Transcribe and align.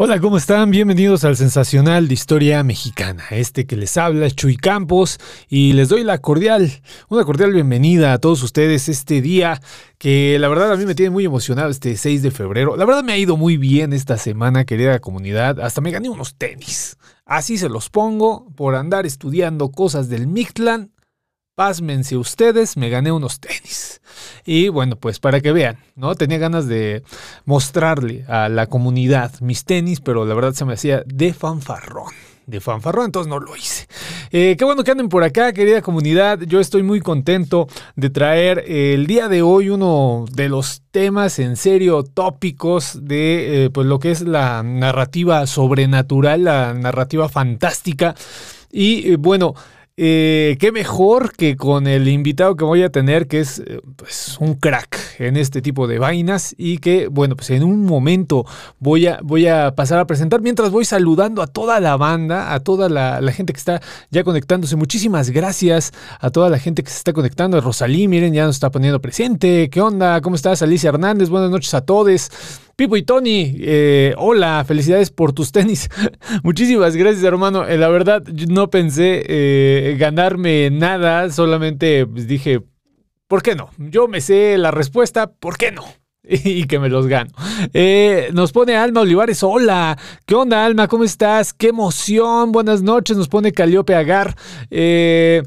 Hola, 0.00 0.20
¿cómo 0.20 0.36
están? 0.36 0.70
Bienvenidos 0.70 1.24
al 1.24 1.36
sensacional 1.36 2.06
de 2.06 2.14
historia 2.14 2.62
mexicana. 2.62 3.24
Este 3.32 3.66
que 3.66 3.74
les 3.74 3.96
habla 3.96 4.26
es 4.26 4.36
Chuy 4.36 4.56
Campos 4.56 5.18
y 5.48 5.72
les 5.72 5.88
doy 5.88 6.04
la 6.04 6.18
cordial, 6.18 6.70
una 7.08 7.24
cordial 7.24 7.52
bienvenida 7.52 8.12
a 8.12 8.18
todos 8.18 8.44
ustedes 8.44 8.88
este 8.88 9.20
día 9.20 9.60
que 9.98 10.38
la 10.38 10.46
verdad 10.46 10.72
a 10.72 10.76
mí 10.76 10.86
me 10.86 10.94
tiene 10.94 11.10
muy 11.10 11.24
emocionado 11.24 11.68
este 11.68 11.96
6 11.96 12.22
de 12.22 12.30
febrero. 12.30 12.76
La 12.76 12.84
verdad 12.84 13.02
me 13.02 13.12
ha 13.12 13.18
ido 13.18 13.36
muy 13.36 13.56
bien 13.56 13.92
esta 13.92 14.16
semana, 14.18 14.64
querida 14.64 15.00
comunidad. 15.00 15.58
Hasta 15.58 15.80
me 15.80 15.90
gané 15.90 16.08
unos 16.08 16.36
tenis. 16.36 16.96
Así 17.26 17.58
se 17.58 17.68
los 17.68 17.90
pongo 17.90 18.46
por 18.54 18.76
andar 18.76 19.06
estudiando 19.06 19.72
cosas 19.72 20.08
del 20.08 20.28
Mictlán. 20.28 20.92
Pásmense 21.58 22.16
ustedes, 22.16 22.76
me 22.76 22.88
gané 22.88 23.10
unos 23.10 23.40
tenis. 23.40 24.00
Y 24.46 24.68
bueno, 24.68 24.94
pues 24.94 25.18
para 25.18 25.40
que 25.40 25.50
vean, 25.50 25.76
¿no? 25.96 26.14
Tenía 26.14 26.38
ganas 26.38 26.68
de 26.68 27.02
mostrarle 27.46 28.24
a 28.28 28.48
la 28.48 28.68
comunidad 28.68 29.32
mis 29.40 29.64
tenis, 29.64 30.00
pero 30.00 30.24
la 30.24 30.36
verdad 30.36 30.52
se 30.52 30.64
me 30.64 30.74
hacía 30.74 31.02
de 31.04 31.34
fanfarrón. 31.34 32.12
De 32.46 32.60
fanfarrón, 32.60 33.06
entonces 33.06 33.28
no 33.28 33.40
lo 33.40 33.56
hice. 33.56 33.88
Eh, 34.30 34.54
qué 34.56 34.64
bueno 34.64 34.84
que 34.84 34.92
anden 34.92 35.08
por 35.08 35.24
acá, 35.24 35.52
querida 35.52 35.82
comunidad. 35.82 36.38
Yo 36.42 36.60
estoy 36.60 36.84
muy 36.84 37.00
contento 37.00 37.66
de 37.96 38.10
traer 38.10 38.62
el 38.68 39.08
día 39.08 39.26
de 39.26 39.42
hoy 39.42 39.68
uno 39.68 40.26
de 40.30 40.48
los 40.48 40.82
temas 40.92 41.40
en 41.40 41.56
serio 41.56 42.04
tópicos 42.04 43.00
de 43.02 43.64
eh, 43.64 43.70
pues 43.70 43.84
lo 43.88 43.98
que 43.98 44.12
es 44.12 44.20
la 44.20 44.62
narrativa 44.62 45.44
sobrenatural, 45.48 46.44
la 46.44 46.72
narrativa 46.72 47.28
fantástica. 47.28 48.14
Y 48.70 49.10
eh, 49.10 49.16
bueno, 49.16 49.54
eh, 50.00 50.56
qué 50.60 50.70
mejor 50.70 51.32
que 51.32 51.56
con 51.56 51.88
el 51.88 52.06
invitado 52.06 52.54
que 52.54 52.64
voy 52.64 52.84
a 52.84 52.90
tener, 52.90 53.26
que 53.26 53.40
es 53.40 53.58
eh, 53.58 53.80
pues, 53.96 54.36
un 54.38 54.54
crack 54.54 54.96
en 55.18 55.36
este 55.36 55.60
tipo 55.60 55.88
de 55.88 55.98
vainas 55.98 56.54
y 56.56 56.78
que, 56.78 57.08
bueno, 57.08 57.34
pues 57.34 57.50
en 57.50 57.64
un 57.64 57.84
momento 57.84 58.46
voy 58.78 59.08
a, 59.08 59.18
voy 59.24 59.48
a 59.48 59.74
pasar 59.74 59.98
a 59.98 60.06
presentar 60.06 60.40
mientras 60.40 60.70
voy 60.70 60.84
saludando 60.84 61.42
a 61.42 61.48
toda 61.48 61.80
la 61.80 61.96
banda, 61.96 62.54
a 62.54 62.60
toda 62.60 62.88
la, 62.88 63.20
la, 63.20 63.32
gente 63.32 63.52
que 63.52 63.58
está 63.58 63.82
ya 64.12 64.22
conectándose. 64.22 64.76
Muchísimas 64.76 65.30
gracias 65.30 65.92
a 66.20 66.30
toda 66.30 66.48
la 66.48 66.60
gente 66.60 66.84
que 66.84 66.90
se 66.90 66.98
está 66.98 67.12
conectando. 67.12 67.60
Rosalí, 67.60 68.06
miren, 68.06 68.32
ya 68.32 68.46
nos 68.46 68.54
está 68.54 68.70
poniendo 68.70 69.00
presente. 69.00 69.68
¿Qué 69.68 69.80
onda? 69.80 70.20
¿Cómo 70.20 70.36
estás? 70.36 70.62
Alicia 70.62 70.90
Hernández, 70.90 71.28
buenas 71.28 71.50
noches 71.50 71.74
a 71.74 71.80
todos. 71.80 72.30
Pipo 72.78 72.96
y 72.96 73.02
Tony, 73.02 73.56
eh, 73.58 74.14
hola, 74.18 74.64
felicidades 74.64 75.10
por 75.10 75.32
tus 75.32 75.50
tenis. 75.50 75.90
Muchísimas 76.44 76.94
gracias, 76.94 77.24
hermano. 77.24 77.66
Eh, 77.66 77.76
la 77.76 77.88
verdad, 77.88 78.22
no 78.48 78.70
pensé 78.70 79.24
eh, 79.26 79.96
ganarme 79.98 80.70
nada, 80.70 81.28
solamente 81.32 82.06
pues, 82.06 82.28
dije, 82.28 82.62
¿por 83.26 83.42
qué 83.42 83.56
no? 83.56 83.70
Yo 83.78 84.06
me 84.06 84.20
sé 84.20 84.56
la 84.58 84.70
respuesta, 84.70 85.28
¿por 85.28 85.56
qué 85.56 85.72
no? 85.72 85.86
y 86.22 86.68
que 86.68 86.78
me 86.78 86.88
los 86.88 87.08
gano. 87.08 87.32
Eh, 87.74 88.30
nos 88.32 88.52
pone 88.52 88.76
Alma 88.76 89.00
Olivares, 89.00 89.42
hola, 89.42 89.98
¿qué 90.24 90.36
onda 90.36 90.64
Alma? 90.64 90.86
¿Cómo 90.86 91.02
estás? 91.02 91.52
¡Qué 91.52 91.70
emoción! 91.70 92.52
Buenas 92.52 92.82
noches, 92.82 93.16
nos 93.16 93.26
pone 93.26 93.50
Caliope 93.50 93.96
Agar. 93.96 94.36
Eh, 94.70 95.42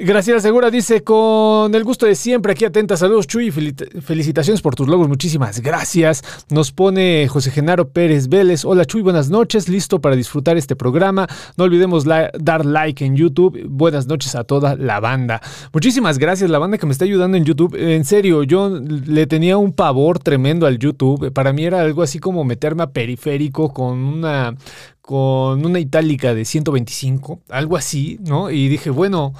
Graciela 0.00 0.38
Segura 0.38 0.70
dice, 0.70 1.02
con 1.02 1.74
el 1.74 1.82
gusto 1.82 2.06
de 2.06 2.14
siempre, 2.14 2.52
aquí 2.52 2.64
atenta, 2.64 2.96
saludos 2.96 3.26
Chuy, 3.26 3.50
felicitaciones 3.50 4.62
por 4.62 4.76
tus 4.76 4.86
logros, 4.86 5.08
muchísimas 5.08 5.58
gracias. 5.60 6.22
Nos 6.50 6.70
pone 6.70 7.26
José 7.26 7.50
Genaro 7.50 7.88
Pérez 7.88 8.28
Vélez, 8.28 8.64
hola 8.64 8.84
Chuy, 8.84 9.02
buenas 9.02 9.28
noches, 9.28 9.68
listo 9.68 10.00
para 10.00 10.14
disfrutar 10.14 10.56
este 10.56 10.76
programa. 10.76 11.26
No 11.56 11.64
olvidemos 11.64 12.04
dar 12.04 12.64
like 12.64 13.04
en 13.04 13.16
YouTube, 13.16 13.60
buenas 13.68 14.06
noches 14.06 14.36
a 14.36 14.44
toda 14.44 14.76
la 14.76 15.00
banda. 15.00 15.42
Muchísimas 15.72 16.18
gracias, 16.18 16.48
la 16.48 16.60
banda 16.60 16.78
que 16.78 16.86
me 16.86 16.92
está 16.92 17.04
ayudando 17.04 17.36
en 17.36 17.44
YouTube. 17.44 17.74
En 17.74 18.04
serio, 18.04 18.44
yo 18.44 18.70
le 18.78 19.26
tenía 19.26 19.58
un 19.58 19.72
pavor 19.72 20.20
tremendo 20.20 20.66
al 20.66 20.78
YouTube, 20.78 21.32
para 21.32 21.52
mí 21.52 21.64
era 21.64 21.80
algo 21.80 22.02
así 22.02 22.20
como 22.20 22.44
meterme 22.44 22.84
a 22.84 22.90
periférico 22.92 23.74
con 23.74 23.98
una 23.98 24.54
con 25.00 25.64
una 25.64 25.80
itálica 25.80 26.34
de 26.34 26.44
125, 26.44 27.40
algo 27.48 27.78
así, 27.78 28.18
¿no? 28.20 28.50
Y 28.50 28.68
dije, 28.68 28.90
bueno, 28.90 29.32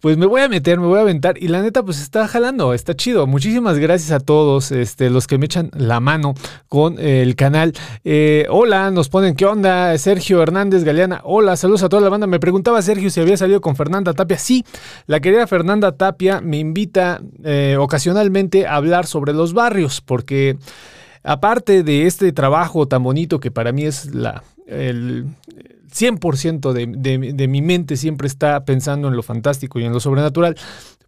pues 0.00 0.16
me 0.16 0.26
voy 0.26 0.40
a 0.40 0.48
meter, 0.48 0.80
me 0.80 0.86
voy 0.86 0.98
a 0.98 1.02
aventar. 1.02 1.36
Y 1.38 1.48
la 1.48 1.62
neta, 1.62 1.82
pues 1.82 2.00
está 2.00 2.26
jalando, 2.26 2.72
está 2.72 2.94
chido. 2.94 3.26
Muchísimas 3.26 3.78
gracias 3.78 4.10
a 4.12 4.20
todos 4.20 4.72
este, 4.72 5.10
los 5.10 5.26
que 5.26 5.38
me 5.38 5.44
echan 5.44 5.70
la 5.76 6.00
mano 6.00 6.34
con 6.68 6.98
el 6.98 7.36
canal. 7.36 7.74
Eh, 8.04 8.46
hola, 8.48 8.90
nos 8.90 9.08
ponen, 9.08 9.36
¿qué 9.36 9.44
onda? 9.44 9.96
Sergio 9.98 10.42
Hernández 10.42 10.84
Galeana. 10.84 11.20
Hola, 11.24 11.56
saludos 11.56 11.82
a 11.82 11.88
toda 11.88 12.02
la 12.02 12.08
banda. 12.08 12.26
Me 12.26 12.40
preguntaba 12.40 12.80
Sergio 12.80 13.10
si 13.10 13.20
había 13.20 13.36
salido 13.36 13.60
con 13.60 13.76
Fernanda 13.76 14.14
Tapia. 14.14 14.38
Sí, 14.38 14.64
la 15.06 15.20
querida 15.20 15.46
Fernanda 15.46 15.92
Tapia 15.92 16.40
me 16.40 16.58
invita 16.58 17.20
eh, 17.44 17.76
ocasionalmente 17.78 18.66
a 18.66 18.76
hablar 18.76 19.06
sobre 19.06 19.34
los 19.34 19.52
barrios, 19.52 20.00
porque 20.00 20.56
aparte 21.22 21.82
de 21.82 22.06
este 22.06 22.32
trabajo 22.32 22.88
tan 22.88 23.02
bonito 23.02 23.38
que 23.38 23.50
para 23.50 23.72
mí 23.72 23.84
es 23.84 24.14
la, 24.14 24.42
el 24.66 25.26
100% 25.90 26.72
de, 26.72 27.48
mi 27.48 27.62
mente 27.62 27.96
siempre 27.96 28.26
está 28.26 28.64
pensando 28.64 29.08
en 29.08 29.16
lo 29.16 29.22
fantástico 29.22 29.78
y 29.78 29.84
en 29.84 29.92
lo 29.92 30.00
sobrenatural. 30.00 30.56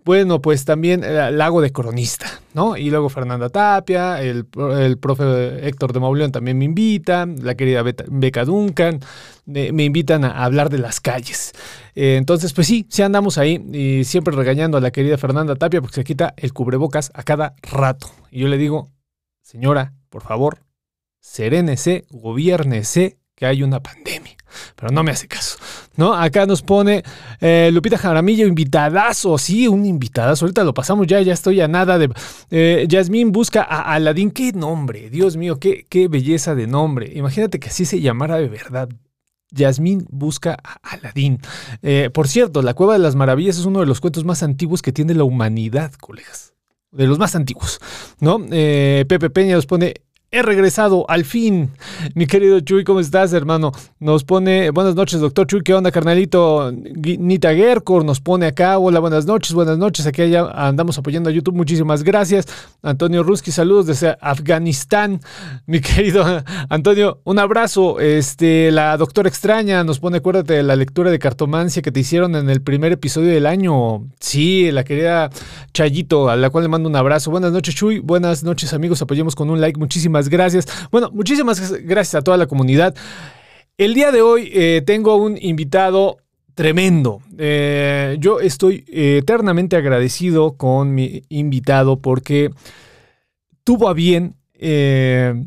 Bueno, 0.05 0.43
pues 0.43 0.65
también 0.65 1.05
el 1.05 1.41
hago 1.41 1.61
de 1.61 1.71
cronista, 1.71 2.27
¿no? 2.55 2.77
Y 2.77 2.91
luego 2.91 3.09
Fernanda 3.09 3.51
Tapia, 3.51 4.21
el, 4.21 4.47
el 4.77 4.99
profe 4.99 5.69
Héctor 5.69 5.93
de 5.93 6.01
Mauleón 6.01 6.33
también 6.33 6.59
me 6.59 6.65
invita, 6.65 7.25
la 7.25 7.55
querida 7.55 7.85
Beca 7.85 8.45
Duncan, 8.45 8.99
me, 9.47 9.71
me 9.71 9.85
invitan 9.85 10.25
a 10.25 10.45
hablar 10.45 10.71
de 10.71 10.79
las 10.79 11.01
calles. 11.01 11.53
Eh, 11.95 12.17
entonces, 12.17 12.53
pues 12.53 12.67
sí, 12.67 12.85
sí 12.91 13.03
andamos 13.03 13.39
ahí 13.39 13.65
y 13.73 14.03
siempre 14.03 14.35
regañando 14.35 14.77
a 14.77 14.81
la 14.81 14.91
querida 14.91 15.19
Fernanda 15.19 15.55
Tapia 15.55 15.81
porque 15.81 15.95
se 15.95 16.05
quita 16.05 16.35
el 16.37 16.53
cubrebocas 16.53 17.13
a 17.15 17.23
cada 17.23 17.55
rato. 17.63 18.11
Y 18.33 18.41
yo 18.41 18.49
le 18.49 18.59
digo, 18.59 18.91
señora, 19.41 19.93
por 20.11 20.23
favor, 20.23 20.65
serénese, 21.21 22.07
gobiernese, 22.11 23.19
que 23.37 23.47
hay 23.47 23.63
una 23.63 23.81
pandemia. 23.81 24.37
Pero 24.77 24.93
no 24.93 25.03
me 25.03 25.11
hace 25.11 25.29
caso. 25.29 25.59
¿no? 25.97 26.15
Acá 26.15 26.47
nos 26.47 26.63
pone 26.63 27.03
eh, 27.41 27.71
Lupita 27.73 27.99
Jaramillo, 27.99 28.47
invitadazo. 28.47 29.39
Sí, 29.39 29.69
un 29.69 29.85
invitadazo. 29.85 30.45
Ahorita 30.45 30.65
lo 30.65 30.75
pasamos 30.75 31.07
ya, 31.07 31.21
ya 31.21 31.33
estoy 31.33 31.61
a 31.61 31.69
nada 31.69 31.99
de. 31.99 32.11
Eh, 32.51 32.87
Yasmín 32.89 33.33
busca 33.33 33.63
a 33.63 33.93
Aladín. 33.95 34.31
Qué 34.31 34.53
nombre, 34.53 35.11
Dios 35.11 35.37
mío, 35.37 35.59
qué, 35.59 35.87
qué 35.89 36.09
belleza 36.09 36.55
de 36.55 36.67
nombre. 36.67 37.13
Imagínate 37.15 37.61
que 37.61 37.69
así 37.69 37.85
se 37.85 38.01
llamara 38.01 38.37
de 38.37 38.49
verdad. 38.49 38.89
Yasmín 39.51 40.07
busca 40.11 40.57
a 40.63 40.79
Aladín. 40.83 41.41
Eh, 41.83 42.11
por 42.13 42.27
cierto, 42.29 42.63
La 42.63 42.75
Cueva 42.75 42.95
de 42.95 43.01
las 43.01 43.15
Maravillas 43.15 43.59
es 43.59 43.67
uno 43.67 43.81
de 43.81 43.87
los 43.87 44.01
cuentos 44.01 44.25
más 44.25 44.43
antiguos 44.43 44.81
que 44.83 44.93
tiene 44.93 45.15
la 45.15 45.25
humanidad, 45.25 45.93
colegas. 45.95 46.55
De 46.91 47.07
los 47.07 47.19
más 47.19 47.35
antiguos, 47.35 47.81
¿no? 48.21 48.39
Eh, 48.51 49.07
Pepe 49.09 49.31
Peña 49.31 49.55
nos 49.55 49.65
pone 49.65 49.95
He 50.35 50.41
regresado 50.41 51.05
al 51.11 51.27
fin. 51.27 51.73
Mi 52.15 52.27
querido 52.27 52.59
Chuy, 52.61 52.85
¿cómo 52.85 53.01
estás, 53.01 53.35
hermano? 53.35 53.71
Nos 54.01 54.25
pone, 54.25 54.71
buenas 54.71 54.95
noches, 54.95 55.21
doctor 55.21 55.47
Chuy, 55.47 55.61
¿qué 55.61 55.75
onda, 55.75 55.91
carnalito? 55.91 56.73
Nita 56.73 57.55
Gerkor 57.55 58.03
nos 58.03 58.23
pone 58.23 58.47
acá, 58.47 58.79
hola, 58.79 58.99
buenas 58.99 59.27
noches, 59.27 59.53
buenas 59.53 59.77
noches. 59.77 60.07
Aquí 60.07 60.31
ya 60.31 60.47
andamos 60.55 60.97
apoyando 60.97 61.29
a 61.29 61.35
YouTube, 61.35 61.55
muchísimas 61.55 62.03
gracias. 62.03 62.47
Antonio 62.83 63.23
Ruski, 63.23 63.53
saludos 63.53 63.85
desde 63.85 64.17
Afganistán. 64.23 65.21
Mi 65.67 65.81
querido 65.83 66.25
Antonio, 66.71 67.21
un 67.25 67.39
abrazo. 67.39 68.01
Este, 68.01 68.71
la 68.71 68.97
doctora 68.97 69.29
extraña 69.29 69.85
nos 69.85 69.99
pone, 69.99 70.17
acuérdate 70.17 70.55
de 70.55 70.63
la 70.63 70.77
lectura 70.77 71.11
de 71.11 71.19
cartomancia 71.19 71.83
que 71.83 71.93
te 71.93 72.01
hicieron 72.01 72.37
en 72.37 72.49
el 72.49 72.63
primer 72.63 72.93
episodio 72.93 73.29
del 73.29 73.45
año. 73.45 74.09
Sí, 74.19 74.71
la 74.71 74.83
querida 74.83 75.29
Chayito, 75.75 76.31
a 76.31 76.37
la 76.37 76.49
cual 76.49 76.65
le 76.65 76.69
mando 76.69 76.89
un 76.89 76.97
abrazo. 76.97 77.31
Buenas 77.31 77.53
noches, 77.53 77.75
Chuy. 77.75 77.99
Buenas 77.99 78.43
noches, 78.43 78.73
amigos. 78.73 79.03
Apoyemos 79.03 79.35
con 79.35 79.51
un 79.51 79.61
like. 79.61 79.79
Muchísimas 79.79 80.22
gracias. 80.29 80.67
Bueno, 80.91 81.11
muchísimas 81.13 81.73
gracias 81.83 82.15
a 82.15 82.23
toda 82.23 82.37
la 82.37 82.47
comunidad. 82.47 82.95
El 83.79 83.95
día 83.95 84.13
de 84.13 84.23
hoy 84.23 84.51
eh, 84.53 84.83
tengo 84.85 85.17
un 85.17 85.39
invitado 85.41 86.19
tremendo. 86.55 87.21
Eh, 87.39 88.17
yo 88.21 88.41
estoy 88.41 88.85
eternamente 88.89 89.77
agradecido 89.77 90.57
con 90.57 90.95
mi 90.95 91.23
invitado 91.29 92.01
porque 92.01 92.51
tuvo 93.65 93.89
a 93.89 93.95
bien, 93.95 94.37
eh, 94.55 95.47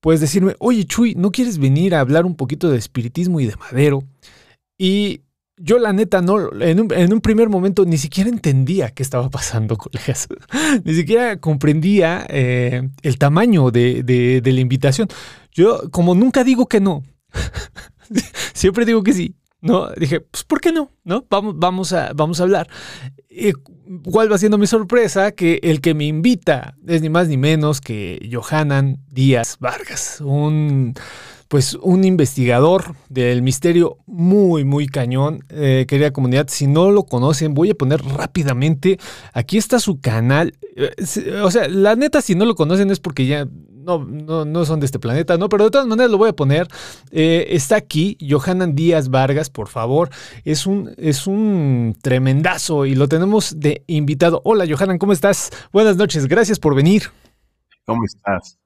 pues 0.00 0.20
decirme, 0.20 0.54
oye 0.58 0.84
Chuy, 0.84 1.14
¿no 1.14 1.30
quieres 1.30 1.58
venir 1.58 1.94
a 1.94 2.00
hablar 2.00 2.24
un 2.24 2.36
poquito 2.36 2.70
de 2.70 2.78
espiritismo 2.78 3.40
y 3.40 3.46
de 3.46 3.56
madero? 3.56 4.02
Y 4.78 5.20
yo 5.58 5.78
la 5.78 5.92
neta 5.92 6.20
no, 6.20 6.50
en 6.60 6.80
un, 6.80 7.20
primer 7.20 7.48
momento 7.48 7.84
ni 7.84 7.98
siquiera 7.98 8.28
entendía 8.28 8.90
qué 8.90 9.02
estaba 9.02 9.30
pasando, 9.30 9.76
colegas. 9.76 10.28
ni 10.84 10.94
siquiera 10.94 11.40
comprendía 11.40 12.26
eh, 12.28 12.88
el 13.02 13.18
tamaño 13.18 13.70
de, 13.70 14.42
la 14.44 14.60
invitación. 14.60 15.08
Yo 15.52 15.90
como 15.90 16.14
nunca 16.14 16.44
digo 16.44 16.66
que 16.66 16.80
no, 16.80 17.02
siempre 18.52 18.84
digo 18.84 19.02
que 19.02 19.12
sí. 19.12 19.34
¿no? 19.62 19.90
Dije, 19.96 20.20
pues 20.20 20.44
¿por 20.44 20.60
qué 20.60 20.70
no? 20.70 20.92
¿No? 21.02 21.26
Vamos, 21.28 21.54
vamos, 21.56 21.92
a, 21.92 22.12
vamos 22.14 22.38
a 22.38 22.44
hablar. 22.44 22.68
Y, 23.28 23.52
¿Cuál 24.04 24.30
va 24.30 24.38
siendo 24.38 24.58
mi 24.58 24.66
sorpresa? 24.66 25.32
Que 25.32 25.60
el 25.62 25.80
que 25.80 25.94
me 25.94 26.04
invita 26.04 26.76
es 26.86 27.02
ni 27.02 27.08
más 27.08 27.28
ni 27.28 27.36
menos 27.36 27.80
que 27.80 28.28
Johanan 28.30 28.98
Díaz 29.08 29.56
Vargas, 29.58 30.20
un 30.20 30.94
pues 31.48 31.74
un 31.74 32.04
investigador 32.04 32.94
del 33.08 33.42
misterio 33.42 33.98
muy, 34.06 34.64
muy 34.64 34.86
cañón. 34.86 35.40
Eh, 35.50 35.84
querida 35.88 36.12
comunidad, 36.12 36.48
si 36.48 36.66
no 36.66 36.90
lo 36.90 37.04
conocen, 37.04 37.54
voy 37.54 37.70
a 37.70 37.74
poner 37.74 38.02
rápidamente, 38.02 38.98
aquí 39.32 39.58
está 39.58 39.78
su 39.78 40.00
canal. 40.00 40.54
Eh, 40.76 41.40
o 41.42 41.50
sea, 41.50 41.68
la 41.68 41.94
neta, 41.96 42.20
si 42.20 42.34
no 42.34 42.44
lo 42.44 42.54
conocen 42.54 42.90
es 42.90 43.00
porque 43.00 43.26
ya 43.26 43.46
no, 43.86 44.04
no, 44.04 44.44
no, 44.44 44.64
son 44.64 44.80
de 44.80 44.86
este 44.86 44.98
planeta, 44.98 45.38
¿no? 45.38 45.48
Pero 45.48 45.64
de 45.64 45.70
todas 45.70 45.86
maneras 45.86 46.10
lo 46.10 46.18
voy 46.18 46.30
a 46.30 46.32
poner. 46.32 46.66
Eh, 47.12 47.46
está 47.50 47.76
aquí, 47.76 48.18
Johanan 48.20 48.74
Díaz 48.74 49.08
Vargas, 49.08 49.48
por 49.48 49.68
favor. 49.68 50.10
Es 50.44 50.66
un, 50.66 50.92
es 50.96 51.28
un 51.28 51.96
tremendazo 52.02 52.84
y 52.84 52.96
lo 52.96 53.08
tenemos 53.08 53.60
de 53.60 53.84
invitado. 53.86 54.42
Hola, 54.44 54.66
Johanan, 54.68 54.98
¿cómo 54.98 55.12
estás? 55.12 55.50
Buenas 55.72 55.96
noches, 55.96 56.26
gracias 56.26 56.58
por 56.58 56.74
venir. 56.74 57.04
¿Cómo 57.84 58.04
estás? 58.04 58.58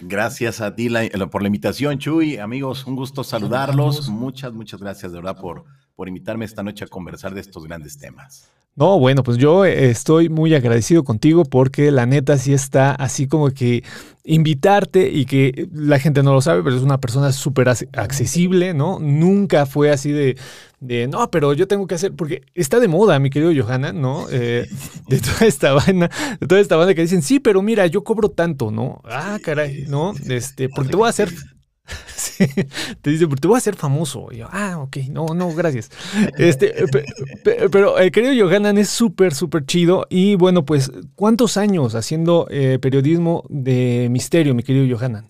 Gracias 0.00 0.60
a 0.60 0.74
ti 0.74 0.88
por 1.30 1.42
la 1.42 1.48
invitación, 1.48 1.98
Chuy. 1.98 2.38
Amigos, 2.38 2.86
un 2.86 2.96
gusto 2.96 3.24
saludarlos. 3.24 4.08
Muchas, 4.08 4.52
muchas 4.52 4.80
gracias 4.80 5.12
de 5.12 5.18
verdad 5.18 5.38
por, 5.40 5.64
por 6.00 6.08
invitarme 6.08 6.46
esta 6.46 6.62
noche 6.62 6.82
a 6.82 6.88
conversar 6.88 7.34
de 7.34 7.42
estos 7.42 7.66
grandes 7.66 7.98
temas. 7.98 8.48
No, 8.74 8.98
bueno, 8.98 9.22
pues 9.22 9.36
yo 9.36 9.66
estoy 9.66 10.30
muy 10.30 10.54
agradecido 10.54 11.04
contigo 11.04 11.44
porque 11.44 11.90
la 11.90 12.06
neta 12.06 12.38
sí 12.38 12.54
está 12.54 12.92
así 12.92 13.28
como 13.28 13.50
que 13.50 13.84
invitarte 14.24 15.10
y 15.10 15.26
que 15.26 15.68
la 15.74 15.98
gente 15.98 16.22
no 16.22 16.32
lo 16.32 16.40
sabe, 16.40 16.62
pero 16.62 16.74
es 16.74 16.80
una 16.80 17.00
persona 17.00 17.32
súper 17.32 17.68
accesible, 17.68 18.72
¿no? 18.72 18.98
Nunca 18.98 19.66
fue 19.66 19.90
así 19.90 20.10
de, 20.10 20.38
de, 20.78 21.06
no, 21.06 21.30
pero 21.30 21.52
yo 21.52 21.68
tengo 21.68 21.86
que 21.86 21.96
hacer, 21.96 22.14
porque 22.14 22.44
está 22.54 22.80
de 22.80 22.88
moda, 22.88 23.18
mi 23.18 23.28
querido 23.28 23.52
Johanna, 23.54 23.92
¿no? 23.92 24.24
Eh, 24.32 24.66
de 25.06 25.20
toda 25.20 25.46
esta 25.46 25.74
banda, 25.74 26.10
de 26.40 26.46
toda 26.46 26.62
esta 26.62 26.76
banda 26.76 26.94
que 26.94 27.02
dicen, 27.02 27.20
sí, 27.20 27.40
pero 27.40 27.60
mira, 27.60 27.86
yo 27.88 28.04
cobro 28.04 28.30
tanto, 28.30 28.70
¿no? 28.70 29.02
Ah, 29.04 29.38
caray, 29.44 29.84
¿no? 29.86 30.14
Este, 30.30 30.70
porque 30.70 30.92
te 30.92 30.96
voy 30.96 31.08
a 31.08 31.10
hacer 31.10 31.30
te 33.02 33.10
dice, 33.10 33.26
te 33.26 33.48
voy 33.48 33.56
a 33.56 33.58
hacer 33.58 33.76
famoso. 33.76 34.28
Y 34.30 34.38
yo, 34.38 34.48
ah, 34.50 34.78
ok, 34.78 34.96
no, 35.10 35.26
no, 35.34 35.54
gracias. 35.54 35.90
Este, 36.38 36.74
pero 37.70 37.98
el 37.98 38.08
eh, 38.08 38.10
querido 38.10 38.46
Johanan 38.46 38.78
es 38.78 38.88
súper, 38.88 39.34
súper 39.34 39.66
chido. 39.66 40.06
Y 40.08 40.36
bueno, 40.36 40.64
pues, 40.64 40.90
¿cuántos 41.14 41.56
años 41.56 41.94
haciendo 41.94 42.46
eh, 42.50 42.78
periodismo 42.80 43.44
de 43.48 44.08
misterio, 44.10 44.54
mi 44.54 44.62
querido 44.62 44.96
Johanan? 44.96 45.26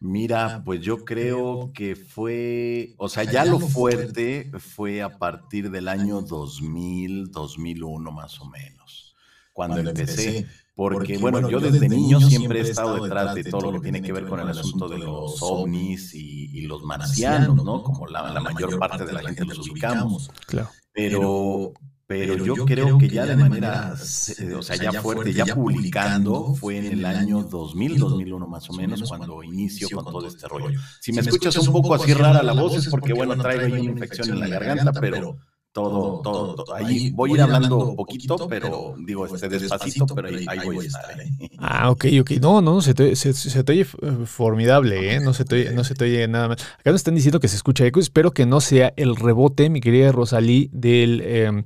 Mira, 0.00 0.62
pues 0.64 0.82
yo 0.82 1.04
creo 1.04 1.72
que 1.72 1.96
fue, 1.96 2.94
o 2.98 3.08
sea, 3.08 3.24
ya 3.24 3.44
lo 3.46 3.58
fuerte 3.58 4.50
fue 4.58 5.00
a 5.00 5.18
partir 5.18 5.70
del 5.70 5.88
año 5.88 6.20
2000, 6.20 7.30
2001 7.30 8.12
más 8.12 8.38
o 8.38 8.44
menos, 8.50 9.14
cuando, 9.54 9.78
empecé 9.80 10.46
porque, 10.74 11.18
bueno, 11.18 11.48
yo 11.48 11.60
desde 11.60 11.88
niño 11.88 12.20
siempre 12.20 12.60
he 12.60 12.62
estado 12.62 13.02
detrás 13.04 13.34
de 13.34 13.44
todo 13.44 13.70
lo 13.70 13.80
que 13.80 13.90
tiene 13.90 14.02
que 14.02 14.12
ver 14.12 14.26
con 14.26 14.40
el 14.40 14.48
asunto 14.48 14.88
de 14.88 14.98
los 14.98 15.40
ovnis 15.40 16.14
y, 16.14 16.62
los 16.64 16.82
marcianos, 16.82 17.62
¿no? 17.62 17.82
Como 17.82 18.06
la, 18.06 18.40
mayor 18.40 18.78
parte 18.78 19.04
de 19.04 19.12
la 19.12 19.20
gente 19.20 19.44
los 19.44 19.68
ubicamos. 19.68 20.30
Claro. 20.46 20.70
Pero, 20.92 21.74
pero 22.06 22.36
yo 22.36 22.54
creo 22.64 22.98
que 22.98 23.08
ya 23.08 23.26
de 23.26 23.36
manera, 23.36 23.94
o 23.94 24.62
sea, 24.62 24.76
ya 24.76 25.00
fuerte, 25.00 25.32
ya 25.32 25.46
publicando, 25.54 26.54
fue 26.54 26.78
en 26.78 26.86
el 26.86 27.04
año 27.04 27.42
2000, 27.42 27.98
2001 27.98 28.46
más 28.46 28.68
o 28.70 28.72
menos, 28.72 29.02
cuando 29.08 29.42
inicio 29.42 29.88
con 29.90 30.04
todo 30.04 30.26
este 30.26 30.48
rollo. 30.48 30.80
Si 31.00 31.12
me 31.12 31.20
escuchas 31.20 31.56
un 31.58 31.72
poco 31.72 31.94
así 31.94 32.14
rara 32.14 32.42
la 32.42 32.52
voz 32.52 32.76
es 32.76 32.88
porque, 32.88 33.12
bueno, 33.12 33.36
traigo 33.36 33.64
ahí 33.64 33.72
una 33.72 33.92
infección 33.92 34.30
en 34.30 34.40
la 34.40 34.48
garganta, 34.48 34.92
pero 34.92 35.36
todo, 35.74 36.20
todo, 36.22 36.54
todo. 36.54 36.74
Ahí 36.74 37.10
voy 37.10 37.32
a 37.32 37.34
ir 37.34 37.40
hablando 37.42 37.96
poquito, 37.96 38.36
pero 38.48 38.94
digo, 38.96 39.26
este 39.26 39.48
despacito, 39.48 40.06
pero 40.06 40.28
ahí, 40.28 40.58
voy 40.64 40.84
a 40.84 40.86
estar. 40.86 41.20
¿eh? 41.20 41.50
Ah, 41.58 41.90
ok, 41.90 42.06
ok. 42.20 42.30
No, 42.40 42.62
no, 42.62 42.80
se 42.80 42.94
te, 42.94 43.16
se, 43.16 43.32
se 43.32 43.64
te 43.64 43.72
oye 43.72 43.82
eh, 43.82 44.24
formidable, 44.24 45.14
¿eh? 45.14 45.18
No 45.18 45.34
se 45.34 45.44
te 45.44 45.56
oye, 45.56 45.72
no 45.72 45.82
se 45.82 45.94
te 45.96 46.04
oye 46.04 46.28
nada 46.28 46.48
más. 46.48 46.62
Acá 46.78 46.92
nos 46.92 47.00
están 47.00 47.16
diciendo 47.16 47.40
que 47.40 47.48
se 47.48 47.56
escucha 47.56 47.84
eco. 47.84 47.98
Espero 47.98 48.30
que 48.30 48.46
no 48.46 48.60
sea 48.60 48.94
el 48.96 49.16
rebote, 49.16 49.68
mi 49.68 49.80
querida 49.80 50.12
Rosalí, 50.12 50.70
del, 50.72 51.20
em, 51.22 51.64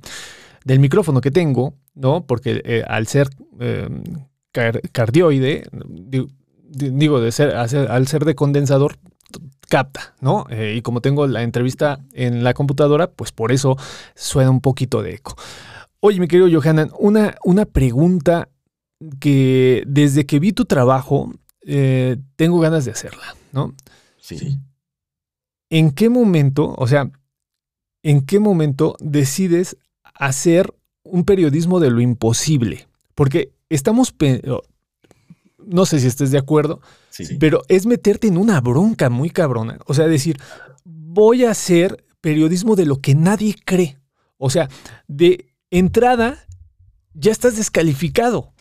del 0.65 0.79
micrófono 0.79 1.21
que 1.21 1.29
tengo, 1.29 1.75
¿no? 1.93 2.25
Porque 2.25 2.63
eh, 2.65 2.83
al 2.87 3.05
ser 3.05 3.29
em, 3.59 4.01
cardioide, 4.91 5.67
digo, 6.67 7.21
de 7.21 7.31
ser, 7.31 7.55
al 7.55 8.07
ser 8.07 8.25
de 8.25 8.33
condensador, 8.33 8.97
capta, 9.69 10.15
¿no? 10.19 10.45
Eh, 10.49 10.75
y 10.77 10.81
como 10.81 10.99
tengo 10.99 11.27
la 11.27 11.43
entrevista 11.43 11.99
en 12.13 12.43
la 12.43 12.53
computadora, 12.53 13.11
pues 13.11 13.31
por 13.31 13.51
eso 13.53 13.77
suena 14.15 14.49
un 14.49 14.59
poquito 14.59 15.01
de 15.01 15.13
eco. 15.13 15.35
Oye, 16.01 16.19
mi 16.19 16.27
querido 16.27 16.49
Johanan, 16.51 16.91
una, 16.99 17.35
una 17.43 17.65
pregunta 17.65 18.49
que 19.19 19.83
desde 19.87 20.25
que 20.25 20.39
vi 20.39 20.51
tu 20.51 20.65
trabajo 20.65 21.31
eh, 21.65 22.17
tengo 22.35 22.59
ganas 22.59 22.85
de 22.85 22.91
hacerla, 22.91 23.35
¿no? 23.51 23.73
Sí. 24.19 24.59
¿En 25.69 25.91
qué 25.91 26.09
momento, 26.09 26.73
o 26.77 26.87
sea, 26.87 27.11
en 28.03 28.25
qué 28.25 28.39
momento 28.39 28.95
decides 28.99 29.77
hacer 30.15 30.73
un 31.03 31.23
periodismo 31.25 31.79
de 31.79 31.91
lo 31.91 32.01
imposible? 32.01 32.87
Porque 33.13 33.51
estamos, 33.69 34.15
no 35.57 35.85
sé 35.85 35.99
si 35.99 36.07
estés 36.07 36.31
de 36.31 36.37
acuerdo, 36.37 36.81
pero 37.39 37.63
es 37.67 37.85
meterte 37.85 38.27
en 38.27 38.37
una 38.37 38.61
bronca 38.61 39.09
muy 39.09 39.29
cabrona. 39.29 39.77
O 39.85 39.93
sea, 39.93 40.07
decir, 40.07 40.37
voy 40.83 41.45
a 41.45 41.51
hacer 41.51 42.05
periodismo 42.21 42.75
de 42.75 42.85
lo 42.85 43.01
que 43.01 43.15
nadie 43.15 43.55
cree. 43.65 43.97
O 44.37 44.49
sea, 44.49 44.69
de 45.07 45.53
entrada 45.69 46.45
ya 47.13 47.31
estás 47.31 47.57
descalificado. 47.57 48.53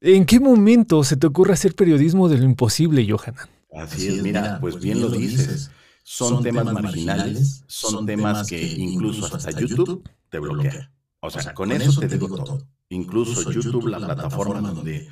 ¿En 0.00 0.24
qué 0.24 0.40
momento 0.40 1.04
se 1.04 1.16
te 1.16 1.26
ocurre 1.26 1.52
hacer 1.52 1.74
periodismo 1.74 2.28
de 2.28 2.38
lo 2.38 2.44
imposible, 2.44 3.06
Johanan? 3.08 3.48
Así 3.74 4.08
es, 4.08 4.22
mira, 4.22 4.58
pues 4.60 4.80
bien 4.80 5.00
lo 5.00 5.08
dices. 5.10 5.70
Son 6.02 6.42
temas 6.42 6.64
marginales, 6.72 7.64
son 7.66 8.06
temas 8.06 8.46
que 8.46 8.62
incluso 8.62 9.26
hasta 9.26 9.50
YouTube 9.50 10.08
te 10.30 10.38
bloquea. 10.38 10.92
O 11.20 11.30
sea, 11.30 11.52
con 11.54 11.72
eso 11.72 12.00
te 12.00 12.08
digo 12.08 12.28
todo. 12.28 12.62
Incluso 12.88 13.50
YouTube, 13.50 13.88
la 13.88 13.98
plataforma 13.98 14.60
donde 14.60 15.08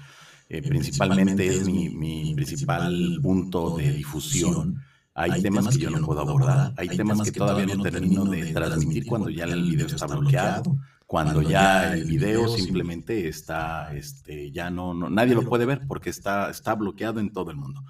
eh, 0.49 0.63
principalmente 0.63 1.47
es 1.47 1.69
mi, 1.69 2.35
principal 2.35 3.19
punto 3.23 3.77
de 3.77 3.93
difusión. 3.93 4.83
Hay, 5.15 5.43
temas 5.43 5.69
que 5.69 5.85
yo 5.85 5.91
no 5.91 6.05
puedo 6.05 6.21
abordar, 6.21 6.75
hay 6.77 6.89
temas 6.89 7.23
que 7.23 7.39
todavía 7.39 7.75
no 7.75 7.83
termino 7.83 8.25
de 8.25 8.53
transmitir 8.53 9.07
cuando 9.07 9.31
ya 9.31 9.45
el 9.45 9.63
video 9.63 9.87
está 9.87 10.07
bloqueado, 10.07 10.77
cuando 11.07 11.41
ya 11.41 11.95
el 11.95 12.05
video 12.05 12.49
simplemente 12.49 13.29
está, 13.29 13.95
este, 13.95 14.51
ya 14.51 14.71
no, 14.71 14.93
nadie 15.09 15.35
lo 15.35 15.45
puede 15.45 15.67
ver 15.67 15.87
porque 15.87 16.11
está, 16.11 16.51
está 16.51 16.75
bloqueado 16.75 17.21
en 17.21 17.33
todo 17.33 17.51
el 17.51 17.57
mundo. 17.57 17.85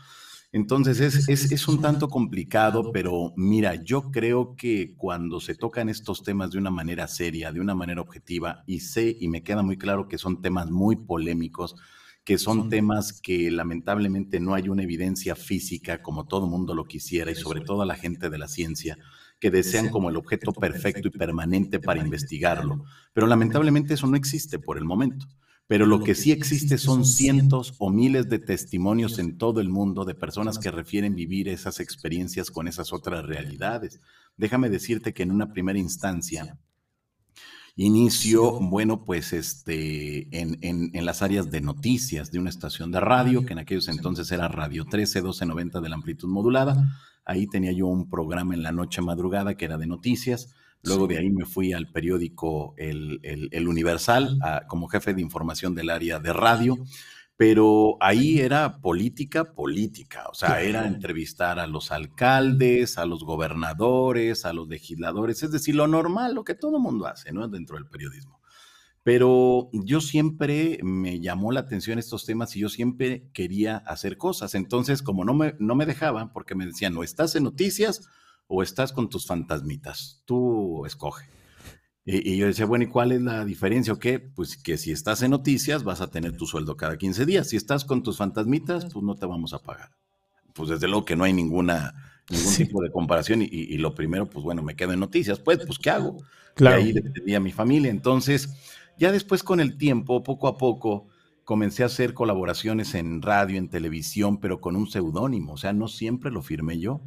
Entonces 0.53 1.01
es, 1.01 1.29
es, 1.29 1.51
es, 1.51 1.67
un 1.67 1.81
tanto 1.81 2.09
complicado, 2.09 2.93
pero 2.93 3.33
mira, 3.37 3.75
yo 3.75 4.13
creo 4.13 4.55
que 4.55 4.95
cuando 4.97 5.41
se 5.41 5.57
tocan 5.57 5.89
estos 5.89 6.23
temas 6.23 6.53
de 6.53 6.59
una 6.59 6.71
manera 6.71 7.09
seria, 7.09 7.51
de 7.51 7.61
una 7.61 7.75
manera 7.75 8.01
objetiva, 8.01 8.63
y 8.65 8.79
sé 8.81 9.17
y 9.19 9.27
me 9.27 9.43
queda 9.43 9.63
muy 9.63 9.77
claro 9.77 10.07
que 10.07 10.17
son 10.17 10.43
temas 10.43 10.71
muy 10.71 10.95
polémicos, 10.95 11.75
que 12.25 12.38
son 12.38 12.71
temas 12.71 13.21
que 13.21 13.50
lamentablemente 13.50 14.40
no 14.40 14.54
hay 14.54 14.69
una 14.69 14.83
evidencia 14.83 15.37
física 15.37 16.02
como 16.02 16.26
todo 16.26 16.47
mundo 16.47 16.75
lo 16.75 16.85
quisiera 16.85 17.31
y 17.31 17.35
sobre 17.35 17.61
todo 17.61 17.83
a 17.83 17.87
la 17.87 17.97
gente 17.97 18.31
de 18.31 18.38
la 18.38 18.49
ciencia 18.49 18.97
que 19.38 19.50
desean 19.50 19.90
como 19.90 20.09
el 20.09 20.16
objeto 20.16 20.52
perfecto 20.52 21.09
y 21.09 21.11
permanente 21.11 21.78
para 21.78 22.00
investigarlo. 22.00 22.85
Pero 23.12 23.26
lamentablemente 23.26 23.95
eso 23.95 24.07
no 24.07 24.16
existe 24.16 24.59
por 24.59 24.78
el 24.78 24.85
momento. 24.85 25.26
Pero 25.66 25.87
lo 25.87 26.02
que 26.02 26.14
sí 26.14 26.31
existe 26.31 26.76
son 26.76 27.07
cientos 27.07 27.75
o 27.78 27.90
miles 27.90 28.28
de 28.28 28.38
testimonios 28.38 29.19
en 29.19 29.38
todo 29.38 29.61
el 29.61 29.71
mundo 29.71 30.04
de 30.04 30.14
personas 30.14 30.59
que 30.59 30.71
refieren 30.71 31.14
vivir 31.14 31.49
esas 31.49 31.81
experiencias 31.81 32.50
con 32.50 32.69
esas 32.69 32.93
otras 32.93 33.25
realidades. 33.25 34.00
Déjame 34.37 34.69
decirte 34.69 35.14
que 35.14 35.23
en 35.23 35.31
una 35.31 35.52
primera 35.52 35.78
instancia, 35.78 36.59
Inicio, 37.76 38.61
bueno, 38.61 39.04
pues 39.04 39.33
este, 39.33 40.28
en, 40.31 40.59
en, 40.62 41.04
las 41.04 41.23
áreas 41.23 41.50
de 41.50 41.61
noticias 41.61 42.31
de 42.31 42.38
una 42.38 42.50
estación 42.50 42.93
de 42.93 43.00
radio, 43.00 43.45
que 43.45 43.52
en 43.52 43.59
aquellos 43.59 43.88
entonces 43.88 44.31
era 44.31 44.47
Radio 44.47 44.85
13, 44.85 45.19
1290 45.19 45.81
de 45.81 45.88
la 45.88 45.97
amplitud 45.97 46.28
modulada. 46.28 46.87
Ahí 47.25 47.49
tenía 47.49 47.73
yo 47.73 47.88
un 47.88 48.09
programa 48.09 48.54
en 48.54 48.62
la 48.62 48.71
noche 48.71 49.02
madrugada 49.02 49.57
que 49.57 49.64
era 49.64 49.76
de 49.76 49.88
noticias. 49.88 50.54
Luego 50.85 51.09
de 51.09 51.19
ahí 51.19 51.31
me 51.31 51.47
fui 51.47 51.73
al 51.73 51.90
periódico 51.90 52.75
El, 52.76 53.19
el, 53.23 53.69
Universal 53.69 54.38
como 54.69 54.87
jefe 54.87 55.14
de 55.14 55.23
información 55.23 55.75
del 55.75 55.90
área 55.90 56.21
de 56.21 56.33
radio 56.33 56.78
pero 57.37 57.97
ahí 58.00 58.38
era 58.38 58.81
política, 58.81 59.55
política, 59.55 60.29
o 60.31 60.35
sea, 60.35 60.62
era 60.62 60.87
entrevistar 60.87 61.59
a 61.59 61.67
los 61.67 61.91
alcaldes, 61.91 62.97
a 62.97 63.07
los 63.07 63.25
gobernadores, 63.25 64.45
a 64.45 64.53
los 64.53 64.69
legisladores, 64.69 65.43
es 65.43 65.50
decir, 65.50 65.75
lo 65.75 65.88
normal, 65.88 66.35
lo 66.35 66.45
que 66.45 66.55
todo 66.55 66.79
mundo 66.79 67.07
hace, 67.07 67.33
¿no? 67.33 67.49
Dentro 67.49 67.76
del 67.76 67.87
periodismo. 67.87 68.41
Pero 69.03 69.69
yo 69.73 70.00
siempre 70.00 70.79
me 70.83 71.21
llamó 71.21 71.53
la 71.53 71.61
atención 71.61 71.99
estos 71.99 72.25
temas 72.25 72.57
y 72.57 72.61
yo 72.61 72.69
siempre 72.71 73.29
quería 73.35 73.76
hacer 73.76 74.17
cosas. 74.17 74.55
Entonces, 74.55 75.03
como 75.03 75.25
no 75.25 75.35
me, 75.35 75.55
no 75.59 75.75
me 75.75 75.87
dejaban, 75.87 76.33
porque 76.33 76.55
me 76.55 76.64
decían, 76.67 76.97
o 76.97 77.05
estás 77.05 77.35
en 77.37 77.45
noticias 77.45 78.09
o 78.47 78.62
estás 78.62 78.93
con 78.93 79.11
tus 79.11 79.26
fantasmitas, 79.26 80.23
tú 80.25 80.87
escoge. 80.87 81.26
Y, 82.07 82.37
yo 82.37 82.47
decía, 82.47 82.67
bueno, 82.67 82.85
¿y 82.85 82.89
cuál 82.89 83.13
es 83.13 83.23
la 83.23 83.45
diferencia 83.45 83.93
o 83.95 83.99
qué? 83.99 84.19
Pues 84.21 84.59
que 84.59 84.77
si 84.77 84.93
estás 84.93 85.23
en 85.23 85.31
noticias 85.31 85.85
vas 85.85 86.03
a 86.03 86.11
tener 86.11 86.37
tu 86.37 86.47
sueldo 86.47 86.77
cada 86.77 86.99
15 86.99 87.25
días. 87.25 87.49
Si 87.49 87.57
estás 87.57 87.85
con 87.85 88.03
tus 88.03 88.19
fantasmitas, 88.19 88.87
pues 88.93 89.03
no 89.03 89.15
te 89.15 89.25
vamos 89.25 89.55
a 89.55 89.59
pagar. 89.61 89.91
Pues 90.53 90.69
desde 90.69 90.87
luego 90.87 91.05
que 91.05 91.17
no 91.17 91.25
hay 91.25 91.33
ninguna 91.33 91.95
ningún 92.31 92.55
tipo 92.55 92.83
de 92.83 92.91
comparación 92.91 93.43
y, 93.43 93.49
y, 93.51 93.77
lo 93.79 93.95
primero, 93.95 94.27
pues 94.27 94.45
bueno, 94.45 94.63
me 94.63 94.77
quedo 94.77 94.93
en 94.93 95.01
noticias, 95.01 95.39
pues, 95.41 95.59
pues, 95.67 95.79
¿qué 95.79 95.91
hago? 95.91 96.23
Claro. 96.55 96.81
Y 96.81 96.85
ahí 96.85 96.93
dependía 96.93 97.41
mi 97.41 97.53
familia. 97.53 97.91
Entonces, 97.91 98.51
ya 98.99 99.13
después 99.13 99.43
con 99.43 99.61
el 99.61 99.77
tiempo, 99.77 100.23
poco 100.23 100.49
a 100.49 100.57
poco, 100.57 101.07
comencé 101.45 101.83
a 101.83 101.87
hacer 101.87 102.15
colaboraciones 102.15 102.95
en 102.95 103.23
radio, 103.23 103.59
en 103.59 103.69
televisión, 103.69 104.39
pero 104.39 104.61
con 104.61 104.77
un 104.77 104.89
seudónimo, 104.89 105.55
o 105.55 105.57
sea, 105.57 105.73
no 105.73 105.89
siempre 105.89 106.31
lo 106.31 106.43
firmé 106.43 106.79
yo. 106.79 107.01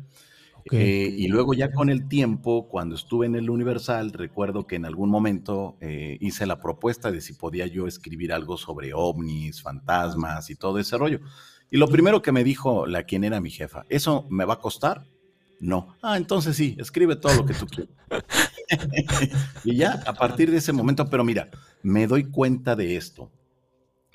Eh, 0.71 1.13
y 1.17 1.27
luego 1.27 1.53
ya 1.53 1.71
con 1.71 1.89
el 1.89 2.07
tiempo, 2.07 2.67
cuando 2.67 2.95
estuve 2.95 3.25
en 3.25 3.35
el 3.35 3.49
Universal, 3.49 4.11
recuerdo 4.11 4.67
que 4.67 4.75
en 4.75 4.85
algún 4.85 5.09
momento 5.09 5.77
eh, 5.81 6.17
hice 6.19 6.45
la 6.45 6.59
propuesta 6.59 7.11
de 7.11 7.21
si 7.21 7.33
podía 7.33 7.67
yo 7.67 7.87
escribir 7.87 8.33
algo 8.33 8.57
sobre 8.57 8.93
ovnis, 8.93 9.61
fantasmas 9.61 10.49
y 10.49 10.55
todo 10.55 10.79
ese 10.79 10.97
rollo. 10.97 11.19
Y 11.69 11.77
lo 11.77 11.87
primero 11.87 12.21
que 12.21 12.31
me 12.31 12.43
dijo 12.43 12.85
la 12.85 13.03
quien 13.03 13.23
era 13.23 13.41
mi 13.41 13.51
jefa, 13.51 13.85
¿eso 13.89 14.25
me 14.29 14.45
va 14.45 14.55
a 14.55 14.59
costar? 14.59 15.05
No. 15.59 15.95
Ah, 16.01 16.17
entonces 16.17 16.55
sí, 16.55 16.75
escribe 16.79 17.15
todo 17.15 17.35
lo 17.35 17.45
que 17.45 17.53
tú 17.53 17.65
quieras. 17.65 17.95
y 19.63 19.75
ya, 19.75 20.03
a 20.05 20.13
partir 20.13 20.51
de 20.51 20.57
ese 20.57 20.71
momento, 20.71 21.09
pero 21.09 21.23
mira, 21.23 21.49
me 21.81 22.07
doy 22.07 22.25
cuenta 22.25 22.75
de 22.75 22.95
esto, 22.95 23.31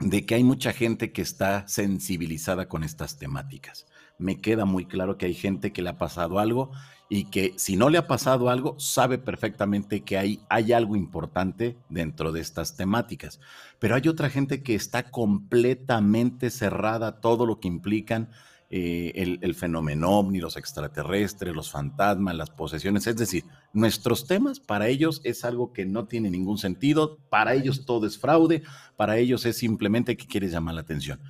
de 0.01 0.25
que 0.25 0.35
hay 0.35 0.45
mucha 0.45 0.73
gente 0.73 1.13
que 1.13 1.23
está 1.23 1.67
sensibilizada 1.67 2.69
con 2.69 2.85
estas 2.85 3.19
temáticas. 3.19 3.87
Me 4.19 4.41
queda 4.41 4.65
muy 4.65 4.87
claro 4.87 5.19
que 5.19 5.27
hay 5.27 5.35
gente 5.35 5.73
que 5.73 5.83
le 5.83 5.91
ha 5.91 5.99
pasado 5.99 6.39
algo 6.39 6.71
y 7.09 7.25
que 7.25 7.53
si 7.57 7.77
no 7.77 7.91
le 7.91 7.99
ha 7.99 8.07
pasado 8.07 8.49
algo, 8.49 8.81
sabe 8.81 9.19
perfectamente 9.19 10.03
que 10.03 10.17
hay, 10.17 10.41
hay 10.49 10.73
algo 10.73 10.97
importante 10.97 11.77
dentro 11.91 12.33
de 12.33 12.41
estas 12.41 12.75
temáticas. 12.75 13.39
Pero 13.79 13.95
hay 13.95 14.09
otra 14.09 14.31
gente 14.31 14.63
que 14.63 14.75
está 14.75 15.11
completamente 15.11 16.49
cerrada 16.49 17.09
a 17.09 17.21
todo 17.21 17.45
lo 17.45 17.61
que 17.61 17.69
implican 17.69 18.31
eh, 18.71 19.13
el, 19.17 19.39
el, 19.43 19.55
fenómeno 19.55 20.19
ovni, 20.19 20.41
los 20.41 20.57
extraterrestres, 20.57 21.55
los 21.55 21.71
fantasmas, 21.71 22.35
las 22.35 22.49
posesiones. 22.49 23.07
Es 23.07 23.17
decir, 23.17 23.45
nuestros 23.75 24.27
temas 24.27 24.61
para 24.61 24.89
ellos 24.89 25.21
es 25.25 25.45
algo 25.45 25.75
que 25.75 25.85
no 25.85 26.07
tiene 26.07 26.31
ningún 26.31 26.57
sentido, 26.57 27.19
para 27.29 27.53
ellos 27.53 27.85
todo 27.85 28.07
es 28.07 28.19
fraude, 28.19 28.63
para 28.97 29.19
ellos 29.19 29.45
es 29.45 29.59
simplemente 29.59 30.17
que 30.17 30.27
quieres 30.27 30.53
llamar 30.53 30.77
la 30.77 30.81
atención. 30.81 31.21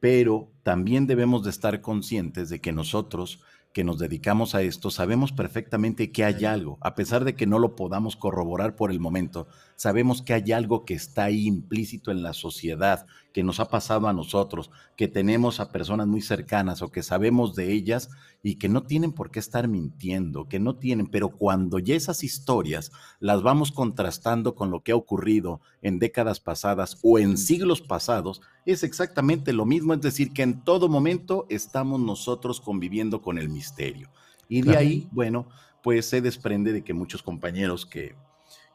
Pero 0.00 0.50
también 0.62 1.06
debemos 1.06 1.44
de 1.44 1.50
estar 1.50 1.80
conscientes 1.80 2.48
de 2.48 2.60
que 2.60 2.72
nosotros 2.72 3.40
que 3.72 3.84
nos 3.84 3.98
dedicamos 3.98 4.54
a 4.54 4.62
esto 4.62 4.90
sabemos 4.90 5.32
perfectamente 5.32 6.10
que 6.10 6.24
hay 6.24 6.44
algo, 6.44 6.78
a 6.80 6.94
pesar 6.94 7.24
de 7.24 7.36
que 7.36 7.46
no 7.46 7.58
lo 7.58 7.76
podamos 7.76 8.16
corroborar 8.16 8.74
por 8.74 8.90
el 8.90 8.98
momento, 8.98 9.46
sabemos 9.80 10.20
que 10.20 10.34
hay 10.34 10.52
algo 10.52 10.84
que 10.84 10.92
está 10.92 11.24
ahí 11.24 11.46
implícito 11.46 12.10
en 12.10 12.22
la 12.22 12.34
sociedad, 12.34 13.06
que 13.32 13.42
nos 13.42 13.60
ha 13.60 13.70
pasado 13.70 14.08
a 14.08 14.12
nosotros, 14.12 14.70
que 14.94 15.08
tenemos 15.08 15.58
a 15.58 15.72
personas 15.72 16.06
muy 16.06 16.20
cercanas 16.20 16.82
o 16.82 16.92
que 16.92 17.02
sabemos 17.02 17.54
de 17.54 17.72
ellas 17.72 18.10
y 18.42 18.56
que 18.56 18.68
no 18.68 18.82
tienen 18.82 19.12
por 19.12 19.30
qué 19.30 19.38
estar 19.38 19.68
mintiendo, 19.68 20.50
que 20.50 20.60
no 20.60 20.76
tienen, 20.76 21.06
pero 21.06 21.30
cuando 21.30 21.78
ya 21.78 21.94
esas 21.94 22.22
historias 22.24 22.92
las 23.20 23.42
vamos 23.42 23.72
contrastando 23.72 24.54
con 24.54 24.70
lo 24.70 24.82
que 24.82 24.92
ha 24.92 24.96
ocurrido 24.96 25.62
en 25.80 25.98
décadas 25.98 26.40
pasadas 26.40 26.98
o 27.02 27.18
en 27.18 27.38
siglos 27.38 27.80
pasados, 27.80 28.42
es 28.66 28.82
exactamente 28.82 29.54
lo 29.54 29.64
mismo, 29.64 29.94
es 29.94 30.02
decir, 30.02 30.34
que 30.34 30.42
en 30.42 30.62
todo 30.62 30.90
momento 30.90 31.46
estamos 31.48 31.98
nosotros 31.98 32.60
conviviendo 32.60 33.22
con 33.22 33.38
el 33.38 33.48
misterio. 33.48 34.10
Y 34.46 34.56
de 34.56 34.72
claro. 34.72 34.80
ahí, 34.80 35.08
bueno, 35.10 35.48
pues 35.82 36.04
se 36.04 36.20
desprende 36.20 36.74
de 36.74 36.84
que 36.84 36.92
muchos 36.92 37.22
compañeros 37.22 37.86
que, 37.86 38.14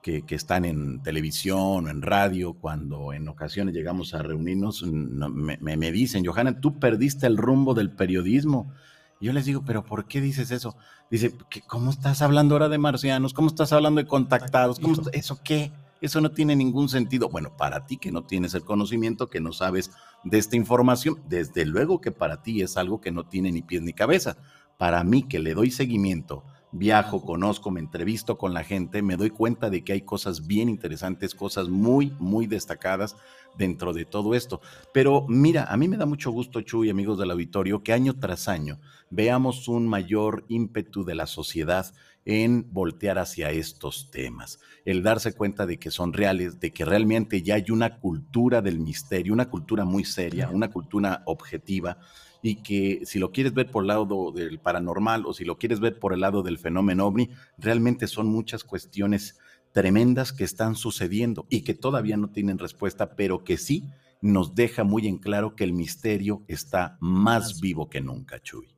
que, 0.06 0.22
que, 0.22 0.36
están 0.36 0.66
en 0.66 1.02
televisión 1.02 1.88
o 1.88 1.90
en 1.90 2.04
radio, 2.04 2.54
cuando 2.54 3.12
en 3.12 3.28
ocasiones 3.28 3.74
llegamos 3.74 4.14
a 4.14 4.22
reunirnos, 4.22 4.84
no, 4.84 5.30
me, 5.30 5.58
me, 5.58 5.92
dicen, 5.92 6.24
Johanna, 6.24 6.62
tú 6.62 6.78
perdiste 6.78 7.26
el 7.26 7.38
rumbo 7.38 7.74
del 7.74 7.90
periodismo. 7.90 8.72
Y 9.20 9.26
yo 9.26 9.34
les 9.34 9.46
digo, 9.46 9.64
pero 9.66 9.84
¿por 9.84 10.06
qué 10.06 10.22
dices 10.22 10.52
eso? 10.52 10.78
Dice, 11.10 11.34
¿cómo 11.66 11.90
estás 11.90 12.22
hablando 12.22 12.54
ahora 12.54 12.70
de 12.70 12.78
marcianos? 12.78 13.34
¿Cómo 13.34 13.48
estás 13.48 13.74
hablando 13.74 14.00
de 14.00 14.06
contactados? 14.06 14.80
¿Cómo 14.80 14.96
¿Eso 15.12 15.40
qué? 15.44 15.72
Eso 16.02 16.22
no 16.22 16.30
tiene 16.30 16.56
ningún 16.56 16.88
sentido. 16.88 17.30
Bueno, 17.30 17.58
para 17.58 17.88
ti 17.88 17.98
que 17.98 18.12
no 18.12 18.26
tienes 18.26 18.54
el 18.54 18.64
conocimiento, 18.64 19.32
que 19.32 19.42
no 19.42 19.54
sabes 19.54 19.90
de 20.24 20.38
esta 20.38 20.56
información, 20.56 21.20
desde 21.28 21.66
luego 21.66 22.00
que 22.00 22.12
para 22.12 22.44
ti 22.44 22.62
es 22.62 22.78
algo 22.78 23.02
que 23.02 23.12
no 23.12 23.26
tiene 23.26 23.52
ni 23.52 23.64
pies 23.64 23.82
ni 23.82 23.94
cabeza. 23.94 24.38
Para 24.78 25.04
mí 25.04 25.24
que 25.24 25.40
le 25.40 25.56
doy 25.56 25.72
seguimiento, 25.72 26.44
viajo, 26.78 27.22
conozco, 27.22 27.72
me 27.72 27.80
entrevisto 27.80 28.38
con 28.38 28.54
la 28.54 28.64
gente, 28.64 29.02
me 29.02 29.16
doy 29.16 29.30
cuenta 29.30 29.70
de 29.70 29.84
que 29.84 29.94
hay 29.94 30.02
cosas 30.02 30.46
bien 30.46 30.68
interesantes, 30.68 31.34
cosas 31.34 31.70
muy, 31.70 32.14
muy 32.20 32.48
destacadas 32.48 33.16
dentro 33.58 33.94
de 33.94 34.06
todo 34.06 34.36
esto. 34.36 34.60
Pero 34.94 35.26
mira, 35.30 35.66
a 35.66 35.78
mí 35.78 35.88
me 35.88 35.98
da 35.98 36.06
mucho 36.06 36.32
gusto, 36.32 36.62
Chuy, 36.62 36.90
amigos 36.90 37.18
del 37.18 37.32
auditorio, 37.32 37.82
que 37.82 37.94
año 37.94 38.14
tras 38.20 38.50
año 38.50 38.80
veamos 39.10 39.68
un 39.68 39.88
mayor 39.88 40.44
ímpetu 40.50 41.06
de 41.06 41.16
la 41.16 41.28
sociedad 41.28 41.94
en 42.26 42.68
voltear 42.74 43.20
hacia 43.20 43.52
estos 43.52 44.10
temas, 44.12 44.60
el 44.84 45.04
darse 45.04 45.34
cuenta 45.34 45.66
de 45.66 45.78
que 45.78 45.92
son 45.92 46.12
reales, 46.12 46.60
de 46.60 46.74
que 46.74 46.84
realmente 46.84 47.44
ya 47.44 47.56
hay 47.56 47.66
una 47.70 48.00
cultura 48.00 48.62
del 48.62 48.80
misterio, 48.80 49.32
una 49.32 49.50
cultura 49.50 49.86
muy 49.86 50.04
seria, 50.04 50.50
una 50.50 50.72
cultura 50.72 51.22
objetiva 51.26 52.00
y 52.46 52.58
que 52.58 53.02
si 53.06 53.18
lo 53.18 53.32
quieres 53.32 53.56
ver 53.56 53.72
por 53.72 53.84
el 53.84 53.88
lado 53.88 54.32
del 54.32 54.60
paranormal 54.60 55.26
o 55.26 55.34
si 55.34 55.46
lo 55.46 55.58
quieres 55.58 55.80
ver 55.80 55.98
por 55.98 56.14
el 56.14 56.20
lado 56.20 56.44
del 56.44 56.60
fenómeno 56.60 57.08
ovni, 57.08 57.32
realmente 57.58 58.06
son 58.06 58.28
muchas 58.28 58.64
cuestiones 58.64 59.40
tremendas 59.72 60.32
que 60.32 60.44
están 60.44 60.76
sucediendo 60.76 61.48
y 61.50 61.62
que 61.62 61.74
todavía 61.74 62.18
no 62.18 62.30
tienen 62.30 62.60
respuesta, 62.60 63.16
pero 63.16 63.44
que 63.44 63.58
sí 63.58 63.90
nos 64.22 64.54
deja 64.54 64.84
muy 64.84 65.08
en 65.08 65.18
claro 65.18 65.56
que 65.56 65.64
el 65.64 65.74
misterio 65.74 66.44
está 66.48 66.98
más 67.00 67.62
vivo 67.62 67.90
que 67.90 68.02
nunca, 68.02 68.40
Chuy. 68.40 68.75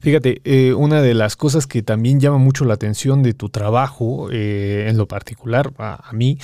Fíjate, 0.00 0.40
eh, 0.44 0.74
una 0.74 1.02
de 1.02 1.14
las 1.14 1.36
cosas 1.36 1.66
que 1.66 1.82
también 1.82 2.20
llama 2.20 2.38
mucho 2.38 2.64
la 2.64 2.74
atención 2.74 3.22
de 3.22 3.34
tu 3.34 3.48
trabajo, 3.48 4.28
eh, 4.30 4.86
en 4.88 4.96
lo 4.96 5.06
particular 5.06 5.72
a, 5.78 6.10
mí, 6.12 6.38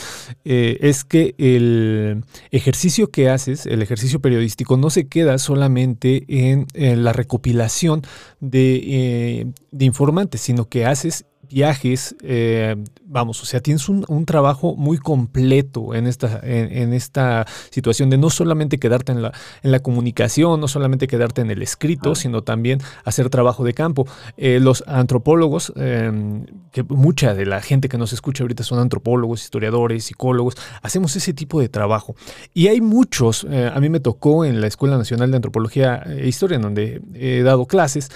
eh, 0.44 0.78
es 0.80 1.04
que 1.04 1.34
el 1.38 2.24
ejercicio 2.50 3.10
que 3.10 3.28
haces, 3.28 3.66
el 3.66 3.82
ejercicio 3.82 4.20
periodístico, 4.20 4.76
no 4.76 4.90
se 4.90 5.08
queda 5.08 5.38
solamente 5.38 6.24
en, 6.28 6.66
en 6.74 7.04
la 7.04 7.12
recopilación 7.12 8.02
de, 8.40 9.52
de, 9.70 9.84
informantes, 9.84 10.40
sino 10.40 10.68
que 10.68 10.86
haces 10.86 11.24
viajes, 11.48 12.14
eh, 12.22 12.76
vamos, 13.04 13.42
o 13.42 13.46
sea, 13.46 13.60
tienes 13.60 13.88
un, 13.88 14.04
un, 14.08 14.24
trabajo 14.26 14.76
muy 14.76 14.98
completo 14.98 15.94
en 15.94 16.06
esta, 16.06 16.40
en, 16.42 16.76
en, 16.76 16.92
esta 16.92 17.46
situación 17.70 18.10
de 18.10 18.18
no 18.18 18.30
solamente 18.30 18.78
quedarte 18.78 19.12
en 19.12 19.22
la, 19.22 19.32
en 19.62 19.72
la 19.72 19.80
comunicación, 19.80 20.60
no 20.60 20.68
solamente 20.68 21.06
quedarte 21.06 21.40
en 21.40 21.50
el 21.50 21.62
escrito, 21.62 22.14
sino 22.14 22.42
también 22.42 22.80
hacer 23.04 23.30
trabajo 23.30 23.64
de 23.64 23.74
campo. 23.74 24.06
Eh, 24.36 24.60
los 24.60 24.84
antropólogos, 24.86 25.72
eh, 25.76 26.44
que 26.72 26.82
mucha 26.82 27.34
de 27.34 27.46
la 27.46 27.60
gente 27.60 27.88
que 27.88 27.98
nos 27.98 28.12
escucha 28.12 28.44
ahorita 28.44 28.62
son 28.62 28.78
antropólogos, 28.78 29.42
historiadores, 29.42 30.04
psicólogos, 30.04 30.54
hacemos 30.82 31.16
ese 31.16 31.32
tipo 31.32 31.60
de 31.60 31.68
trabajo. 31.68 32.14
Y 32.54 32.68
hay 32.68 32.80
muchos, 32.80 33.46
eh, 33.50 33.70
a 33.72 33.80
mí 33.80 33.88
me 33.88 34.00
tocó 34.00 34.44
en 34.44 34.60
la 34.60 34.66
Escuela 34.66 34.98
Nacional 34.98 35.30
de 35.30 35.36
Antropología 35.36 36.02
e 36.06 36.28
Historia, 36.28 36.56
en 36.56 36.62
donde 36.62 37.02
he 37.14 37.42
dado 37.42 37.66
clases, 37.66 38.10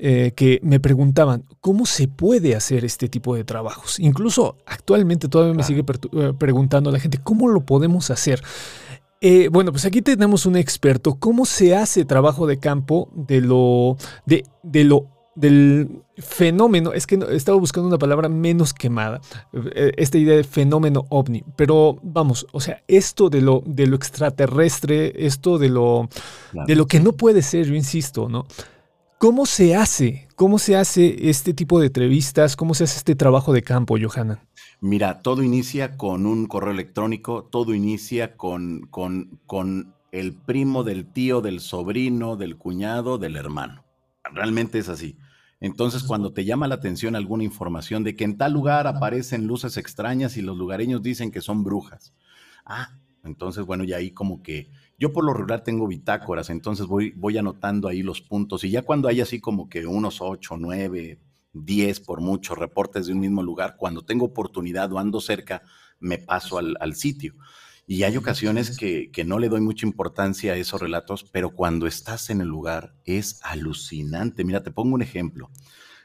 eh, 0.00 0.32
que 0.36 0.60
me 0.62 0.78
preguntaban 0.78 1.44
cómo 1.60 1.84
se 1.84 2.06
puede 2.06 2.54
hacer 2.54 2.84
este 2.84 3.08
tipo 3.08 3.34
de 3.34 3.42
trabajos. 3.42 3.98
Incluso 3.98 4.56
actualmente 4.64 5.28
todavía 5.28 5.54
me 5.54 5.64
sigue 5.64 5.84
eh, 6.12 6.32
preguntando 6.38 6.92
la 6.92 7.00
gente 7.00 7.18
cómo 7.18 7.48
lo 7.48 7.62
podemos 7.62 8.10
hacer. 8.12 8.40
Eh, 9.20 9.48
bueno, 9.50 9.72
pues 9.72 9.84
aquí 9.86 10.00
tenemos 10.00 10.46
un 10.46 10.56
experto. 10.56 11.16
¿Cómo 11.16 11.44
se 11.44 11.74
hace 11.74 12.04
trabajo 12.04 12.46
de 12.46 12.60
campo 12.60 13.10
de 13.12 13.40
lo, 13.40 13.96
de, 14.24 14.44
de 14.62 14.84
lo 14.84 15.06
del 15.34 16.02
fenómeno, 16.16 16.92
es 16.92 17.06
que 17.06 17.18
estaba 17.30 17.58
buscando 17.58 17.88
una 17.88 17.98
palabra 17.98 18.28
menos 18.28 18.74
quemada, 18.74 19.20
esta 19.96 20.18
idea 20.18 20.36
de 20.36 20.42
fenómeno 20.42 21.06
ovni, 21.10 21.44
pero 21.54 21.96
vamos, 22.02 22.44
o 22.50 22.60
sea, 22.60 22.82
esto 22.88 23.30
de 23.30 23.40
lo, 23.40 23.62
de 23.64 23.86
lo 23.86 23.94
extraterrestre, 23.94 25.12
esto 25.26 25.58
de 25.58 25.68
lo, 25.68 26.08
claro. 26.50 26.66
de 26.66 26.74
lo 26.74 26.86
que 26.86 26.98
no 26.98 27.12
puede 27.12 27.42
ser, 27.42 27.66
yo 27.66 27.74
insisto, 27.76 28.28
¿no? 28.28 28.46
¿Cómo 29.18 29.46
se 29.46 29.74
hace? 29.74 30.28
¿Cómo 30.36 30.60
se 30.60 30.76
hace 30.76 31.28
este 31.28 31.52
tipo 31.52 31.80
de 31.80 31.88
entrevistas? 31.88 32.54
¿Cómo 32.54 32.74
se 32.74 32.84
hace 32.84 32.98
este 32.98 33.16
trabajo 33.16 33.52
de 33.52 33.62
campo, 33.62 33.96
Johanna? 34.00 34.46
Mira, 34.80 35.22
todo 35.22 35.42
inicia 35.42 35.96
con 35.96 36.24
un 36.24 36.46
correo 36.46 36.70
electrónico, 36.70 37.42
todo 37.50 37.74
inicia 37.74 38.36
con, 38.36 38.82
con, 38.82 39.40
con 39.44 39.92
el 40.12 40.34
primo 40.34 40.84
del 40.84 41.12
tío, 41.12 41.40
del 41.40 41.58
sobrino, 41.58 42.36
del 42.36 42.56
cuñado, 42.56 43.18
del 43.18 43.34
hermano. 43.34 43.84
Realmente 44.22 44.78
es 44.78 44.88
así. 44.88 45.16
Entonces, 45.58 46.04
cuando 46.04 46.32
te 46.32 46.44
llama 46.44 46.68
la 46.68 46.76
atención 46.76 47.16
alguna 47.16 47.42
información 47.42 48.04
de 48.04 48.14
que 48.14 48.22
en 48.22 48.38
tal 48.38 48.52
lugar 48.52 48.86
aparecen 48.86 49.48
luces 49.48 49.78
extrañas 49.78 50.36
y 50.36 50.42
los 50.42 50.56
lugareños 50.56 51.02
dicen 51.02 51.32
que 51.32 51.40
son 51.40 51.64
brujas. 51.64 52.14
Ah, 52.64 52.96
entonces, 53.24 53.66
bueno, 53.66 53.82
y 53.82 53.94
ahí 53.94 54.12
como 54.12 54.44
que 54.44 54.70
yo 54.98 55.12
por 55.12 55.24
lo 55.24 55.32
regular 55.32 55.62
tengo 55.62 55.86
bitácoras, 55.86 56.50
entonces 56.50 56.86
voy, 56.86 57.12
voy 57.16 57.38
anotando 57.38 57.88
ahí 57.88 58.02
los 58.02 58.20
puntos 58.20 58.64
y 58.64 58.70
ya 58.70 58.82
cuando 58.82 59.08
hay 59.08 59.20
así 59.20 59.40
como 59.40 59.68
que 59.68 59.86
unos 59.86 60.20
8, 60.20 60.56
9, 60.58 61.20
10 61.52 62.00
por 62.00 62.20
mucho 62.20 62.54
reportes 62.54 63.06
de 63.06 63.12
un 63.12 63.20
mismo 63.20 63.42
lugar, 63.42 63.76
cuando 63.76 64.04
tengo 64.04 64.26
oportunidad 64.26 64.92
o 64.92 64.98
ando 64.98 65.20
cerca, 65.20 65.62
me 66.00 66.18
paso 66.18 66.58
al, 66.58 66.76
al 66.80 66.94
sitio. 66.94 67.34
Y 67.86 68.02
hay 68.02 68.18
ocasiones 68.18 68.76
que, 68.76 69.10
que, 69.10 69.24
no 69.24 69.38
le 69.38 69.48
doy 69.48 69.62
mucha 69.62 69.86
importancia 69.86 70.52
a 70.52 70.56
esos 70.56 70.78
relatos, 70.78 71.24
pero 71.24 71.50
cuando 71.50 71.86
estás 71.86 72.28
en 72.28 72.42
el 72.42 72.48
lugar 72.48 72.94
es 73.06 73.40
alucinante. 73.42 74.44
Mira, 74.44 74.62
te 74.62 74.70
pongo 74.70 74.94
un 74.94 75.00
ejemplo. 75.00 75.50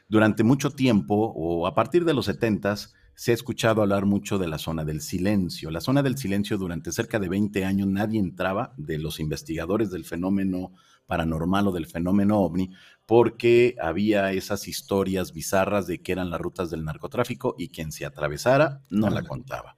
Durante 0.08 0.44
mucho 0.44 0.70
tiempo, 0.70 1.34
o 1.36 1.66
a 1.66 1.74
partir 1.74 2.06
de 2.06 2.14
los 2.14 2.24
70 2.24 2.74
se 3.14 3.30
ha 3.30 3.34
escuchado 3.34 3.82
hablar 3.82 4.06
mucho 4.06 4.38
de 4.38 4.48
la 4.48 4.58
zona 4.58 4.84
del 4.84 5.00
silencio. 5.00 5.70
La 5.70 5.80
zona 5.80 6.02
del 6.02 6.18
silencio 6.18 6.58
durante 6.58 6.92
cerca 6.92 7.18
de 7.18 7.28
20 7.28 7.64
años 7.64 7.88
nadie 7.88 8.20
entraba 8.20 8.74
de 8.76 8.98
los 8.98 9.20
investigadores 9.20 9.90
del 9.90 10.04
fenómeno 10.04 10.72
paranormal 11.06 11.68
o 11.68 11.72
del 11.72 11.86
fenómeno 11.86 12.40
ovni 12.40 12.70
porque 13.06 13.76
había 13.80 14.32
esas 14.32 14.66
historias 14.68 15.32
bizarras 15.32 15.86
de 15.86 16.00
que 16.00 16.12
eran 16.12 16.30
las 16.30 16.40
rutas 16.40 16.70
del 16.70 16.84
narcotráfico 16.84 17.54
y 17.58 17.68
quien 17.68 17.92
se 17.92 18.06
atravesara 18.06 18.82
no 18.88 19.10
la 19.10 19.22
contaba. 19.22 19.76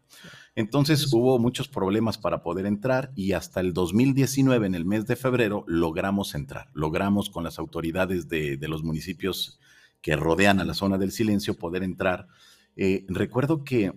Entonces 0.55 1.13
hubo 1.13 1.39
muchos 1.39 1.69
problemas 1.69 2.17
para 2.17 2.43
poder 2.43 2.65
entrar 2.65 3.13
y 3.15 3.33
hasta 3.33 3.61
el 3.61 3.75
2019, 3.75 4.67
en 4.67 4.75
el 4.75 4.87
mes 4.87 5.07
de 5.07 5.15
febrero, 5.15 5.65
logramos 5.67 6.35
entrar. 6.35 6.71
Logramos 6.73 7.29
con 7.29 7.45
las 7.45 7.59
autoridades 7.59 8.27
de, 8.29 8.59
los 8.63 8.83
municipios 8.83 9.61
que 10.01 10.17
rodean 10.17 10.59
a 10.59 10.65
la 10.65 10.73
zona 10.73 10.97
del 10.97 11.13
silencio 11.13 11.59
poder 11.59 11.83
entrar. 11.83 12.29
Eh, 12.77 13.05
recuerdo 13.09 13.65
que 13.65 13.93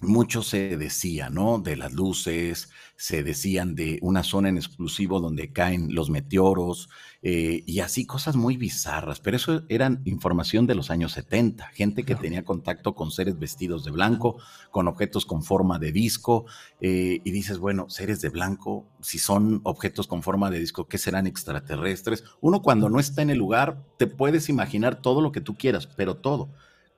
mucho 0.00 0.42
se 0.42 0.76
decía, 0.76 1.30
¿no? 1.30 1.58
De 1.58 1.76
las 1.76 1.92
luces, 1.92 2.70
se 2.96 3.22
decían 3.22 3.74
de 3.74 3.98
una 4.02 4.22
zona 4.22 4.48
en 4.48 4.56
exclusivo 4.56 5.20
donde 5.20 5.52
caen 5.52 5.94
los 5.94 6.10
meteoros 6.10 6.88
eh, 7.22 7.62
y 7.66 7.80
así 7.80 8.06
cosas 8.06 8.36
muy 8.36 8.56
bizarras, 8.56 9.20
pero 9.20 9.36
eso 9.36 9.62
eran 9.68 10.02
información 10.04 10.66
de 10.66 10.74
los 10.74 10.90
años 10.90 11.12
70, 11.12 11.66
gente 11.68 12.04
que 12.04 12.14
tenía 12.14 12.44
contacto 12.44 12.94
con 12.94 13.10
seres 13.10 13.38
vestidos 13.38 13.84
de 13.84 13.92
blanco, 13.92 14.36
con 14.70 14.88
objetos 14.88 15.26
con 15.26 15.42
forma 15.42 15.78
de 15.78 15.92
disco, 15.92 16.44
eh, 16.80 17.20
y 17.24 17.30
dices, 17.30 17.58
bueno, 17.58 17.88
seres 17.88 18.20
de 18.20 18.28
blanco, 18.28 18.86
si 19.00 19.18
son 19.18 19.60
objetos 19.64 20.06
con 20.06 20.22
forma 20.22 20.50
de 20.50 20.60
disco, 20.60 20.86
¿qué 20.86 20.98
serán 20.98 21.26
extraterrestres? 21.26 22.24
Uno 22.40 22.62
cuando 22.62 22.90
no 22.90 23.00
está 23.00 23.22
en 23.22 23.30
el 23.30 23.38
lugar, 23.38 23.82
te 23.96 24.06
puedes 24.06 24.48
imaginar 24.48 25.00
todo 25.00 25.20
lo 25.20 25.32
que 25.32 25.40
tú 25.40 25.54
quieras, 25.56 25.86
pero 25.86 26.16
todo. 26.16 26.50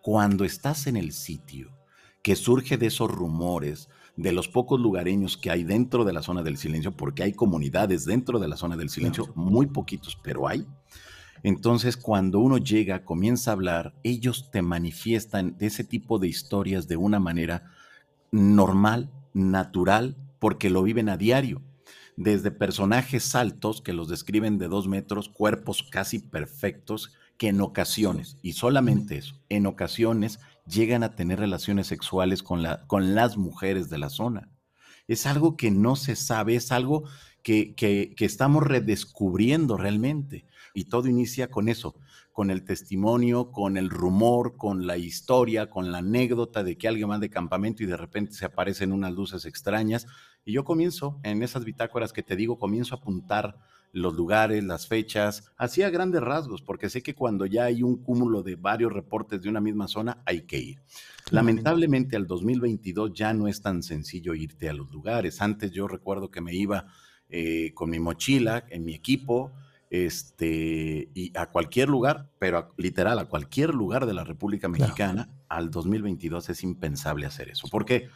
Cuando 0.06 0.44
estás 0.44 0.86
en 0.86 0.96
el 0.96 1.10
sitio, 1.10 1.72
que 2.22 2.36
surge 2.36 2.76
de 2.78 2.86
esos 2.86 3.10
rumores, 3.10 3.88
de 4.14 4.30
los 4.30 4.46
pocos 4.46 4.78
lugareños 4.78 5.36
que 5.36 5.50
hay 5.50 5.64
dentro 5.64 6.04
de 6.04 6.12
la 6.12 6.22
zona 6.22 6.44
del 6.44 6.58
silencio, 6.58 6.96
porque 6.96 7.24
hay 7.24 7.32
comunidades 7.32 8.04
dentro 8.04 8.38
de 8.38 8.46
la 8.46 8.56
zona 8.56 8.76
del 8.76 8.88
silencio, 8.88 9.32
muy 9.34 9.66
poquitos, 9.66 10.16
pero 10.22 10.46
hay. 10.46 10.64
Entonces, 11.42 11.96
cuando 11.96 12.38
uno 12.38 12.58
llega, 12.58 13.04
comienza 13.04 13.50
a 13.50 13.54
hablar, 13.54 13.94
ellos 14.04 14.48
te 14.52 14.62
manifiestan 14.62 15.56
ese 15.58 15.82
tipo 15.82 16.20
de 16.20 16.28
historias 16.28 16.86
de 16.86 16.96
una 16.96 17.18
manera 17.18 17.72
normal, 18.30 19.10
natural, 19.34 20.16
porque 20.38 20.70
lo 20.70 20.84
viven 20.84 21.08
a 21.08 21.16
diario. 21.16 21.62
Desde 22.16 22.52
personajes 22.52 23.34
altos 23.34 23.82
que 23.82 23.92
los 23.92 24.08
describen 24.08 24.56
de 24.58 24.68
dos 24.68 24.86
metros, 24.86 25.28
cuerpos 25.28 25.82
casi 25.90 26.20
perfectos, 26.20 27.12
que 27.38 27.48
en 27.48 27.60
ocasiones, 27.60 28.38
y 28.42 28.52
solamente 28.54 29.18
eso, 29.18 29.36
en 29.48 29.66
ocasiones 29.66 30.40
llegan 30.66 31.02
a 31.02 31.14
tener 31.14 31.38
relaciones 31.38 31.86
sexuales 31.86 32.42
con, 32.42 32.62
la, 32.62 32.86
con 32.86 33.14
las 33.14 33.36
mujeres 33.36 33.88
de 33.90 33.98
la 33.98 34.10
zona. 34.10 34.50
Es 35.06 35.26
algo 35.26 35.56
que 35.56 35.70
no 35.70 35.96
se 35.96 36.16
sabe, 36.16 36.56
es 36.56 36.72
algo 36.72 37.04
que, 37.42 37.74
que, 37.74 38.14
que 38.16 38.24
estamos 38.24 38.62
redescubriendo 38.64 39.76
realmente. 39.76 40.46
Y 40.74 40.84
todo 40.84 41.08
inicia 41.08 41.50
con 41.50 41.68
eso, 41.68 41.94
con 42.32 42.50
el 42.50 42.64
testimonio, 42.64 43.50
con 43.50 43.76
el 43.76 43.88
rumor, 43.88 44.56
con 44.56 44.86
la 44.86 44.96
historia, 44.96 45.70
con 45.70 45.92
la 45.92 45.98
anécdota 45.98 46.64
de 46.64 46.76
que 46.76 46.88
alguien 46.88 47.10
va 47.10 47.18
de 47.18 47.30
campamento 47.30 47.82
y 47.82 47.86
de 47.86 47.96
repente 47.96 48.32
se 48.32 48.44
aparecen 48.44 48.92
unas 48.92 49.12
luces 49.12 49.46
extrañas. 49.46 50.06
Y 50.44 50.52
yo 50.52 50.64
comienzo, 50.64 51.18
en 51.22 51.42
esas 51.42 51.64
bitácoras 51.64 52.12
que 52.12 52.22
te 52.22 52.36
digo, 52.36 52.58
comienzo 52.58 52.94
a 52.94 52.98
apuntar 52.98 53.58
los 53.96 54.14
lugares, 54.14 54.62
las 54.62 54.86
fechas, 54.86 55.50
así 55.56 55.82
a 55.82 55.88
grandes 55.88 56.20
rasgos, 56.20 56.60
porque 56.60 56.90
sé 56.90 57.02
que 57.02 57.14
cuando 57.14 57.46
ya 57.46 57.64
hay 57.64 57.82
un 57.82 57.96
cúmulo 57.96 58.42
de 58.42 58.54
varios 58.54 58.92
reportes 58.92 59.40
de 59.40 59.48
una 59.48 59.60
misma 59.60 59.88
zona, 59.88 60.22
hay 60.26 60.42
que 60.42 60.58
ir. 60.58 60.82
Lamentablemente 61.30 62.14
al 62.14 62.26
2022 62.26 63.14
ya 63.14 63.32
no 63.32 63.48
es 63.48 63.62
tan 63.62 63.82
sencillo 63.82 64.34
irte 64.34 64.68
a 64.68 64.74
los 64.74 64.90
lugares. 64.92 65.40
Antes 65.40 65.72
yo 65.72 65.88
recuerdo 65.88 66.30
que 66.30 66.42
me 66.42 66.54
iba 66.54 66.86
eh, 67.30 67.72
con 67.72 67.88
mi 67.88 67.98
mochila, 67.98 68.66
en 68.68 68.84
mi 68.84 68.94
equipo, 68.94 69.52
este, 69.88 71.08
y 71.14 71.32
a 71.34 71.46
cualquier 71.46 71.88
lugar, 71.88 72.28
pero 72.38 72.74
literal 72.76 73.18
a 73.18 73.24
cualquier 73.24 73.74
lugar 73.74 74.04
de 74.04 74.12
la 74.12 74.24
República 74.24 74.68
Mexicana, 74.68 75.30
al 75.48 75.70
2022 75.70 76.50
es 76.50 76.62
impensable 76.62 77.24
hacer 77.24 77.48
eso. 77.48 77.66
¿Por 77.68 77.86
qué? 77.86 78.00
porque 78.00 78.10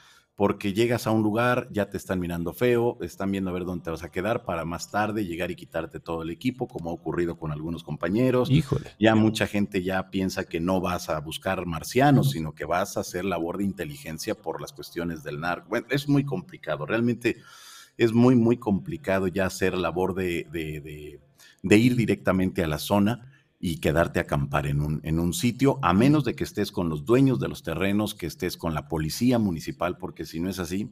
llegas 0.72 1.06
a 1.06 1.10
un 1.10 1.22
lugar, 1.22 1.68
ya 1.70 1.90
te 1.90 1.98
están 1.98 2.18
mirando 2.18 2.54
feo, 2.54 2.96
están 3.02 3.30
viendo 3.30 3.50
a 3.50 3.52
ver 3.52 3.66
dónde 3.66 3.84
te 3.84 3.90
vas 3.90 4.02
a 4.02 4.10
quedar 4.10 4.44
para 4.44 4.64
más 4.64 4.90
tarde 4.90 5.26
llegar 5.26 5.50
y 5.50 5.54
quitarte 5.54 6.00
todo 6.00 6.22
el 6.22 6.30
equipo, 6.30 6.66
como 6.66 6.88
ha 6.88 6.94
ocurrido 6.94 7.36
con 7.36 7.52
algunos 7.52 7.84
compañeros. 7.84 8.50
Híjole. 8.50 8.90
Ya 8.98 9.14
mucha 9.14 9.46
gente 9.46 9.82
ya 9.82 10.10
piensa 10.10 10.44
que 10.44 10.58
no 10.58 10.80
vas 10.80 11.10
a 11.10 11.20
buscar 11.20 11.66
marcianos, 11.66 12.30
sino 12.30 12.54
que 12.54 12.64
vas 12.64 12.96
a 12.96 13.00
hacer 13.00 13.26
labor 13.26 13.58
de 13.58 13.64
inteligencia 13.64 14.34
por 14.34 14.62
las 14.62 14.72
cuestiones 14.72 15.22
del 15.22 15.40
narco. 15.40 15.68
Bueno, 15.68 15.86
es 15.90 16.08
muy 16.08 16.24
complicado, 16.24 16.86
realmente 16.86 17.36
es 17.98 18.14
muy, 18.14 18.34
muy 18.34 18.56
complicado 18.56 19.28
ya 19.28 19.44
hacer 19.44 19.76
labor 19.76 20.14
de, 20.14 20.46
de, 20.50 21.20
de 21.62 21.76
ir 21.76 21.96
directamente 21.96 22.64
a 22.64 22.66
la 22.66 22.78
zona 22.78 23.29
y 23.60 23.76
quedarte 23.76 24.18
a 24.18 24.22
acampar 24.22 24.66
en 24.66 24.80
un, 24.80 25.00
en 25.04 25.20
un 25.20 25.34
sitio, 25.34 25.78
a 25.82 25.92
menos 25.92 26.24
de 26.24 26.34
que 26.34 26.44
estés 26.44 26.72
con 26.72 26.88
los 26.88 27.04
dueños 27.04 27.38
de 27.38 27.48
los 27.48 27.62
terrenos, 27.62 28.14
que 28.14 28.26
estés 28.26 28.56
con 28.56 28.72
la 28.72 28.88
policía 28.88 29.38
municipal, 29.38 29.98
porque 29.98 30.24
si 30.24 30.40
no 30.40 30.48
es 30.48 30.58
así, 30.58 30.90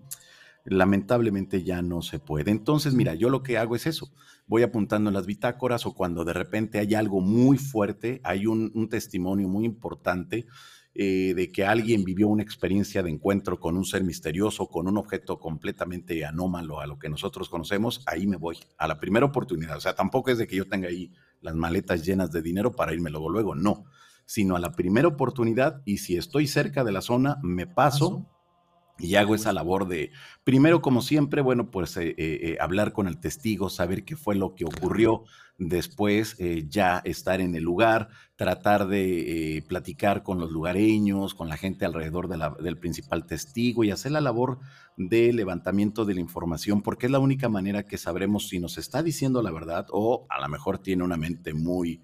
lamentablemente 0.66 1.64
ya 1.64 1.80
no 1.80 2.02
se 2.02 2.18
puede. 2.18 2.50
Entonces, 2.50 2.92
mira, 2.92 3.14
yo 3.14 3.30
lo 3.30 3.42
que 3.42 3.56
hago 3.56 3.74
es 3.74 3.86
eso, 3.86 4.12
voy 4.46 4.62
apuntando 4.62 5.08
en 5.08 5.14
las 5.14 5.24
bitácoras 5.24 5.86
o 5.86 5.94
cuando 5.94 6.26
de 6.26 6.34
repente 6.34 6.78
hay 6.78 6.94
algo 6.94 7.22
muy 7.22 7.56
fuerte, 7.56 8.20
hay 8.22 8.46
un, 8.46 8.70
un 8.74 8.90
testimonio 8.90 9.48
muy 9.48 9.64
importante 9.64 10.46
eh, 10.94 11.34
de 11.34 11.52
que 11.52 11.64
alguien 11.64 12.04
vivió 12.04 12.28
una 12.28 12.42
experiencia 12.42 13.02
de 13.02 13.10
encuentro 13.10 13.60
con 13.60 13.76
un 13.76 13.84
ser 13.84 14.02
misterioso, 14.02 14.66
con 14.66 14.88
un 14.88 14.96
objeto 14.96 15.38
completamente 15.38 16.24
anómalo 16.24 16.80
a 16.80 16.86
lo 16.86 16.98
que 16.98 17.08
nosotros 17.08 17.48
conocemos, 17.48 18.02
ahí 18.06 18.26
me 18.26 18.36
voy, 18.36 18.58
a 18.76 18.88
la 18.88 18.98
primera 18.98 19.26
oportunidad. 19.26 19.76
O 19.76 19.80
sea, 19.80 19.94
tampoco 19.94 20.30
es 20.30 20.38
de 20.38 20.46
que 20.46 20.56
yo 20.56 20.68
tenga 20.68 20.88
ahí 20.88 21.12
las 21.40 21.54
maletas 21.54 22.04
llenas 22.04 22.32
de 22.32 22.42
dinero 22.42 22.72
para 22.72 22.92
irme 22.92 23.10
luego, 23.10 23.30
luego, 23.30 23.54
no, 23.54 23.84
sino 24.24 24.56
a 24.56 24.60
la 24.60 24.72
primera 24.72 25.08
oportunidad 25.08 25.82
y 25.84 25.98
si 25.98 26.16
estoy 26.16 26.46
cerca 26.46 26.84
de 26.84 26.92
la 26.92 27.00
zona, 27.00 27.38
me 27.42 27.66
paso 27.66 28.26
y 28.98 29.14
hago 29.14 29.34
esa 29.34 29.52
labor 29.52 29.86
de, 29.86 30.10
primero 30.44 30.82
como 30.82 31.02
siempre, 31.02 31.40
bueno, 31.40 31.70
pues 31.70 31.96
eh, 31.96 32.14
eh, 32.18 32.58
hablar 32.60 32.92
con 32.92 33.06
el 33.06 33.18
testigo, 33.18 33.70
saber 33.70 34.04
qué 34.04 34.16
fue 34.16 34.34
lo 34.34 34.54
que 34.54 34.64
ocurrió, 34.64 35.24
después 35.56 36.36
eh, 36.38 36.66
ya 36.68 37.00
estar 37.04 37.40
en 37.40 37.54
el 37.54 37.62
lugar, 37.62 38.08
tratar 38.36 38.88
de 38.88 39.64
platicar 39.68 40.22
con 40.22 40.38
los 40.38 40.50
lugareños, 40.50 41.34
con 41.34 41.48
la 41.48 41.56
gente 41.56 41.84
alrededor 41.84 42.28
del 42.60 42.78
principal 42.78 43.26
testigo 43.26 43.84
y 43.84 43.90
hacer 43.90 44.12
la 44.12 44.20
labor 44.20 44.58
de 44.96 45.32
levantamiento 45.32 46.04
de 46.04 46.14
la 46.14 46.20
información, 46.20 46.82
porque 46.82 47.06
es 47.06 47.12
la 47.12 47.18
única 47.18 47.48
manera 47.48 47.84
que 47.84 47.98
sabremos 47.98 48.48
si 48.48 48.58
nos 48.58 48.78
está 48.78 49.02
diciendo 49.02 49.42
la 49.42 49.52
verdad 49.52 49.86
o 49.90 50.26
a 50.28 50.40
lo 50.40 50.48
mejor 50.48 50.78
tiene 50.78 51.04
una 51.04 51.16
mente 51.16 51.54
muy 51.54 52.00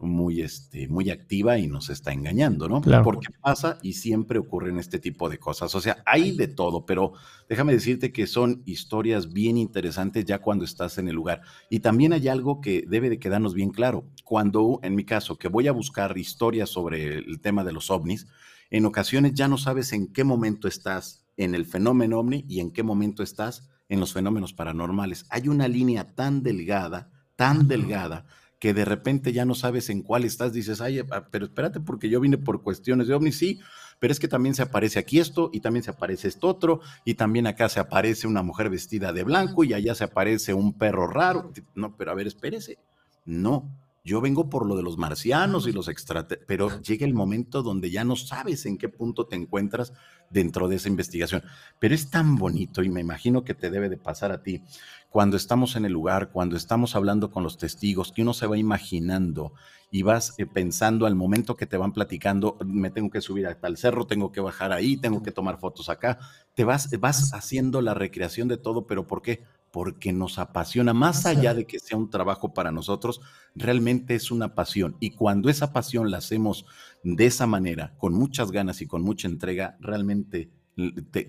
muy, 0.00 0.42
este, 0.42 0.86
muy 0.88 1.10
activa 1.10 1.58
y 1.58 1.66
nos 1.66 1.90
está 1.90 2.12
engañando, 2.12 2.68
¿no? 2.68 2.80
Porque 3.02 3.28
pasa 3.40 3.78
y 3.82 3.94
siempre 3.94 4.38
ocurren 4.38 4.78
este 4.78 4.98
tipo 4.98 5.28
de 5.28 5.38
cosas. 5.38 5.74
O 5.74 5.80
sea, 5.80 6.02
hay 6.06 6.36
de 6.36 6.46
todo, 6.46 6.86
pero 6.86 7.14
déjame 7.48 7.72
decirte 7.72 8.12
que 8.12 8.26
son 8.26 8.62
historias 8.64 9.32
bien 9.32 9.58
interesantes 9.58 10.24
ya 10.24 10.38
cuando 10.38 10.64
estás 10.64 10.98
en 10.98 11.08
el 11.08 11.16
lugar. 11.16 11.42
Y 11.68 11.80
también 11.80 12.12
hay 12.12 12.28
algo 12.28 12.60
que 12.60 12.84
debe 12.86 13.10
de 13.10 13.18
quedarnos 13.18 13.54
bien 13.54 13.70
claro. 13.70 14.04
Cuando, 14.24 14.78
en 14.82 14.94
mi 14.94 15.04
caso, 15.04 15.36
que 15.36 15.48
voy 15.48 15.66
a 15.66 15.72
buscar 15.72 16.16
historias 16.16 16.70
sobre 16.70 17.18
el 17.18 17.40
tema 17.40 17.64
de 17.64 17.72
los 17.72 17.90
ovnis, 17.90 18.28
en 18.70 18.84
ocasiones 18.86 19.34
ya 19.34 19.48
no 19.48 19.58
sabes 19.58 19.92
en 19.92 20.12
qué 20.12 20.22
momento 20.22 20.68
estás 20.68 21.26
en 21.36 21.54
el 21.54 21.64
fenómeno 21.64 22.20
ovni 22.20 22.44
y 22.48 22.60
en 22.60 22.70
qué 22.70 22.82
momento 22.82 23.22
estás 23.22 23.68
en 23.88 24.00
los 24.00 24.12
fenómenos 24.12 24.52
paranormales. 24.52 25.26
Hay 25.30 25.48
una 25.48 25.66
línea 25.66 26.14
tan 26.14 26.42
delgada, 26.42 27.10
tan 27.36 27.68
delgada, 27.68 28.26
que 28.58 28.74
de 28.74 28.84
repente 28.84 29.32
ya 29.32 29.44
no 29.44 29.54
sabes 29.54 29.88
en 29.90 30.02
cuál 30.02 30.24
estás, 30.24 30.52
dices, 30.52 30.80
ay, 30.80 31.02
pero 31.30 31.46
espérate 31.46 31.80
porque 31.80 32.08
yo 32.08 32.20
vine 32.20 32.38
por 32.38 32.62
cuestiones 32.62 33.06
de 33.06 33.14
ovni, 33.14 33.32
sí, 33.32 33.60
pero 33.98 34.12
es 34.12 34.20
que 34.20 34.28
también 34.28 34.54
se 34.54 34.62
aparece 34.62 34.98
aquí 34.98 35.18
esto 35.18 35.50
y 35.52 35.60
también 35.60 35.82
se 35.82 35.90
aparece 35.90 36.28
esto 36.28 36.48
otro 36.48 36.80
y 37.04 37.14
también 37.14 37.46
acá 37.46 37.68
se 37.68 37.80
aparece 37.80 38.26
una 38.26 38.42
mujer 38.42 38.70
vestida 38.70 39.12
de 39.12 39.24
blanco 39.24 39.64
y 39.64 39.74
allá 39.74 39.94
se 39.94 40.04
aparece 40.04 40.54
un 40.54 40.72
perro 40.72 41.06
raro. 41.08 41.52
No, 41.74 41.96
pero 41.96 42.10
a 42.10 42.14
ver, 42.14 42.26
espérese. 42.26 42.78
No, 43.24 43.70
yo 44.04 44.20
vengo 44.20 44.48
por 44.48 44.66
lo 44.66 44.76
de 44.76 44.82
los 44.82 44.98
marcianos 44.98 45.66
y 45.66 45.72
los 45.72 45.88
extraterrestres, 45.88 46.46
pero 46.46 46.80
llega 46.80 47.06
el 47.06 47.14
momento 47.14 47.62
donde 47.62 47.90
ya 47.90 48.04
no 48.04 48.16
sabes 48.16 48.66
en 48.66 48.78
qué 48.78 48.88
punto 48.88 49.26
te 49.26 49.36
encuentras 49.36 49.92
dentro 50.30 50.68
de 50.68 50.76
esa 50.76 50.88
investigación. 50.88 51.42
Pero 51.78 51.94
es 51.94 52.10
tan 52.10 52.36
bonito 52.36 52.82
y 52.82 52.88
me 52.88 53.00
imagino 53.00 53.44
que 53.44 53.54
te 53.54 53.70
debe 53.70 53.88
de 53.88 53.96
pasar 53.96 54.32
a 54.32 54.42
ti 54.42 54.62
cuando 55.10 55.36
estamos 55.36 55.76
en 55.76 55.84
el 55.84 55.92
lugar, 55.92 56.30
cuando 56.30 56.56
estamos 56.56 56.94
hablando 56.94 57.30
con 57.30 57.42
los 57.42 57.56
testigos, 57.56 58.12
que 58.12 58.22
uno 58.22 58.34
se 58.34 58.46
va 58.46 58.58
imaginando 58.58 59.52
y 59.90 60.02
vas 60.02 60.34
eh, 60.38 60.44
pensando 60.44 61.06
al 61.06 61.14
momento 61.14 61.56
que 61.56 61.66
te 61.66 61.78
van 61.78 61.92
platicando, 61.92 62.58
me 62.64 62.90
tengo 62.90 63.08
que 63.08 63.22
subir 63.22 63.46
hasta 63.46 63.68
el 63.68 63.78
cerro, 63.78 64.06
tengo 64.06 64.32
que 64.32 64.40
bajar 64.40 64.72
ahí, 64.72 64.98
tengo 64.98 65.22
que 65.22 65.32
tomar 65.32 65.58
fotos 65.58 65.88
acá, 65.88 66.18
te 66.54 66.64
vas, 66.64 66.90
vas 67.00 67.32
haciendo 67.32 67.80
la 67.80 67.94
recreación 67.94 68.48
de 68.48 68.58
todo, 68.58 68.86
pero 68.86 69.06
¿por 69.06 69.22
qué? 69.22 69.44
Porque 69.70 70.12
nos 70.12 70.38
apasiona, 70.38 70.94
más 70.94 71.26
allá 71.26 71.54
de 71.54 71.66
que 71.66 71.78
sea 71.78 71.98
un 71.98 72.10
trabajo 72.10 72.54
para 72.54 72.72
nosotros, 72.72 73.20
realmente 73.54 74.14
es 74.14 74.30
una 74.30 74.54
pasión. 74.54 74.96
Y 75.00 75.10
cuando 75.10 75.50
esa 75.50 75.72
pasión 75.72 76.10
la 76.10 76.18
hacemos 76.18 76.64
de 77.02 77.26
esa 77.26 77.46
manera, 77.46 77.94
con 77.98 78.14
muchas 78.14 78.50
ganas 78.50 78.80
y 78.80 78.86
con 78.86 79.02
mucha 79.02 79.28
entrega, 79.28 79.76
realmente 79.80 80.50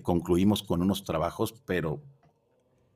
concluimos 0.02 0.62
con 0.62 0.80
unos 0.82 1.04
trabajos, 1.04 1.54
pero 1.66 2.02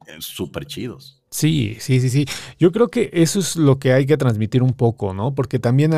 eh, 0.07 0.17
súper 0.21 0.67
chidos. 0.67 1.23
Sí, 1.31 1.77
sí, 1.81 2.01
sí, 2.01 2.11
sí. 2.11 2.27
Yo 2.59 2.71
creo 2.71 2.89
que 2.89 3.11
eso 3.13 3.41
es 3.41 3.57
lo 3.57 3.79
que 3.79 3.93
hay 3.93 4.07
que 4.07 4.17
transmitir 4.17 4.63
un 4.63 4.73
poco, 4.73 5.15
¿no? 5.15 5.35
Porque 5.35 5.59
también 5.59 5.93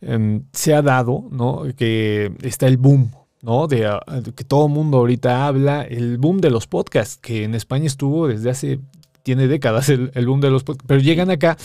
em, 0.00 0.44
se 0.52 0.74
ha 0.74 0.82
dado, 0.82 1.26
¿no? 1.30 1.62
Que 1.76 2.32
está 2.42 2.66
el 2.66 2.76
boom, 2.76 3.10
¿no? 3.42 3.66
De, 3.66 3.86
ah, 3.86 4.02
que 4.34 4.44
todo 4.44 4.68
mundo 4.68 4.98
ahorita 4.98 5.46
habla, 5.46 5.82
el 5.82 6.18
boom 6.18 6.40
de 6.40 6.50
los 6.50 6.66
podcasts, 6.66 7.16
que 7.16 7.44
en 7.44 7.54
España 7.54 7.86
estuvo 7.86 8.28
desde 8.28 8.50
hace, 8.50 8.80
tiene 9.22 9.48
décadas 9.48 9.88
el, 9.88 10.10
boom 10.26 10.40
de 10.40 10.50
los 10.50 10.64
podcasts, 10.64 10.86
pero 10.88 11.00
llegan 11.00 11.30
acá 11.30 11.56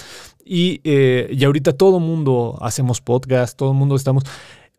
y, 0.45 0.81
eh, 0.83 1.29
y 1.31 1.43
ahorita 1.43 1.73
todo 1.73 1.99
mundo 1.99 2.57
hacemos 2.61 3.01
podcasts, 3.01 3.55
todo 3.55 3.73
mundo 3.73 3.95
estamos 3.95 4.23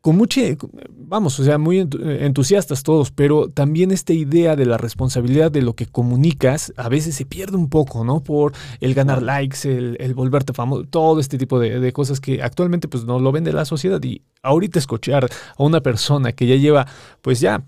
con 0.05 0.17
mucha, 0.17 0.43
vamos, 0.91 1.41
o 1.41 1.45
sea, 1.45 1.57
muy 1.57 1.79
entusiastas 1.79 2.83
todos, 2.83 3.11
pero 3.11 3.49
también 3.49 3.91
esta 3.91 4.13
idea 4.13 4.55
de 4.55 4.67
la 4.67 4.77
responsabilidad 4.77 5.51
de 5.51 5.63
lo 5.63 5.73
que 5.73 5.87
comunicas 5.87 6.75
a 6.77 6.91
veces 6.91 7.15
se 7.15 7.25
pierde 7.25 7.57
un 7.57 7.71
poco, 7.71 8.05
¿no? 8.05 8.21
Por 8.21 8.53
el 8.81 8.93
ganar 8.93 9.23
likes, 9.23 9.67
el, 9.67 10.13
volverte 10.13 10.53
famoso, 10.53 10.85
todo 10.85 11.21
este 11.21 11.39
tipo 11.39 11.59
de, 11.59 11.81
de, 11.81 11.93
cosas 11.95 12.21
que 12.21 12.43
actualmente 12.43 12.87
pues 12.87 13.07
no 13.07 13.19
lo 13.19 13.33
vende 13.33 13.51
la 13.55 13.65
sociedad 13.65 13.99
y 14.03 14.21
ahorita 14.43 14.79
escuchar 14.79 15.25
a 15.25 15.63
una 15.63 15.81
persona 15.81 16.33
que 16.33 16.49
ya 16.49 16.57
lleva 16.57 16.87
pues 17.23 17.41
ya 17.41 17.65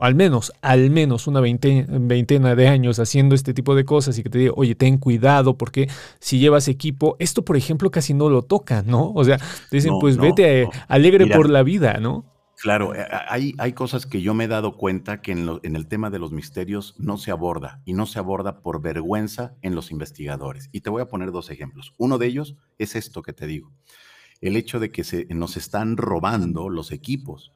al 0.00 0.14
menos, 0.14 0.52
al 0.62 0.90
menos 0.90 1.26
una 1.26 1.40
veintena, 1.40 2.54
de 2.54 2.68
años 2.68 2.98
haciendo 2.98 3.34
este 3.34 3.54
tipo 3.54 3.74
de 3.74 3.84
cosas 3.84 4.18
y 4.18 4.22
que 4.22 4.30
te 4.30 4.38
diga, 4.38 4.52
oye, 4.56 4.74
ten 4.74 4.98
cuidado 4.98 5.56
porque 5.56 5.88
si 6.18 6.38
llevas 6.38 6.68
equipo, 6.68 7.16
esto 7.18 7.44
por 7.44 7.56
ejemplo 7.56 7.90
casi 7.90 8.14
no 8.14 8.28
lo 8.28 8.42
toca, 8.42 8.82
¿no? 8.82 9.12
O 9.14 9.24
sea, 9.24 9.38
dicen, 9.70 9.94
pues 10.00 10.16
vete 10.16 10.68
alegre 10.88 11.26
por 11.26 11.50
la 11.50 11.62
vida, 11.62 11.98
¿no? 12.00 12.24
Claro, 12.58 12.94
eh, 12.94 13.06
hay, 13.28 13.54
hay, 13.58 13.72
cosas 13.74 14.06
que 14.06 14.22
yo 14.22 14.32
me 14.32 14.44
he 14.44 14.48
dado 14.48 14.78
cuenta 14.78 15.20
que 15.20 15.32
en, 15.32 15.60
en, 15.62 15.76
el 15.76 15.86
tema 15.88 16.08
de 16.08 16.18
los 16.18 16.32
misterios 16.32 16.94
no 16.98 17.18
se 17.18 17.30
aborda 17.30 17.82
y 17.84 17.92
no 17.92 18.06
se 18.06 18.18
aborda 18.18 18.60
por 18.60 18.80
vergüenza 18.80 19.54
en 19.60 19.74
los 19.74 19.90
investigadores. 19.90 20.70
Y 20.72 20.80
te 20.80 20.88
voy 20.88 21.02
a 21.02 21.08
poner 21.08 21.32
dos 21.32 21.50
ejemplos. 21.50 21.92
Uno 21.98 22.16
de 22.16 22.28
ellos 22.28 22.56
es 22.78 22.96
esto 22.96 23.20
que 23.20 23.34
te 23.34 23.46
digo, 23.46 23.72
el 24.40 24.56
hecho 24.56 24.80
de 24.80 24.90
que 24.90 25.04
se, 25.04 25.26
nos 25.30 25.56
están 25.56 25.96
robando 25.96 26.68
los 26.68 26.92
equipos 26.92 27.52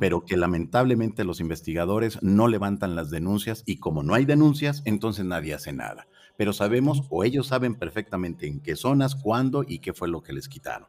pero 0.00 0.24
que 0.24 0.36
lamentablemente 0.36 1.24
los 1.24 1.40
investigadores 1.40 2.18
no 2.22 2.48
levantan 2.48 2.94
las 2.94 3.10
denuncias 3.10 3.62
y 3.66 3.78
como 3.78 4.02
no 4.02 4.14
hay 4.14 4.24
denuncias, 4.24 4.82
entonces 4.84 5.24
nadie 5.24 5.54
hace 5.54 5.72
nada. 5.72 6.06
Pero 6.36 6.52
sabemos 6.52 7.04
o 7.10 7.24
ellos 7.24 7.46
saben 7.46 7.74
perfectamente 7.74 8.46
en 8.46 8.60
qué 8.60 8.76
zonas, 8.76 9.14
cuándo 9.14 9.64
y 9.66 9.78
qué 9.78 9.92
fue 9.92 10.08
lo 10.08 10.22
que 10.22 10.32
les 10.32 10.48
quitaron. 10.48 10.88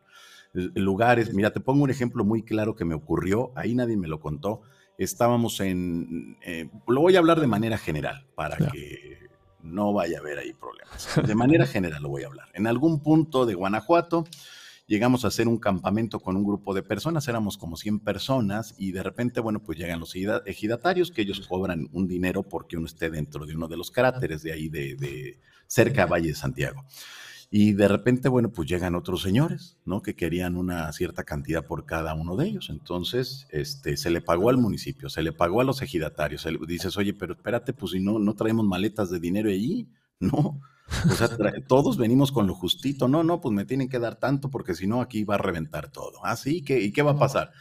Lugares, 0.53 1.33
mira, 1.33 1.51
te 1.51 1.59
pongo 1.59 1.83
un 1.83 1.89
ejemplo 1.89 2.23
muy 2.23 2.43
claro 2.43 2.75
que 2.75 2.85
me 2.85 2.93
ocurrió, 2.93 3.51
ahí 3.55 3.73
nadie 3.73 3.97
me 3.97 4.07
lo 4.07 4.19
contó. 4.19 4.61
Estábamos 4.97 5.59
en, 5.59 6.37
eh, 6.43 6.69
lo 6.87 7.01
voy 7.01 7.15
a 7.15 7.19
hablar 7.19 7.39
de 7.39 7.47
manera 7.47 7.77
general 7.77 8.27
para 8.35 8.57
que 8.57 9.29
no 9.63 9.93
vaya 9.93 10.17
a 10.17 10.21
haber 10.21 10.37
ahí 10.37 10.53
problemas. 10.53 11.09
De 11.25 11.35
manera 11.35 11.65
general 11.65 12.03
lo 12.03 12.09
voy 12.09 12.23
a 12.23 12.27
hablar. 12.27 12.49
En 12.53 12.67
algún 12.67 13.01
punto 13.01 13.45
de 13.45 13.55
Guanajuato, 13.55 14.25
llegamos 14.93 15.25
a 15.25 15.29
hacer 15.29 15.47
un 15.47 15.57
campamento 15.57 16.19
con 16.19 16.37
un 16.37 16.43
grupo 16.43 16.71
de 16.75 16.83
personas, 16.83 17.27
éramos 17.27 17.57
como 17.57 17.77
100 17.77 18.01
personas 18.01 18.75
y 18.77 18.91
de 18.91 19.01
repente, 19.01 19.39
bueno, 19.39 19.59
pues 19.63 19.79
llegan 19.79 19.99
los 19.99 20.13
ejidatarios 20.15 21.09
que 21.09 21.23
ellos 21.23 21.47
cobran 21.47 21.89
un 21.93 22.07
dinero 22.07 22.43
porque 22.43 22.77
uno 22.77 22.85
esté 22.85 23.09
dentro 23.09 23.47
de 23.47 23.55
uno 23.55 23.67
de 23.67 23.75
los 23.75 23.89
cráteres 23.89 24.43
de 24.43 24.51
ahí, 24.51 24.69
de, 24.69 25.39
cerca 25.65 26.03
a 26.03 26.05
Valle 26.05 26.27
de 26.27 26.35
Santiago. 26.35 26.85
Y 27.49 27.73
de 27.73 27.87
repente, 27.87 28.29
bueno, 28.29 28.51
pues 28.51 28.69
llegan 28.69 28.93
otros 28.93 29.23
señores, 29.23 29.77
¿no? 29.83 30.03
Que 30.03 30.15
querían 30.15 30.57
una 30.57 30.91
cierta 30.93 31.23
cantidad 31.23 31.65
por 31.65 31.87
cada 31.87 32.13
uno 32.13 32.35
de 32.35 32.47
ellos. 32.47 32.69
Entonces, 32.69 33.47
este, 33.49 33.97
se 33.97 34.11
le 34.11 34.21
pagó 34.21 34.49
al 34.49 34.57
municipio, 34.57 35.09
se 35.09 35.23
le 35.23 35.33
pagó 35.33 35.61
a 35.61 35.63
los 35.63 35.81
ejidatarios. 35.81 36.47
dices, 36.67 36.97
oye, 36.97 37.15
pero 37.15 37.33
espérate, 37.33 37.73
pues 37.73 37.93
si 37.93 37.99
no, 37.99 38.19
no 38.19 38.35
traemos 38.35 38.65
maletas 38.65 39.09
de 39.09 39.19
dinero 39.19 39.49
allí, 39.49 39.87
¿no? 40.23 40.59
O 41.09 41.13
sea, 41.15 41.29
todos 41.67 41.97
venimos 41.97 42.31
con 42.31 42.47
lo 42.47 42.53
justito. 42.53 43.07
No, 43.07 43.23
no, 43.23 43.41
pues 43.41 43.53
me 43.53 43.65
tienen 43.65 43.89
que 43.89 43.99
dar 43.99 44.15
tanto 44.15 44.49
porque 44.49 44.75
si 44.75 44.87
no 44.87 45.01
aquí 45.01 45.23
va 45.23 45.35
a 45.35 45.39
reventar 45.39 45.91
todo. 45.91 46.19
¿Ah, 46.23 46.35
sí? 46.35 46.63
¿Qué, 46.63 46.79
¿Y 46.79 46.91
qué 46.91 47.01
va 47.01 47.11
a 47.11 47.17
pasar? 47.17 47.51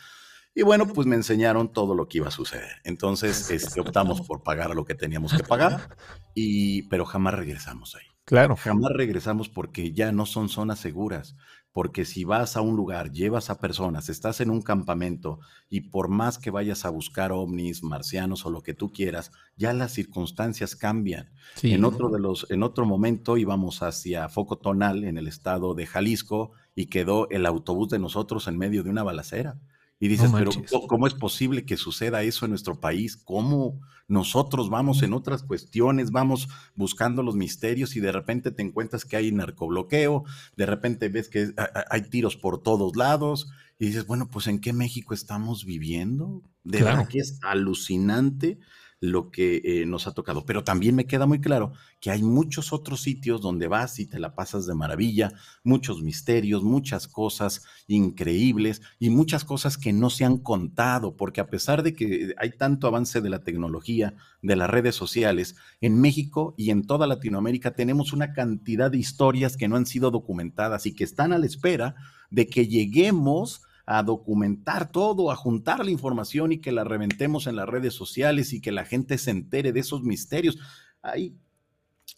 Y 0.54 0.62
bueno, 0.62 0.86
pues 0.86 1.06
me 1.06 1.16
enseñaron 1.16 1.72
todo 1.72 1.94
lo 1.94 2.08
que 2.08 2.18
iba 2.18 2.28
a 2.28 2.32
suceder. 2.32 2.76
Entonces, 2.84 3.50
este, 3.50 3.80
optamos 3.80 4.20
por 4.20 4.42
pagar 4.42 4.74
lo 4.74 4.84
que 4.84 4.94
teníamos 4.94 5.32
que 5.32 5.44
pagar, 5.44 5.96
y, 6.34 6.82
pero 6.88 7.06
jamás 7.06 7.34
regresamos 7.34 7.94
ahí. 7.94 8.04
Claro. 8.24 8.56
Jamás 8.56 8.92
regresamos 8.94 9.48
porque 9.48 9.92
ya 9.92 10.12
no 10.12 10.26
son 10.26 10.48
zonas 10.48 10.78
seguras 10.78 11.36
porque 11.72 12.04
si 12.04 12.24
vas 12.24 12.56
a 12.56 12.60
un 12.60 12.76
lugar, 12.76 13.12
llevas 13.12 13.48
a 13.48 13.58
personas, 13.58 14.08
estás 14.08 14.40
en 14.40 14.50
un 14.50 14.60
campamento 14.60 15.40
y 15.70 15.82
por 15.82 16.08
más 16.08 16.38
que 16.38 16.50
vayas 16.50 16.84
a 16.84 16.90
buscar 16.90 17.32
ovnis, 17.32 17.82
marcianos 17.82 18.44
o 18.44 18.50
lo 18.50 18.62
que 18.62 18.74
tú 18.74 18.92
quieras, 18.92 19.32
ya 19.56 19.72
las 19.72 19.92
circunstancias 19.92 20.76
cambian. 20.76 21.30
En 21.62 21.84
otro 21.84 22.10
de 22.10 22.20
los 22.20 22.46
en 22.50 22.62
otro 22.62 22.84
momento 22.84 23.38
íbamos 23.38 23.82
hacia 23.82 24.28
Foco 24.28 24.58
Tonal 24.58 25.04
en 25.04 25.16
el 25.16 25.26
estado 25.28 25.74
de 25.74 25.86
Jalisco 25.86 26.52
y 26.74 26.86
quedó 26.86 27.28
el 27.30 27.46
autobús 27.46 27.88
de 27.88 27.98
nosotros 27.98 28.48
en 28.48 28.58
medio 28.58 28.82
de 28.82 28.90
una 28.90 29.02
balacera. 29.02 29.58
Y 30.02 30.08
dices, 30.08 30.32
pero 30.34 30.50
¿cómo 30.88 31.06
es 31.06 31.14
posible 31.14 31.64
que 31.64 31.76
suceda 31.76 32.24
eso 32.24 32.44
en 32.44 32.50
nuestro 32.50 32.80
país? 32.80 33.16
¿Cómo 33.16 33.78
nosotros 34.08 34.68
vamos 34.68 35.04
en 35.04 35.12
otras 35.12 35.44
cuestiones, 35.44 36.10
vamos 36.10 36.48
buscando 36.74 37.22
los 37.22 37.36
misterios 37.36 37.94
y 37.94 38.00
de 38.00 38.10
repente 38.10 38.50
te 38.50 38.62
encuentras 38.62 39.04
que 39.04 39.16
hay 39.16 39.30
narcobloqueo, 39.30 40.24
de 40.56 40.66
repente 40.66 41.08
ves 41.08 41.28
que 41.28 41.54
hay 41.88 42.02
tiros 42.02 42.36
por 42.36 42.64
todos 42.64 42.96
lados 42.96 43.48
y 43.78 43.86
dices, 43.86 44.04
bueno, 44.04 44.28
pues 44.28 44.48
¿en 44.48 44.58
qué 44.58 44.72
México 44.72 45.14
estamos 45.14 45.64
viviendo? 45.64 46.42
De 46.64 46.82
verdad 46.82 47.06
que 47.06 47.20
es 47.20 47.38
alucinante 47.40 48.58
lo 49.02 49.32
que 49.32 49.60
eh, 49.64 49.84
nos 49.84 50.06
ha 50.06 50.12
tocado. 50.12 50.46
Pero 50.46 50.62
también 50.62 50.94
me 50.94 51.06
queda 51.06 51.26
muy 51.26 51.40
claro 51.40 51.72
que 52.00 52.12
hay 52.12 52.22
muchos 52.22 52.72
otros 52.72 53.02
sitios 53.02 53.40
donde 53.40 53.66
vas 53.66 53.98
y 53.98 54.06
te 54.06 54.20
la 54.20 54.36
pasas 54.36 54.64
de 54.64 54.76
maravilla, 54.76 55.32
muchos 55.64 56.02
misterios, 56.02 56.62
muchas 56.62 57.08
cosas 57.08 57.64
increíbles 57.88 58.80
y 59.00 59.10
muchas 59.10 59.44
cosas 59.44 59.76
que 59.76 59.92
no 59.92 60.08
se 60.08 60.24
han 60.24 60.38
contado, 60.38 61.16
porque 61.16 61.40
a 61.40 61.48
pesar 61.48 61.82
de 61.82 61.94
que 61.94 62.32
hay 62.38 62.50
tanto 62.50 62.86
avance 62.86 63.20
de 63.20 63.28
la 63.28 63.42
tecnología, 63.42 64.14
de 64.40 64.54
las 64.54 64.70
redes 64.70 64.94
sociales, 64.94 65.56
en 65.80 66.00
México 66.00 66.54
y 66.56 66.70
en 66.70 66.86
toda 66.86 67.08
Latinoamérica 67.08 67.74
tenemos 67.74 68.12
una 68.12 68.32
cantidad 68.32 68.88
de 68.88 68.98
historias 68.98 69.56
que 69.56 69.66
no 69.66 69.74
han 69.74 69.86
sido 69.86 70.12
documentadas 70.12 70.86
y 70.86 70.94
que 70.94 71.02
están 71.02 71.32
a 71.32 71.38
la 71.38 71.46
espera 71.46 71.96
de 72.30 72.46
que 72.46 72.68
lleguemos 72.68 73.62
a 73.86 74.02
documentar 74.02 74.90
todo, 74.90 75.30
a 75.30 75.36
juntar 75.36 75.84
la 75.84 75.90
información 75.90 76.52
y 76.52 76.58
que 76.58 76.72
la 76.72 76.84
reventemos 76.84 77.46
en 77.46 77.56
las 77.56 77.68
redes 77.68 77.94
sociales 77.94 78.52
y 78.52 78.60
que 78.60 78.72
la 78.72 78.84
gente 78.84 79.18
se 79.18 79.30
entere 79.30 79.72
de 79.72 79.80
esos 79.80 80.02
misterios. 80.02 80.58
Hay 81.02 81.36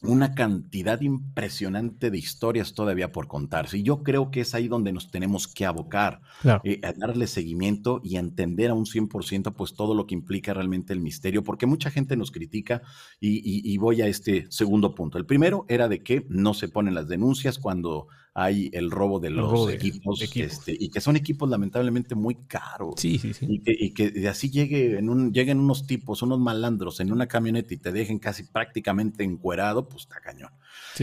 una 0.03 0.35
cantidad 0.35 1.00
impresionante 1.00 2.11
de 2.11 2.18
historias 2.18 2.74
todavía 2.74 3.12
por 3.12 3.27
contarse. 3.27 3.79
Y 3.79 3.83
yo 3.83 4.03
creo 4.03 4.31
que 4.31 4.40
es 4.40 4.55
ahí 4.55 4.68
donde 4.68 4.92
nos 4.92 5.11
tenemos 5.11 5.48
que 5.48 5.64
abocar, 5.64 6.20
eh, 6.64 6.81
a 6.83 6.92
darle 6.92 7.27
seguimiento 7.27 8.00
y 8.05 8.16
a 8.16 8.20
entender 8.20 8.70
a 8.70 8.74
un 8.74 8.85
100% 8.85 9.55
pues 9.55 9.74
todo 9.74 9.94
lo 9.94 10.07
que 10.07 10.14
implica 10.14 10.53
realmente 10.53 10.92
el 10.92 11.00
misterio, 11.00 11.42
porque 11.42 11.66
mucha 11.66 11.90
gente 11.90 12.16
nos 12.16 12.31
critica 12.31 12.83
y 13.20 13.77
voy 13.79 14.03
a 14.03 14.07
este 14.07 14.46
segundo 14.50 14.94
punto. 14.94 15.16
El 15.16 15.27
primero 15.27 15.64
era 15.68 15.88
de 15.88 16.03
que 16.03 16.27
no 16.29 16.55
se 16.55 16.68
ponen 16.68 16.94
las 16.94 17.09
denuncias 17.09 17.59
cuando 17.59 18.09
hay 18.37 18.68
el 18.73 18.90
robo 18.90 19.20
de 19.20 19.31
los 19.31 19.70
equipos, 19.70 20.20
Este, 20.20 20.77
y 20.77 20.90
que 20.90 21.01
son 21.01 21.14
equipos 21.14 21.49
lamentablemente 21.49 22.16
muy 22.16 22.35
caros. 22.35 22.94
Sí, 22.97 23.16
sí, 23.16 23.33
sí. 23.33 23.47
Y 23.49 23.94
que, 23.94 24.29
así 24.29 24.51
llegue 24.51 24.99
en 24.99 25.09
un, 25.09 25.33
lleguen 25.33 25.61
unos 25.61 25.87
tipos, 25.87 26.20
unos 26.20 26.40
malandros 26.40 26.99
en 26.99 27.12
una 27.12 27.29
camioneta 27.29 27.73
y 27.73 27.77
te 27.77 27.92
dejen 27.92 28.18
casi 28.18 28.42
prácticamente 28.42 29.23
encuerado, 29.23 29.88
pues 29.88 30.03
está 30.03 30.20
cañón. 30.20 30.51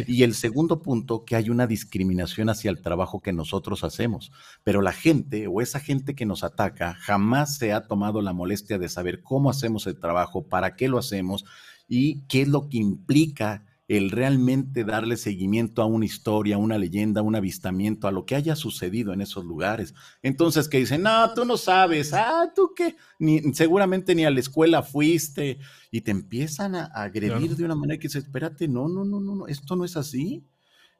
Y 0.08 0.24
el 0.24 0.34
segundo 0.34 0.82
punto, 0.82 1.24
que 1.24 1.38
hay 1.38 1.50
una 1.50 1.68
discriminación 1.68 2.50
hacia 2.50 2.70
el 2.70 2.82
trabajo 2.82 3.22
que 3.22 3.32
nosotros 3.32 3.86
hacemos, 3.86 4.34
pero 4.66 4.82
la 4.82 4.92
gente 4.92 5.48
o 5.48 5.62
esa 5.62 5.80
gente 5.80 6.16
que 6.16 6.26
nos 6.26 6.44
ataca 6.44 6.96
jamás 6.96 7.58
se 7.58 7.72
ha 7.72 7.88
tomado 7.88 8.22
la 8.22 8.34
molestia 8.34 8.78
de 8.78 8.90
saber 8.90 9.22
cómo 9.22 9.50
hacemos 9.50 9.88
el 9.88 9.98
trabajo, 9.98 10.44
para 10.44 10.76
qué 10.76 10.90
lo 10.90 10.98
hacemos 10.98 11.46
y 11.88 12.24
qué 12.28 12.42
es 12.42 12.50
lo 12.50 12.68
que 12.68 12.78
implica 12.78 13.64
el 13.98 14.10
realmente 14.10 14.86
darle 14.86 15.18
seguimiento 15.18 15.82
a 15.82 15.86
una 15.86 16.06
historia, 16.06 16.56
a 16.56 16.60
una 16.60 16.78
leyenda, 16.78 17.22
un 17.22 17.36
avistamiento, 17.36 18.08
a 18.08 18.12
lo 18.14 18.26
que 18.26 18.36
haya 18.36 18.56
sucedido 18.56 19.12
en 19.12 19.20
esos 19.20 19.44
lugares. 19.44 19.94
Entonces, 20.24 20.70
que 20.70 20.78
dicen, 20.78 21.04
no, 21.04 21.34
tú 21.34 21.44
no 21.44 21.58
sabes, 21.58 22.14
ah, 22.14 22.54
tú 22.56 22.72
qué, 22.74 22.96
ni, 23.20 23.42
seguramente 23.54 24.16
ni 24.16 24.24
a 24.24 24.32
la 24.32 24.40
escuela 24.40 24.82
fuiste, 24.82 25.60
y 25.92 26.00
te 26.00 26.12
empiezan 26.12 26.76
a, 26.76 26.86
agredir 26.86 27.58
de 27.58 27.66
una 27.66 27.76
manera 27.76 28.00
que 28.00 28.08
dices, 28.08 28.24
espérate, 28.24 28.70
no, 28.70 28.88
no, 28.88 29.04
no, 29.04 29.20
no, 29.20 29.48
esto 29.48 29.76
no 29.76 29.84
es 29.84 29.98
así. 29.98 30.48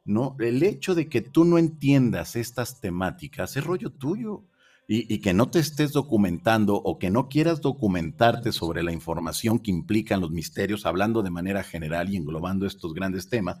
No, 0.04 0.36
el 0.40 0.62
hecho 0.62 0.94
de 0.94 1.08
que 1.08 1.22
tú 1.22 1.46
no 1.46 1.56
entiendas 1.56 2.36
estas 2.36 2.78
temáticas 2.78 3.56
es 3.56 3.64
rollo 3.64 3.90
tuyo. 3.90 4.44
Y, 4.88 5.18
que 5.20 5.32
no 5.32 5.48
te 5.48 5.58
estés 5.58 5.92
documentando 5.92 6.74
o 6.74 6.98
que 6.98 7.10
no 7.10 7.28
quieras 7.28 7.60
documentarte 7.60 8.52
sobre 8.52 8.82
la 8.82 8.92
información 8.92 9.58
que 9.58 9.70
implican 9.70 10.20
los 10.20 10.30
misterios, 10.30 10.86
hablando 10.86 11.22
de 11.22 11.30
manera 11.30 11.62
general 11.62 12.12
y 12.12 12.16
englobando 12.16 12.66
estos 12.66 12.92
grandes 12.92 13.28
temas, 13.28 13.58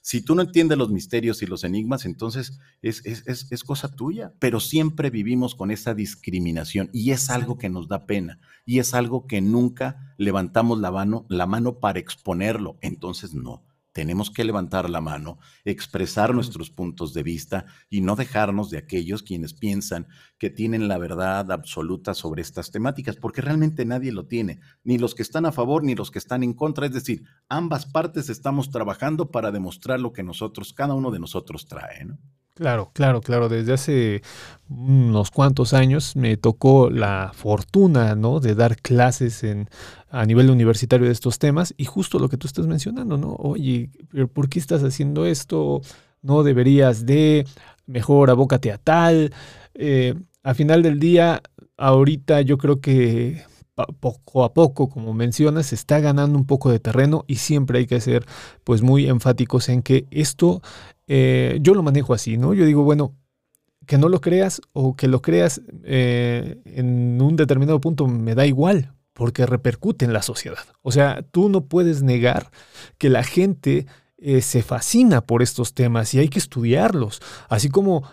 si 0.00 0.20
tú 0.20 0.34
no 0.34 0.42
entiendes 0.42 0.78
los 0.78 0.90
misterios 0.90 1.42
y 1.42 1.46
los 1.46 1.62
enigmas, 1.62 2.04
entonces 2.04 2.58
es, 2.82 3.04
es, 3.04 3.64
cosa 3.64 3.88
tuya, 3.94 4.32
pero 4.40 4.58
siempre 4.58 5.10
vivimos 5.10 5.54
con 5.54 5.70
esa 5.70 5.94
discriminación 5.94 6.90
y 6.92 7.12
es 7.12 7.30
algo 7.30 7.56
que 7.56 7.68
nos 7.68 7.86
da 7.86 8.04
pena 8.04 8.40
y 8.66 8.80
es 8.80 8.94
algo 8.94 9.28
que 9.28 9.40
nunca 9.40 10.14
levantamos 10.18 10.80
la 10.80 10.90
mano, 10.90 11.24
la 11.28 11.46
mano 11.46 11.78
para 11.78 12.00
exponerlo. 12.00 12.78
Entonces 12.80 13.32
no 13.32 13.62
tenemos 13.92 14.30
que 14.30 14.44
levantar 14.44 14.88
la 14.88 15.00
mano, 15.00 15.38
expresar 15.64 16.34
nuestros 16.34 16.70
puntos 16.70 17.12
de 17.14 17.22
vista 17.22 17.66
y 17.90 18.00
no 18.00 18.16
dejarnos 18.16 18.70
de 18.70 18.78
aquellos 18.78 19.22
quienes 19.22 19.54
piensan 19.54 20.08
que 20.38 20.50
tienen 20.50 20.88
la 20.88 20.98
verdad 20.98 21.52
absoluta 21.52 22.14
sobre 22.14 22.42
estas 22.42 22.70
temáticas, 22.70 23.16
porque 23.16 23.42
realmente 23.42 23.84
nadie 23.84 24.12
lo 24.12 24.26
tiene, 24.26 24.60
ni 24.82 24.98
los 24.98 25.14
que 25.14 25.22
están 25.22 25.46
a 25.46 25.52
favor 25.52 25.84
ni 25.84 25.94
los 25.94 26.10
que 26.10 26.18
están 26.18 26.42
en 26.42 26.54
contra. 26.54 26.86
Es 26.86 26.92
decir, 26.92 27.22
ambas 27.48 27.86
partes 27.86 28.28
estamos 28.28 28.70
trabajando 28.70 29.30
para 29.30 29.50
demostrar 29.50 30.00
lo 30.00 30.12
que 30.12 30.22
nosotros, 30.22 30.72
cada 30.72 30.94
uno 30.94 31.10
de 31.10 31.20
nosotros 31.20 31.66
trae. 31.66 32.04
¿no? 32.04 32.18
Claro, 32.54 32.90
claro, 32.92 33.22
claro. 33.22 33.48
Desde 33.48 33.72
hace 33.72 34.22
unos 34.68 35.30
cuantos 35.30 35.72
años 35.72 36.16
me 36.16 36.36
tocó 36.36 36.90
la 36.90 37.30
fortuna, 37.34 38.14
¿no? 38.14 38.40
De 38.40 38.54
dar 38.54 38.76
clases 38.76 39.42
en, 39.42 39.70
a 40.10 40.26
nivel 40.26 40.50
universitario 40.50 41.06
de 41.06 41.12
estos 41.12 41.38
temas 41.38 41.72
y 41.78 41.86
justo 41.86 42.18
lo 42.18 42.28
que 42.28 42.36
tú 42.36 42.46
estás 42.46 42.66
mencionando, 42.66 43.16
¿no? 43.16 43.34
Oye, 43.38 43.90
pero 44.10 44.28
¿por 44.28 44.50
qué 44.50 44.58
estás 44.58 44.82
haciendo 44.84 45.24
esto? 45.24 45.80
No 46.20 46.42
deberías 46.42 47.06
de, 47.06 47.46
mejor 47.86 48.28
abócate 48.28 48.70
a 48.70 48.76
tal. 48.78 49.32
Eh, 49.74 50.14
a 50.42 50.52
final 50.52 50.82
del 50.82 50.98
día, 51.00 51.42
ahorita 51.78 52.42
yo 52.42 52.58
creo 52.58 52.80
que 52.82 53.44
poco 54.00 54.44
a 54.44 54.52
poco, 54.52 54.88
como 54.88 55.14
mencionas, 55.14 55.66
se 55.66 55.74
está 55.74 56.00
ganando 56.00 56.38
un 56.38 56.46
poco 56.46 56.70
de 56.70 56.78
terreno 56.78 57.24
y 57.26 57.36
siempre 57.36 57.78
hay 57.80 57.86
que 57.86 58.00
ser 58.00 58.26
pues 58.64 58.82
muy 58.82 59.06
enfáticos 59.08 59.68
en 59.68 59.82
que 59.82 60.06
esto 60.10 60.62
eh, 61.06 61.58
yo 61.60 61.74
lo 61.74 61.82
manejo 61.82 62.14
así, 62.14 62.36
¿no? 62.36 62.54
Yo 62.54 62.64
digo, 62.64 62.82
bueno, 62.82 63.16
que 63.86 63.98
no 63.98 64.08
lo 64.08 64.20
creas 64.20 64.60
o 64.72 64.96
que 64.96 65.08
lo 65.08 65.22
creas 65.22 65.60
eh, 65.84 66.60
en 66.64 67.20
un 67.20 67.36
determinado 67.36 67.80
punto 67.80 68.06
me 68.06 68.34
da 68.34 68.46
igual, 68.46 68.94
porque 69.12 69.46
repercute 69.46 70.04
en 70.04 70.12
la 70.12 70.22
sociedad. 70.22 70.64
O 70.82 70.92
sea, 70.92 71.22
tú 71.30 71.48
no 71.48 71.66
puedes 71.66 72.02
negar 72.02 72.50
que 72.98 73.10
la 73.10 73.24
gente 73.24 73.86
eh, 74.22 74.40
se 74.40 74.62
fascina 74.62 75.20
por 75.20 75.42
estos 75.42 75.74
temas 75.74 76.14
y 76.14 76.18
hay 76.18 76.28
que 76.28 76.38
estudiarlos. 76.38 77.20
Así 77.48 77.68
como 77.68 78.04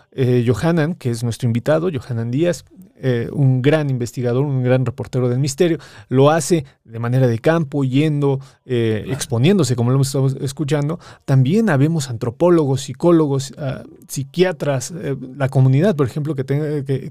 Johanan, 0.46 0.94
que 0.94 1.10
es 1.10 1.22
nuestro 1.22 1.46
invitado, 1.46 1.90
Johanan 1.92 2.30
Díaz, 2.30 2.64
eh, 3.02 3.30
un 3.32 3.62
gran 3.62 3.88
investigador, 3.88 4.44
un 4.44 4.62
gran 4.62 4.84
reportero 4.84 5.30
del 5.30 5.38
misterio, 5.38 5.78
lo 6.10 6.28
hace 6.28 6.66
de 6.84 6.98
manera 6.98 7.26
de 7.26 7.38
campo, 7.38 7.82
yendo, 7.82 8.40
eh, 8.66 9.06
exponiéndose, 9.08 9.74
como 9.74 9.90
lo 9.90 9.96
hemos 9.96 10.08
estado 10.08 10.26
escuchando. 10.44 10.98
También 11.24 11.70
habemos 11.70 12.10
antropólogos, 12.10 12.82
psicólogos, 12.82 13.54
ah, 13.56 13.84
psiquiatras, 14.06 14.92
eh, 14.94 15.16
la 15.34 15.48
comunidad, 15.48 15.96
por 15.96 16.06
ejemplo, 16.06 16.34
que, 16.34 16.44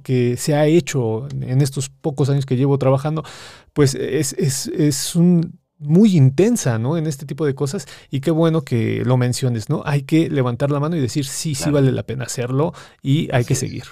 que, 0.03 0.37
se 0.37 0.53
ha 0.53 0.67
hecho 0.67 1.27
en 1.31 1.59
estos 1.61 1.89
pocos 1.89 2.29
años 2.29 2.45
que 2.45 2.55
llevo 2.55 2.77
trabajando, 2.77 3.23
pues 3.73 3.95
es, 3.95 4.33
es, 4.33 5.15
un 5.15 5.57
muy 5.79 6.15
intensa, 6.15 6.77
¿no? 6.77 6.97
En 6.97 7.07
este 7.07 7.25
tipo 7.25 7.45
de 7.45 7.55
cosas. 7.55 7.87
Y 8.11 8.19
qué 8.19 8.31
bueno 8.31 8.63
que 8.63 9.03
lo 9.05 9.17
menciones, 9.17 9.69
¿no? 9.69 9.81
Hay 9.85 10.03
que 10.03 10.29
levantar 10.29 10.71
la 10.71 10.79
mano 10.79 10.95
y 10.95 11.01
decir, 11.01 11.25
sí, 11.25 11.55
sí 11.55 11.71
vale 11.71 11.91
la 11.91 12.03
pena 12.03 12.25
hacerlo 12.25 12.73
y 13.01 13.33
hay 13.33 13.45
que 13.45 13.55
seguir. 13.55 13.83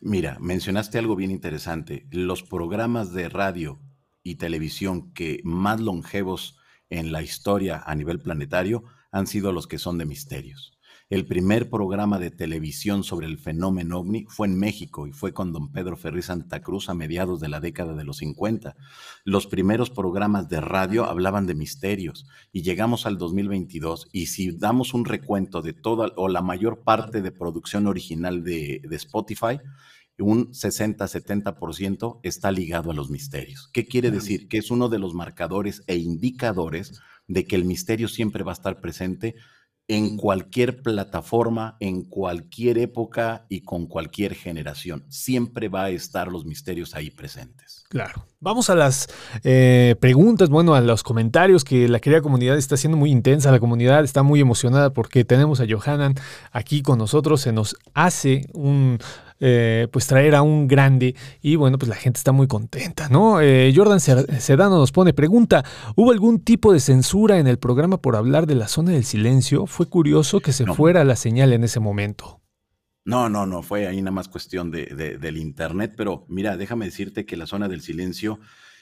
Mira, 0.00 0.38
mencionaste 0.40 0.98
algo 0.98 1.16
bien 1.16 1.30
interesante. 1.30 2.06
Los 2.10 2.42
programas 2.42 3.12
de 3.12 3.28
radio 3.28 3.80
y 4.22 4.36
televisión 4.36 5.12
que 5.12 5.40
más 5.44 5.80
longevos 5.80 6.58
en 6.88 7.12
la 7.12 7.22
historia 7.22 7.82
a 7.84 7.94
nivel 7.94 8.20
planetario 8.20 8.84
han 9.12 9.26
sido 9.26 9.52
los 9.52 9.66
que 9.66 9.78
son 9.78 9.98
de 9.98 10.06
misterios. 10.06 10.78
El 11.10 11.26
primer 11.26 11.68
programa 11.68 12.20
de 12.20 12.30
televisión 12.30 13.02
sobre 13.02 13.26
el 13.26 13.36
fenómeno 13.36 13.98
ovni 13.98 14.26
fue 14.28 14.46
en 14.46 14.56
México 14.56 15.08
y 15.08 15.12
fue 15.12 15.34
con 15.34 15.52
don 15.52 15.72
Pedro 15.72 15.96
Ferri 15.96 16.22
Santa 16.22 16.62
Cruz 16.62 16.88
a 16.88 16.94
mediados 16.94 17.40
de 17.40 17.48
la 17.48 17.58
década 17.58 17.96
de 17.96 18.04
los 18.04 18.18
50. 18.18 18.76
Los 19.24 19.48
primeros 19.48 19.90
programas 19.90 20.48
de 20.48 20.60
radio 20.60 21.06
hablaban 21.06 21.46
de 21.48 21.56
misterios 21.56 22.28
y 22.52 22.62
llegamos 22.62 23.06
al 23.06 23.18
2022 23.18 24.08
y 24.12 24.26
si 24.26 24.52
damos 24.52 24.94
un 24.94 25.04
recuento 25.04 25.62
de 25.62 25.72
toda 25.72 26.12
o 26.14 26.28
la 26.28 26.42
mayor 26.42 26.84
parte 26.84 27.22
de 27.22 27.32
producción 27.32 27.88
original 27.88 28.44
de, 28.44 28.80
de 28.88 28.96
Spotify, 28.96 29.58
un 30.16 30.52
60-70% 30.52 32.20
está 32.22 32.52
ligado 32.52 32.92
a 32.92 32.94
los 32.94 33.10
misterios. 33.10 33.68
¿Qué 33.72 33.84
quiere 33.84 34.12
decir? 34.12 34.46
Que 34.46 34.58
es 34.58 34.70
uno 34.70 34.88
de 34.88 35.00
los 35.00 35.14
marcadores 35.14 35.82
e 35.88 35.96
indicadores 35.96 37.00
de 37.26 37.46
que 37.46 37.56
el 37.56 37.64
misterio 37.64 38.06
siempre 38.06 38.44
va 38.44 38.52
a 38.52 38.54
estar 38.54 38.80
presente 38.80 39.34
en 39.90 40.16
cualquier 40.16 40.82
plataforma, 40.82 41.76
en 41.80 42.04
cualquier 42.04 42.78
época 42.78 43.44
y 43.48 43.62
con 43.62 43.86
cualquier 43.88 44.36
generación. 44.36 45.04
Siempre 45.08 45.68
va 45.68 45.86
a 45.86 45.90
estar 45.90 46.30
los 46.30 46.44
misterios 46.44 46.94
ahí 46.94 47.10
presentes. 47.10 47.79
Claro. 47.90 48.24
Vamos 48.38 48.70
a 48.70 48.76
las 48.76 49.08
eh, 49.42 49.96
preguntas, 50.00 50.48
bueno, 50.48 50.74
a 50.74 50.80
los 50.80 51.02
comentarios 51.02 51.64
que 51.64 51.88
la 51.88 51.98
querida 51.98 52.22
comunidad 52.22 52.56
está 52.56 52.76
siendo 52.76 52.96
muy 52.96 53.10
intensa. 53.10 53.50
La 53.50 53.58
comunidad 53.58 54.04
está 54.04 54.22
muy 54.22 54.40
emocionada 54.40 54.90
porque 54.90 55.24
tenemos 55.24 55.60
a 55.60 55.66
Johanan 55.68 56.14
aquí 56.52 56.82
con 56.82 56.98
nosotros. 56.98 57.40
Se 57.40 57.52
nos 57.52 57.76
hace 57.92 58.46
un 58.54 58.98
eh, 59.40 59.88
pues 59.90 60.06
traer 60.06 60.36
a 60.36 60.42
un 60.42 60.68
grande 60.68 61.16
y 61.42 61.56
bueno, 61.56 61.78
pues 61.78 61.88
la 61.88 61.96
gente 61.96 62.18
está 62.18 62.30
muy 62.30 62.46
contenta, 62.46 63.08
¿no? 63.08 63.40
Eh, 63.40 63.72
Jordan 63.74 63.98
Sedano 63.98 64.78
nos 64.78 64.92
pone, 64.92 65.12
pregunta, 65.12 65.64
¿hubo 65.96 66.12
algún 66.12 66.38
tipo 66.38 66.72
de 66.72 66.78
censura 66.78 67.38
en 67.38 67.48
el 67.48 67.58
programa 67.58 67.96
por 67.96 68.14
hablar 68.14 68.46
de 68.46 68.54
la 68.54 68.68
zona 68.68 68.92
del 68.92 69.04
silencio? 69.04 69.66
Fue 69.66 69.86
curioso 69.86 70.38
que 70.38 70.52
se 70.52 70.64
fuera 70.64 71.02
la 71.02 71.16
señal 71.16 71.52
en 71.52 71.64
ese 71.64 71.80
momento. 71.80 72.40
No, 73.04 73.28
no, 73.28 73.46
no, 73.46 73.62
fue 73.62 73.86
ahí 73.86 74.00
nada 74.02 74.10
más 74.10 74.28
cuestión 74.28 74.70
de, 74.70 75.18
del 75.18 75.36
Internet, 75.38 75.94
pero 75.96 76.26
mira, 76.28 76.56
déjame 76.56 76.84
decirte 76.84 77.24
que 77.24 77.36
la 77.36 77.46
zona 77.46 77.68
del 77.68 77.80
silencio 77.80 78.40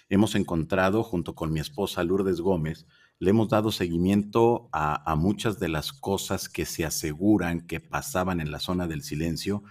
hemos 0.08 0.34
encontrado 0.34 1.04
junto 1.04 1.34
con 1.34 1.52
mi 1.52 1.60
esposa 1.60 2.02
Lourdes 2.02 2.40
Gómez, 2.40 2.86
le 3.20 3.30
hemos 3.30 3.48
dado 3.48 3.70
seguimiento 3.70 4.68
a, 4.72 5.10
a 5.10 5.14
muchas 5.16 5.58
de 5.60 5.68
las 5.68 5.92
cosas 5.92 6.48
que 6.48 6.66
se 6.66 6.84
aseguran 6.84 7.66
que 7.66 7.80
pasaban 7.80 8.40
en 8.40 8.50
la 8.50 8.58
zona 8.58 8.86
del 8.86 9.02
silencio 9.02 9.62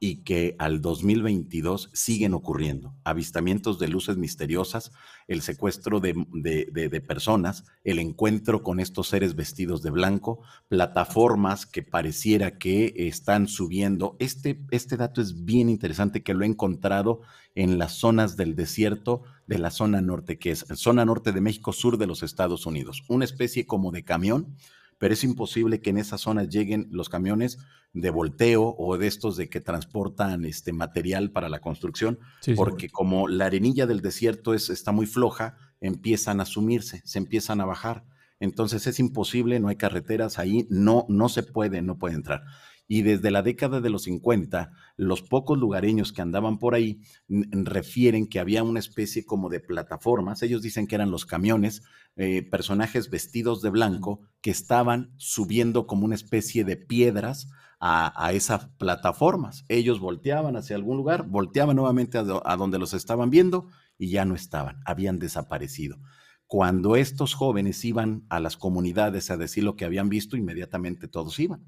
y 0.00 0.22
que 0.24 0.56
al 0.58 0.80
2022 0.80 1.90
siguen 1.92 2.34
ocurriendo. 2.34 2.94
Avistamientos 3.04 3.78
de 3.78 3.88
luces 3.88 4.16
misteriosas, 4.16 4.92
el 5.28 5.40
secuestro 5.40 6.00
de, 6.00 7.04
personas, 7.06 7.64
el 7.84 7.98
encuentro 7.98 8.62
con 8.62 8.80
estos 8.80 9.08
seres 9.08 9.34
vestidos 9.34 9.82
de 9.82 9.90
blanco, 9.90 10.42
plataformas 10.68 11.64
que 11.66 11.82
pareciera 11.82 12.58
que 12.58 12.92
están 12.96 13.48
subiendo. 13.48 14.16
Este, 14.18 14.60
este 14.70 14.96
dato 14.96 15.20
es 15.20 15.44
bien 15.44 15.68
interesante 15.68 16.22
que 16.22 16.34
lo 16.34 16.44
he 16.44 16.48
encontrado 16.48 17.22
en 17.54 17.78
las 17.78 17.92
zonas 17.92 18.36
del 18.36 18.56
desierto 18.56 19.22
de 19.46 19.58
la 19.58 19.70
zona 19.70 20.00
norte, 20.00 20.38
que 20.38 20.50
es 20.50 20.66
zona 20.74 21.04
norte 21.04 21.32
de 21.32 21.40
México, 21.40 21.72
sur 21.72 21.98
de 21.98 22.06
los 22.06 22.22
Estados 22.22 22.66
Unidos. 22.66 23.04
Una 23.08 23.24
especie 23.24 23.66
como 23.66 23.90
de 23.92 24.04
camión 24.04 24.56
pero 24.98 25.14
es 25.14 25.24
imposible 25.24 25.80
que 25.80 25.90
en 25.90 25.98
esa 25.98 26.18
zona 26.18 26.44
lleguen 26.44 26.88
los 26.90 27.08
camiones 27.08 27.58
de 27.92 28.10
volteo 28.10 28.74
o 28.76 28.96
de 28.98 29.06
estos 29.06 29.36
de 29.36 29.48
que 29.48 29.60
transportan 29.60 30.44
este 30.44 30.72
material 30.72 31.30
para 31.30 31.48
la 31.48 31.60
construcción, 31.60 32.18
porque 32.56 32.88
como 32.90 33.28
la 33.28 33.46
arenilla 33.46 33.86
del 33.86 34.00
desierto 34.00 34.54
es, 34.54 34.70
está 34.70 34.92
muy 34.92 35.06
floja, 35.06 35.56
empiezan 35.80 36.40
a 36.40 36.44
sumirse, 36.44 37.02
se 37.04 37.18
empiezan 37.18 37.60
a 37.60 37.66
bajar. 37.66 38.04
Entonces 38.40 38.86
es 38.86 38.98
imposible, 38.98 39.60
no 39.60 39.68
hay 39.68 39.76
carreteras 39.76 40.38
ahí, 40.38 40.66
no, 40.68 41.06
no 41.08 41.28
se 41.28 41.44
puede, 41.44 41.82
no 41.82 41.98
puede 41.98 42.16
entrar 42.16 42.42
y 42.86 43.02
desde 43.02 43.30
la 43.30 43.42
década 43.42 43.80
de 43.80 43.90
los 43.90 44.02
50, 44.02 44.72
los 44.96 45.22
pocos 45.22 45.58
lugareños 45.58 46.12
que 46.12 46.22
andaban 46.22 46.58
por 46.58 46.74
ahí 46.74 47.00
refieren 47.28 48.26
que 48.26 48.40
había 48.40 48.62
una 48.62 48.80
especie 48.80 49.24
como 49.24 49.48
de 49.48 49.60
plataformas, 49.60 50.42
ellos 50.42 50.62
dicen 50.62 50.86
que 50.86 50.94
eran 50.94 51.10
los 51.10 51.24
camiones, 51.24 51.82
eh, 52.16 52.42
personajes 52.42 53.10
vestidos 53.10 53.62
de 53.62 53.70
blanco 53.70 54.20
que 54.40 54.50
estaban 54.50 55.12
subiendo 55.16 55.86
como 55.86 56.04
una 56.04 56.14
especie 56.14 56.64
de 56.64 56.76
piedras 56.76 57.48
a, 57.80 58.32
esas 58.32 58.68
plataformas. 58.78 59.66
Ellos 59.68 60.00
volteaban 60.00 60.56
hacia 60.56 60.74
algún 60.74 60.96
lugar, 60.96 61.26
volteaban 61.26 61.76
nuevamente 61.76 62.16
a 62.16 62.56
donde 62.56 62.78
los 62.78 62.94
estaban 62.94 63.28
viendo 63.28 63.66
y 63.98 64.08
ya 64.08 64.24
no 64.24 64.34
estaban, 64.34 64.80
habían 64.86 65.18
desaparecido 65.18 65.98
cuando 66.46 66.94
estos 66.94 67.34
jóvenes 67.34 67.84
iban 67.84 68.26
a 68.28 68.38
las 68.38 68.56
comunidades 68.56 69.30
a 69.30 69.36
decir 69.36 69.64
lo 69.64 69.76
que 69.76 69.86
habían 69.86 70.08
visto, 70.08 70.36
inmediatamente 70.36 71.08
todos 71.08 71.38
iban 71.40 71.64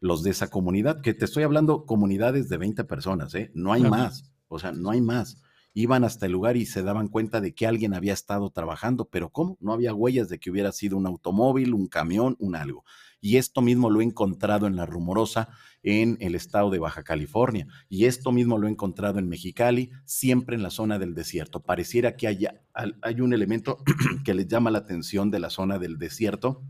los 0.00 0.22
de 0.22 0.30
esa 0.30 0.48
comunidad, 0.48 1.00
que 1.00 1.14
te 1.14 1.24
estoy 1.24 1.42
hablando 1.42 1.86
comunidades 1.86 2.48
de 2.48 2.56
20 2.56 2.84
personas, 2.84 3.34
¿eh? 3.34 3.50
no 3.54 3.72
hay 3.72 3.82
más, 3.82 4.32
o 4.48 4.58
sea, 4.58 4.72
no 4.72 4.90
hay 4.90 5.00
más. 5.00 5.42
iban 5.74 6.04
hasta 6.04 6.26
el 6.26 6.32
lugar 6.32 6.56
y 6.56 6.64
se 6.64 6.82
daban 6.82 7.08
cuenta 7.08 7.40
de 7.40 7.54
que 7.54 7.66
alguien 7.66 7.92
había 7.92 8.14
estado 8.14 8.50
trabajando, 8.50 9.08
pero 9.10 9.30
¿cómo? 9.30 9.58
No 9.60 9.72
había 9.72 9.92
huellas 9.92 10.28
de 10.28 10.38
que 10.38 10.50
hubiera 10.50 10.72
sido 10.72 10.96
un 10.96 11.06
automóvil, 11.06 11.74
un 11.74 11.86
camión, 11.86 12.36
un 12.38 12.56
algo. 12.56 12.84
Y 13.20 13.36
esto 13.38 13.60
mismo 13.60 13.90
lo 13.90 14.00
he 14.00 14.04
encontrado 14.04 14.66
en 14.66 14.76
La 14.76 14.86
Rumorosa, 14.86 15.48
en 15.82 16.16
el 16.20 16.34
estado 16.34 16.70
de 16.70 16.78
Baja 16.78 17.02
California. 17.02 17.66
Y 17.88 18.04
esto 18.04 18.32
mismo 18.32 18.56
lo 18.56 18.68
he 18.68 18.70
encontrado 18.70 19.18
en 19.18 19.28
Mexicali, 19.28 19.90
siempre 20.04 20.56
en 20.56 20.62
la 20.62 20.70
zona 20.70 20.98
del 20.98 21.14
desierto. 21.14 21.60
Pareciera 21.60 22.16
que 22.16 22.26
haya, 22.26 22.62
hay 23.02 23.20
un 23.20 23.32
elemento 23.32 23.78
que 24.24 24.34
les 24.34 24.48
llama 24.48 24.70
la 24.70 24.78
atención 24.78 25.30
de 25.30 25.40
la 25.40 25.50
zona 25.50 25.78
del 25.78 25.98
desierto 25.98 26.62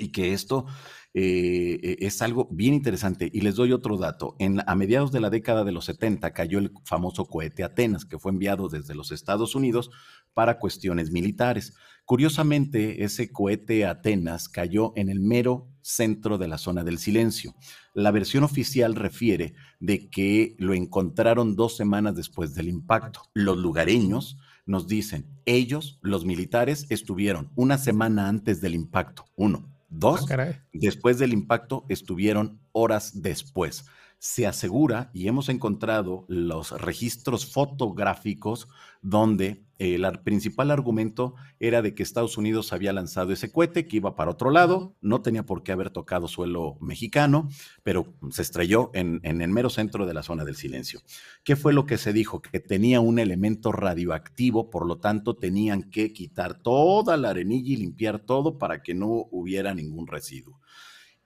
y 0.00 0.12
que 0.12 0.32
esto 0.32 0.66
eh, 1.12 1.96
es 2.00 2.22
algo 2.22 2.48
bien 2.50 2.74
interesante. 2.74 3.28
Y 3.32 3.40
les 3.40 3.56
doy 3.56 3.72
otro 3.72 3.96
dato. 3.96 4.36
A 4.66 4.74
mediados 4.74 5.12
de 5.12 5.20
la 5.20 5.30
década 5.30 5.64
de 5.64 5.72
los 5.72 5.84
70 5.86 6.32
cayó 6.32 6.58
el 6.58 6.72
famoso 6.84 7.26
cohete 7.26 7.64
Atenas, 7.64 8.04
que 8.04 8.18
fue 8.18 8.32
enviado 8.32 8.68
desde 8.68 8.94
los 8.94 9.12
Estados 9.12 9.54
Unidos 9.54 9.90
para 10.34 10.58
cuestiones 10.58 11.10
militares. 11.10 11.74
Curiosamente, 12.04 13.04
ese 13.04 13.30
cohete 13.30 13.86
Atenas 13.86 14.48
cayó 14.48 14.92
en 14.96 15.08
el 15.08 15.20
mero 15.20 15.68
centro 15.82 16.38
de 16.38 16.48
la 16.48 16.58
zona 16.58 16.84
del 16.84 16.98
silencio. 16.98 17.54
La 17.94 18.10
versión 18.10 18.44
oficial 18.44 18.94
refiere 18.94 19.54
de 19.80 20.10
que 20.10 20.54
lo 20.58 20.74
encontraron 20.74 21.56
dos 21.56 21.76
semanas 21.76 22.14
después 22.14 22.54
del 22.54 22.68
impacto. 22.68 23.22
Los 23.34 23.58
lugareños 23.58 24.38
nos 24.66 24.86
dicen, 24.86 25.26
ellos, 25.46 25.98
los 26.02 26.24
militares, 26.24 26.86
estuvieron 26.90 27.50
una 27.56 27.78
semana 27.78 28.28
antes 28.28 28.60
del 28.60 28.74
impacto. 28.74 29.24
Uno. 29.36 29.79
Dos, 29.90 30.30
ah, 30.30 30.54
después 30.72 31.18
del 31.18 31.32
impacto 31.32 31.84
estuvieron 31.88 32.60
horas 32.72 33.22
después. 33.22 33.84
Se 34.20 34.46
asegura, 34.46 35.10
y 35.14 35.28
hemos 35.28 35.48
encontrado 35.48 36.26
los 36.28 36.78
registros 36.78 37.50
fotográficos 37.50 38.68
donde 39.00 39.64
el 39.78 40.06
principal 40.22 40.70
argumento 40.70 41.36
era 41.58 41.80
de 41.80 41.94
que 41.94 42.02
Estados 42.02 42.36
Unidos 42.36 42.74
había 42.74 42.92
lanzado 42.92 43.32
ese 43.32 43.50
cohete 43.50 43.88
que 43.88 43.96
iba 43.96 44.14
para 44.16 44.32
otro 44.32 44.50
lado, 44.50 44.94
no 45.00 45.22
tenía 45.22 45.46
por 45.46 45.62
qué 45.62 45.72
haber 45.72 45.88
tocado 45.88 46.28
suelo 46.28 46.76
mexicano, 46.82 47.48
pero 47.82 48.12
se 48.30 48.42
estrelló 48.42 48.90
en, 48.92 49.20
en, 49.22 49.40
el 49.40 49.48
mero 49.48 49.70
centro 49.70 50.04
de 50.04 50.12
la 50.12 50.22
zona 50.22 50.44
del 50.44 50.54
silencio. 50.54 51.00
¿Qué 51.42 51.56
fue 51.56 51.72
lo 51.72 51.86
que 51.86 51.96
se 51.96 52.12
dijo? 52.12 52.42
Que 52.42 52.60
tenía 52.60 53.00
un 53.00 53.18
elemento 53.18 53.72
radioactivo, 53.72 54.68
por 54.68 54.86
lo 54.86 54.98
tanto 54.98 55.36
tenían 55.36 55.84
que 55.84 56.12
quitar 56.12 56.60
toda 56.60 57.16
la 57.16 57.30
arenilla 57.30 57.72
y 57.72 57.76
limpiar 57.76 58.18
todo 58.18 58.58
para 58.58 58.82
que 58.82 58.92
no 58.92 59.28
hubiera 59.30 59.72
ningún 59.72 60.06
residuo. 60.06 60.60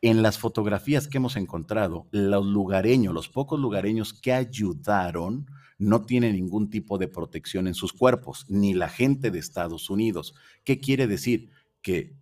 En 0.06 0.20
las 0.20 0.36
fotografías 0.38 1.08
que 1.08 1.16
hemos 1.16 1.34
encontrado, 1.34 2.08
los 2.10 2.44
lugareños, 2.44 3.14
los 3.14 3.30
pocos 3.30 3.58
lugareños 3.58 4.12
que 4.12 4.34
ayudaron, 4.34 5.46
no 5.78 6.02
tiene 6.02 6.30
ningún 6.30 6.68
tipo 6.68 6.98
de 6.98 7.08
protección 7.08 7.66
en 7.68 7.74
sus 7.74 7.94
cuerpos, 7.94 8.44
ni 8.50 8.74
la 8.74 8.90
gente 8.90 9.30
de 9.30 9.38
Estados 9.38 9.88
Unidos. 9.88 10.34
¿Qué 10.62 10.78
quiere 10.78 11.06
decir? 11.06 11.48
Que 11.80 12.18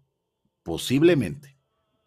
posiblemente, 0.63 1.59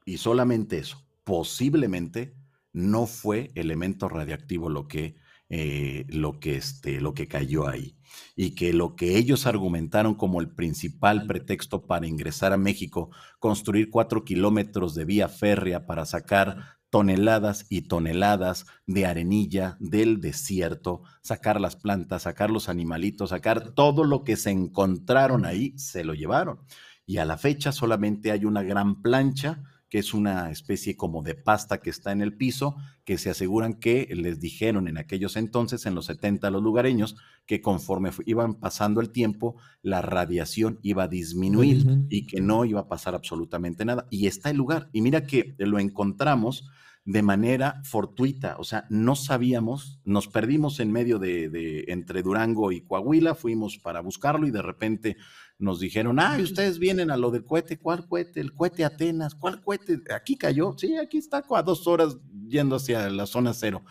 y 0.05 0.15
solamente 0.15 0.77
eso, 0.77 1.03
posiblemente 1.25 2.37
no 2.71 3.05
fue 3.05 3.51
elemento 3.53 4.07
radiactivo 4.07 4.69
lo 4.69 4.87
que, 4.87 5.17
eh, 5.49 6.05
lo, 6.07 6.39
que 6.39 6.55
este, 6.55 7.01
lo 7.01 7.13
que 7.13 7.27
cayó 7.27 7.67
ahí. 7.67 7.94
Y 8.35 8.55
que 8.55 8.73
lo 8.73 8.95
que 8.95 9.17
ellos 9.17 9.45
argumentaron 9.45 10.15
como 10.15 10.41
el 10.41 10.49
principal 10.49 11.25
pretexto 11.27 11.85
para 11.85 12.07
ingresar 12.07 12.53
a 12.53 12.57
México, 12.57 13.09
construir 13.39 13.89
cuatro 13.89 14.23
kilómetros 14.23 14.95
de 14.95 15.05
vía 15.05 15.29
férrea 15.29 15.85
para 15.85 16.05
sacar 16.05 16.77
toneladas 16.89 17.65
y 17.69 17.81
toneladas 17.81 18.65
de 18.87 19.05
arenilla 19.05 19.75
del 19.79 20.21
desierto, 20.21 21.03
sacar 21.21 21.59
las 21.59 21.75
plantas, 21.75 22.23
sacar 22.23 22.49
los 22.51 22.69
animalitos, 22.69 23.31
sacar 23.31 23.71
todo 23.71 24.03
lo 24.03 24.23
que 24.23 24.37
se 24.37 24.51
encontraron 24.51 25.45
ahí, 25.45 25.77
se 25.77 26.03
lo 26.03 26.13
llevaron. 26.13 26.59
Y 27.05 27.17
a 27.17 27.25
la 27.25 27.37
fecha 27.37 27.71
solamente 27.71 28.31
hay 28.31 28.45
una 28.45 28.63
gran 28.63 29.01
plancha 29.01 29.61
que 29.95 29.99
es 29.99 30.13
una 30.13 30.51
especie 30.51 30.97
como 30.97 31.23
de 31.23 31.35
pasta 31.35 31.77
que 31.77 31.89
está 31.89 32.11
en 32.11 32.19
el 32.19 32.35
piso, 32.35 32.75
que 33.05 33.17
se 33.17 33.29
aseguran 33.29 33.75
que 33.75 34.09
les 34.13 34.41
dijeron 34.41 34.89
en 34.89 34.97
aquellos 34.97 35.37
entonces, 35.37 35.85
en 35.85 35.95
los 35.95 36.07
70, 36.07 36.49
los 36.49 36.61
lugareños, 36.61 37.15
que 37.45 37.61
conforme 37.61 38.09
iban 38.25 38.55
pasando 38.55 38.99
el 38.99 39.11
tiempo, 39.11 39.55
la 39.81 40.01
radiación 40.01 40.79
iba 40.83 41.03
a 41.03 41.07
disminuir 41.07 42.07
y 42.09 42.27
que 42.27 42.41
no 42.41 42.65
iba 42.65 42.81
a 42.81 42.87
pasar 42.89 43.15
absolutamente 43.15 43.85
nada. 43.85 44.05
Y 44.09 44.27
está 44.27 44.49
el 44.49 44.57
lugar. 44.57 44.89
Y 44.91 44.99
mira 44.99 45.25
que 45.25 45.55
lo 45.59 45.79
encontramos 45.79 46.69
de 47.05 47.21
manera 47.21 47.81
fortuita, 47.83 48.57
o 48.57 48.63
sea, 48.63 48.85
no 48.89 49.15
sabíamos, 49.15 50.01
nos 50.03 50.27
perdimos 50.27 50.79
en 50.79 50.91
medio 50.91 51.19
de, 51.19 51.85
entre 51.87 52.23
Durango 52.23 52.71
y 52.71 52.81
Coahuila, 52.81 53.35
fuimos 53.35 53.77
para 53.77 54.01
buscarlo 54.01 54.47
y 54.47 54.51
de 54.51 54.63
repente 54.63 55.15
nos 55.57 55.79
dijeron, 55.79 56.19
ay, 56.19 56.43
ustedes 56.43 56.79
vienen 56.79 57.11
a 57.11 57.17
lo 57.17 57.31
del 57.31 57.45
cohete, 57.45 57.77
¿cuál 57.77 58.07
cohete? 58.07 58.41
El 58.41 58.53
cohete 58.53 58.83
Atenas, 58.83 59.35
¿cuál 59.35 59.61
cohete? 59.61 60.01
Aquí 60.13 60.37
cayó, 60.37 60.75
sí, 60.77 60.97
aquí 60.97 61.17
está 61.17 61.43
a 61.49 61.63
dos 61.63 61.87
horas 61.87 62.17
yendo 62.47 62.75
hacia 62.75 63.09
la 63.09 63.25
zona 63.25 63.53
cero. 63.53 63.83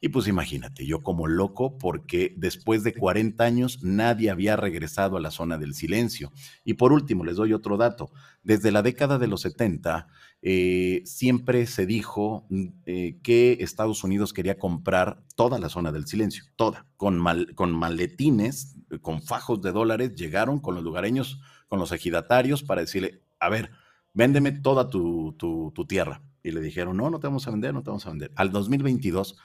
Y 0.00 0.10
pues 0.10 0.28
imagínate, 0.28 0.84
yo 0.84 1.02
como 1.02 1.26
loco, 1.26 1.78
porque 1.78 2.34
después 2.36 2.84
de 2.84 2.92
40 2.92 3.42
años 3.42 3.82
nadie 3.82 4.28
había 4.28 4.54
regresado 4.54 5.16
a 5.16 5.20
la 5.20 5.30
zona 5.30 5.56
del 5.56 5.72
silencio. 5.72 6.30
Y 6.62 6.74
por 6.74 6.92
último, 6.92 7.24
les 7.24 7.36
doy 7.36 7.54
otro 7.54 7.78
dato. 7.78 8.10
Desde 8.42 8.70
la 8.70 8.82
década 8.82 9.18
de 9.18 9.28
los 9.28 9.40
70, 9.40 10.08
eh, 10.46 11.00
siempre 11.06 11.66
se 11.66 11.86
dijo 11.86 12.46
mm, 12.50 12.64
eh, 12.84 13.18
que 13.22 13.56
Estados 13.60 14.04
Unidos 14.04 14.34
quería 14.34 14.58
comprar 14.58 15.22
toda 15.36 15.58
la 15.58 15.70
zona 15.70 15.90
del 15.90 16.06
silencio, 16.06 16.44
toda, 16.54 16.86
con, 16.98 17.24
con 17.54 17.72
maletines, 17.72 18.76
eh, 18.90 18.98
con 19.00 19.22
fajos 19.22 19.62
de 19.62 19.72
dólares, 19.72 20.14
llegaron 20.14 20.60
con 20.60 20.74
los 20.74 20.84
lugareños, 20.84 21.40
con 21.66 21.78
los 21.78 21.92
ejidatarios 21.92 22.62
para 22.62 22.82
decirle, 22.82 23.22
a 23.40 23.48
ver, 23.48 23.70
véndeme 24.12 24.52
toda 24.52 24.90
tu, 24.90 25.34
tu, 25.38 25.72
tu 25.74 25.86
tierra. 25.86 26.22
Y 26.42 26.50
le 26.50 26.60
dijeron, 26.60 26.98
no, 26.98 27.08
no 27.08 27.18
te 27.18 27.26
vamos 27.26 27.48
a 27.48 27.50
vender, 27.50 27.72
no 27.72 27.82
te 27.82 27.88
vamos 27.88 28.06
a 28.06 28.10
vender. 28.10 28.30
Al 28.36 28.52
2022 28.52 29.38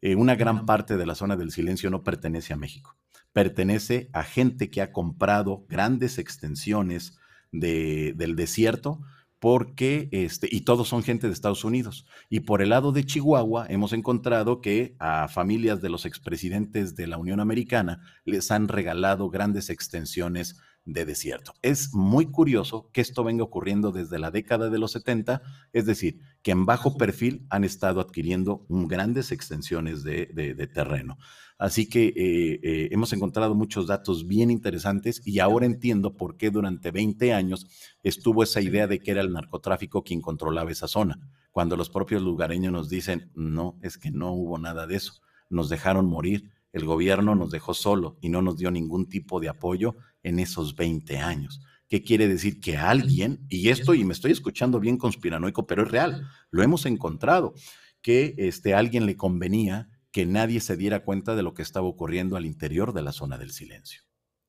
eh, 0.00 0.14
una 0.14 0.36
gran 0.36 0.64
parte 0.64 0.96
de 0.96 1.06
la 1.06 1.14
zona 1.14 1.36
del 1.36 1.50
silencio 1.50 1.90
no 1.90 2.04
pertenece 2.04 2.52
a 2.52 2.56
México. 2.56 2.96
Pertenece 3.32 4.08
a 4.12 4.22
gente 4.22 4.70
que 4.70 4.80
ha 4.80 4.92
comprado 4.92 5.66
grandes 5.68 6.18
extensiones 6.18 7.18
del 7.50 8.36
desierto 8.36 9.00
porque, 9.38 10.08
este, 10.12 10.48
y 10.50 10.62
todos 10.62 10.88
son 10.88 11.02
gente 11.02 11.26
de 11.26 11.32
Estados 11.32 11.64
Unidos. 11.64 12.06
Y 12.28 12.40
por 12.40 12.62
el 12.62 12.70
lado 12.70 12.92
de 12.92 13.04
Chihuahua 13.04 13.66
hemos 13.68 13.92
encontrado 13.92 14.60
que 14.60 14.96
a 14.98 15.28
familias 15.28 15.80
de 15.80 15.90
los 15.90 16.06
expresidentes 16.06 16.96
de 16.96 17.06
la 17.06 17.18
Unión 17.18 17.40
Americana 17.40 18.00
les 18.24 18.50
han 18.50 18.68
regalado 18.68 19.30
grandes 19.30 19.70
extensiones 19.70 20.60
de 20.88 21.04
desierto. 21.04 21.52
Es 21.60 21.92
muy 21.92 22.26
curioso 22.26 22.88
que 22.92 23.02
esto 23.02 23.22
venga 23.22 23.44
ocurriendo 23.44 23.92
desde 23.92 24.18
la 24.18 24.30
década 24.30 24.70
de 24.70 24.78
los 24.78 24.92
70, 24.92 25.42
es 25.72 25.84
decir, 25.84 26.18
que 26.42 26.50
en 26.50 26.64
bajo 26.64 26.96
perfil 26.96 27.46
han 27.50 27.62
estado 27.62 28.00
adquiriendo 28.00 28.64
grandes 28.68 29.30
extensiones 29.30 30.02
de, 30.02 30.26
terreno. 30.72 31.18
Así 31.58 31.88
que 31.88 32.06
eh, 32.06 32.60
eh, 32.62 32.88
hemos 32.90 33.12
encontrado 33.12 33.54
muchos 33.54 33.86
datos 33.86 34.26
bien 34.26 34.50
interesantes 34.50 35.20
y 35.26 35.40
ahora 35.40 35.66
entiendo 35.66 36.16
por 36.16 36.36
qué 36.36 36.50
durante 36.50 36.90
20 36.90 37.34
años 37.34 37.66
estuvo 38.02 38.42
esa 38.42 38.60
idea 38.60 38.86
de 38.86 39.00
que 39.00 39.10
era 39.10 39.20
el 39.20 39.32
narcotráfico 39.32 40.04
quien 40.04 40.22
controlaba 40.22 40.70
esa 40.70 40.88
zona, 40.88 41.18
cuando 41.50 41.76
los 41.76 41.90
propios 41.90 42.22
lugareños 42.22 42.72
nos 42.72 42.88
dicen, 42.88 43.30
no, 43.34 43.78
es 43.82 43.98
que 43.98 44.10
no 44.10 44.32
hubo 44.32 44.56
nada 44.58 44.86
de 44.86 44.96
eso, 44.96 45.20
nos 45.50 45.68
dejaron 45.68 46.06
morir 46.06 46.50
el 46.72 46.84
gobierno 46.84 47.34
nos 47.34 47.50
dejó 47.50 47.74
solo 47.74 48.18
y 48.20 48.28
no 48.28 48.42
nos 48.42 48.56
dio 48.56 48.70
ningún 48.70 49.08
tipo 49.08 49.40
de 49.40 49.48
apoyo 49.48 49.96
en 50.28 50.38
esos 50.38 50.76
20 50.76 51.18
años. 51.18 51.60
¿Qué 51.88 52.02
quiere 52.02 52.28
decir? 52.28 52.60
Que 52.60 52.76
alguien, 52.76 53.46
y 53.48 53.70
esto, 53.70 53.94
y 53.94 54.04
me 54.04 54.12
estoy 54.12 54.32
escuchando 54.32 54.78
bien 54.78 54.98
conspiranoico, 54.98 55.66
pero 55.66 55.82
es 55.82 55.90
real, 55.90 56.28
lo 56.50 56.62
hemos 56.62 56.84
encontrado, 56.86 57.54
que 58.02 58.34
este, 58.36 58.74
a 58.74 58.78
alguien 58.78 59.06
le 59.06 59.16
convenía 59.16 59.88
que 60.12 60.26
nadie 60.26 60.60
se 60.60 60.76
diera 60.76 61.04
cuenta 61.04 61.34
de 61.34 61.42
lo 61.42 61.54
que 61.54 61.62
estaba 61.62 61.86
ocurriendo 61.86 62.36
al 62.36 62.46
interior 62.46 62.92
de 62.92 63.02
la 63.02 63.12
zona 63.12 63.38
del 63.38 63.50
silencio. 63.50 64.02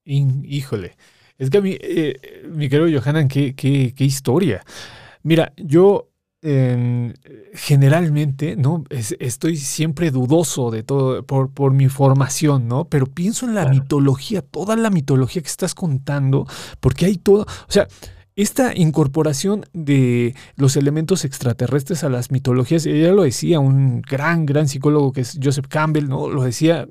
Híjole, 0.03 0.97
es 1.37 1.49
que 1.49 1.57
a 1.57 1.61
mí, 1.61 1.77
eh, 1.79 2.47
mi 2.49 2.67
querido 2.67 2.99
Johanan, 2.99 3.27
qué, 3.27 3.55
qué, 3.55 3.93
qué 3.95 4.03
historia. 4.03 4.63
Mira, 5.23 5.53
yo 5.57 6.08
generalmente, 6.41 8.55
¿no? 8.55 8.85
estoy 8.89 9.57
siempre 9.57 10.09
dudoso 10.09 10.71
de 10.71 10.83
todo 10.83 11.23
por, 11.23 11.51
por, 11.51 11.73
mi 11.73 11.89
formación, 11.89 12.67
¿no? 12.67 12.85
Pero 12.85 13.07
pienso 13.07 13.45
en 13.45 13.55
la 13.55 13.67
mitología, 13.67 14.41
toda 14.41 14.77
la 14.77 14.89
mitología 14.89 15.41
que 15.41 15.49
estás 15.49 15.75
contando, 15.75 16.47
porque 16.79 17.07
hay 17.07 17.17
todo, 17.17 17.41
o 17.41 17.71
sea, 17.71 17.89
esta 18.37 18.73
incorporación 18.73 19.65
de 19.73 20.33
los 20.55 20.77
elementos 20.77 21.25
extraterrestres 21.25 22.05
a 22.05 22.09
las 22.09 22.31
mitologías, 22.31 22.85
ya 22.85 23.11
lo 23.11 23.23
decía 23.23 23.59
un 23.59 24.01
gran, 24.01 24.45
gran 24.45 24.69
psicólogo 24.69 25.11
que 25.11 25.21
es 25.21 25.37
Joseph 25.43 25.67
Campbell, 25.67 26.07
¿no? 26.07 26.29
Lo 26.29 26.43
decía 26.43 26.87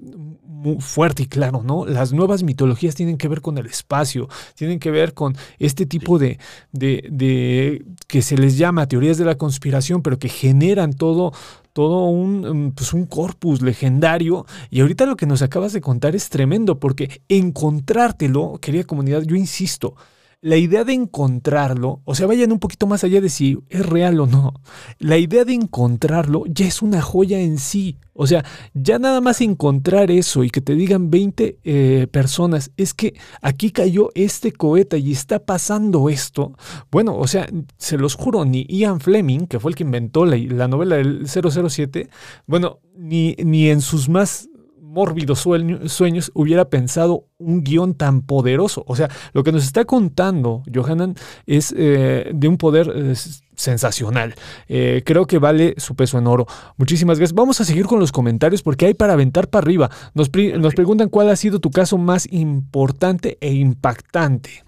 muy 0.59 0.81
fuerte 0.81 1.23
y 1.23 1.27
claro, 1.27 1.63
¿no? 1.65 1.87
Las 1.87 2.13
nuevas 2.13 2.43
mitologías 2.43 2.95
tienen 2.95 3.17
que 3.17 3.29
ver 3.29 3.41
con 3.41 3.59
el 3.59 3.67
espacio, 3.67 4.29
tienen 4.55 4.81
que 4.81 4.91
ver 4.91 5.15
con 5.15 5.37
este 5.59 5.87
tipo 5.87 6.19
de, 6.19 6.39
de, 6.73 7.09
de 7.11 7.85
que 8.09 8.23
se 8.23 8.37
les 8.37 8.59
llama 8.59 8.89
teorías 8.89 9.19
de 9.19 9.25
la 9.25 9.37
conspiración, 9.37 10.03
pero 10.03 10.19
que 10.19 10.29
generan 10.29 10.93
todo, 10.93 11.33
todo 11.73 12.07
un, 12.07 12.67
mm, 12.67 12.73
pues 12.73 12.93
un 12.93 13.07
corpus 13.07 13.63
legendario. 13.63 14.47
Y 14.69 14.81
ahorita 14.81 15.07
lo 15.07 15.17
que 15.17 15.27
nos 15.27 15.43
acabas 15.43 15.73
de 15.73 15.81
contar 15.81 16.17
es 16.17 16.29
tremendo, 16.29 16.81
porque 16.81 17.23
encontrártelo, 17.29 18.59
querida 18.61 18.85
comunidad, 18.85 19.23
yo 19.23 19.37
insisto, 19.37 19.95
la 20.41 20.57
idea 20.57 20.85
de 20.85 20.93
encontrarlo, 20.93 22.01
o 22.05 22.15
sea, 22.15 22.27
vayan 22.27 22.53
un 22.53 22.61
poquito 22.61 22.87
más 22.87 23.03
allá 23.03 23.21
de 23.21 23.29
si 23.29 23.59
es 23.69 23.85
real 23.85 24.21
o 24.21 24.27
no, 24.27 24.55
la 24.99 25.19
idea 25.19 25.45
de 25.45 25.55
encontrarlo 25.55 26.45
ya 26.47 26.67
es 26.67 26.81
una 26.81 27.03
joya 27.03 27.41
en 27.41 27.59
sí. 27.59 27.99
O 28.21 28.27
sea, 28.27 28.45
ya 28.75 28.99
nada 28.99 29.21
más 29.21 29.41
encontrar 29.41 30.11
eso 30.11 30.43
y 30.43 30.51
que 30.51 30.61
te 30.61 30.75
digan 30.75 31.09
20 31.09 31.59
eh, 31.63 32.07
personas, 32.11 32.73
es 32.77 32.93
que 32.93 33.15
aquí 33.43 33.71
cayó 33.71 34.11
este 34.15 34.51
cohete 34.51 34.99
y 34.99 35.13
está 35.13 35.39
pasando 35.39 36.09
esto. 36.09 36.57
Bueno, 36.91 37.17
o 37.17 37.29
sea, 37.29 37.49
se 37.77 37.97
los 37.97 38.17
juro, 38.17 38.45
ni 38.45 38.65
Ian 38.69 39.01
Fleming, 39.01 39.47
que 39.47 39.61
fue 39.61 39.71
el 39.71 39.77
que 39.77 39.85
inventó 39.85 40.25
la, 40.25 40.37
la 40.37 40.67
novela 40.67 40.97
del 40.97 41.29
007, 41.29 42.09
bueno, 42.47 42.81
ni, 42.97 43.37
ni 43.39 43.71
en 43.71 43.81
sus 43.81 44.09
más 44.09 44.48
mórbidos 44.89 45.41
sueños 45.41 46.31
hubiera 46.35 46.71
pensado 46.71 47.27
un 47.39 47.63
guion 47.63 47.95
tan 47.95 48.23
poderoso. 48.23 48.85
O 48.87 48.97
sea, 48.97 49.11
lo 49.33 49.45
que 49.45 49.53
nos 49.53 49.65
está 49.65 49.85
contando 49.85 50.63
Johanan 50.73 51.15
es 51.47 51.75
eh, 51.77 52.31
de 52.35 52.49
un 52.49 52.57
poder 52.57 52.91
eh, 52.95 53.15
sensacional. 53.55 54.35
Eh, 54.67 55.03
creo 55.05 55.27
que 55.27 55.39
vale 55.39 55.75
su 55.77 55.95
peso 55.95 56.19
en 56.19 56.27
oro. 56.27 56.47
Muchísimas 56.79 57.19
gracias. 57.19 57.35
Vamos 57.35 57.61
a 57.61 57.65
seguir 57.65 57.87
con 57.87 58.01
los 58.01 58.13
comentarios 58.13 58.63
porque 58.63 58.87
hay 58.87 58.95
para 58.95 59.13
aventar 59.13 59.49
para 59.49 59.65
arriba. 59.65 59.91
Nos, 60.15 60.31
nos 60.59 60.75
preguntan 60.75 61.11
cuál 61.11 61.29
ha 61.29 61.37
sido 61.37 61.61
tu 61.61 61.71
caso 61.71 61.99
más 61.99 62.27
importante 62.33 63.37
e 63.41 63.53
impactante. 63.53 64.65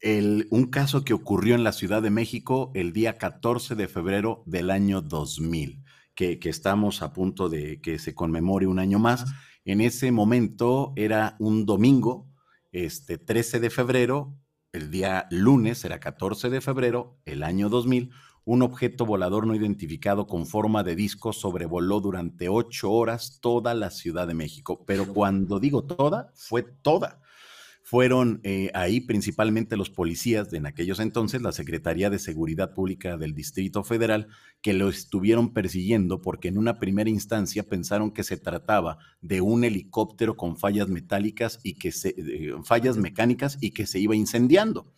El, 0.00 0.48
un 0.50 0.66
caso 0.66 1.04
que 1.04 1.12
ocurrió 1.12 1.54
en 1.54 1.62
la 1.62 1.72
Ciudad 1.72 2.02
de 2.02 2.10
México 2.10 2.72
el 2.74 2.92
día 2.92 3.18
14 3.18 3.74
de 3.74 3.86
febrero 3.86 4.42
del 4.46 4.70
año 4.70 5.02
2000 5.02 5.84
que, 6.14 6.38
estamos 6.44 7.02
a 7.02 7.12
punto 7.12 7.48
de 7.48 7.80
que 7.80 7.98
se 7.98 8.14
conmemore 8.14 8.66
un 8.66 8.78
año 8.78 8.98
más. 8.98 9.24
En 9.64 9.80
ese 9.80 10.12
momento 10.12 10.92
era 10.96 11.36
un 11.38 11.66
domingo, 11.66 12.28
este 12.72 13.18
13 13.18 13.60
de 13.60 13.70
febrero, 13.70 14.36
el 14.72 14.90
día 14.90 15.26
lunes 15.30 15.84
era 15.84 15.98
14 15.98 16.50
de 16.50 16.60
febrero, 16.60 17.18
el 17.24 17.42
año 17.42 17.68
2000, 17.68 18.10
un 18.44 18.62
objeto 18.62 19.04
volador 19.04 19.46
no 19.46 19.54
identificado 19.54 20.26
con 20.26 20.46
forma 20.46 20.82
de 20.82 20.96
disco 20.96 21.32
sobrevoló 21.32 22.00
durante 22.00 22.48
ocho 22.48 22.90
horas 22.90 23.38
toda 23.40 23.74
la 23.74 23.90
Ciudad 23.90 24.26
de 24.26 24.34
México. 24.34 24.84
Pero 24.86 25.12
cuando 25.12 25.60
digo 25.60 25.84
toda, 25.84 26.32
fue 26.34 26.62
toda 26.62 27.20
fueron 27.90 28.40
eh, 28.44 28.70
ahí 28.72 29.00
principalmente 29.00 29.76
los 29.76 29.90
policías 29.90 30.48
de 30.48 30.58
en 30.58 30.66
aquellos 30.66 31.00
entonces, 31.00 31.42
la 31.42 31.50
Secretaría 31.50 32.08
de 32.08 32.20
Seguridad 32.20 32.72
Pública 32.72 33.16
del 33.16 33.34
Distrito 33.34 33.82
Federal, 33.82 34.28
que 34.62 34.74
lo 34.74 34.88
estuvieron 34.88 35.52
persiguiendo 35.52 36.22
porque 36.22 36.46
en 36.46 36.56
una 36.56 36.78
primera 36.78 37.10
instancia 37.10 37.64
pensaron 37.64 38.12
que 38.12 38.22
se 38.22 38.36
trataba 38.36 38.98
de 39.22 39.40
un 39.40 39.64
helicóptero 39.64 40.36
con 40.36 40.56
fallas 40.56 40.86
metálicas 40.86 41.58
y 41.64 41.78
que 41.78 41.90
se, 41.90 42.14
eh, 42.16 42.52
fallas 42.62 42.96
mecánicas 42.96 43.58
y 43.60 43.72
que 43.72 43.88
se 43.88 43.98
iba 43.98 44.14
incendiando. 44.14 44.92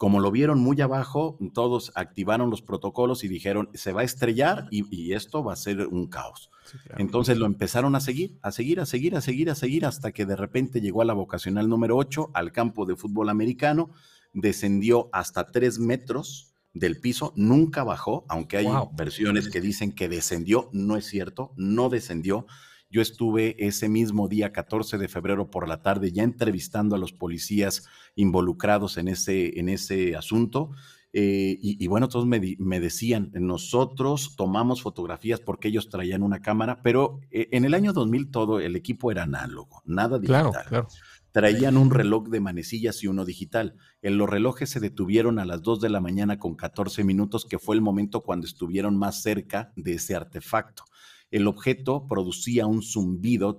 Como 0.00 0.20
lo 0.20 0.30
vieron 0.30 0.60
muy 0.60 0.80
abajo, 0.80 1.36
todos 1.52 1.92
activaron 1.94 2.48
los 2.48 2.62
protocolos 2.62 3.22
y 3.22 3.28
dijeron, 3.28 3.68
se 3.74 3.92
va 3.92 4.00
a 4.00 4.04
estrellar 4.04 4.66
y 4.70 5.12
esto 5.12 5.44
va 5.44 5.52
a 5.52 5.56
ser 5.56 5.88
un 5.88 6.06
caos. 6.06 6.50
Entonces 6.96 7.36
lo 7.36 7.44
empezaron 7.44 7.94
a 7.94 8.00
seguir, 8.00 8.38
a 8.40 8.50
seguir, 8.50 8.80
a 8.80 8.86
seguir, 8.86 9.14
a 9.14 9.20
seguir, 9.20 9.50
a 9.50 9.54
seguir, 9.54 9.84
hasta 9.84 10.12
que 10.12 10.24
de 10.24 10.36
repente 10.36 10.80
llegó 10.80 11.02
a 11.02 11.04
la 11.04 11.12
vocacional 11.12 11.68
número 11.68 11.98
8, 11.98 12.30
al 12.32 12.50
campo 12.50 12.86
de 12.86 12.96
fútbol 12.96 13.28
americano, 13.28 13.90
descendió 14.32 15.10
hasta 15.12 15.48
tres 15.48 15.78
metros 15.78 16.54
del 16.72 16.98
piso, 16.98 17.34
nunca 17.36 17.84
bajó, 17.84 18.24
aunque 18.30 18.56
hay 18.56 18.68
versiones 18.94 19.50
que 19.50 19.60
dicen 19.60 19.92
que 19.92 20.08
descendió, 20.08 20.70
no 20.72 20.96
es 20.96 21.04
cierto, 21.04 21.52
no 21.56 21.90
descendió. 21.90 22.46
Yo 22.90 23.00
estuve 23.02 23.56
ese 23.58 23.88
mismo 23.88 24.28
día, 24.28 24.52
14 24.52 24.98
de 24.98 25.08
febrero 25.08 25.50
por 25.50 25.68
la 25.68 25.82
tarde, 25.82 26.12
ya 26.12 26.24
entrevistando 26.24 26.96
a 26.96 26.98
los 26.98 27.12
policías 27.12 27.86
involucrados 28.16 28.96
en 28.96 29.08
ese, 29.08 29.58
en 29.58 29.68
ese 29.68 30.16
asunto 30.16 30.72
eh, 31.12 31.58
y, 31.60 31.86
bueno, 31.88 32.08
todos 32.08 32.26
me, 32.26 32.80
decían, 32.80 33.32
nosotros 33.34 34.36
tomamos 34.36 34.82
fotografías 34.82 35.40
porque 35.40 35.68
ellos 35.68 35.88
traían 35.88 36.22
una 36.22 36.40
cámara, 36.40 36.82
pero 36.82 37.20
eh, 37.32 37.48
en 37.50 37.64
el 37.64 37.74
año 37.74 37.92
2000 37.92 38.30
todo 38.30 38.60
el 38.60 38.76
equipo 38.76 39.10
era 39.10 39.24
análogo, 39.24 39.82
nada 39.84 40.20
digital. 40.20 40.86
Traían 41.32 41.76
un 41.76 41.90
reloj 41.90 42.28
de 42.28 42.40
manecillas 42.40 43.02
y 43.02 43.08
uno 43.08 43.24
digital. 43.24 43.76
En 44.02 44.18
los 44.18 44.28
relojes 44.28 44.70
se 44.70 44.80
detuvieron 44.80 45.38
a 45.38 45.44
las 45.44 45.62
2 45.62 45.80
de 45.80 45.88
la 45.88 46.00
mañana 46.00 46.38
con 46.38 46.54
14 46.54 47.02
minutos, 47.02 47.44
que 47.44 47.58
fue 47.58 47.74
el 47.74 47.82
momento 47.82 48.22
cuando 48.22 48.46
estuvieron 48.46 48.96
más 48.96 49.22
cerca 49.22 49.72
de 49.76 49.94
ese 49.94 50.14
artefacto. 50.14 50.84
El 51.30 51.46
objeto 51.46 52.06
producía 52.08 52.66
un 52.66 52.82
zumbido, 52.82 53.56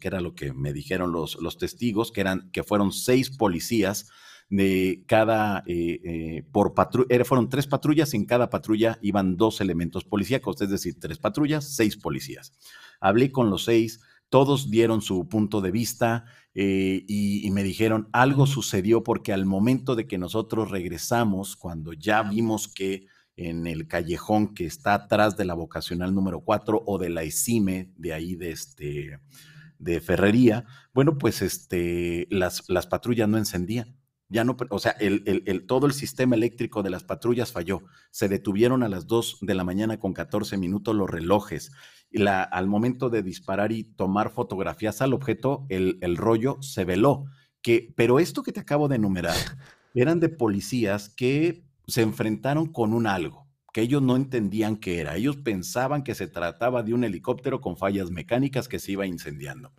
que 0.00 0.08
era 0.08 0.20
lo 0.20 0.34
que 0.34 0.52
me 0.52 0.72
dijeron 0.72 1.12
los, 1.12 1.36
los 1.40 1.58
testigos, 1.58 2.12
que, 2.12 2.20
eran, 2.20 2.50
que 2.50 2.62
fueron 2.62 2.92
seis 2.92 3.30
policías 3.30 4.08
de 4.50 5.04
cada, 5.06 5.64
eh, 5.66 6.00
eh, 6.04 6.42
por 6.52 6.74
patrulla, 6.74 7.24
fueron 7.24 7.48
tres 7.48 7.66
patrullas, 7.66 8.14
y 8.14 8.18
en 8.18 8.26
cada 8.26 8.50
patrulla 8.50 8.98
iban 9.02 9.36
dos 9.36 9.60
elementos 9.60 10.04
policíacos, 10.04 10.60
es 10.60 10.70
decir, 10.70 10.98
tres 11.00 11.18
patrullas, 11.18 11.74
seis 11.74 11.96
policías. 11.96 12.52
Hablé 13.00 13.32
con 13.32 13.50
los 13.50 13.64
seis, 13.64 14.00
todos 14.28 14.70
dieron 14.70 15.02
su 15.02 15.28
punto 15.28 15.60
de 15.60 15.70
vista 15.70 16.24
eh, 16.54 17.04
y, 17.06 17.50
me 17.50 17.62
dijeron, 17.62 18.08
algo 18.12 18.46
sucedió 18.46 19.02
porque 19.02 19.32
al 19.32 19.46
momento 19.46 19.96
de 19.96 20.06
que 20.06 20.18
nosotros 20.18 20.70
regresamos, 20.70 21.56
cuando 21.56 21.92
ya 21.92 22.22
vimos 22.22 22.68
que 22.68 23.06
en 23.36 23.66
el 23.66 23.88
callejón 23.88 24.54
que 24.54 24.64
está 24.66 24.94
atrás 24.94 25.36
de 25.36 25.44
la 25.44 25.54
vocacional 25.54 26.14
número 26.14 26.40
4 26.40 26.82
o 26.86 26.98
de 26.98 27.10
la 27.10 27.22
ESIME, 27.22 27.92
de 27.96 28.12
ahí 28.12 28.36
de 28.36 28.50
este 28.50 29.18
de 29.78 30.00
Ferrería, 30.00 30.64
bueno, 30.94 31.18
pues 31.18 31.42
este, 31.42 32.26
las, 32.30 32.62
las 32.68 32.86
patrullas 32.86 33.28
no 33.28 33.36
encendían 33.38 33.98
ya 34.34 34.42
no, 34.42 34.56
o 34.70 34.78
sea, 34.78 34.92
el, 34.98 35.64
todo 35.66 35.86
el 35.86 35.92
sistema 35.92 36.34
eléctrico 36.34 36.82
de 36.82 36.90
las 36.90 37.04
patrullas 37.04 37.52
falló. 37.52 37.82
Se 38.10 38.28
detuvieron 38.28 38.82
a 38.82 38.88
las 38.88 39.06
2 39.06 39.38
de 39.42 39.54
la 39.54 39.64
mañana 39.64 40.00
con 40.00 40.12
14 40.12 40.56
minutos 40.56 40.94
los 40.94 41.08
relojes. 41.08 41.72
Y 42.10 42.18
la, 42.18 42.42
al 42.42 42.66
momento 42.66 43.10
de 43.10 43.22
disparar 43.22 43.70
y 43.70 43.84
tomar 43.84 44.30
fotografías 44.30 45.02
al 45.02 45.12
objeto, 45.12 45.66
el, 45.68 45.98
el 46.00 46.16
rollo 46.16 46.58
se 46.62 46.84
veló. 46.84 47.26
Que, 47.60 47.92
pero 47.96 48.18
esto 48.18 48.42
que 48.42 48.52
te 48.52 48.60
acabo 48.60 48.88
de 48.88 48.96
enumerar 48.96 49.36
eran 49.94 50.20
de 50.20 50.30
policías 50.30 51.08
que 51.08 51.64
se 51.86 52.02
enfrentaron 52.02 52.66
con 52.66 52.92
un 52.92 53.06
algo 53.06 53.44
que 53.74 53.82
ellos 53.82 54.02
no 54.02 54.14
entendían 54.14 54.76
qué 54.76 55.00
era. 55.00 55.16
Ellos 55.16 55.36
pensaban 55.36 56.04
que 56.04 56.14
se 56.14 56.28
trataba 56.28 56.84
de 56.84 56.94
un 56.94 57.02
helicóptero 57.02 57.60
con 57.60 57.76
fallas 57.76 58.12
mecánicas 58.12 58.68
que 58.68 58.78
se 58.78 58.92
iba 58.92 59.04
incendiando. 59.04 59.72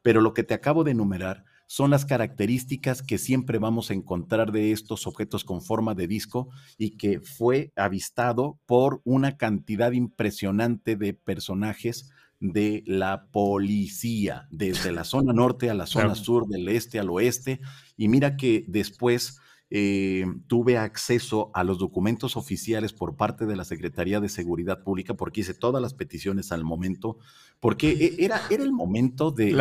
Pero 0.00 0.22
lo 0.22 0.32
que 0.32 0.44
te 0.44 0.54
acabo 0.54 0.82
de 0.82 0.92
enumerar 0.92 1.44
son 1.66 1.90
las 1.90 2.06
características 2.06 3.02
que 3.02 3.18
siempre 3.18 3.58
vamos 3.58 3.90
a 3.90 3.94
encontrar 3.94 4.50
de 4.50 4.72
estos 4.72 5.06
objetos 5.06 5.44
con 5.44 5.60
forma 5.60 5.94
de 5.94 6.06
disco 6.06 6.48
y 6.78 6.96
que 6.96 7.20
fue 7.20 7.70
avistado 7.76 8.58
por 8.64 9.02
una 9.04 9.36
cantidad 9.36 9.92
impresionante 9.92 10.96
de 10.96 11.12
personajes 11.12 12.10
de 12.40 12.82
la 12.86 13.26
policía, 13.30 14.48
desde 14.50 14.90
la 14.90 15.04
zona 15.04 15.34
norte 15.34 15.68
a 15.68 15.74
la 15.74 15.86
zona 15.86 16.14
sur, 16.14 16.46
del 16.46 16.68
este 16.68 16.98
al 16.98 17.10
oeste. 17.10 17.60
Y 17.96 18.08
mira 18.08 18.36
que 18.36 18.64
después 18.68 19.38
eh, 19.70 20.26
tuve 20.46 20.76
acceso 20.76 21.50
a 21.54 21.64
los 21.64 21.78
documentos 21.78 22.36
oficiales 22.36 22.92
por 22.92 23.16
parte 23.16 23.46
de 23.46 23.56
la 23.56 23.64
Secretaría 23.64 24.20
de 24.20 24.28
Seguridad 24.28 24.82
Pública, 24.82 25.14
porque 25.14 25.40
hice 25.40 25.54
todas 25.54 25.80
las 25.80 25.94
peticiones 25.94 26.52
al 26.52 26.64
momento, 26.64 27.18
porque 27.60 27.90
e, 27.90 28.24
era, 28.24 28.42
era 28.50 28.62
el 28.62 28.72
momento 28.72 29.30
de, 29.30 29.52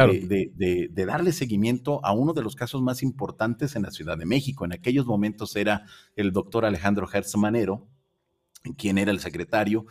de, 0.91 1.05
darle 1.05 1.31
seguimiento 1.31 2.03
a 2.05 2.11
uno 2.11 2.33
de 2.33 2.43
los 2.43 2.55
casos 2.55 2.81
más 2.81 3.01
importantes 3.01 3.75
en 3.75 3.83
la 3.83 3.91
Ciudad 3.91 4.17
de 4.17 4.25
México. 4.25 4.65
En 4.65 4.73
aquellos 4.73 5.05
momentos 5.05 5.55
era 5.55 5.85
el 6.15 6.31
doctor 6.31 6.65
Alejandro 6.65 7.07
Hertz 7.11 7.35
Manero, 7.37 7.87
quien 8.77 8.97
era 8.97 9.11
el 9.11 9.19
secretario, 9.19 9.85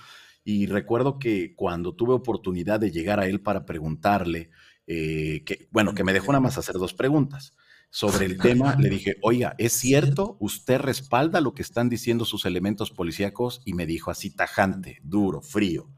y 0.45 0.67
recuerdo 0.67 1.19
que 1.19 1.55
cuando 1.57 1.95
tuve 1.95 2.13
oportunidad 2.13 2.81
de 2.81 2.91
llegar 2.91 3.19
a 3.19 3.27
él 3.27 3.41
para 3.41 3.65
preguntarle, 3.65 4.51
eh, 4.87 5.43
que, 5.45 5.69
bueno, 5.71 5.95
que 5.95 6.05
me 6.05 6.13
dejó 6.13 6.33
nada 6.33 6.41
más 6.41 6.59
hacer 6.59 6.75
dos 6.77 6.93
preguntas 6.93 7.55
sobre 7.95 8.25
el 8.25 8.39
tema, 8.39 8.75
le 8.77 8.89
dije, 8.89 9.17
oiga, 9.21 9.55
¿es 9.59 9.75
cierto? 9.75 10.39
¿Usted 10.41 10.81
respalda 10.81 11.43
lo 11.43 11.53
que 11.53 11.61
están 11.61 11.91
diciendo 11.91 12.25
sus 12.25 12.47
elementos 12.47 12.91
policíacos? 12.91 13.61
Y 13.67 13.75
me 13.75 13.85
dijo 13.85 14.11
así 14.11 14.35
tajante, 14.35 14.99
duro, 15.03 15.43
frío. 15.43 15.91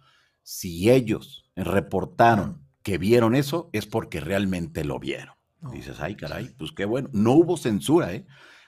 Si 0.42 0.90
ellos 0.90 1.48
reportaron 1.54 2.66
que 2.82 2.98
vieron 2.98 3.36
eso, 3.36 3.70
es 3.72 3.86
porque 3.86 4.18
realmente 4.18 4.82
lo 4.82 4.98
vieron. 4.98 5.36
Dices, 5.72 6.00
ay, 6.00 6.16
caray, 6.16 6.50
pues 6.58 6.72
qué 6.72 6.84
bueno. 6.84 7.10
No 7.12 7.34
hubo 7.34 7.56
censura, 7.56 8.12
¿eh? 8.12 8.26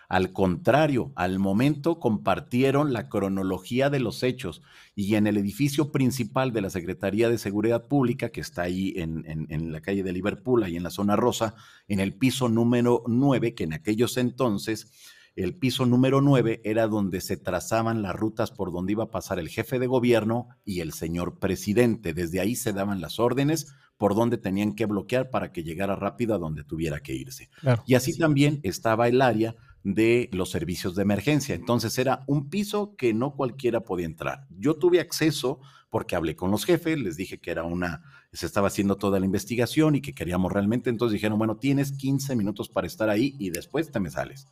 Al 0.09 0.32
contrario, 0.32 1.12
al 1.16 1.38
momento 1.38 1.98
compartieron 1.98 2.92
la 2.92 3.09
cronología 3.09 3.90
de 3.90 4.00
los 4.00 4.22
hechos 4.22 4.62
y 4.94 5.14
en 5.16 5.26
el 5.26 5.36
edificio 5.36 5.90
principal 5.90 6.52
de 6.52 6.61
la 6.61 6.70
Secretaría 6.70 7.28
de 7.28 7.38
Seguridad 7.38 7.86
Pública, 7.86 8.30
que 8.30 8.40
está 8.40 8.62
ahí 8.62 8.92
en, 8.96 9.24
en, 9.26 9.72
la 9.72 9.80
calle 9.80 10.02
de 10.02 10.12
Liverpool, 10.12 10.62
ahí 10.62 10.76
en 10.76 10.82
la 10.82 10.90
zona 10.90 11.16
rosa, 11.16 11.54
en 11.88 12.00
el 12.00 12.14
piso 12.14 12.48
número 12.48 13.02
9, 13.07 13.54
que 13.54 13.64
en 13.64 13.72
aquellos 13.72 14.16
entonces 14.16 14.90
el 15.36 15.54
piso 15.54 15.84
número 15.84 16.22
9 16.22 16.62
era 16.64 16.86
donde 16.88 17.20
se 17.20 17.36
trazaban 17.36 18.00
las 18.00 18.14
rutas 18.16 18.50
por 18.50 18.72
donde 18.72 18.92
iba 18.92 19.04
a 19.04 19.11
pasar 19.11 19.38
el 19.38 19.50
jefe 19.50 19.78
de 19.78 19.86
gobierno 19.86 20.48
y 20.64 20.80
el 20.80 20.94
señor 20.94 21.38
presidente. 21.38 22.14
Desde 22.14 22.40
ahí 22.40 22.57
se 22.57 22.72
daban 22.72 23.02
las 23.02 23.20
órdenes 23.20 23.74
por 23.98 24.14
donde 24.14 24.38
tenían 24.38 24.74
que 24.74 24.86
bloquear 24.86 25.28
para 25.30 25.52
que 25.52 25.62
llegara 25.62 25.94
rápido 25.94 26.34
a 26.34 26.38
donde 26.38 26.64
tuviera 26.64 27.00
que 27.00 27.14
irse. 27.14 27.50
y 27.86 27.94
así 27.94 28.16
también 28.16 28.61
estaba 28.62 29.09
el 29.09 29.20
área 29.20 29.54
de 29.87 30.28
los 30.32 30.51
servicios 30.51 30.97
de 30.97 31.03
emergencia. 31.03 31.55
Entonces 31.55 31.97
era 31.99 32.24
un 32.26 32.51
piso 32.51 32.97
que 32.97 33.14
no 33.14 33.37
cualquiera 33.37 33.82
podía 33.82 34.07
entrar. 34.07 34.45
Yo 34.51 34.74
tuve 34.74 34.99
acceso 34.99 35.61
porque 35.91 36.16
hablé 36.16 36.34
con 36.34 36.51
los 36.51 36.64
jefes, 36.64 36.99
les 36.99 37.16
dije 37.16 37.39
que 37.39 37.53
era 37.53 37.62
una, 37.62 38.03
se 38.32 38.47
estaba 38.47 38.66
haciendo 38.66 38.97
toda 38.97 39.20
la 39.20 39.26
investigación 39.26 39.95
y 39.95 40.01
que 40.01 40.12
queríamos 40.12 40.53
realmente, 40.53 40.91
entonces 40.91 41.12
dijeron, 41.12 41.39
bueno, 41.39 41.59
tienes 41.59 41.93
15 41.93 42.34
minutos 42.34 42.68
para 42.68 42.89
estar 42.89 43.09
ahí 43.09 43.37
y 43.39 43.51
después 43.51 43.93
te 43.93 44.01
me 44.01 44.11
sales. 44.11 44.49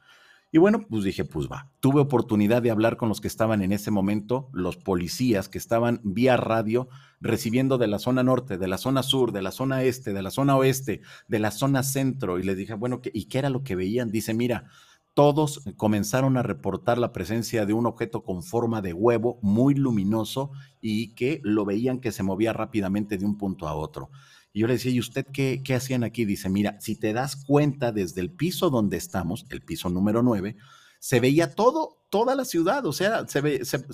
Y 0.52 0.58
bueno, 0.58 0.86
pues 0.88 1.02
dije, 1.02 1.24
pues 1.24 1.48
va. 1.50 1.68
Tuve 1.80 2.00
oportunidad 2.00 2.62
de 2.62 2.70
hablar 2.70 2.96
con 2.96 3.08
los 3.08 3.20
que 3.20 3.26
estaban 3.26 3.60
en 3.60 3.72
ese 3.72 3.90
momento, 3.90 4.50
los 4.52 4.76
policías 4.76 5.48
que 5.48 5.58
estaban 5.58 6.00
vía 6.04 6.36
radio 6.36 6.88
recibiendo 7.20 7.76
de 7.76 7.88
la 7.88 7.98
zona 7.98 8.22
norte, 8.22 8.56
de 8.56 8.68
la 8.68 8.78
zona 8.78 9.02
sur, 9.02 9.32
de 9.32 9.42
la 9.42 9.50
zona 9.50 9.82
este, 9.82 10.12
de 10.12 10.22
la 10.22 10.30
zona 10.30 10.56
oeste, 10.56 11.00
de 11.26 11.38
la 11.40 11.50
zona 11.50 11.82
centro. 11.82 12.38
Y 12.38 12.44
les 12.44 12.56
dije, 12.56 12.74
bueno, 12.74 13.00
¿y 13.12 13.24
qué 13.24 13.38
era 13.40 13.50
lo 13.50 13.64
que 13.64 13.74
veían? 13.74 14.12
Dice, 14.12 14.32
mira, 14.32 14.70
todos 15.14 15.62
comenzaron 15.76 16.36
a 16.36 16.42
reportar 16.42 16.98
la 16.98 17.12
presencia 17.12 17.66
de 17.66 17.72
un 17.72 17.86
objeto 17.86 18.24
con 18.24 18.42
forma 18.42 18.82
de 18.82 18.92
huevo 18.92 19.38
muy 19.42 19.74
luminoso 19.74 20.50
y 20.80 21.14
que 21.14 21.40
lo 21.44 21.64
veían 21.64 22.00
que 22.00 22.12
se 22.12 22.24
movía 22.24 22.52
rápidamente 22.52 23.16
de 23.16 23.24
un 23.24 23.38
punto 23.38 23.68
a 23.68 23.74
otro. 23.74 24.10
Y 24.52 24.60
yo 24.60 24.66
le 24.66 24.74
decía, 24.74 24.90
¿y 24.90 25.00
usted 25.00 25.26
qué, 25.32 25.62
qué 25.64 25.74
hacían 25.74 26.04
aquí? 26.04 26.24
Dice, 26.24 26.48
mira, 26.48 26.80
si 26.80 26.96
te 26.96 27.12
das 27.12 27.36
cuenta 27.36 27.92
desde 27.92 28.20
el 28.20 28.30
piso 28.30 28.70
donde 28.70 28.96
estamos, 28.96 29.46
el 29.50 29.62
piso 29.62 29.88
número 29.88 30.22
9, 30.22 30.56
se 30.98 31.20
veía 31.20 31.54
todo, 31.54 32.04
toda 32.10 32.34
la 32.34 32.44
ciudad, 32.44 32.84
o 32.86 32.92
sea, 32.92 33.26
se, 33.28 33.40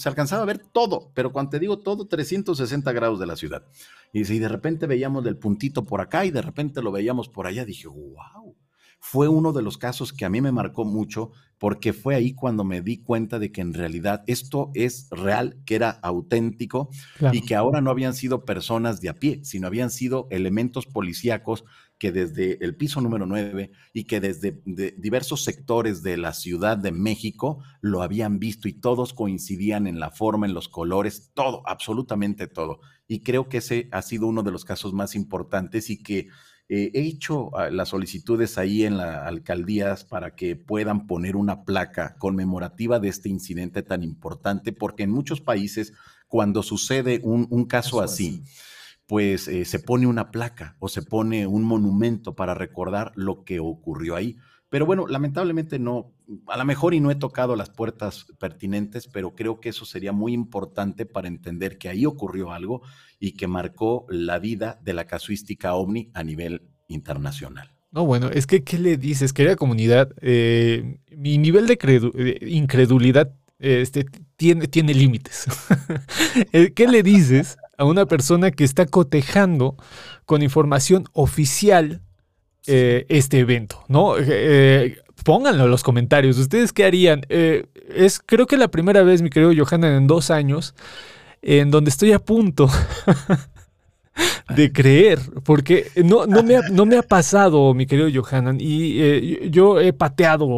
alcanzaba 0.04 0.42
a 0.42 0.46
ver 0.46 0.58
todo, 0.58 1.12
pero 1.14 1.32
cuando 1.32 1.50
te 1.50 1.58
digo 1.58 1.80
todo, 1.80 2.06
360 2.06 2.92
grados 2.92 3.20
de 3.20 3.26
la 3.26 3.36
ciudad. 3.36 3.64
Y 4.12 4.20
dice, 4.20 4.34
y 4.34 4.38
de 4.38 4.48
repente 4.48 4.86
veíamos 4.86 5.24
del 5.24 5.36
puntito 5.36 5.84
por 5.84 6.00
acá 6.00 6.24
y 6.24 6.30
de 6.30 6.42
repente 6.42 6.82
lo 6.82 6.92
veíamos 6.92 7.28
por 7.28 7.46
allá, 7.46 7.64
dije, 7.64 7.88
wow 7.88 8.56
fue 9.00 9.28
uno 9.28 9.52
de 9.52 9.62
los 9.62 9.78
casos 9.78 10.12
que 10.12 10.24
a 10.24 10.30
mí 10.30 10.40
me 10.40 10.52
marcó 10.52 10.84
mucho 10.84 11.32
porque 11.58 11.92
fue 11.92 12.14
ahí 12.14 12.32
cuando 12.34 12.64
me 12.64 12.80
di 12.80 12.98
cuenta 13.02 13.38
de 13.38 13.50
que 13.50 13.60
en 13.60 13.74
realidad 13.74 14.22
esto 14.26 14.70
es 14.74 15.08
real, 15.10 15.58
que 15.66 15.74
era 15.74 15.90
auténtico 15.90 16.90
y 17.32 17.42
que 17.42 17.54
ahora 17.54 17.80
no 17.80 17.90
habían 17.90 18.14
sido 18.14 18.44
personas 18.44 19.00
de 19.00 19.10
a 19.10 19.14
pie, 19.14 19.40
sino 19.42 19.66
habían 19.66 19.90
sido 19.90 20.26
elementos 20.30 20.86
policíacos 20.86 21.64
que 21.98 22.12
desde 22.12 22.64
el 22.64 22.76
piso 22.76 23.02
número 23.02 23.26
9 23.26 23.72
y 23.92 24.04
que 24.04 24.20
desde 24.20 24.62
diversos 24.96 25.44
sectores 25.44 26.02
de 26.02 26.16
la 26.16 26.32
Ciudad 26.32 26.78
de 26.78 26.92
México 26.92 27.62
lo 27.82 28.02
habían 28.02 28.38
visto 28.38 28.66
y 28.66 28.72
todos 28.72 29.12
coincidían 29.12 29.86
en 29.86 30.00
la 30.00 30.10
forma, 30.10 30.46
en 30.46 30.54
los 30.54 30.68
colores, 30.68 31.30
todo, 31.34 31.62
absolutamente 31.66 32.46
todo. 32.46 32.80
Y 33.06 33.20
creo 33.20 33.50
que 33.50 33.58
ese 33.58 33.88
ha 33.92 34.00
sido 34.00 34.28
uno 34.28 34.42
de 34.42 34.50
los 34.50 34.64
casos 34.64 34.94
más 34.94 35.14
importantes 35.14 35.90
y 35.90 36.02
que 36.02 36.28
eh, 36.72 36.92
he 36.94 37.00
hecho 37.00 37.50
ah, 37.58 37.68
las 37.68 37.88
solicitudes 37.88 38.56
ahí 38.56 38.84
en 38.84 38.96
las 38.96 39.26
alcaldías 39.26 40.04
para 40.04 40.36
que 40.36 40.54
puedan 40.54 41.08
poner 41.08 41.34
una 41.34 41.64
placa 41.64 42.14
conmemorativa 42.16 43.00
de 43.00 43.08
este 43.08 43.28
incidente 43.28 43.82
tan 43.82 44.04
importante, 44.04 44.72
porque 44.72 45.02
en 45.02 45.10
muchos 45.10 45.40
países, 45.40 45.92
cuando 46.28 46.62
sucede 46.62 47.20
un, 47.24 47.64
caso 47.64 48.00
así, 48.00 48.44
pues 49.08 49.48
eh, 49.48 49.64
se 49.64 49.80
pone 49.80 50.06
una 50.06 50.30
placa 50.30 50.76
o 50.78 50.88
se 50.88 51.02
pone 51.02 51.44
un 51.48 51.64
monumento 51.64 52.36
para 52.36 52.54
recordar 52.54 53.10
lo 53.16 53.42
que 53.42 53.58
ocurrió 53.58 54.14
ahí. 54.14 54.36
Pero 54.68 54.86
bueno, 54.86 55.08
lamentablemente 55.08 55.80
no, 55.80 56.12
a 56.46 56.56
lo 56.56 56.64
mejor 56.64 56.94
y 56.94 57.00
no 57.00 57.10
he 57.10 57.14
tocado 57.14 57.56
las 57.56 57.70
puertas 57.70 58.26
pertinentes, 58.38 59.08
pero 59.08 59.34
creo 59.34 59.60
que 59.60 59.70
eso 59.70 59.84
sería 59.84 60.12
muy 60.12 60.32
importante 60.32 61.06
para 61.06 61.28
entender 61.28 61.78
que 61.78 61.88
ahí 61.88 62.06
ocurrió 62.06 62.52
algo 62.52 62.82
y 63.18 63.32
que 63.32 63.46
marcó 63.46 64.06
la 64.08 64.38
vida 64.38 64.78
de 64.82 64.94
la 64.94 65.06
casuística 65.06 65.74
ovni 65.74 66.10
a 66.14 66.22
nivel 66.22 66.62
internacional. 66.88 67.74
No, 67.92 68.06
bueno, 68.06 68.30
es 68.30 68.46
que, 68.46 68.62
¿qué 68.62 68.78
le 68.78 68.96
dices, 68.96 69.32
querida 69.32 69.56
comunidad? 69.56 70.12
Eh, 70.20 71.00
mi 71.16 71.38
nivel 71.38 71.66
de 71.66 72.38
incredulidad 72.42 73.34
este, 73.58 74.06
tiene, 74.36 74.66
tiene 74.66 74.94
límites. 74.94 75.46
Eh, 76.52 76.72
¿Qué 76.72 76.86
le 76.86 77.02
dices 77.02 77.58
a 77.76 77.84
una 77.84 78.06
persona 78.06 78.50
que 78.50 78.62
está 78.62 78.86
cotejando 78.86 79.76
con 80.24 80.42
información 80.42 81.04
oficial 81.12 82.02
eh, 82.66 83.04
este 83.08 83.40
evento, 83.40 83.84
¿no? 83.88 84.14
Eh, 84.18 84.98
pónganlo 85.24 85.64
en 85.64 85.70
los 85.70 85.82
comentarios. 85.82 86.38
¿Ustedes 86.38 86.72
qué 86.72 86.84
harían? 86.84 87.22
es 87.28 88.20
creo 88.24 88.46
que 88.46 88.56
la 88.56 88.68
primera 88.68 89.02
vez, 89.02 89.22
mi 89.22 89.30
querido 89.30 89.52
Johanna, 89.56 89.96
en 89.96 90.06
dos 90.06 90.30
años, 90.30 90.74
en 91.42 91.70
donde 91.70 91.90
estoy 91.90 92.12
a 92.12 92.18
punto 92.18 92.68
de 94.54 94.72
creer, 94.72 95.20
porque 95.44 95.86
no, 96.04 96.26
no, 96.26 96.42
me 96.42 96.56
ha, 96.56 96.62
no 96.70 96.84
me 96.84 96.96
ha 96.96 97.02
pasado, 97.02 97.72
mi 97.74 97.86
querido 97.86 98.08
Johanan, 98.12 98.58
y 98.60 99.00
eh, 99.00 99.48
yo 99.50 99.80
he 99.80 99.92
pateado, 99.92 100.48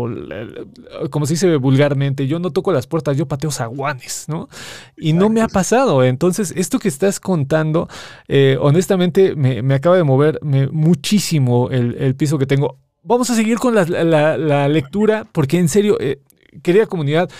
como 1.10 1.26
se 1.26 1.34
dice 1.34 1.56
vulgarmente, 1.56 2.26
yo 2.26 2.38
no 2.38 2.50
toco 2.50 2.72
las 2.72 2.86
puertas, 2.86 3.16
yo 3.16 3.28
pateo 3.28 3.50
zaguanes, 3.50 4.26
¿no? 4.28 4.48
Y 4.96 5.12
no 5.12 5.28
me 5.28 5.42
ha 5.42 5.48
pasado. 5.48 6.04
Entonces, 6.04 6.52
esto 6.56 6.78
que 6.78 6.88
estás 6.88 7.20
contando, 7.20 7.88
eh, 8.28 8.56
honestamente, 8.60 9.36
me, 9.36 9.74
acaba 9.74 9.96
de 9.96 10.04
mover 10.04 10.40
muchísimo 10.42 11.68
el, 11.70 12.14
piso 12.16 12.38
que 12.38 12.46
tengo. 12.46 12.78
Vamos 13.04 13.30
a 13.30 13.34
seguir 13.34 13.58
con 13.58 13.74
la, 13.74 14.68
lectura, 14.68 15.26
porque 15.30 15.58
en 15.58 15.68
serio, 15.68 15.98
eh, 16.00 16.20
querida 16.62 16.86
comunidad, 16.86 17.30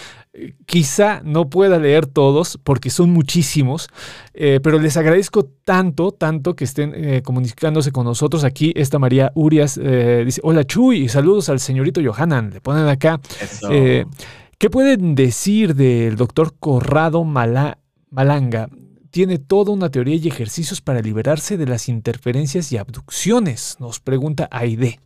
Quizá 0.64 1.20
no 1.22 1.50
pueda 1.50 1.78
leer 1.78 2.06
todos 2.06 2.58
porque 2.64 2.88
son 2.88 3.10
muchísimos, 3.10 3.90
eh, 4.32 4.60
pero 4.62 4.78
les 4.78 4.96
agradezco 4.96 5.44
tanto, 5.44 6.10
tanto 6.10 6.56
que 6.56 6.64
estén 6.64 6.94
eh, 6.94 7.20
comunicándose 7.20 7.92
con 7.92 8.06
nosotros. 8.06 8.42
Aquí 8.42 8.72
esta 8.74 8.98
María 8.98 9.30
Urias 9.34 9.78
dice, 9.78 10.40
hola 10.42 10.64
Chuy, 10.64 11.02
y 11.02 11.08
saludos 11.10 11.50
al 11.50 11.60
señorito 11.60 12.00
Johanan. 12.02 12.48
Le 12.48 12.62
ponen 12.62 12.88
acá. 12.88 13.20
¿Qué 13.68 14.70
pueden 14.70 15.14
decir 15.14 15.74
del 15.74 16.16
doctor 16.16 16.54
Corrado 16.58 17.24
Malanga? 17.24 18.70
Tiene 19.12 19.38
toda 19.38 19.72
una 19.72 19.90
teoría 19.90 20.16
y 20.16 20.26
ejercicios 20.26 20.80
para 20.80 21.02
liberarse 21.02 21.56
de 21.56 21.66
las 21.66 21.88
interferencias 21.88 22.72
y 22.72 22.78
abducciones, 22.78 23.76
nos 23.78 24.00
pregunta 24.00 24.48
Aide. 24.50 24.98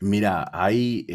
Mira, 0.00 0.50
hay 0.52 1.06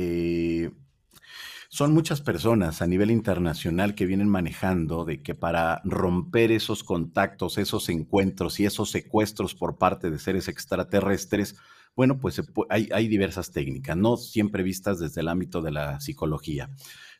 son 1.72 1.94
muchas 1.94 2.22
personas 2.22 2.82
a 2.82 2.88
nivel 2.88 3.12
internacional 3.12 3.94
que 3.94 4.08
vienen 4.08 4.28
manejando 4.28 5.06
de 5.06 5.22
que 5.22 5.36
para 5.36 5.82
romper 5.86 6.52
esos 6.52 6.84
contactos, 6.84 7.60
esos 7.60 7.90
encuentros 7.90 8.60
y 8.60 8.66
esos 8.66 8.90
secuestros 8.90 9.54
por 9.54 9.78
parte 9.78 10.10
de 10.10 10.18
seres 10.18 10.48
extraterrestres, 10.48 11.56
bueno, 11.96 12.20
pues 12.20 12.42
hay, 12.70 12.90
hay 12.92 13.08
diversas 13.08 13.52
técnicas, 13.52 13.96
no 13.96 14.18
siempre 14.18 14.64
vistas 14.64 15.00
desde 15.00 15.22
el 15.22 15.28
ámbito 15.28 15.62
de 15.62 15.72
la 15.72 16.00
psicología. 16.00 16.72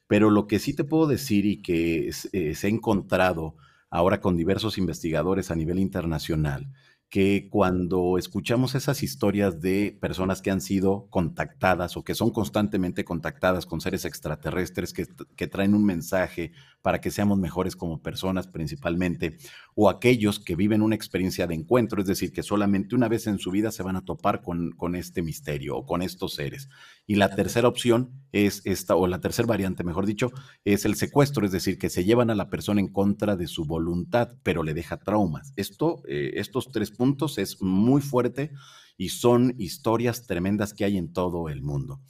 Pero 0.08 0.32
lo 0.32 0.48
que 0.48 0.58
sí 0.58 0.76
te 0.76 0.84
puedo 0.84 1.06
decir 1.06 1.46
y 1.46 1.62
que 1.62 2.10
eh, 2.32 2.56
se 2.56 2.68
ha 2.68 2.70
encontrado 2.72 3.56
ahora 3.90 4.22
con 4.22 4.38
diversos 4.38 4.78
investigadores 4.78 5.52
a 5.52 5.56
nivel 5.56 5.80
internacional, 5.80 6.72
que 7.10 7.48
cuando 7.50 8.20
escuchamos 8.20 8.76
esas 8.76 9.02
historias 9.02 9.60
de 9.62 9.98
personas 10.00 10.44
que 10.44 10.52
han 10.52 10.62
sido 10.62 11.08
contactadas 11.10 11.98
o 11.98 12.04
que 12.04 12.14
son 12.14 12.30
constantemente 12.30 13.04
contactadas 13.04 13.66
con 13.66 13.82
seres 13.82 14.06
extraterrestres 14.06 14.94
que, 14.94 15.48
traen 15.48 15.74
un 15.74 15.86
mensaje 15.86 16.52
para 16.84 17.02
que 17.02 17.10
seamos 17.10 17.40
mejores 17.40 17.76
como 17.76 18.04
personas 18.04 18.48
principalmente, 18.48 19.38
o 19.82 19.90
aquellos 19.90 20.42
que 20.42 20.58
viven 20.58 20.82
una 20.82 20.96
experiencia 20.96 21.48
de 21.48 21.56
encuentro, 21.56 22.02
es 22.02 22.08
decir, 22.08 22.34
que 22.34 22.44
solamente 22.44 22.96
una 22.96 23.08
vez 23.08 23.28
en 23.28 23.40
su 23.40 23.50
vida 23.50 23.72
se 23.72 23.82
van 23.82 23.96
a 23.96 24.04
topar 24.04 24.42
con, 24.42 24.72
con 24.72 24.94
este 24.94 25.22
misterio 25.22 25.78
o 25.78 25.86
con 25.86 26.02
estos 26.02 26.34
seres. 26.34 26.68
Y 27.08 27.16
la 27.16 27.34
tercera 27.34 27.70
opción 27.70 28.12
es 28.34 28.62
esta, 28.66 28.98
o 28.98 29.08
la 29.08 29.22
tercera 29.22 29.48
variante, 29.48 29.86
mejor 29.86 30.06
dicho, 30.06 30.34
es 30.66 30.84
el 30.84 30.96
secuestro, 30.96 31.46
es 31.46 31.54
decir, 31.54 31.78
que 31.78 31.90
se 31.90 32.04
llevan 32.04 32.30
a 32.30 32.36
la 32.36 32.50
persona 32.50 32.82
en 32.82 32.90
contra 32.90 33.38
de 33.38 33.48
su 33.48 33.64
voluntad, 33.64 34.36
pero 34.44 34.64
le 34.64 34.74
deja 34.74 34.98
traumas. 34.98 35.54
Esto, 35.56 36.04
eh, 36.10 36.32
estos 36.34 36.74
tres 36.74 36.92
puntos 36.92 37.38
es 37.38 37.62
muy 37.62 38.02
fuerte 38.02 38.52
y 38.98 39.10
son 39.10 39.56
historias 39.60 40.28
tremendas 40.28 40.74
que 40.74 40.84
hay 40.84 40.98
en 40.98 41.14
todo 41.14 41.48
el 41.48 41.62
mundo. 41.62 42.02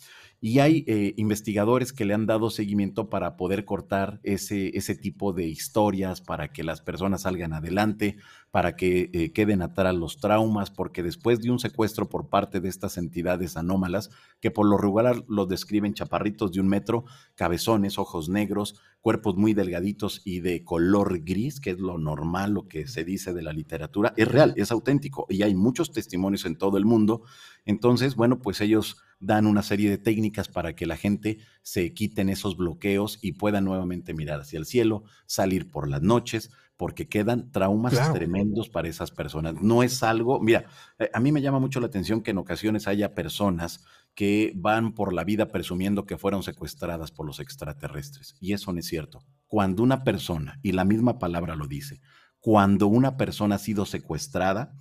Y 0.42 0.60
hay 0.60 0.86
eh, 0.88 1.14
investigadores 1.18 1.92
que 1.92 2.06
le 2.06 2.14
han 2.14 2.26
dado 2.26 2.50
seguimiento 2.50 3.10
para 3.10 3.36
poder 3.36 3.66
cortar 3.66 4.20
ese, 4.24 4.78
ese 4.78 4.96
tipo 4.96 5.34
de 5.34 5.48
historias, 5.48 6.22
para 6.22 6.54
que 6.54 6.64
las 6.64 6.82
personas 6.82 7.24
salgan 7.24 7.54
adelante, 7.54 8.18
para 8.52 8.76
que 8.76 9.10
eh, 9.14 9.32
queden 9.32 9.62
atrás 9.62 9.95
los 9.95 10.18
traumas, 10.18 10.72
porque 10.72 11.04
después 11.04 11.41
de 11.41 11.52
un 11.52 11.60
secuestro 11.60 12.10
por 12.10 12.30
parte 12.30 12.60
de 12.60 12.70
estas 12.70 12.97
entidades 12.97 13.58
anómalas, 13.58 14.10
que 14.39 14.52
por 14.52 14.68
lo 14.68 14.78
regular 14.78 15.24
los 15.28 15.47
describen 15.47 15.93
chaparritos 15.93 16.52
de 16.52 16.60
un 16.60 16.68
metro, 16.68 17.06
cabezones, 17.36 18.00
ojos 18.00 18.30
negros, 18.30 18.80
cuerpos 19.02 19.36
muy 19.36 19.54
delgaditos 19.54 20.22
y 20.26 20.41
de 20.41 20.64
color 20.64 21.20
gris, 21.24 21.60
que 21.60 21.72
es 21.72 21.80
lo 21.80 21.97
normal, 21.97 22.54
lo 22.54 22.68
que 22.68 22.88
se 22.88 23.04
dice 23.04 23.34
de 23.34 23.43
la 23.43 23.54
literatura, 23.54 24.14
es 24.18 24.28
real, 24.28 24.54
es 24.58 24.72
auténtico 24.72 25.26
y 25.30 25.43
hay 25.43 25.56
muchos 25.56 25.91
testimonios 25.91 26.45
en 26.45 26.58
todo 26.58 26.78
el 26.78 26.86
mundo. 26.86 27.22
Entonces, 27.66 28.16
bueno, 28.16 28.39
pues 28.39 28.62
ellos 28.62 28.97
dan 29.20 29.45
una 29.45 29.64
serie 29.64 29.89
de 29.89 29.97
técnicas 29.97 30.47
para 30.47 30.76
que 30.76 30.86
la 30.86 30.97
gente 30.97 31.39
se 31.62 31.93
quiten 31.93 32.30
esos 32.30 32.58
bloqueos 32.58 33.20
y 33.22 33.34
pueda 33.34 33.62
nuevamente 33.62 34.14
mirar 34.14 34.41
hacia 34.41 34.60
el 34.60 34.66
cielo, 34.66 35.04
salir 35.26 35.70
por 35.70 35.89
las 35.89 36.02
noches, 36.02 36.52
porque 36.80 37.10
quedan 37.10 37.52
traumas 37.52 38.14
tremendos 38.14 38.70
para 38.70 38.88
esas 38.88 39.12
personas. 39.12 39.56
No 39.62 39.84
es 39.84 40.02
algo, 40.02 40.40
mira, 40.40 40.64
eh, 40.98 41.10
a 41.14 41.20
mí 41.20 41.34
me 41.34 41.42
llama 41.42 41.60
mucho 41.60 41.82
la 41.82 41.88
atención 41.88 42.22
que 42.22 42.32
en 42.32 42.38
ocasiones 42.38 42.88
haya 42.88 43.14
personas 43.14 43.84
que 44.16 44.54
van 44.56 44.94
por 44.94 45.12
la 45.12 45.26
vida 45.26 45.50
presumiendo 45.50 46.06
que 46.06 46.18
fueron 46.18 46.42
secuestradas 46.42 47.12
por 47.12 47.26
los 47.26 47.42
extraterrestres. 47.42 48.38
Y 48.40 48.54
eso 48.54 48.72
no 48.72 48.80
es 48.80 48.88
cierto. 48.88 49.26
Cuando 49.46 49.84
una 49.84 50.06
persona, 50.06 50.58
y 50.64 50.72
la 50.72 50.86
misma 50.86 51.20
palabra 51.20 51.58
lo 51.58 51.68
dice, 51.68 52.00
cuando 52.40 52.88
una 52.88 53.18
persona 53.18 53.56
ha 53.56 53.60
sido 53.60 53.86
secuestrada, 53.86 54.74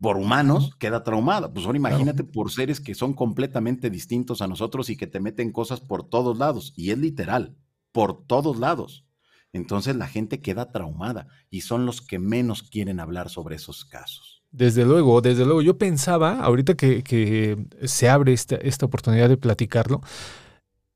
por 0.00 0.16
humanos 0.16 0.74
queda 0.78 1.04
traumada. 1.04 1.52
Pues 1.52 1.66
ahora 1.66 1.76
imagínate 1.76 2.24
por 2.24 2.50
seres 2.50 2.80
que 2.80 2.94
son 2.94 3.12
completamente 3.12 3.90
distintos 3.90 4.40
a 4.40 4.48
nosotros 4.48 4.88
y 4.88 4.96
que 4.96 5.06
te 5.06 5.20
meten 5.20 5.52
cosas 5.52 5.82
por 5.82 6.08
todos 6.08 6.38
lados. 6.38 6.72
Y 6.76 6.92
es 6.92 6.98
literal, 6.98 7.58
por 7.92 8.26
todos 8.26 8.58
lados. 8.58 9.05
Entonces 9.52 9.96
la 9.96 10.06
gente 10.06 10.40
queda 10.40 10.70
traumada 10.70 11.28
y 11.50 11.62
son 11.62 11.86
los 11.86 12.02
que 12.02 12.18
menos 12.18 12.62
quieren 12.62 13.00
hablar 13.00 13.30
sobre 13.30 13.56
esos 13.56 13.84
casos. 13.84 14.42
Desde 14.50 14.84
luego, 14.84 15.20
desde 15.20 15.44
luego. 15.44 15.62
Yo 15.62 15.78
pensaba, 15.78 16.40
ahorita 16.40 16.74
que, 16.74 17.66
se 17.84 18.08
abre 18.08 18.32
esta, 18.32 18.56
esta, 18.56 18.86
oportunidad 18.86 19.28
de 19.28 19.36
platicarlo, 19.36 20.02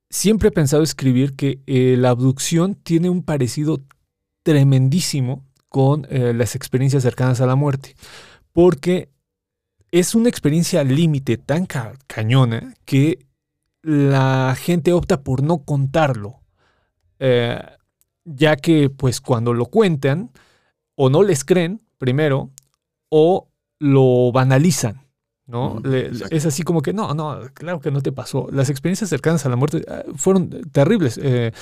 siempre 0.09 0.49
he 0.49 0.53
pensado 0.53 0.83
escribir 0.83 1.37
que 1.37 1.61
eh, 1.67 1.97
la 1.99 2.11
abducción 2.11 2.75
tiene 2.75 3.11
un 3.11 3.23
parecido 3.23 3.83
tremendísimo 4.43 5.45
con 5.69 6.07
eh, 6.11 6.33
las 6.35 6.55
experiencias 6.55 7.03
cercanas 7.03 7.41
a 7.41 7.47
la 7.47 7.55
muerte 7.55 7.95
porque 8.53 9.11
es 9.91 10.15
una 10.15 10.29
experiencia 10.29 10.85
límite 10.85 11.37
tan 11.37 11.67
cañona 12.07 12.75
que 12.85 13.27
la 13.83 14.55
gente 14.59 14.93
opta 14.93 15.23
por 15.23 15.43
no 15.43 15.65
contarlo, 15.65 16.41
eh, 17.19 17.61
ya 18.25 18.57
que 18.57 18.91
pues 18.91 19.21
cuando 19.21 19.55
lo 19.55 19.67
cuentan, 19.67 20.31
o 20.95 21.11
no 21.11 21.23
les 21.23 21.45
creen 21.45 21.83
primero, 21.99 22.51
o 23.09 23.49
lo 23.79 24.33
banalizan. 24.33 25.07
¿No? 25.51 25.83
es 26.31 26.47
así 26.47 26.63
como 26.63 26.83
que, 26.83 26.93
no, 26.93 27.15
no, 27.15 27.41
claro 27.55 27.81
que 27.81 27.91
no 27.91 28.01
te 28.01 28.13
pasó. 28.13 28.49
Las 28.53 28.71
experiencias 28.71 29.11
cercanas 29.11 29.45
a 29.47 29.49
la 29.49 29.57
muerte 29.57 29.85
ah, 29.89 30.03
fueron 30.17 30.51
terribles. 30.73 31.19
Eh, 31.23 31.53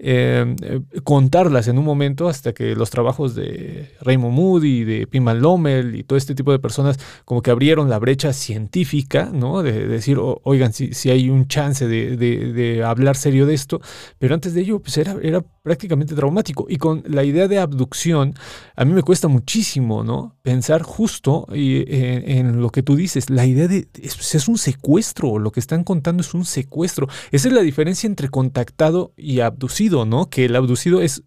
eh, 0.00 0.80
contarlas 1.04 1.68
en 1.68 1.78
un 1.78 1.84
momento 1.84 2.28
hasta 2.28 2.52
que 2.52 2.74
los 2.74 2.90
trabajos 2.90 3.36
de 3.36 3.90
Raymond 4.00 4.34
Moody, 4.34 4.82
de 4.82 5.06
Piman 5.06 5.40
Lommel 5.40 5.94
y 5.94 6.02
todo 6.02 6.16
este 6.16 6.34
tipo 6.34 6.50
de 6.50 6.58
personas 6.58 6.98
como 7.24 7.42
que 7.42 7.52
abrieron 7.52 7.88
la 7.88 8.00
brecha 8.00 8.32
científica, 8.32 9.30
¿no? 9.32 9.62
De, 9.62 9.86
decir, 9.86 10.18
oigan, 10.20 10.72
si, 10.72 11.10
hay 11.10 11.30
un 11.30 11.46
chance 11.46 11.86
de, 11.86 12.82
hablar 12.84 13.16
serio 13.16 13.46
de 13.46 13.54
esto, 13.54 13.80
pero 14.18 14.34
antes 14.34 14.52
de 14.54 14.62
ello 14.62 14.80
pues 14.80 14.98
era, 14.98 15.16
era 15.22 15.44
prácticamente 15.62 16.14
traumático. 16.14 16.66
Y 16.68 16.76
con 16.76 17.02
la 17.06 17.24
idea 17.24 17.48
de 17.48 17.58
abducción, 17.58 18.34
a 18.76 18.84
mí 18.84 18.92
me 18.92 19.02
cuesta 19.02 19.28
muchísimo, 19.28 20.04
¿no? 20.04 20.36
Pensar 20.42 20.82
justo 20.82 21.46
en, 21.50 22.60
lo 22.60 22.70
que 22.70 22.82
tú 22.82 22.96
dices, 22.96 23.30
la 23.34 23.46
idea 23.46 23.66
de, 23.66 23.88
es, 24.00 24.34
es 24.34 24.48
un 24.48 24.58
secuestro, 24.58 25.38
lo 25.38 25.50
que 25.50 25.60
están 25.60 25.82
contando 25.82 26.20
es 26.20 26.34
un 26.34 26.44
secuestro. 26.44 27.08
Esa 27.32 27.48
es 27.48 27.54
la 27.54 27.62
diferencia 27.62 28.06
entre 28.06 28.28
contactado 28.28 29.12
y 29.16 29.40
abducido 29.40 30.04
¿no? 30.06 30.30
Que 30.30 30.44
el 30.44 30.56
abducido 30.56 31.00
es, 31.00 31.22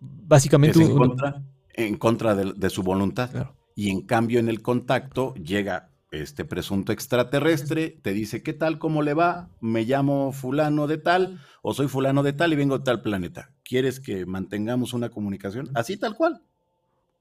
básicamente... 0.00 0.82
en, 0.82 0.94
contra, 0.94 1.42
en 1.72 1.96
contra 1.96 2.34
de, 2.34 2.70
su 2.70 2.82
voluntad. 2.82 3.52
Y 3.74 3.90
en 3.90 4.02
cambio 4.02 4.38
en 4.38 4.48
el 4.48 4.60
contacto 4.60 5.34
llega 5.34 5.90
este 6.10 6.44
presunto 6.44 6.92
extraterrestre, 6.92 7.98
te 8.02 8.12
dice, 8.12 8.42
¿qué 8.42 8.52
tal? 8.52 8.78
¿Cómo 8.78 9.02
le 9.02 9.14
va? 9.14 9.48
Me 9.60 9.84
llamo 9.84 10.32
fulano 10.32 10.86
de 10.86 10.98
tal 10.98 11.40
o 11.62 11.74
soy 11.74 11.88
fulano 11.88 12.22
de 12.22 12.32
tal 12.32 12.52
y 12.52 12.56
vengo 12.56 12.78
de 12.78 12.84
tal 12.84 13.02
planeta. 13.02 13.50
¿Quieres 13.64 13.98
que 13.98 14.26
mantengamos 14.26 14.92
una 14.92 15.08
comunicación? 15.08 15.70
Así 15.74 15.96
tal 15.96 16.16
cual. 16.16 16.42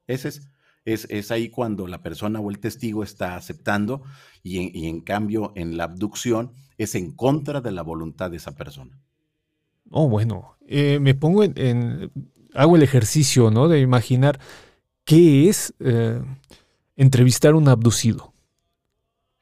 Ese 0.07 0.29
es, 0.29 0.49
es, 0.85 1.07
es 1.09 1.31
ahí 1.31 1.49
cuando 1.49 1.87
la 1.87 2.01
persona 2.01 2.39
o 2.39 2.49
el 2.49 2.59
testigo 2.59 3.03
está 3.03 3.35
aceptando 3.35 4.03
y 4.43 4.77
y 4.79 4.87
en 4.87 5.01
cambio 5.01 5.51
en 5.55 5.77
la 5.77 5.85
abducción 5.85 6.53
es 6.77 6.95
en 6.95 7.11
contra 7.11 7.61
de 7.61 7.71
la 7.71 7.81
voluntad 7.81 8.31
de 8.31 8.37
esa 8.37 8.55
persona. 8.55 8.99
Oh, 9.89 10.09
bueno, 10.09 10.57
eh, 10.67 10.99
me 10.99 11.13
pongo 11.13 11.43
en, 11.43 12.11
hago 12.53 12.75
el 12.75 12.83
ejercicio, 12.83 13.51
¿no? 13.51 13.67
De 13.67 13.79
imaginar 13.79 14.39
qué 15.03 15.49
es 15.49 15.73
eh, 15.79 16.21
entrevistar 16.95 17.53
a 17.53 17.57
un 17.57 17.67
abducido. 17.67 18.33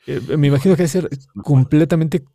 Eh, 0.05 0.19
me 0.37 0.47
imagino 0.47 0.75
que 0.75 0.83
debe 0.83 0.89
ser 0.89 1.09
completamente 1.43 2.25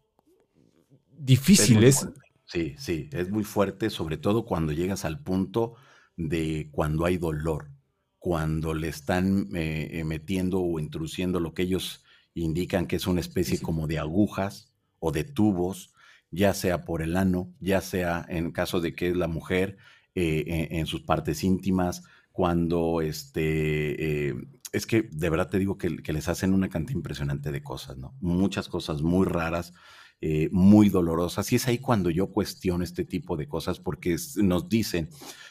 difícil. 1.18 1.84
Es 1.84 2.08
sí, 2.46 2.74
sí, 2.78 3.10
es 3.12 3.30
muy 3.30 3.44
fuerte, 3.44 3.90
sobre 3.90 4.16
todo 4.16 4.46
cuando 4.46 4.72
llegas 4.72 5.04
al 5.04 5.20
punto 5.20 5.74
de 6.16 6.68
cuando 6.72 7.04
hay 7.04 7.18
dolor, 7.18 7.70
cuando 8.18 8.74
le 8.74 8.88
están 8.88 9.48
metiendo 9.48 10.60
o 10.60 10.80
introduciendo 10.80 11.40
lo 11.40 11.54
que 11.54 11.62
ellos 11.62 12.04
indican 12.34 12.86
que 12.86 12.96
es 12.96 13.06
una 13.06 13.20
especie 13.20 13.60
como 13.60 13.86
de 13.86 13.98
agujas 13.98 14.72
o 14.98 15.12
de 15.12 15.24
tubos 15.24 15.92
ya 16.30 16.54
sea 16.54 16.84
por 16.84 17.02
el 17.02 17.16
ano, 17.16 17.52
ya 17.60 17.80
sea 17.80 18.24
en 18.28 18.52
caso 18.52 18.80
de 18.80 18.94
que 18.94 19.08
es 19.08 19.16
la 19.16 19.28
mujer, 19.28 19.78
eh, 20.14 20.68
en, 20.72 20.86
sus 20.86 21.02
partes 21.02 21.44
íntimas, 21.44 22.02
cuando 22.32 23.00
este, 23.02 24.28
eh, 24.28 24.34
es 24.72 24.86
que 24.86 25.02
de 25.02 25.30
verdad 25.30 25.48
te 25.48 25.58
digo 25.58 25.78
que, 25.78 25.90
les 25.90 26.28
hacen 26.28 26.54
una 26.54 26.68
cantidad 26.68 26.96
impresionante 26.96 27.52
de 27.52 27.62
cosas, 27.62 27.96
¿no? 27.98 28.14
Muchas 28.20 28.68
cosas 28.68 29.02
muy 29.02 29.26
raras, 29.26 29.74
eh, 30.20 30.48
muy 30.50 30.88
dolorosas. 30.88 31.52
Y 31.52 31.56
es 31.56 31.68
ahí 31.68 31.78
cuando 31.78 32.10
yo 32.10 32.32
cuestiono 32.32 32.82
este 32.82 33.04
tipo 33.04 33.36
de 33.36 33.46
cosas 33.46 33.78
porque 33.78 34.16
nos 34.36 34.68
dicen 34.68 35.08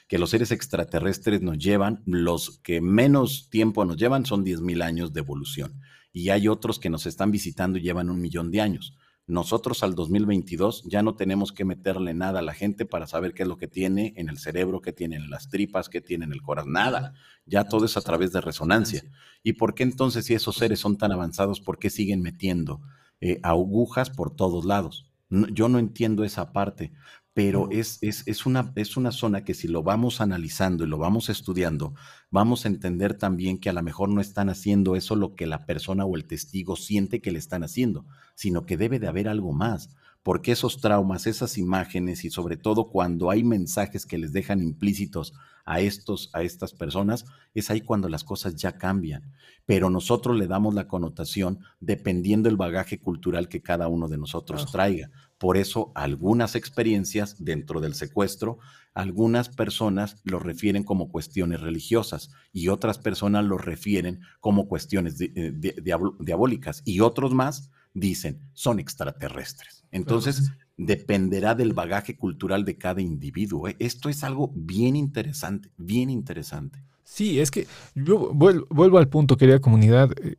que 0.07 0.17
los 0.17 0.29
seres 0.29 0.51
extraterrestres 0.51 1.41
nos 1.41 1.57
llevan, 1.57 2.01
los 2.05 2.59
que 2.59 2.81
menos 2.81 3.49
tiempo 3.49 3.85
nos 3.85 3.97
llevan 3.97 4.25
son 4.25 4.45
10.000 4.45 4.83
años 4.83 5.13
de 5.13 5.19
evolución. 5.19 5.81
Y 6.13 6.29
hay 6.29 6.47
otros 6.47 6.79
que 6.79 6.89
nos 6.89 7.05
están 7.05 7.31
visitando 7.31 7.77
y 7.77 7.81
llevan 7.81 8.09
un 8.09 8.21
millón 8.21 8.49
de 8.49 8.61
años. 8.61 8.97
Nosotros 9.27 9.83
al 9.83 9.93
2022 9.93 10.83
ya 10.85 11.03
no 11.03 11.15
tenemos 11.15 11.51
que 11.51 11.65
meterle 11.65 12.13
nada 12.13 12.39
a 12.39 12.41
la 12.41 12.53
gente 12.53 12.85
para 12.85 13.07
saber 13.07 13.33
qué 13.33 13.43
es 13.43 13.49
lo 13.49 13.57
que 13.57 13.67
tiene 13.67 14.13
en 14.15 14.29
el 14.29 14.37
cerebro, 14.37 14.81
qué 14.81 14.93
tiene 14.93 15.17
en 15.17 15.29
las 15.29 15.49
tripas, 15.49 15.89
qué 15.89 15.99
tiene 15.99 16.23
en 16.23 16.31
el 16.31 16.41
corazón, 16.41 16.71
nada. 16.71 17.13
Ya 17.45 17.65
todo 17.65 17.85
es 17.85 17.97
a 17.97 18.01
través 18.01 18.31
de 18.31 18.39
resonancia. 18.39 19.03
¿Y 19.43 19.53
por 19.53 19.75
qué 19.75 19.83
entonces 19.83 20.25
si 20.25 20.33
esos 20.33 20.55
seres 20.55 20.79
son 20.79 20.97
tan 20.97 21.11
avanzados, 21.11 21.59
por 21.59 21.77
qué 21.77 21.89
siguen 21.89 22.21
metiendo 22.21 22.79
eh, 23.19 23.41
agujas 23.43 24.09
por 24.09 24.33
todos 24.33 24.63
lados? 24.63 25.03
yo 25.29 25.67
no 25.67 25.79
entiendo 25.79 26.23
esa 26.23 26.53
parte 26.53 26.93
pero 27.37 27.69
es, 27.69 27.99
es, 28.01 28.47
una, 28.47 28.73
es 28.75 28.97
una 28.97 29.11
zona 29.11 29.43
que 29.43 29.53
si 29.53 29.67
lo 29.67 29.83
vamos 29.83 30.21
analizando 30.21 30.83
y 30.83 30.87
lo 30.87 30.97
vamos 30.97 31.29
estudiando, 31.29 31.93
vamos 32.31 32.65
a 32.65 32.67
entender 32.67 33.13
también 33.13 33.59
que 33.59 33.69
a 33.69 33.73
lo 33.73 33.83
mejor 33.83 34.09
no 34.09 34.21
están 34.21 34.49
haciendo 34.49 34.95
eso 34.95 35.15
lo 35.15 35.35
que 35.35 35.45
la 35.45 35.67
persona 35.67 36.03
o 36.03 36.15
el 36.15 36.25
testigo 36.25 36.75
siente 36.75 37.21
que 37.21 37.31
le 37.31 37.37
están 37.37 37.63
haciendo, 37.63 38.07
sino 38.33 38.65
que 38.65 38.75
debe 38.75 38.97
de 38.97 39.07
haber 39.07 39.29
algo 39.29 39.53
más, 39.53 39.91
porque 40.23 40.51
esos 40.51 40.81
traumas, 40.81 41.27
esas 41.27 41.59
imágenes 41.59 42.25
y 42.25 42.31
sobre 42.31 42.57
todo 42.57 42.89
cuando 42.89 43.29
hay 43.29 43.43
mensajes 43.43 44.07
que 44.07 44.17
les 44.17 44.33
dejan 44.33 44.63
implícitos 44.63 45.33
a 45.63 45.79
estos 45.79 46.31
a 46.33 46.41
estas 46.41 46.73
personas, 46.73 47.25
es 47.53 47.69
ahí 47.69 47.81
cuando 47.81 48.09
las 48.09 48.23
cosas 48.23 48.55
ya 48.55 48.79
cambian, 48.79 49.31
pero 49.67 49.91
nosotros 49.91 50.35
le 50.37 50.47
damos 50.47 50.73
la 50.73 50.87
connotación 50.87 51.59
dependiendo 51.81 52.49
del 52.49 52.57
bagaje 52.57 52.99
cultural 52.99 53.47
que 53.47 53.61
cada 53.61 53.87
uno 53.89 54.07
de 54.07 54.17
nosotros 54.17 54.71
traiga. 54.71 55.11
Por 55.37 55.57
eso 55.57 55.91
algunas 55.95 56.55
experiencias 56.55 57.35
dentro 57.43 57.79
del 57.79 57.93
secuestro, 57.93 58.57
algunas 58.93 59.49
personas 59.49 60.21
lo 60.23 60.39
refieren 60.39 60.83
como 60.83 61.09
cuestiones 61.09 61.61
religiosas 61.61 62.31
y 62.51 62.69
otras 62.69 62.97
personas 62.97 63.45
lo 63.45 63.57
refieren 63.57 64.21
como 64.39 64.67
cuestiones 64.67 65.15
eh, 65.19 65.53
diabólicas 66.19 66.81
y 66.83 67.01
otros 67.01 67.33
más 67.33 67.69
dicen 67.93 68.41
son 68.53 68.79
extraterrestres. 68.79 69.85
Entonces, 69.91 70.51
dependerá 70.77 71.55
del 71.55 71.73
bagaje 71.73 72.17
cultural 72.17 72.65
de 72.65 72.77
cada 72.77 73.01
individuo. 73.01 73.67
¿eh? 73.67 73.75
Esto 73.79 74.09
es 74.09 74.23
algo 74.23 74.51
bien 74.55 74.95
interesante, 74.95 75.69
bien 75.77 76.09
interesante. 76.09 76.81
Sí, 77.03 77.39
es 77.39 77.51
que 77.51 77.67
yo 77.95 78.33
vuelvo, 78.33 78.97
al 78.97 79.07
punto, 79.07 79.37
querida 79.37 79.59
comunidad. 79.59 80.11
Eh, 80.21 80.35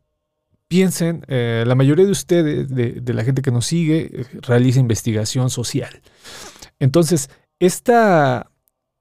piensen, 0.69 1.25
eh, 1.27 1.65
la 1.67 1.75
mayoría 1.75 2.05
de 2.05 2.11
ustedes, 2.11 2.69
de, 2.69 3.13
la 3.13 3.25
gente 3.25 3.41
que 3.41 3.51
nos 3.51 3.65
sigue, 3.65 4.09
eh, 4.13 4.25
realiza 4.41 4.79
investigación 4.79 5.49
social. 5.49 6.01
Entonces, 6.79 7.29
esta 7.59 8.49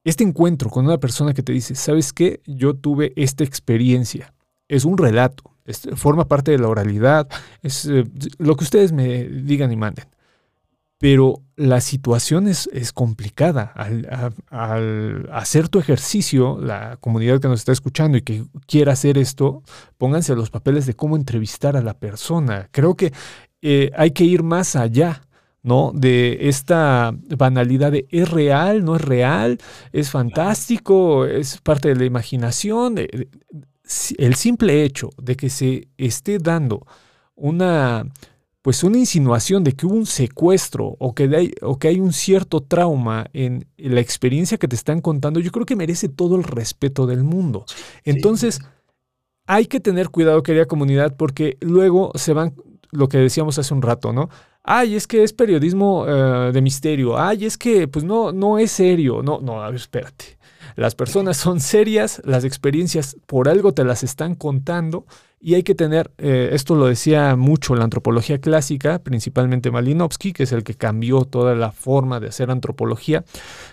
este 0.04 0.24
encuentro 0.24 0.70
con 0.70 0.86
una 0.86 0.98
persona 0.98 1.34
que 1.34 1.42
te 1.42 1.52
dice, 1.52 1.74
¿sabes 1.74 2.14
qué? 2.14 2.40
Yo 2.46 2.74
tuve 2.74 3.12
esta 3.16 3.44
experiencia. 3.44 4.32
Es 4.66 4.86
un 4.86 4.96
relato, 4.96 5.44
forma 5.96 6.26
parte 6.26 6.50
de 6.50 6.58
la 6.58 6.68
oralidad, 6.68 7.28
es 7.62 7.84
eh, 7.84 8.04
lo 8.38 8.56
que 8.56 8.64
ustedes 8.64 8.92
me 8.92 9.24
digan 9.24 9.70
y 9.70 9.76
manden. 9.76 10.06
Pero 10.98 11.42
la 11.54 11.80
situación 11.80 12.48
es, 12.48 12.68
complicada. 12.92 13.72
Al, 13.74 14.36
al, 14.50 15.28
hacer 15.32 15.68
tu 15.68 15.78
ejercicio, 15.78 16.58
la 16.60 16.96
comunidad 16.96 17.40
que 17.40 17.48
nos 17.48 17.60
está 17.60 17.72
escuchando 17.72 18.18
y 18.18 18.22
que 18.22 18.44
quiera 18.66 18.92
hacer 18.92 19.16
esto, 19.16 19.62
pónganse 19.96 20.34
los 20.34 20.50
papeles 20.50 20.86
de 20.86 20.94
cómo 20.94 21.16
entrevistar 21.16 21.76
a 21.76 21.82
la 21.82 21.94
persona. 21.94 22.68
Creo 22.72 22.96
que 22.96 23.12
eh, 23.62 23.90
hay 23.96 24.10
que 24.10 24.24
ir 24.24 24.42
más 24.42 24.76
allá. 24.76 25.22
¿no? 25.62 25.90
De 25.94 26.48
esta 26.48 27.12
banalidad 27.36 27.92
de 27.92 28.06
es 28.10 28.30
real, 28.30 28.84
no 28.84 28.96
es 28.96 29.02
real, 29.02 29.58
es 29.92 30.08
fantástico, 30.08 31.26
es 31.26 31.58
parte 31.58 31.88
de 31.88 31.96
la 31.96 32.04
imaginación. 32.04 32.94
El 32.96 34.34
simple 34.34 34.84
hecho 34.84 35.10
de 35.20 35.36
que 35.36 35.50
se 35.50 35.88
esté 35.98 36.38
dando 36.38 36.86
una 37.34 38.06
pues 38.68 38.84
una 38.84 38.98
insinuación 38.98 39.64
de 39.64 39.72
que 39.72 39.86
hubo 39.86 39.94
un 39.94 40.04
secuestro 40.04 40.94
o 40.98 41.14
que, 41.14 41.22
hay, 41.34 41.52
o 41.62 41.78
que 41.78 41.88
hay 41.88 42.00
un 42.00 42.12
cierto 42.12 42.60
trauma 42.60 43.26
en 43.32 43.66
la 43.78 44.00
experiencia 44.00 44.58
que 44.58 44.68
te 44.68 44.76
están 44.76 45.00
contando, 45.00 45.40
yo 45.40 45.50
creo 45.52 45.64
que 45.64 45.74
merece 45.74 46.10
todo 46.10 46.36
el 46.36 46.44
respeto 46.44 47.06
del 47.06 47.24
mundo. 47.24 47.64
Entonces, 48.04 48.60
hay 49.46 49.64
que 49.64 49.80
tener 49.80 50.10
cuidado, 50.10 50.42
querida 50.42 50.66
comunidad, 50.66 51.16
porque 51.16 51.56
luego 51.62 52.12
se 52.16 52.34
van, 52.34 52.56
lo 52.90 53.08
que 53.08 53.16
decíamos 53.16 53.58
hace 53.58 53.72
un 53.72 53.80
rato, 53.80 54.12
¿no? 54.12 54.28
Ay, 54.62 54.96
es 54.96 55.06
que 55.06 55.22
es 55.22 55.32
periodismo 55.32 56.04
eh, 56.06 56.52
de 56.52 56.60
misterio. 56.60 57.18
Ay, 57.18 57.46
es 57.46 57.56
que 57.56 57.88
pues 57.88 58.04
no, 58.04 58.32
no 58.32 58.58
es 58.58 58.70
serio. 58.70 59.22
No, 59.22 59.40
no, 59.40 59.62
a 59.62 59.68
ver, 59.68 59.76
espérate. 59.76 60.36
Las 60.76 60.94
personas 60.94 61.38
son 61.38 61.60
serias, 61.60 62.20
las 62.26 62.44
experiencias 62.44 63.16
por 63.24 63.48
algo 63.48 63.72
te 63.72 63.84
las 63.84 64.02
están 64.02 64.34
contando 64.34 65.06
y 65.40 65.54
hay 65.54 65.62
que 65.62 65.74
tener, 65.74 66.10
eh, 66.18 66.50
esto 66.52 66.74
lo 66.74 66.86
decía 66.86 67.36
mucho 67.36 67.74
la 67.74 67.84
antropología 67.84 68.38
clásica, 68.38 68.98
principalmente 68.98 69.70
Malinowski, 69.70 70.32
que 70.32 70.42
es 70.42 70.52
el 70.52 70.64
que 70.64 70.74
cambió 70.74 71.24
toda 71.24 71.54
la 71.54 71.70
forma 71.70 72.18
de 72.18 72.28
hacer 72.28 72.50
antropología, 72.50 73.24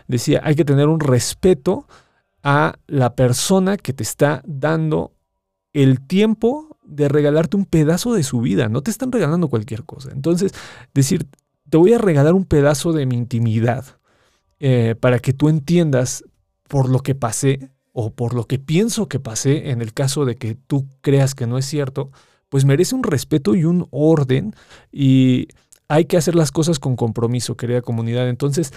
decía, 0.08 0.42
hay 0.44 0.56
que 0.56 0.66
tener 0.66 0.88
un 0.88 1.00
respeto 1.00 1.88
a 2.44 2.76
la 2.88 3.16
persona 3.16 3.78
que 3.78 3.94
te 3.94 4.04
está 4.04 4.44
dando 4.46 5.14
el 5.74 6.02
tiempo 6.02 6.78
de 6.84 7.10
regalarte 7.10 7.58
un 7.58 7.66
pedazo 7.66 8.14
de 8.14 8.24
su 8.24 8.42
vida, 8.42 8.70
no 8.70 8.82
te 8.82 8.92
están 8.92 9.12
regalando 9.12 9.50
cualquier 9.50 9.84
cosa. 9.84 10.12
Entonces, 10.12 10.54
decir, 10.94 11.28
te 11.70 11.78
voy 11.78 11.94
a 11.94 11.98
regalar 11.98 12.34
un 12.34 12.46
pedazo 12.46 12.94
de 12.94 13.08
mi 13.08 13.16
intimidad 13.16 13.86
eh, 14.60 14.96
para 15.00 15.20
que 15.20 15.34
tú 15.34 15.50
entiendas 15.50 16.24
por 16.68 16.90
lo 16.90 17.00
que 17.00 17.16
pasé, 17.16 17.72
o 17.98 18.12
por 18.12 18.34
lo 18.34 18.44
que 18.44 18.60
pienso 18.60 19.08
que 19.08 19.22
pasé 19.22 19.70
en 19.72 19.82
el 19.82 19.94
caso 19.94 20.26
de 20.26 20.36
que 20.36 20.56
tú 20.56 20.86
creas 21.00 21.34
que 21.34 21.48
no 21.48 21.58
es 21.58 21.66
cierto, 21.66 22.12
pues 22.50 22.66
merece 22.66 22.94
un 22.94 23.04
respeto 23.04 23.56
y 23.56 23.64
un 23.64 23.88
orden 23.90 24.54
y 24.92 25.48
hay 25.88 26.04
que 26.04 26.18
hacer 26.18 26.36
las 26.36 26.52
cosas 26.52 26.78
con 26.78 26.98
compromiso, 26.98 27.56
querida 27.56 27.82
comunidad. 27.82 28.28
Entonces, 28.28 28.74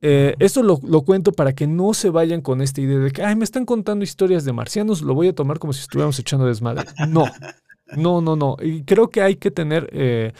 eh, 0.00 0.34
esto 0.38 0.62
lo, 0.62 0.78
cuento 1.02 1.32
para 1.32 1.52
que 1.52 1.66
no 1.66 1.92
se 1.92 2.08
vayan 2.08 2.40
con 2.40 2.62
esta 2.62 2.80
idea 2.80 2.98
de 3.00 3.10
que, 3.10 3.22
ay, 3.22 3.36
me 3.36 3.44
están 3.44 3.66
contando 3.66 4.02
historias 4.02 4.46
de 4.46 4.54
marcianos, 4.54 5.02
lo 5.02 5.12
voy 5.12 5.28
a 5.28 5.34
tomar 5.34 5.58
como 5.58 5.74
si 5.74 5.82
estuviéramos 5.82 6.18
echando 6.18 6.46
desmadre. 6.46 6.86
No, 7.06 7.26
no, 7.94 8.22
no, 8.22 8.34
no. 8.34 8.56
Y 8.62 8.84
creo 8.84 9.10
que 9.10 9.20
hay 9.20 9.36
que 9.36 9.50
tener, 9.50 9.90
eh, 9.92 10.32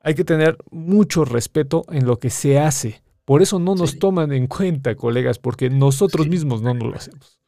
hay 0.00 0.14
que 0.14 0.24
tener 0.24 0.58
mucho 0.70 1.24
respeto 1.24 1.86
en 1.88 2.04
lo 2.04 2.18
que 2.18 2.28
se 2.28 2.58
hace. 2.58 3.00
Por 3.24 3.40
eso 3.40 3.58
no 3.58 3.74
nos 3.74 3.98
toman 3.98 4.32
en 4.32 4.48
cuenta, 4.48 4.94
colegas, 4.96 5.38
porque 5.38 5.70
nosotros 5.70 6.28
mismos 6.28 6.60
no 6.60 6.74
nos 6.74 6.88
lo 6.90 6.94
hacemos. 6.94 7.39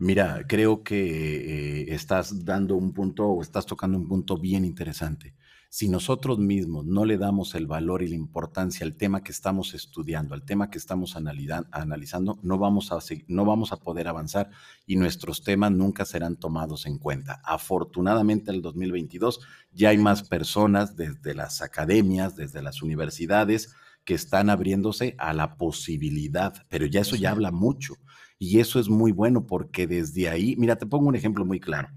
Mira, 0.00 0.44
creo 0.46 0.84
que 0.84 1.80
eh, 1.90 1.94
estás 1.94 2.44
dando 2.44 2.76
un 2.76 2.92
punto 2.92 3.26
o 3.26 3.42
estás 3.42 3.66
tocando 3.66 3.98
un 3.98 4.06
punto 4.06 4.38
bien 4.38 4.64
interesante. 4.64 5.34
Si 5.70 5.88
nosotros 5.88 6.38
mismos 6.38 6.86
no 6.86 7.04
le 7.04 7.18
damos 7.18 7.56
el 7.56 7.66
valor 7.66 8.04
y 8.04 8.08
la 8.08 8.14
importancia 8.14 8.86
al 8.86 8.94
tema 8.94 9.24
que 9.24 9.32
estamos 9.32 9.74
estudiando, 9.74 10.34
al 10.34 10.44
tema 10.44 10.70
que 10.70 10.78
estamos 10.78 11.16
analizando, 11.16 12.38
no 12.42 12.58
vamos, 12.58 12.92
a, 12.92 13.00
no 13.26 13.44
vamos 13.44 13.72
a 13.72 13.78
poder 13.78 14.06
avanzar 14.06 14.50
y 14.86 14.94
nuestros 14.94 15.42
temas 15.42 15.72
nunca 15.72 16.04
serán 16.04 16.36
tomados 16.36 16.86
en 16.86 16.98
cuenta. 16.98 17.42
Afortunadamente, 17.44 18.50
en 18.50 18.56
el 18.56 18.62
2022 18.62 19.40
ya 19.72 19.88
hay 19.88 19.98
más 19.98 20.22
personas 20.22 20.94
desde 20.94 21.34
las 21.34 21.60
academias, 21.60 22.36
desde 22.36 22.62
las 22.62 22.82
universidades, 22.82 23.74
que 24.04 24.14
están 24.14 24.48
abriéndose 24.48 25.16
a 25.18 25.34
la 25.34 25.56
posibilidad, 25.56 26.54
pero 26.68 26.86
ya 26.86 27.00
eso 27.00 27.16
ya 27.16 27.32
habla 27.32 27.50
mucho 27.50 27.96
y 28.38 28.60
eso 28.60 28.78
es 28.78 28.88
muy 28.88 29.12
bueno 29.12 29.46
porque 29.46 29.86
desde 29.86 30.28
ahí, 30.28 30.54
mira, 30.56 30.76
te 30.76 30.86
pongo 30.86 31.08
un 31.08 31.16
ejemplo 31.16 31.44
muy 31.44 31.60
claro. 31.60 31.88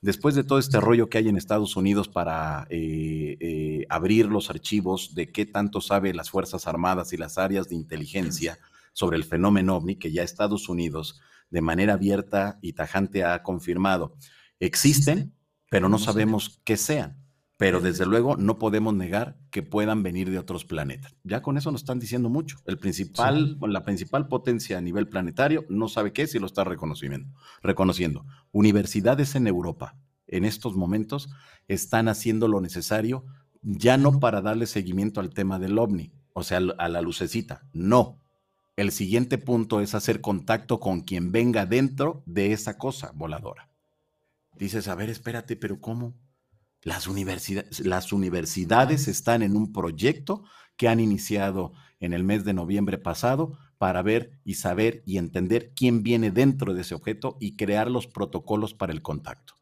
Después 0.00 0.34
de 0.34 0.44
todo 0.44 0.58
este 0.58 0.80
rollo 0.80 1.08
que 1.08 1.18
hay 1.18 1.28
en 1.28 1.36
Estados 1.36 1.76
Unidos 1.76 2.08
para 2.08 2.66
eh, 2.68 3.38
eh, 3.40 3.86
abrir 3.88 4.26
los 4.26 4.50
archivos 4.50 5.14
de 5.14 5.32
qué 5.32 5.46
tanto 5.46 5.80
sabe 5.80 6.12
las 6.12 6.30
Fuerzas 6.30 6.66
Armadas 6.66 7.12
y 7.12 7.16
las 7.16 7.38
áreas 7.38 7.68
de 7.68 7.76
inteligencia 7.76 8.58
sobre 8.92 9.16
el 9.16 9.24
fenómeno 9.24 9.76
ovni, 9.76 9.96
que 9.96 10.12
ya 10.12 10.22
Estados 10.22 10.68
Unidos 10.68 11.20
de 11.48 11.62
manera 11.62 11.94
abierta 11.94 12.58
y 12.60 12.74
tajante 12.74 13.24
ha 13.24 13.42
confirmado, 13.42 14.16
existen, 14.60 15.34
pero 15.70 15.88
no 15.88 15.98
sabemos 15.98 16.60
qué 16.64 16.76
sean 16.76 17.23
pero 17.64 17.80
desde 17.80 18.04
luego 18.04 18.36
no 18.36 18.58
podemos 18.58 18.92
negar 18.92 19.38
que 19.50 19.62
puedan 19.62 20.02
venir 20.02 20.28
de 20.30 20.38
otros 20.38 20.66
planetas. 20.66 21.16
Ya 21.24 21.40
con 21.40 21.56
eso 21.56 21.72
nos 21.72 21.80
están 21.80 21.98
diciendo 21.98 22.28
mucho. 22.28 22.58
El 22.66 22.76
principal, 22.76 23.56
la 23.58 23.82
principal 23.84 24.28
potencia 24.28 24.76
a 24.76 24.82
nivel 24.82 25.08
planetario 25.08 25.64
no 25.70 25.88
sabe 25.88 26.12
qué 26.12 26.26
si 26.26 26.38
lo 26.38 26.44
está 26.44 26.64
reconociendo. 26.64 27.26
reconociendo. 27.62 28.26
Universidades 28.52 29.34
en 29.34 29.46
Europa 29.46 29.96
en 30.26 30.44
estos 30.44 30.76
momentos 30.76 31.30
están 31.66 32.08
haciendo 32.08 32.48
lo 32.48 32.60
necesario 32.60 33.24
ya 33.62 33.96
no 33.96 34.20
para 34.20 34.42
darle 34.42 34.66
seguimiento 34.66 35.20
al 35.20 35.30
tema 35.30 35.58
del 35.58 35.78
ovni, 35.78 36.12
o 36.34 36.42
sea, 36.42 36.58
a 36.58 36.88
la 36.90 37.00
lucecita, 37.00 37.62
no. 37.72 38.20
El 38.76 38.92
siguiente 38.92 39.38
punto 39.38 39.80
es 39.80 39.94
hacer 39.94 40.20
contacto 40.20 40.80
con 40.80 41.00
quien 41.00 41.32
venga 41.32 41.64
dentro 41.64 42.22
de 42.26 42.52
esa 42.52 42.76
cosa 42.76 43.12
voladora. 43.14 43.70
Dices, 44.52 44.86
a 44.86 44.94
ver, 44.94 45.08
espérate, 45.08 45.56
pero 45.56 45.80
¿cómo? 45.80 46.14
Las, 46.84 47.08
las 47.80 48.12
universidades 48.12 49.08
están 49.08 49.42
en 49.42 49.56
un 49.56 49.72
proyecto 49.72 50.44
que 50.76 50.88
han 50.88 51.00
iniciado 51.00 51.72
en 51.98 52.12
el 52.12 52.24
mes 52.24 52.44
de 52.44 52.52
noviembre 52.52 52.98
pasado 52.98 53.58
para 53.78 54.02
ver 54.02 54.38
y 54.44 54.54
saber 54.54 55.02
y 55.06 55.18
entender 55.18 55.72
quién 55.74 56.02
viene 56.02 56.30
dentro 56.30 56.74
de 56.74 56.82
ese 56.82 56.94
objeto 56.94 57.36
y 57.40 57.56
crear 57.56 57.90
los 57.90 58.06
protocolos 58.06 58.74
para 58.74 58.92
el 58.92 59.02
contacto. 59.02 59.54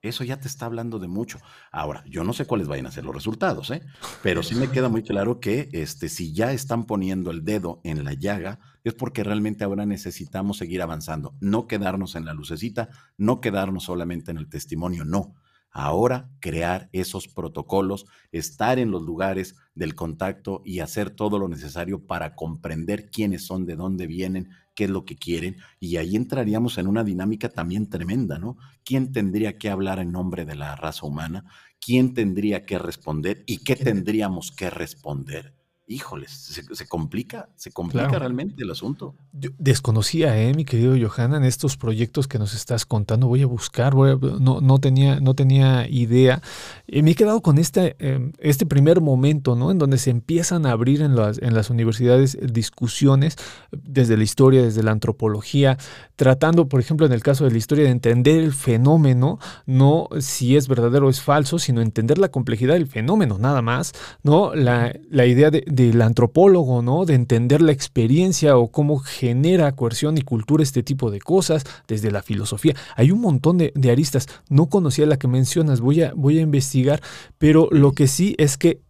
Eso 0.00 0.22
ya 0.22 0.38
te 0.38 0.46
está 0.46 0.66
hablando 0.66 1.00
de 1.00 1.08
mucho. 1.08 1.40
Ahora, 1.72 2.04
yo 2.06 2.22
no 2.22 2.32
sé 2.32 2.44
cuáles 2.44 2.68
vayan 2.68 2.86
a 2.86 2.92
ser 2.92 3.04
los 3.04 3.14
resultados, 3.14 3.70
¿eh? 3.70 3.82
pero 4.22 4.42
sí 4.42 4.54
me 4.54 4.68
queda 4.70 4.88
muy 4.88 5.02
claro 5.02 5.40
que 5.40 5.70
este, 5.72 6.08
si 6.08 6.32
ya 6.32 6.52
están 6.52 6.84
poniendo 6.84 7.30
el 7.30 7.44
dedo 7.44 7.80
en 7.82 8.04
la 8.04 8.12
llaga, 8.12 8.60
es 8.84 8.94
porque 8.94 9.24
realmente 9.24 9.64
ahora 9.64 9.86
necesitamos 9.86 10.58
seguir 10.58 10.82
avanzando, 10.82 11.34
no 11.40 11.66
quedarnos 11.66 12.14
en 12.14 12.26
la 12.26 12.34
lucecita, 12.34 12.90
no 13.16 13.40
quedarnos 13.40 13.84
solamente 13.84 14.30
en 14.30 14.36
el 14.36 14.48
testimonio, 14.48 15.04
no 15.04 15.34
Ahora 15.80 16.28
crear 16.40 16.88
esos 16.92 17.28
protocolos, 17.28 18.04
estar 18.32 18.80
en 18.80 18.90
los 18.90 19.02
lugares 19.02 19.54
del 19.76 19.94
contacto 19.94 20.60
y 20.64 20.80
hacer 20.80 21.10
todo 21.10 21.38
lo 21.38 21.46
necesario 21.46 22.04
para 22.04 22.34
comprender 22.34 23.10
quiénes 23.12 23.46
son, 23.46 23.64
de 23.64 23.76
dónde 23.76 24.08
vienen, 24.08 24.48
qué 24.74 24.84
es 24.84 24.90
lo 24.90 25.04
que 25.04 25.14
quieren. 25.14 25.56
Y 25.78 25.96
ahí 25.98 26.16
entraríamos 26.16 26.78
en 26.78 26.88
una 26.88 27.04
dinámica 27.04 27.48
también 27.48 27.88
tremenda, 27.88 28.40
¿no? 28.40 28.56
¿Quién 28.84 29.12
tendría 29.12 29.56
que 29.56 29.70
hablar 29.70 30.00
en 30.00 30.10
nombre 30.10 30.44
de 30.44 30.56
la 30.56 30.74
raza 30.74 31.06
humana? 31.06 31.44
¿Quién 31.80 32.12
tendría 32.12 32.66
que 32.66 32.76
responder? 32.80 33.44
¿Y 33.46 33.58
qué 33.58 33.76
tendríamos 33.76 34.50
que 34.50 34.70
responder? 34.70 35.57
Híjoles, 35.88 36.30
se, 36.30 36.86
complica, 36.86 37.48
se 37.56 37.70
complica 37.72 38.18
realmente 38.18 38.62
el 38.62 38.70
asunto. 38.70 39.14
Yo 39.32 39.50
desconocía, 39.58 40.38
eh, 40.38 40.52
mi 40.54 40.66
querido 40.66 40.94
Johanna, 40.94 41.38
en 41.38 41.44
estos 41.44 41.78
proyectos 41.78 42.28
que 42.28 42.38
nos 42.38 42.54
estás 42.54 42.84
contando. 42.84 43.26
Voy 43.26 43.42
a 43.42 43.46
buscar, 43.46 43.94
no, 43.94 44.60
no, 44.60 44.78
tenía, 44.78 45.18
no 45.20 45.34
tenía 45.34 45.88
idea. 45.88 46.42
Y 46.86 47.02
me 47.02 47.12
he 47.12 47.14
quedado 47.14 47.40
con 47.40 47.56
este, 47.56 47.96
em, 48.00 48.32
este 48.38 48.66
primer 48.66 49.00
momento, 49.00 49.56
¿no? 49.56 49.70
En 49.70 49.78
donde 49.78 49.96
se 49.96 50.10
empiezan 50.10 50.66
a 50.66 50.72
abrir 50.72 51.00
en 51.00 51.16
las, 51.16 51.38
en 51.38 51.54
las 51.54 51.70
universidades 51.70 52.36
discusiones 52.42 53.36
desde 53.72 54.18
la 54.18 54.24
historia, 54.24 54.62
desde 54.62 54.82
la 54.82 54.90
antropología, 54.90 55.78
tratando, 56.16 56.68
por 56.68 56.80
ejemplo, 56.80 57.06
en 57.06 57.12
el 57.12 57.22
caso 57.22 57.44
de 57.44 57.50
la 57.50 57.58
historia, 57.58 57.84
de 57.84 57.90
entender 57.90 58.40
el 58.40 58.52
fenómeno, 58.52 59.38
no 59.64 60.08
si 60.20 60.56
es 60.56 60.68
verdadero 60.68 61.06
o 61.06 61.10
es 61.10 61.22
falso, 61.22 61.58
sino 61.58 61.80
entender 61.80 62.18
la 62.18 62.28
complejidad 62.28 62.74
del 62.74 62.86
fenómeno, 62.86 63.38
nada 63.38 63.62
más, 63.62 63.92
¿no? 64.22 64.54
La, 64.54 64.94
la 65.08 65.24
idea 65.24 65.50
de 65.50 65.64
del 65.78 66.02
antropólogo, 66.02 66.82
¿no? 66.82 67.04
De 67.04 67.14
entender 67.14 67.62
la 67.62 67.72
experiencia 67.72 68.56
o 68.56 68.72
cómo 68.72 68.98
genera 68.98 69.70
coerción 69.72 70.18
y 70.18 70.22
cultura 70.22 70.62
este 70.62 70.82
tipo 70.82 71.10
de 71.10 71.20
cosas, 71.20 71.64
desde 71.86 72.10
la 72.10 72.22
filosofía. 72.22 72.74
Hay 72.96 73.12
un 73.12 73.20
montón 73.20 73.58
de, 73.58 73.72
aristas. 73.90 74.26
No 74.48 74.66
conocía 74.66 75.06
la 75.06 75.18
que 75.18 75.28
mencionas, 75.28 75.80
voy 75.80 76.02
a, 76.02 76.12
voy 76.14 76.38
a 76.38 76.42
investigar, 76.42 77.00
pero 77.38 77.68
lo 77.70 77.92
que 77.92 78.08
sí 78.08 78.34
es 78.38 78.58
que 78.58 78.82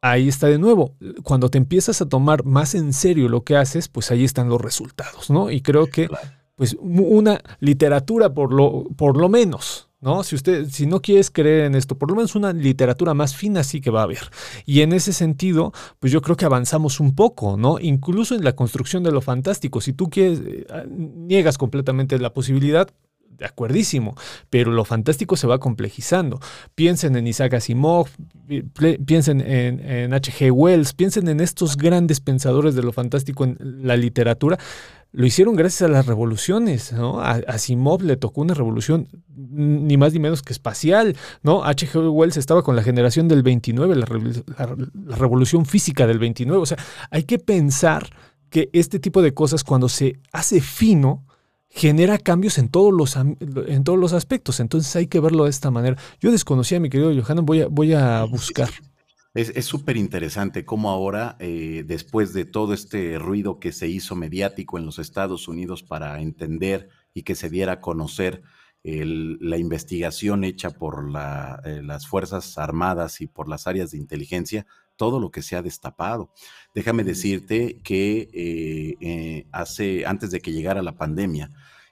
ahí 0.00 0.28
está 0.28 0.46
de 0.46 0.58
nuevo. 0.58 0.94
Cuando 1.24 1.50
te 1.50 1.58
empiezas 1.58 2.00
a 2.00 2.08
tomar 2.08 2.44
más 2.44 2.74
en 2.74 2.92
serio 2.92 3.28
lo 3.28 3.42
que 3.42 3.56
haces, 3.56 3.88
pues 3.88 4.10
ahí 4.10 4.24
están 4.24 4.48
los 4.48 4.60
resultados, 4.60 5.30
¿no? 5.30 5.50
Y 5.50 5.60
creo 5.60 5.88
que, 5.88 6.08
pues, 6.54 6.76
una 6.80 7.40
literatura 7.58 8.32
por 8.32 8.52
lo, 8.52 8.84
por 8.96 9.16
lo 9.16 9.28
menos, 9.28 9.87
¿no? 10.00 10.22
Si 10.22 10.34
usted, 10.34 10.68
si 10.68 10.86
no 10.86 11.00
quieres 11.00 11.30
creer 11.30 11.64
en 11.64 11.74
esto, 11.74 11.98
por 11.98 12.10
lo 12.10 12.16
menos 12.16 12.34
una 12.34 12.52
literatura 12.52 13.14
más 13.14 13.34
fina 13.34 13.64
sí 13.64 13.80
que 13.80 13.90
va 13.90 14.00
a 14.00 14.04
haber. 14.04 14.30
Y 14.64 14.82
en 14.82 14.92
ese 14.92 15.12
sentido, 15.12 15.72
pues 15.98 16.12
yo 16.12 16.22
creo 16.22 16.36
que 16.36 16.44
avanzamos 16.44 17.00
un 17.00 17.14
poco, 17.14 17.56
¿no? 17.56 17.78
Incluso 17.80 18.34
en 18.34 18.44
la 18.44 18.54
construcción 18.54 19.02
de 19.02 19.12
lo 19.12 19.20
fantástico. 19.20 19.80
Si 19.80 19.92
tú 19.92 20.08
quieres, 20.10 20.40
eh, 20.44 20.66
niegas 20.88 21.58
completamente 21.58 22.18
la 22.18 22.32
posibilidad, 22.32 22.88
de 23.30 23.44
acuerdísimo, 23.44 24.16
pero 24.50 24.72
lo 24.72 24.84
fantástico 24.84 25.36
se 25.36 25.46
va 25.46 25.58
complejizando. 25.58 26.40
Piensen 26.74 27.16
en 27.16 27.26
Isaac 27.26 27.54
Asimov, 27.54 28.08
piensen 29.06 29.40
en 29.40 30.12
H.G. 30.12 30.50
Wells, 30.50 30.92
piensen 30.92 31.28
en 31.28 31.40
estos 31.40 31.76
grandes 31.76 32.20
pensadores 32.20 32.74
de 32.74 32.82
lo 32.82 32.92
fantástico 32.92 33.44
en 33.44 33.56
la 33.60 33.96
literatura 33.96 34.58
lo 35.12 35.26
hicieron 35.26 35.56
gracias 35.56 35.88
a 35.88 35.92
las 35.92 36.06
revoluciones, 36.06 36.92
¿no? 36.92 37.20
A, 37.20 37.40
Asimov 37.48 38.02
le 38.02 38.16
tocó 38.16 38.42
una 38.42 38.54
revolución 38.54 39.08
ni 39.34 39.96
más 39.96 40.12
ni 40.12 40.18
menos 40.18 40.42
que 40.42 40.52
espacial, 40.52 41.16
¿no? 41.42 41.64
H.G. 41.64 42.10
Wells 42.10 42.36
estaba 42.36 42.62
con 42.62 42.76
la 42.76 42.82
generación 42.82 43.26
del 43.26 43.42
29, 43.42 43.96
la, 43.96 45.16
revolución 45.16 45.64
física 45.64 46.06
del 46.06 46.18
29, 46.18 46.60
o 46.60 46.66
sea, 46.66 46.78
hay 47.10 47.22
que 47.22 47.38
pensar 47.38 48.10
que 48.50 48.68
este 48.72 48.98
tipo 48.98 49.22
de 49.22 49.32
cosas 49.32 49.64
cuando 49.64 49.88
se 49.88 50.18
hace 50.32 50.60
fino, 50.60 51.24
genera 51.78 52.18
cambios 52.18 52.58
en 52.58 52.68
todos 52.68 52.92
los, 52.92 53.16
en 53.16 53.84
todos 53.84 53.98
los 53.98 54.12
aspectos. 54.12 54.58
Entonces 54.58 54.94
hay 54.96 55.06
que 55.06 55.20
verlo 55.20 55.44
de 55.44 55.50
esta 55.50 55.70
manera. 55.70 55.96
Yo 56.20 56.32
desconocía, 56.32 56.80
mi 56.80 56.90
querido 56.90 57.12
Johanna, 57.22 57.42
voy 57.42 57.62
a, 57.62 57.68
voy 57.68 57.92
a 57.92 58.24
buscar. 58.24 58.68
Es 59.34 59.66
súper 59.66 59.96
interesante 59.96 60.64
cómo 60.64 60.90
ahora, 60.90 61.36
eh, 61.38 61.84
después 61.86 62.32
de 62.32 62.44
todo 62.44 62.74
este 62.74 63.20
ruido 63.20 63.60
que 63.60 63.70
se 63.70 63.86
hizo 63.86 64.16
mediático 64.16 64.78
en 64.78 64.86
los 64.86 64.98
Estados 64.98 65.46
Unidos 65.46 65.84
para 65.84 66.20
entender 66.20 66.88
y 67.14 67.22
que 67.22 67.36
se 67.36 67.48
diera 67.48 67.74
a 67.74 67.80
conocer 67.80 68.42
la 68.82 69.58
investigación 69.58 70.44
hecha 70.44 70.70
por 70.70 71.12
eh, 71.64 71.82
las 71.82 72.06
Fuerzas 72.06 72.58
Armadas 72.58 73.20
y 73.20 73.26
por 73.26 73.48
las 73.48 73.66
áreas 73.66 73.90
de 73.90 73.98
inteligencia, 73.98 74.66
todo 74.98 75.18
lo 75.18 75.30
que 75.30 75.40
se 75.40 75.56
ha 75.56 75.62
destapado. 75.62 76.30
Déjame 76.74 77.04
decirte 77.04 77.80
que 77.82 78.28
eh, 79.00 79.46
hace, 79.52 80.04
antes 80.04 80.30
de 80.30 80.40
que 80.40 80.52
llegara 80.52 80.82
la 80.82 80.98
pandemia, 80.98 81.50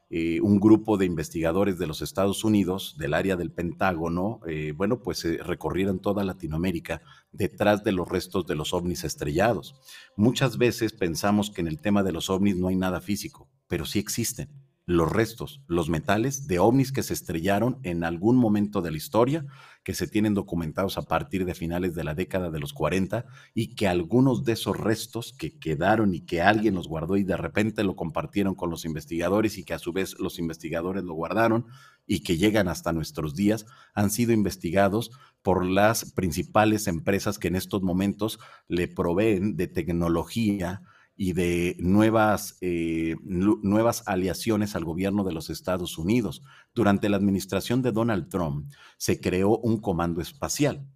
eh, 0.08 0.40
un 0.40 0.60
grupo 0.60 0.98
de 0.98 1.04
investigadores 1.04 1.78
de 1.78 1.88
los 1.88 2.00
Estados 2.00 2.44
Unidos, 2.44 2.94
del 2.96 3.12
área 3.12 3.34
del 3.34 3.50
Pentágono, 3.50 4.40
eh, 4.46 4.72
bueno, 4.76 5.00
pues 5.00 5.24
eh, 5.24 5.38
recorrieron 5.42 5.98
toda 5.98 6.22
Latinoamérica 6.22 7.02
detrás 7.32 7.82
de 7.82 7.90
los 7.90 8.08
restos 8.08 8.46
de 8.46 8.54
los 8.54 8.72
ovnis 8.72 9.02
estrellados. 9.02 9.74
Muchas 10.16 10.58
veces 10.58 10.92
pensamos 10.92 11.50
que 11.50 11.60
en 11.60 11.66
el 11.66 11.80
tema 11.80 12.04
de 12.04 12.12
los 12.12 12.30
ovnis 12.30 12.56
no 12.56 12.68
hay 12.68 12.76
nada 12.76 13.00
físico, 13.00 13.48
pero 13.66 13.84
sí 13.84 13.98
existen 13.98 14.48
los 14.86 15.10
restos, 15.10 15.60
los 15.66 15.88
metales 15.88 16.46
de 16.46 16.60
ovnis 16.60 16.92
que 16.92 17.02
se 17.02 17.12
estrellaron 17.12 17.80
en 17.82 18.04
algún 18.04 18.36
momento 18.36 18.82
de 18.82 18.92
la 18.92 18.96
historia, 18.96 19.44
que 19.86 19.94
se 19.94 20.08
tienen 20.08 20.34
documentados 20.34 20.98
a 20.98 21.02
partir 21.02 21.44
de 21.44 21.54
finales 21.54 21.94
de 21.94 22.02
la 22.02 22.14
década 22.16 22.50
de 22.50 22.58
los 22.58 22.72
40 22.72 23.24
y 23.54 23.76
que 23.76 23.86
algunos 23.86 24.42
de 24.42 24.54
esos 24.54 24.76
restos 24.76 25.32
que 25.32 25.60
quedaron 25.60 26.12
y 26.12 26.22
que 26.22 26.42
alguien 26.42 26.74
los 26.74 26.88
guardó 26.88 27.16
y 27.16 27.22
de 27.22 27.36
repente 27.36 27.84
lo 27.84 27.94
compartieron 27.94 28.56
con 28.56 28.68
los 28.68 28.84
investigadores 28.84 29.58
y 29.58 29.64
que 29.64 29.74
a 29.74 29.78
su 29.78 29.92
vez 29.92 30.18
los 30.18 30.40
investigadores 30.40 31.04
lo 31.04 31.14
guardaron 31.14 31.66
y 32.04 32.24
que 32.24 32.36
llegan 32.36 32.66
hasta 32.66 32.92
nuestros 32.92 33.36
días, 33.36 33.64
han 33.94 34.10
sido 34.10 34.32
investigados 34.32 35.12
por 35.40 35.64
las 35.64 36.10
principales 36.14 36.88
empresas 36.88 37.38
que 37.38 37.46
en 37.46 37.54
estos 37.54 37.82
momentos 37.82 38.40
le 38.66 38.88
proveen 38.88 39.54
de 39.54 39.68
tecnología, 39.68 40.82
y 41.16 41.32
de 41.32 41.76
nuevas, 41.78 42.58
eh, 42.60 43.16
nuevas 43.22 44.02
al 44.06 44.84
gobierno 44.84 45.24
de 45.24 45.32
los 45.32 45.48
Estados 45.48 45.96
Unidos. 45.96 46.42
Durante 46.76 47.08
la 47.08 47.16
administración 47.16 47.82
de 47.82 47.90
Donald 47.90 48.28
Trump 48.28 48.70
se 48.98 49.20
creó 49.20 49.58
un 49.58 49.80
comando 49.80 50.20
espacial. 50.20 50.86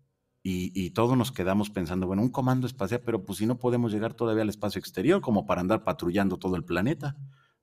Y, 0.42 0.70
y, 0.74 0.90
todos 0.90 1.18
nos 1.18 1.32
quedamos 1.32 1.68
pensando, 1.68 2.06
bueno, 2.06 2.22
un 2.22 2.30
comando 2.30 2.66
espacial, 2.66 3.02
pero 3.04 3.24
pues 3.24 3.38
si 3.38 3.46
no 3.46 3.58
podemos 3.58 3.92
llegar 3.92 4.14
todavía 4.14 4.42
al 4.42 4.48
espacio 4.48 4.78
exterior 4.78 5.20
como 5.20 5.44
para 5.46 5.60
andar 5.60 5.82
patrullando 5.84 6.38
todo 6.38 6.56
el 6.56 6.64
planeta. 6.64 7.16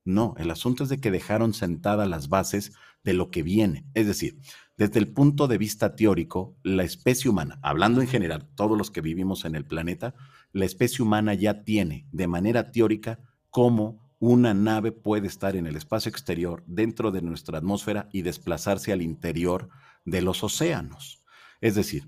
No, 0.04 0.36
el 0.38 0.52
asunto 0.52 0.84
es 0.84 0.90
de 0.90 1.00
que 1.00 1.12
dejaron 1.12 1.54
sentadas 1.54 2.08
las 2.08 2.30
bases 2.30 2.74
de 3.04 3.14
lo 3.14 3.30
que 3.30 3.44
viene. 3.44 3.86
Es 3.94 4.08
decir, 4.08 4.40
desde 4.78 5.00
el 5.00 5.12
punto 5.12 5.48
de 5.48 5.58
vista 5.58 5.96
teórico, 5.96 6.56
la 6.64 6.84
especie 6.84 7.30
humana, 7.30 7.60
hablando 7.62 8.02
en 8.02 8.08
general, 8.08 8.48
todos 8.56 8.78
los 8.78 8.90
que 8.90 9.02
vivimos 9.02 9.46
en 9.46 9.56
el 9.56 9.66
planeta, 9.66 10.16
la 10.54 10.66
especie 10.66 11.04
humana 11.04 11.34
ya 11.34 11.64
tiene 11.64 12.08
de 12.12 12.28
manera 12.28 12.72
teórica 12.72 13.20
cómo 13.50 14.07
una 14.20 14.54
nave 14.54 14.92
puede 14.92 15.28
estar 15.28 15.56
en 15.56 15.68
el 15.68 15.76
espacio 15.76 16.10
exterior 16.10 16.64
dentro 16.66 17.12
de 17.12 17.22
nuestra 17.22 17.58
atmósfera 17.58 18.10
y 18.12 18.24
desplazarse 18.24 18.92
al 18.92 19.02
interior 19.02 19.70
de 20.06 20.22
los 20.22 20.44
océanos. 20.44 21.24
Es 21.62 21.76
decir, 21.76 22.08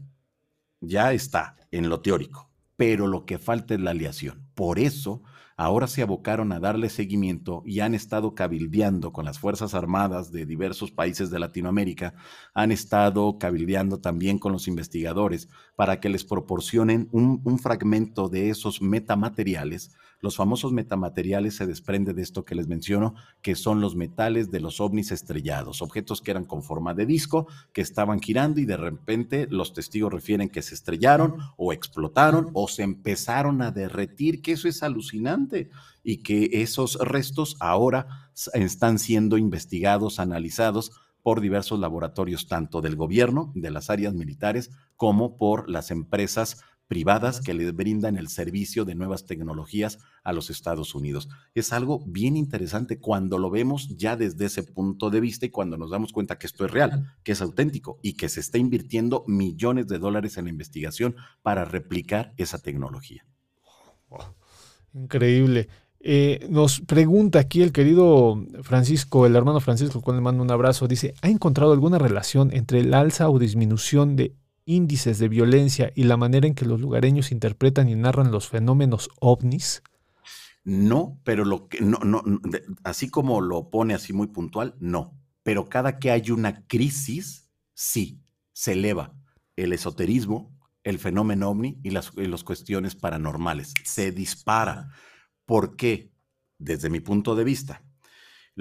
ya 0.82 1.14
está 1.14 1.56
en 1.72 1.90
lo 1.90 2.02
teórico, 2.02 2.50
pero 2.76 3.08
lo 3.08 3.26
que 3.26 3.38
falta 3.38 3.74
es 3.74 3.80
la 3.80 3.92
aleación. 3.92 4.50
Por 4.56 4.80
eso 4.80 5.22
ahora 5.60 5.88
se 5.88 6.02
abocaron 6.02 6.54
a 6.54 6.60
darle 6.62 6.88
seguimiento 6.88 7.64
y 7.66 7.82
han 7.82 7.94
estado 7.94 8.34
cabildeando 8.34 9.12
con 9.12 9.26
las 9.26 9.40
Fuerzas 9.40 9.74
Armadas 9.74 10.32
de 10.32 10.46
diversos 10.46 10.90
países 10.90 11.30
de 11.30 11.40
Latinoamérica, 11.40 12.14
han 12.54 12.72
estado 12.72 13.38
cabildeando 13.38 14.00
también 14.00 14.40
con 14.40 14.54
los 14.54 14.70
investigadores 14.70 15.50
para 15.76 16.00
que 16.00 16.08
les 16.08 16.24
proporcionen 16.24 17.10
un, 17.12 17.60
fragmento 17.60 18.30
de 18.30 18.50
esos 18.50 18.82
metamateriales. 18.82 19.92
Los 20.22 20.36
famosos 20.36 20.74
metamateriales 20.74 21.56
se 21.56 21.66
desprende 21.66 22.14
de 22.14 22.22
esto 22.22 22.44
que 22.44 22.56
les 22.56 22.68
menciono, 22.68 23.16
que 23.42 23.56
son 23.56 23.80
los 23.80 23.96
metales 23.96 24.52
de 24.52 24.60
los 24.60 24.82
ovnis 24.82 25.12
estrellados, 25.12 25.82
objetos 25.82 26.22
que 26.22 26.32
eran 26.32 26.44
con 26.44 26.62
forma 26.62 26.94
de 26.94 27.06
disco, 27.06 27.48
que 27.72 27.82
estaban 27.82 28.20
girando 28.20 28.60
y 28.60 28.66
de 28.66 28.76
repente 28.76 29.48
los 29.50 29.74
testigos 29.74 30.12
refieren 30.12 30.50
que 30.50 30.62
se 30.62 30.76
estrellaron 30.76 31.38
o 31.56 31.72
explotaron 31.72 32.50
o 32.54 32.68
se 32.68 32.84
empezaron 32.84 33.62
a 33.62 33.72
derretir, 33.72 34.42
que 34.42 34.54
eso 34.54 34.68
es 34.68 34.84
alucinante 34.84 35.70
y 36.04 36.18
que 36.18 36.50
esos 36.52 36.96
restos 37.00 37.56
ahora 37.60 38.30
están 38.54 39.00
siendo 39.00 39.38
investigados, 39.38 40.20
analizados 40.20 40.92
por 41.22 41.42
diversos 41.42 41.80
laboratorios, 41.80 42.48
tanto 42.48 42.82
del 42.82 42.96
gobierno, 42.96 43.52
de 43.56 43.72
las 43.72 43.90
áreas 43.90 44.14
militares, 44.14 44.72
como 44.96 45.38
por 45.38 45.70
las 45.70 45.92
empresas 45.92 46.62
privadas 46.90 47.40
que 47.40 47.54
les 47.54 47.74
brindan 47.74 48.18
el 48.18 48.28
servicio 48.30 48.84
de 48.84 48.96
nuevas 48.96 49.26
tecnologías 49.26 50.00
a 50.24 50.34
los 50.34 50.50
Estados 50.50 50.96
Unidos. 50.96 51.30
Es 51.54 51.72
algo 51.72 52.04
bien 52.08 52.36
interesante 52.36 53.00
cuando 53.00 53.38
lo 53.38 53.52
vemos 53.52 53.96
ya 53.96 54.18
desde 54.18 54.46
ese 54.46 54.64
punto 54.64 55.12
de 55.12 55.20
vista 55.20 55.46
y 55.46 55.52
cuando 55.52 55.78
nos 55.78 55.92
damos 55.92 56.12
cuenta 56.12 56.40
que 56.40 56.48
esto 56.48 56.66
es 56.66 56.72
real, 56.72 57.14
que 57.24 57.34
es 57.34 57.42
auténtico 57.42 58.00
y 58.02 58.14
que 58.14 58.28
se 58.28 58.40
está 58.40 58.58
invirtiendo 58.58 59.24
millones 59.28 59.88
de 59.88 60.00
dólares 60.00 60.38
en 60.38 60.46
la 60.46 60.50
investigación 60.50 61.16
para 61.44 61.64
replicar 61.64 62.34
esa 62.38 62.58
tecnología. 62.58 63.24
Increíble. 64.96 65.70
Eh, 66.00 66.48
nos 66.50 66.82
pregunta 66.82 67.38
aquí 67.38 67.62
el 67.62 67.72
querido 67.72 68.44
Francisco, 68.64 69.28
el 69.28 69.36
hermano 69.36 69.60
Francisco, 69.60 70.02
con 70.02 70.16
le 70.16 70.22
mando 70.22 70.42
un 70.42 70.50
abrazo, 70.50 70.88
dice, 70.88 71.14
¿ha 71.22 71.30
encontrado 71.30 71.72
alguna 71.72 72.00
relación 72.00 72.50
entre 72.52 72.80
el 72.80 72.96
alza 72.96 73.30
o 73.30 73.38
disminución 73.38 74.16
de 74.16 74.34
índices 74.70 75.20
de 75.20 75.30
violencia 75.30 75.92
y 75.96 76.04
la 76.04 76.16
manera 76.16 76.48
en 76.48 76.56
que 76.56 76.66
los 76.66 76.80
lugareños 76.80 77.32
interpretan 77.32 77.90
y 77.90 77.96
narran 77.96 78.32
los 78.32 78.48
fenómenos 78.48 79.10
ovnis? 79.20 79.82
No, 80.64 81.20
pero 81.24 81.46
lo 81.46 81.68
que 81.68 81.82
no, 81.82 81.98
no, 82.04 82.22
así 82.84 83.10
como 83.10 83.42
lo 83.42 83.70
pone 83.70 83.94
así 83.94 84.14
muy 84.14 84.28
puntual, 84.28 84.76
no. 84.80 85.18
Pero 85.42 85.68
cada 85.70 85.98
que 85.98 86.12
hay 86.12 86.32
una 86.32 86.68
crisis, 86.68 87.50
sí, 87.74 88.22
se 88.54 88.74
eleva 88.74 89.16
el 89.56 89.74
esoterismo, 89.74 90.56
el 90.84 91.00
fenómeno 91.00 91.50
ovni 91.50 91.80
y 91.84 91.90
las, 91.90 92.12
cuestiones 92.44 92.96
paranormales. 92.96 93.74
Se 93.84 94.12
dispara. 94.12 94.92
¿Por 95.46 95.76
qué? 95.76 96.12
Desde 96.58 96.90
mi 96.90 97.00
punto 97.00 97.36
de 97.36 97.44
vista. 97.44 97.84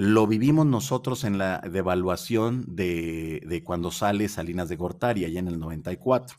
Lo 0.00 0.28
vivimos 0.28 0.64
nosotros 0.64 1.24
en 1.24 1.38
la 1.38 1.58
devaluación 1.58 2.64
de, 2.68 3.42
de 3.44 3.64
cuando 3.64 3.90
sale 3.90 4.28
Salinas 4.28 4.68
de 4.68 4.76
Gortari, 4.76 5.24
allá 5.24 5.40
en 5.40 5.48
el 5.48 5.58
94 5.58 6.36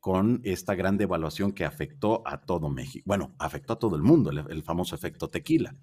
con 0.00 0.42
esta 0.44 0.74
gran 0.74 0.98
devaluación 0.98 1.52
que 1.52 1.64
afectó 1.64 2.22
a 2.26 2.42
todo 2.42 2.68
México. 2.68 3.04
Bueno, 3.06 3.34
afectó 3.38 3.74
a 3.74 3.78
todo 3.78 3.96
el 3.96 4.02
mundo, 4.02 4.30
el, 4.30 4.62
famoso 4.62 4.94
efecto 4.94 5.28
tequila. 5.28 5.76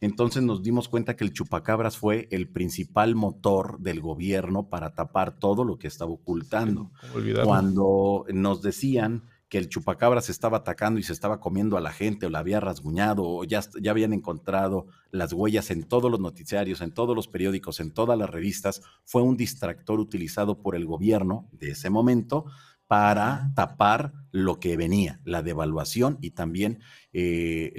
Entonces 0.00 0.42
nos 0.42 0.62
dimos 0.62 0.90
cuenta 0.90 1.16
que 1.16 1.24
el 1.24 1.32
chupacabras 1.32 1.96
fue 1.96 2.28
el 2.30 2.50
principal 2.50 3.14
motor 3.14 3.78
del 3.78 4.00
gobierno 4.00 4.68
para 4.68 4.94
tapar 4.94 5.38
todo 5.38 5.64
lo 5.64 5.78
que 5.78 5.88
estaba 5.88 6.10
ocultando. 6.10 6.90
Cuando 7.44 8.24
nos 8.30 8.62
decían 8.62 9.24
que 9.48 9.58
el 9.58 9.68
chupacabras 9.68 10.28
estaba 10.28 10.58
atacando 10.58 11.00
y 11.00 11.02
se 11.02 11.12
estaba 11.12 11.40
comiendo 11.40 11.76
a 11.76 11.80
la 11.80 11.90
gente 11.90 12.26
o 12.26 12.30
la 12.30 12.40
había 12.40 12.60
rasguñado 12.60 13.22
o 13.24 13.44
ya, 13.44 13.60
ya 13.80 13.90
habían 13.90 14.12
encontrado 14.12 14.86
las 15.10 15.32
huellas 15.32 15.70
en 15.70 15.84
todos 15.84 16.10
los 16.10 16.20
noticiarios, 16.20 16.80
en 16.80 16.92
todos 16.92 17.16
los 17.16 17.28
periódicos, 17.28 17.80
en 17.80 17.92
todas 17.92 18.18
las 18.18 18.28
revistas, 18.28 18.82
fue 19.04 19.22
un 19.22 19.36
distractor 19.36 20.00
utilizado 20.00 20.60
por 20.60 20.76
el 20.76 20.84
gobierno 20.84 21.48
de 21.52 21.70
ese 21.70 21.88
momento 21.88 22.44
para 22.86 23.52
tapar 23.54 24.12
lo 24.30 24.60
que 24.60 24.76
venía, 24.76 25.20
la 25.24 25.42
devaluación 25.42 26.18
y 26.22 26.30
también 26.30 26.80
eh, 27.12 27.72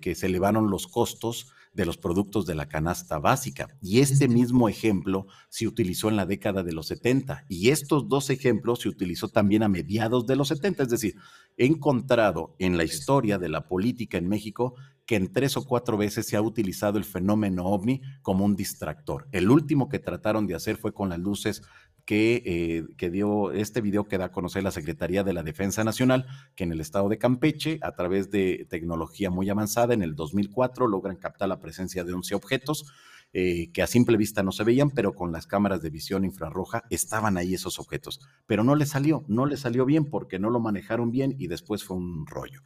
que 0.00 0.14
se 0.14 0.26
elevaron 0.26 0.70
los 0.70 0.86
costos 0.86 1.52
de 1.72 1.86
los 1.86 1.96
productos 1.96 2.46
de 2.46 2.54
la 2.54 2.68
canasta 2.68 3.18
básica. 3.18 3.68
Y 3.80 4.00
este 4.00 4.28
mismo 4.28 4.68
ejemplo 4.68 5.26
se 5.48 5.66
utilizó 5.66 6.08
en 6.08 6.16
la 6.16 6.26
década 6.26 6.62
de 6.62 6.72
los 6.72 6.86
70 6.88 7.46
y 7.48 7.70
estos 7.70 8.08
dos 8.08 8.30
ejemplos 8.30 8.80
se 8.80 8.88
utilizó 8.88 9.28
también 9.28 9.62
a 9.62 9.68
mediados 9.68 10.26
de 10.26 10.36
los 10.36 10.48
70. 10.48 10.82
Es 10.82 10.88
decir, 10.90 11.16
he 11.56 11.66
encontrado 11.66 12.54
en 12.58 12.76
la 12.76 12.84
historia 12.84 13.38
de 13.38 13.48
la 13.48 13.66
política 13.68 14.18
en 14.18 14.28
México 14.28 14.74
que 15.06 15.16
en 15.16 15.32
tres 15.32 15.56
o 15.56 15.64
cuatro 15.64 15.96
veces 15.96 16.26
se 16.26 16.36
ha 16.36 16.42
utilizado 16.42 16.98
el 16.98 17.04
fenómeno 17.04 17.66
ovni 17.66 18.02
como 18.22 18.44
un 18.44 18.54
distractor. 18.54 19.28
El 19.32 19.50
último 19.50 19.88
que 19.88 19.98
trataron 19.98 20.46
de 20.46 20.54
hacer 20.54 20.76
fue 20.76 20.94
con 20.94 21.08
las 21.08 21.18
luces 21.18 21.62
que, 22.04 22.42
eh, 22.44 22.84
que, 22.96 23.10
dio 23.10 23.52
este 23.52 23.80
video 23.80 24.04
que 24.04 24.18
da 24.18 24.26
a 24.26 24.32
conocer 24.32 24.62
la 24.62 24.70
Secretaría 24.70 25.24
de 25.24 25.32
la 25.32 25.42
Defensa 25.42 25.84
Nacional, 25.84 26.26
que 26.54 26.64
en 26.64 26.72
el 26.72 26.80
estado 26.80 27.08
de 27.08 27.18
Campeche, 27.18 27.78
a 27.82 27.94
través 27.94 28.30
de 28.30 28.66
tecnología 28.68 29.30
muy 29.30 29.48
avanzada, 29.50 29.94
en 29.94 30.02
el 30.02 30.14
2004 30.14 30.86
logran 30.86 31.16
captar 31.16 31.48
la 31.48 31.60
presencia 31.60 32.04
de 32.04 32.12
11 32.12 32.34
objetos 32.34 32.92
eh, 33.34 33.72
que 33.72 33.80
a 33.80 33.86
simple 33.86 34.18
vista 34.18 34.42
no 34.42 34.52
se 34.52 34.62
veían, 34.62 34.90
pero 34.90 35.14
con 35.14 35.32
las 35.32 35.46
cámaras 35.46 35.80
de 35.80 35.88
visión 35.88 36.24
infrarroja 36.24 36.84
estaban 36.90 37.38
ahí 37.38 37.54
esos 37.54 37.78
objetos. 37.78 38.20
Pero 38.46 38.62
no 38.62 38.74
le 38.74 38.84
salió, 38.84 39.24
no 39.26 39.46
le 39.46 39.56
salió 39.56 39.86
bien 39.86 40.04
porque 40.10 40.38
no 40.38 40.50
lo 40.50 40.60
manejaron 40.60 41.10
bien 41.10 41.34
y 41.38 41.46
después 41.46 41.82
fue 41.82 41.96
un 41.96 42.26
rollo 42.26 42.62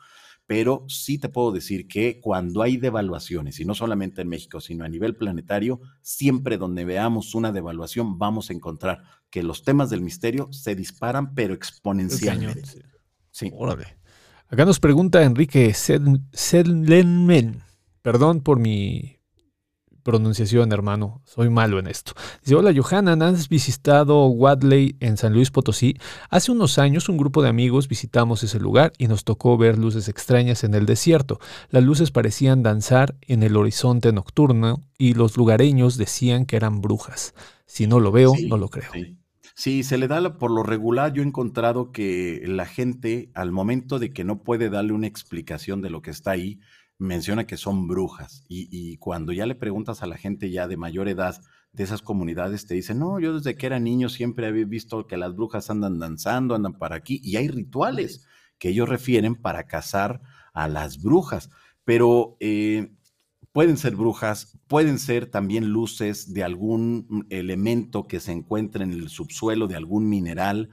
pero 0.47 0.85
sí 0.89 1.19
te 1.19 1.29
puedo 1.29 1.53
decir 1.53 1.89
que 1.89 2.21
cuando 2.21 2.63
hay 2.63 2.77
devaluaciones, 2.77 3.59
y 3.61 3.65
no 3.65 3.75
solamente 3.75 4.23
en 4.23 4.29
México, 4.29 4.61
sino 4.61 4.85
a 4.85 4.89
nivel 4.89 5.17
planetario, 5.17 5.81
siempre 6.03 6.57
donde 6.57 6.85
veamos 6.85 7.35
una 7.35 7.53
devaluación 7.53 8.19
vamos 8.19 8.51
a 8.51 8.53
encontrar 8.53 9.03
que 9.31 9.43
los 9.43 9.65
temas 9.65 9.91
del 9.91 10.03
misterio 10.03 10.49
se 10.53 10.77
disparan, 10.77 11.35
pero 11.35 11.53
exponencialmente. 11.53 12.85
Sí. 13.31 13.51
Órale. 13.53 13.99
Acá 14.49 14.65
nos 14.65 14.79
pregunta 14.79 15.25
Enrique 15.25 15.75
Sedlenmen. 15.75 17.63
Perdón 18.03 18.41
por 18.41 18.61
mi 18.61 19.16
pronunciación, 20.07 20.71
hermano. 20.71 21.21
Soy 21.25 21.51
malo 21.51 21.81
en 21.81 21.89
esto. 21.89 22.13
Dice, 22.41 22.55
hola 22.55 22.73
Johanna, 22.75 23.15
¿has 23.27 23.49
visitado 23.49 24.29
Wadley 24.29 24.95
en 25.01 25.17
San 25.17 25.33
Luis 25.33 25.51
Potosí? 25.51 25.97
Hace 26.31 26.53
unos 26.53 26.79
años 26.79 27.09
un 27.09 27.17
grupo 27.17 27.43
de 27.43 27.49
amigos 27.49 27.89
visitamos 27.89 28.45
ese 28.45 28.61
lugar 28.61 28.93
y 28.99 29.09
nos 29.09 29.25
tocó 29.25 29.59
ver 29.59 29.79
luces 29.79 30.09
extrañas 30.09 30.63
en 30.63 30.75
el 30.75 30.87
desierto. 30.87 31.41
Las 31.71 31.83
luces 31.83 32.13
parecían 32.13 32.63
danzar 32.63 33.17
en 33.23 33.43
el 33.43 33.57
horizonte 33.57 34.13
nocturno 34.13 34.85
y 34.97 35.15
los 35.15 35.37
lugareños 35.37 35.97
decían 35.97 36.47
que 36.47 36.55
eran 36.55 36.81
brujas. 36.81 37.35
Si 37.67 37.89
no 37.89 37.99
lo 37.99 38.13
veo, 38.13 38.33
no 38.47 38.59
lo 38.59 38.69
creo. 38.69 38.93
Sí. 39.57 39.83
se 39.83 39.99
le 39.99 40.07
da 40.07 40.39
por 40.39 40.53
lo 40.53 40.63
regular. 40.63 41.13
Yo 41.15 41.23
he 41.25 41.27
encontrado 41.27 41.91
que 41.91 42.45
la 42.47 42.67
gente, 42.67 43.33
al 43.35 43.51
momento 43.51 43.99
de 43.99 44.13
que 44.13 44.23
no 44.23 44.45
puede 44.45 44.71
darle 44.71 44.93
una 44.93 45.09
explicación 45.09 45.83
de 45.83 45.91
lo 45.91 46.01
que 46.01 46.13
está 46.13 46.31
ahí, 46.31 46.61
menciona 46.99 47.47
que 47.47 47.57
son 47.57 47.87
brujas 47.87 48.45
y, 48.49 48.97
cuando 48.99 49.33
ya 49.33 49.47
le 49.47 49.55
preguntas 49.55 50.03
a 50.03 50.07
la 50.07 50.17
gente 50.17 50.51
ya 50.51 50.67
de 50.67 50.77
mayor 50.77 51.09
edad 51.09 51.41
de 51.73 51.85
esas 51.85 52.01
comunidades, 52.01 52.67
te 52.67 52.75
dicen, 52.75 52.99
no, 52.99 53.21
yo 53.21 53.35
desde 53.35 53.57
que 53.57 53.67
era 53.67 53.79
niño 53.79 54.09
siempre 54.09 54.47
había 54.47 54.65
visto 54.65 55.07
que 55.07 55.19
las 55.19 55.35
brujas 55.35 55.69
andan 55.69 55.99
danzando, 55.99 56.55
andan 56.55 56.79
para 56.79 56.97
aquí 56.97 57.21
y 57.23 57.37
hay 57.37 57.49
rituales 57.49 58.27
que 58.59 58.71
ellos 58.71 58.89
refieren 58.89 59.35
para 59.35 59.67
cazar 59.67 60.23
a 60.55 60.69
las 60.69 61.03
brujas, 61.03 61.51
pero 61.85 62.37
eh, 62.41 62.93
pueden 63.53 63.77
ser 63.77 63.97
brujas, 63.97 64.59
pueden 64.67 64.99
ser 64.99 65.27
también 65.27 65.69
luces 65.69 66.33
de 66.33 66.45
algún 66.45 67.27
elemento 67.31 68.07
que 68.07 68.21
se 68.21 68.33
encuentre 68.33 68.85
en 68.85 68.93
el 68.93 69.09
subsuelo 69.09 69.67
de 69.67 69.77
algún 69.77 70.09
mineral. 70.09 70.71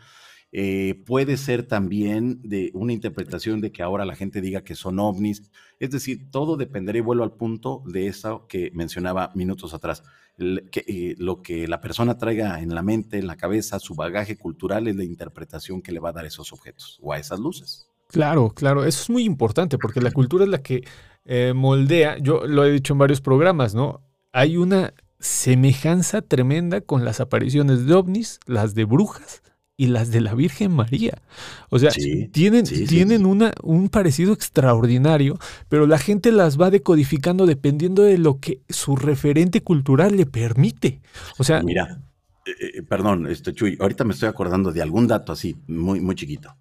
Eh, 0.55 1.01
puede 1.07 1.35
ser 1.37 1.63
también 1.63 2.39
de 2.43 2.69
una 2.75 2.93
interpretación 2.93 3.59
de 3.59 3.71
que 3.71 3.81
ahora 3.81 4.05
la 4.05 4.15
gente 4.15 4.39
diga 4.39 4.63
que 4.63 4.75
son 4.75 4.99
ovnis. 4.99 5.51
Es 5.79 5.89
decir, 5.89 6.29
todo 6.29 6.57
dependerá 6.57 6.99
y 6.99 7.01
vuelvo 7.01 7.23
al 7.23 7.33
punto 7.33 7.81
de 7.87 8.05
eso 8.05 8.45
que 8.47 8.69
mencionaba 8.75 9.31
minutos 9.33 9.73
atrás. 9.73 10.03
eh, 10.37 11.15
lo 11.17 11.41
que 11.41 11.67
la 11.67 11.81
persona 11.81 12.17
traiga 12.19 12.61
en 12.61 12.75
la 12.75 12.83
mente, 12.83 13.17
en 13.17 13.25
la 13.25 13.35
cabeza, 13.35 13.79
su 13.79 13.95
bagaje 13.95 14.37
cultural 14.37 14.87
es 14.87 14.95
la 14.95 15.03
interpretación 15.03 15.81
que 15.81 15.91
le 15.91 15.99
va 15.99 16.09
a 16.09 16.13
dar 16.13 16.25
esos 16.25 16.53
objetos 16.53 16.99
o 17.01 17.13
a 17.13 17.17
esas 17.17 17.39
luces. 17.39 17.87
Claro, 18.09 18.51
claro, 18.51 18.85
eso 18.85 19.01
es 19.01 19.09
muy 19.09 19.23
importante 19.23 19.79
porque 19.79 20.01
la 20.01 20.11
cultura 20.11 20.43
es 20.43 20.51
la 20.51 20.61
que 20.61 20.83
eh, 21.25 21.53
moldea, 21.55 22.19
yo 22.19 22.45
lo 22.45 22.63
he 22.63 22.71
dicho 22.71 22.93
en 22.93 22.99
varios 22.99 23.21
programas, 23.21 23.73
¿no? 23.73 24.01
Hay 24.31 24.57
una 24.57 24.93
semejanza 25.19 26.21
tremenda 26.21 26.81
con 26.81 27.05
las 27.05 27.19
apariciones 27.21 27.87
de 27.87 27.93
ovnis, 27.95 28.39
las 28.45 28.75
de 28.75 28.85
brujas, 28.85 29.41
y 29.75 29.87
las 29.87 30.11
de 30.11 30.21
la 30.21 30.33
Virgen 30.35 30.71
María. 30.71 31.21
O 31.69 31.79
sea, 31.79 31.91
tienen, 32.31 32.65
tienen 32.65 33.25
Una, 33.25 33.53
un 33.63 33.89
parecido 33.89 34.33
extraordinario, 34.33 35.39
pero 35.69 35.87
la 35.87 35.97
gente 35.97 36.31
las 36.31 36.59
va 36.59 36.69
decodificando 36.69 37.45
dependiendo 37.45 38.03
de 38.03 38.17
lo 38.17 38.39
que 38.39 38.61
su 38.69 38.95
referente 38.95 39.61
cultural 39.61 40.15
le 40.15 40.25
permite. 40.25 41.01
O 41.37 41.43
sea, 41.43 41.63
mira, 41.63 42.01
eh, 42.45 42.51
eh, 42.59 42.83
perdón, 42.83 43.27
este, 43.27 43.53
Chuy, 43.53 43.77
ahorita 43.79 44.03
me 44.03 44.13
estoy 44.13 44.29
acordando 44.29 44.71
de 44.71 44.81
algún 44.81 45.07
dato 45.07 45.31
así, 45.31 45.55
muy, 45.67 46.01
muy 46.01 46.15
chiquito. 46.15 46.55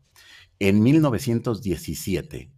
En 0.58 0.82
1917, 0.82 2.50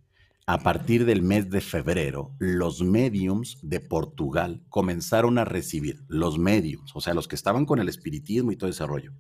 a 0.47 0.59
partir 0.59 1.07
del 1.07 1.23
mes 1.23 1.49
de 1.49 1.63
febrero, 1.63 2.33
los 2.39 2.83
mediums 2.83 3.59
de 3.63 3.81
Portugal 3.81 4.63
comenzaron 4.69 5.39
a 5.39 5.45
recibir, 5.47 6.03
los 6.07 6.39
mediums, 6.39 6.95
o 6.95 7.01
sea, 7.01 7.15
los 7.15 7.29
que 7.29 7.35
estaban 7.35 7.65
con 7.65 7.79
el 7.79 7.89
espiritismo 7.89 8.53
y 8.53 8.57
todo 8.57 8.69
ese 8.69 8.87
rollo, 8.87 9.13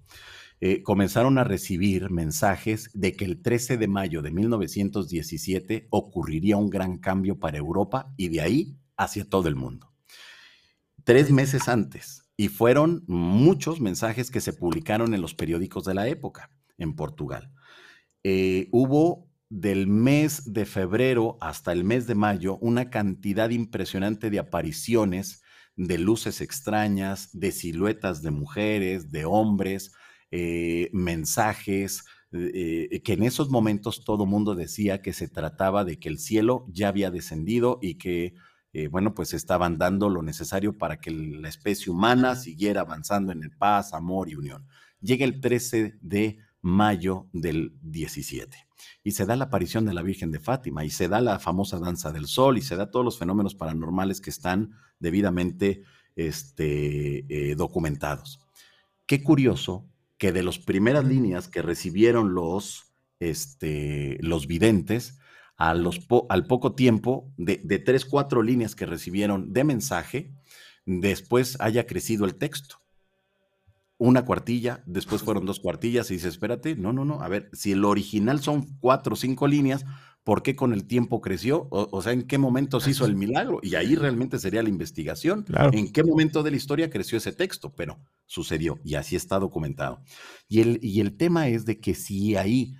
eh, 0.66 0.82
comenzaron 0.82 1.36
a 1.36 1.44
recibir 1.44 2.08
mensajes 2.08 2.88
de 2.94 3.14
que 3.14 3.26
el 3.26 3.42
13 3.42 3.76
de 3.76 3.86
mayo 3.86 4.22
de 4.22 4.30
1917 4.30 5.88
ocurriría 5.90 6.56
un 6.56 6.70
gran 6.70 6.96
cambio 6.96 7.38
para 7.38 7.58
Europa 7.58 8.14
y 8.16 8.30
de 8.30 8.40
ahí 8.40 8.78
hacia 8.96 9.28
todo 9.28 9.46
el 9.48 9.56
mundo. 9.56 9.92
Tres 11.04 11.30
meses 11.30 11.68
antes, 11.68 12.30
y 12.38 12.48
fueron 12.48 13.04
muchos 13.06 13.78
mensajes 13.82 14.30
que 14.30 14.40
se 14.40 14.54
publicaron 14.54 15.12
en 15.12 15.20
los 15.20 15.34
periódicos 15.34 15.84
de 15.84 15.92
la 15.92 16.08
época 16.08 16.50
en 16.78 16.96
Portugal. 16.96 17.52
Eh, 18.22 18.70
hubo 18.72 19.28
del 19.50 19.86
mes 19.86 20.50
de 20.50 20.64
febrero 20.64 21.36
hasta 21.42 21.72
el 21.72 21.84
mes 21.84 22.06
de 22.06 22.14
mayo 22.14 22.56
una 22.62 22.88
cantidad 22.88 23.50
impresionante 23.50 24.30
de 24.30 24.38
apariciones 24.38 25.42
de 25.76 25.98
luces 25.98 26.40
extrañas, 26.40 27.28
de 27.38 27.52
siluetas 27.52 28.22
de 28.22 28.30
mujeres, 28.30 29.10
de 29.10 29.26
hombres, 29.26 29.92
eh, 30.36 30.90
mensajes, 30.92 32.04
eh, 32.32 33.00
que 33.04 33.12
en 33.12 33.22
esos 33.22 33.50
momentos 33.50 34.04
todo 34.04 34.26
mundo 34.26 34.56
decía 34.56 35.00
que 35.00 35.12
se 35.12 35.28
trataba 35.28 35.84
de 35.84 36.00
que 36.00 36.08
el 36.08 36.18
cielo 36.18 36.66
ya 36.70 36.88
había 36.88 37.12
descendido 37.12 37.78
y 37.80 37.98
que, 37.98 38.34
eh, 38.72 38.88
bueno, 38.88 39.14
pues 39.14 39.32
estaban 39.32 39.78
dando 39.78 40.08
lo 40.08 40.24
necesario 40.24 40.76
para 40.76 41.00
que 41.00 41.12
la 41.12 41.48
especie 41.48 41.92
humana 41.92 42.34
siguiera 42.34 42.80
avanzando 42.80 43.30
en 43.30 43.44
el 43.44 43.52
paz, 43.52 43.94
amor 43.94 44.28
y 44.28 44.34
unión. 44.34 44.66
Llega 45.00 45.24
el 45.24 45.40
13 45.40 45.98
de 46.00 46.38
mayo 46.60 47.28
del 47.32 47.78
17 47.82 48.56
y 49.04 49.12
se 49.12 49.26
da 49.26 49.36
la 49.36 49.44
aparición 49.44 49.84
de 49.84 49.94
la 49.94 50.02
Virgen 50.02 50.32
de 50.32 50.40
Fátima 50.40 50.84
y 50.84 50.90
se 50.90 51.06
da 51.06 51.20
la 51.20 51.38
famosa 51.38 51.78
danza 51.78 52.10
del 52.10 52.26
sol 52.26 52.58
y 52.58 52.62
se 52.62 52.74
da 52.74 52.90
todos 52.90 53.04
los 53.04 53.20
fenómenos 53.20 53.54
paranormales 53.54 54.20
que 54.20 54.30
están 54.30 54.72
debidamente 54.98 55.84
este, 56.16 57.54
documentados. 57.56 58.40
Qué 59.06 59.22
curioso 59.22 59.93
que 60.18 60.32
de 60.32 60.42
las 60.42 60.58
primeras 60.58 61.04
líneas 61.04 61.48
que 61.48 61.62
recibieron 61.62 62.34
los, 62.34 62.94
este, 63.20 64.18
los 64.20 64.46
videntes, 64.46 65.18
a 65.56 65.74
los 65.74 66.00
al 66.28 66.46
poco 66.46 66.74
tiempo, 66.74 67.32
de, 67.36 67.60
de 67.62 67.78
tres, 67.78 68.04
cuatro 68.04 68.42
líneas 68.42 68.74
que 68.74 68.86
recibieron 68.86 69.52
de 69.52 69.64
mensaje, 69.64 70.34
después 70.84 71.56
haya 71.60 71.86
crecido 71.86 72.24
el 72.24 72.36
texto. 72.36 72.76
Una 73.96 74.24
cuartilla, 74.24 74.82
después 74.86 75.22
fueron 75.22 75.46
dos 75.46 75.60
cuartillas 75.60 76.10
y 76.10 76.14
dice, 76.14 76.28
espérate, 76.28 76.74
no, 76.74 76.92
no, 76.92 77.04
no, 77.04 77.22
a 77.22 77.28
ver, 77.28 77.48
si 77.52 77.72
el 77.72 77.84
original 77.84 78.40
son 78.40 78.76
cuatro 78.80 79.14
o 79.14 79.16
cinco 79.16 79.46
líneas, 79.46 79.84
por 80.24 80.42
qué 80.42 80.56
con 80.56 80.72
el 80.72 80.86
tiempo 80.86 81.20
creció, 81.20 81.68
o, 81.70 82.02
sea, 82.02 82.12
en 82.12 82.22
qué 82.22 82.38
momento 82.38 82.80
se 82.80 82.90
hizo 82.90 83.04
el 83.04 83.14
milagro, 83.14 83.60
y 83.62 83.74
ahí 83.74 83.94
realmente 83.94 84.38
sería 84.38 84.62
la 84.62 84.70
investigación, 84.70 85.44
en 85.72 85.92
qué 85.92 86.02
momento 86.02 86.42
de 86.42 86.50
la 86.50 86.56
historia 86.56 86.88
creció 86.88 87.18
ese 87.18 87.32
texto, 87.32 87.74
pero 87.74 88.00
sucedió 88.24 88.80
y 88.82 88.94
así 88.94 89.16
está 89.16 89.38
documentado. 89.38 90.00
Y 90.48 90.60
el, 90.60 90.80
y 90.82 91.00
el 91.00 91.18
tema 91.18 91.48
es 91.48 91.66
de 91.66 91.78
que 91.78 91.94
si 91.94 92.36
ahí 92.36 92.74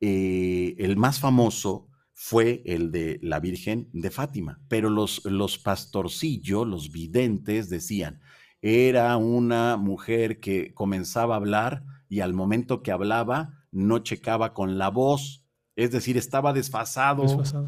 eh, 0.00 0.74
el 0.78 0.98
más 0.98 1.20
famoso 1.20 1.88
fue 2.12 2.62
el 2.66 2.92
de 2.92 3.18
la 3.22 3.40
Virgen 3.40 3.88
de 3.94 4.10
Fátima, 4.10 4.60
pero 4.68 4.90
los, 4.90 5.24
los 5.24 5.58
pastorcillos, 5.58 6.66
los 6.66 6.92
videntes 6.92 7.70
decían, 7.70 8.20
era 8.60 9.16
una 9.16 9.78
mujer 9.78 10.38
que 10.38 10.74
comenzaba 10.74 11.34
a 11.34 11.38
hablar 11.38 11.82
y 12.10 12.20
al 12.20 12.34
momento 12.34 12.82
que 12.82 12.92
hablaba 12.92 13.64
no 13.72 14.00
checaba 14.00 14.52
con 14.52 14.76
la 14.76 14.90
voz, 14.90 15.39
es 15.76 15.90
decir, 15.90 16.16
estaba 16.16 16.52
desfasado, 16.52 17.24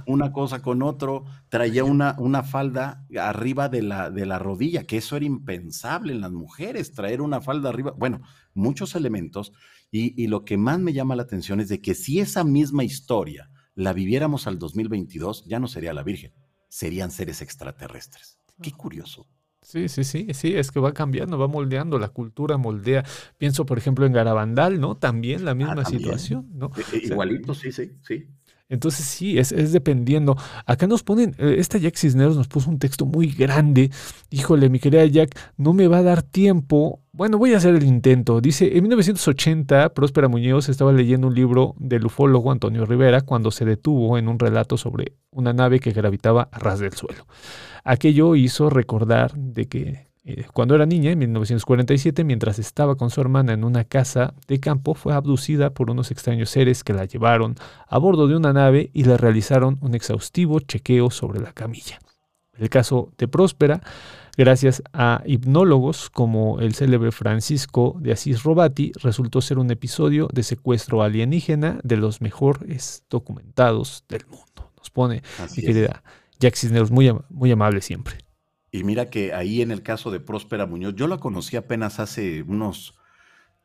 una 0.07 0.33
cosa 0.33 0.61
con 0.61 0.83
otro, 0.83 1.25
traía 1.49 1.85
una, 1.85 2.17
una 2.19 2.43
falda 2.43 3.07
arriba 3.19 3.69
de 3.69 3.83
la, 3.83 4.11
de 4.11 4.27
la 4.27 4.39
rodilla, 4.39 4.85
que 4.85 4.99
eso 4.99 5.17
era 5.17 5.25
impensable 5.25 6.13
en 6.13 6.21
las 6.21 6.33
mujeres, 6.33 6.93
traer 6.93 7.23
una 7.23 7.41
falda 7.41 7.69
arriba, 7.69 7.95
bueno, 7.97 8.21
muchos 8.55 8.95
elementos. 8.95 9.53
Y, 9.91 10.21
y 10.23 10.27
lo 10.27 10.45
que 10.45 10.57
más 10.57 10.79
me 10.79 10.93
llama 10.93 11.17
la 11.17 11.23
atención 11.23 11.61
es 11.61 11.69
de 11.69 11.81
que 11.81 11.95
si 11.95 12.21
esa 12.21 12.45
misma 12.45 12.85
historia 12.85 13.51
la 13.75 13.93
viviéramos 13.93 14.47
al 14.47 14.59
2022, 14.59 15.47
ya 15.47 15.59
no 15.59 15.69
sería 15.69 15.93
la 15.93 16.03
Virgen, 16.03 16.33
serían 16.69 17.11
seres 17.11 17.41
extraterrestres. 17.41 18.39
Qué 18.61 18.73
curioso. 18.73 19.27
Sí, 19.63 19.89
sí, 19.89 20.03
sí, 20.03 20.27
sí, 20.35 20.57
es 20.57 20.73
que 20.73 20.81
va 20.81 20.93
cambiando, 20.93 21.39
va 21.39 21.47
moldeando, 21.47 21.99
la 21.99 22.09
cultura 22.09 22.57
moldea. 22.59 23.05
Pienso, 23.39 23.65
por 23.65 23.79
ejemplo, 23.79 24.05
en 24.07 24.13
Garabandal, 24.13 24.81
¿no? 24.81 24.97
También 24.97 25.45
la 25.45 25.55
misma 25.55 25.73
Ah, 25.73 25.83
también. 25.85 26.03
situación, 26.03 26.49
¿no? 26.55 26.67
O 26.67 26.75
sea, 26.75 26.99
Igualito, 27.01 27.55
sí, 27.55 27.71
sí, 27.71 27.93
sí. 28.03 28.27
Entonces 28.73 29.05
sí, 29.05 29.39
es, 29.39 29.53
es 29.53 29.71
dependiendo. 29.73 30.35
Acá 30.65 30.87
nos 30.87 31.03
ponen, 31.03 31.37
eh, 31.37 31.57
esta 31.59 31.77
Jack 31.77 31.95
Cisneros 31.95 32.39
nos 32.39 32.49
puso 32.49 32.71
un 32.71 32.79
texto 32.79 33.05
muy 33.05 33.27
grande. 33.27 33.91
Híjole, 34.31 34.71
mi 34.71 34.79
querida 34.79 35.05
Jack, 35.05 35.39
no 35.59 35.75
me 35.75 35.89
va 35.89 35.99
a 35.99 36.03
dar 36.03 36.23
tiempo. 36.23 37.03
Bueno, 37.13 37.37
voy 37.37 37.53
a 37.53 37.59
hacer 37.59 37.75
el 37.75 37.85
intento. 37.85 38.41
Dice, 38.41 38.79
en 38.79 38.85
1980, 38.85 39.93
Próspera 39.93 40.29
Muñoz 40.29 40.71
estaba 40.71 40.91
leyendo 40.91 41.27
un 41.27 41.35
libro 41.35 41.75
del 41.79 42.07
ufólogo 42.07 42.51
Antonio 42.51 42.87
Rivera 42.87 43.21
cuando 43.21 43.51
se 43.51 43.67
detuvo 43.67 44.17
en 44.17 44.27
un 44.27 44.39
relato 44.39 44.79
sobre 44.79 45.17
una 45.31 45.53
nave 45.53 45.79
que 45.79 45.91
gravitaba 45.91 46.49
a 46.51 46.59
ras 46.59 46.79
del 46.81 46.95
suelo. 46.95 47.27
Aquello 47.85 48.37
hizo 48.37 48.71
recordar 48.71 49.35
de 49.35 49.69
que 49.69 50.12
cuando 50.53 50.77
era 50.77 50.87
niña, 50.87 51.11
en 51.11 51.19
1947, 51.19 52.23
mientras 52.25 52.59
estaba 52.61 52.95
con 52.95 53.11
su 53.11 53.21
hermana 53.21 53.53
en 53.55 53.65
una 53.65 53.85
casa 53.85 54.35
de 54.47 54.61
campo, 54.61 54.95
fue 54.95 55.15
abducida 55.15 55.71
por 55.71 55.91
unos 55.91 56.11
extraños 56.13 56.51
seres 56.51 56.85
que 56.85 56.93
la 56.93 57.05
llevaron 57.07 57.57
a 57.89 57.99
bordo 57.99 58.29
de 58.29 58.37
una 58.37 58.53
nave 58.53 58.91
y 58.93 59.03
le 59.05 59.17
realizaron 59.17 59.79
un 59.81 59.95
exhaustivo 59.97 60.61
chequeo 60.61 61.11
sobre 61.11 61.41
la 61.41 61.53
camilla. 61.53 61.99
El 62.57 62.69
caso 62.69 63.11
de 63.19 63.27
Próspera, 63.27 63.81
gracias 64.37 64.83
a 64.93 65.23
hipnólogos 65.27 66.09
como 66.11 66.61
el 66.61 66.75
célebre 66.75 67.11
Francisco 67.11 67.97
de 67.99 68.13
Asís 68.13 68.45
Robati, 68.45 68.93
resultó 69.03 69.41
ser 69.41 69.59
un 69.59 69.71
episodio 69.73 70.29
de 70.33 70.45
secuestro 70.45 71.03
alienígena 71.03 71.81
de 71.83 71.97
los 71.97 72.21
mejores 72.21 73.03
documentados 73.11 74.05
del 74.09 74.25
mundo. 74.27 74.71
Nos 74.77 74.91
pone 74.91 75.23
Así 75.43 75.63
mi 75.63 75.67
es. 75.69 75.75
querida 75.75 76.03
Jack 76.39 76.55
Cisneros, 76.55 76.91
muy, 76.93 77.09
am- 77.09 77.23
muy 77.31 77.51
amable 77.51 77.81
siempre. 77.81 78.19
Y 78.73 78.85
mira 78.85 79.11
que 79.11 79.35
ahí 79.35 79.61
en 79.63 79.71
el 79.71 79.83
caso 79.83 80.11
de 80.11 80.21
Próspera 80.21 80.67
Muñoz, 80.67 80.95
yo 80.97 81.07
la 81.07 81.19
conocí 81.19 81.57
apenas 81.57 82.01
hace 82.01 82.43
unos 82.43 82.99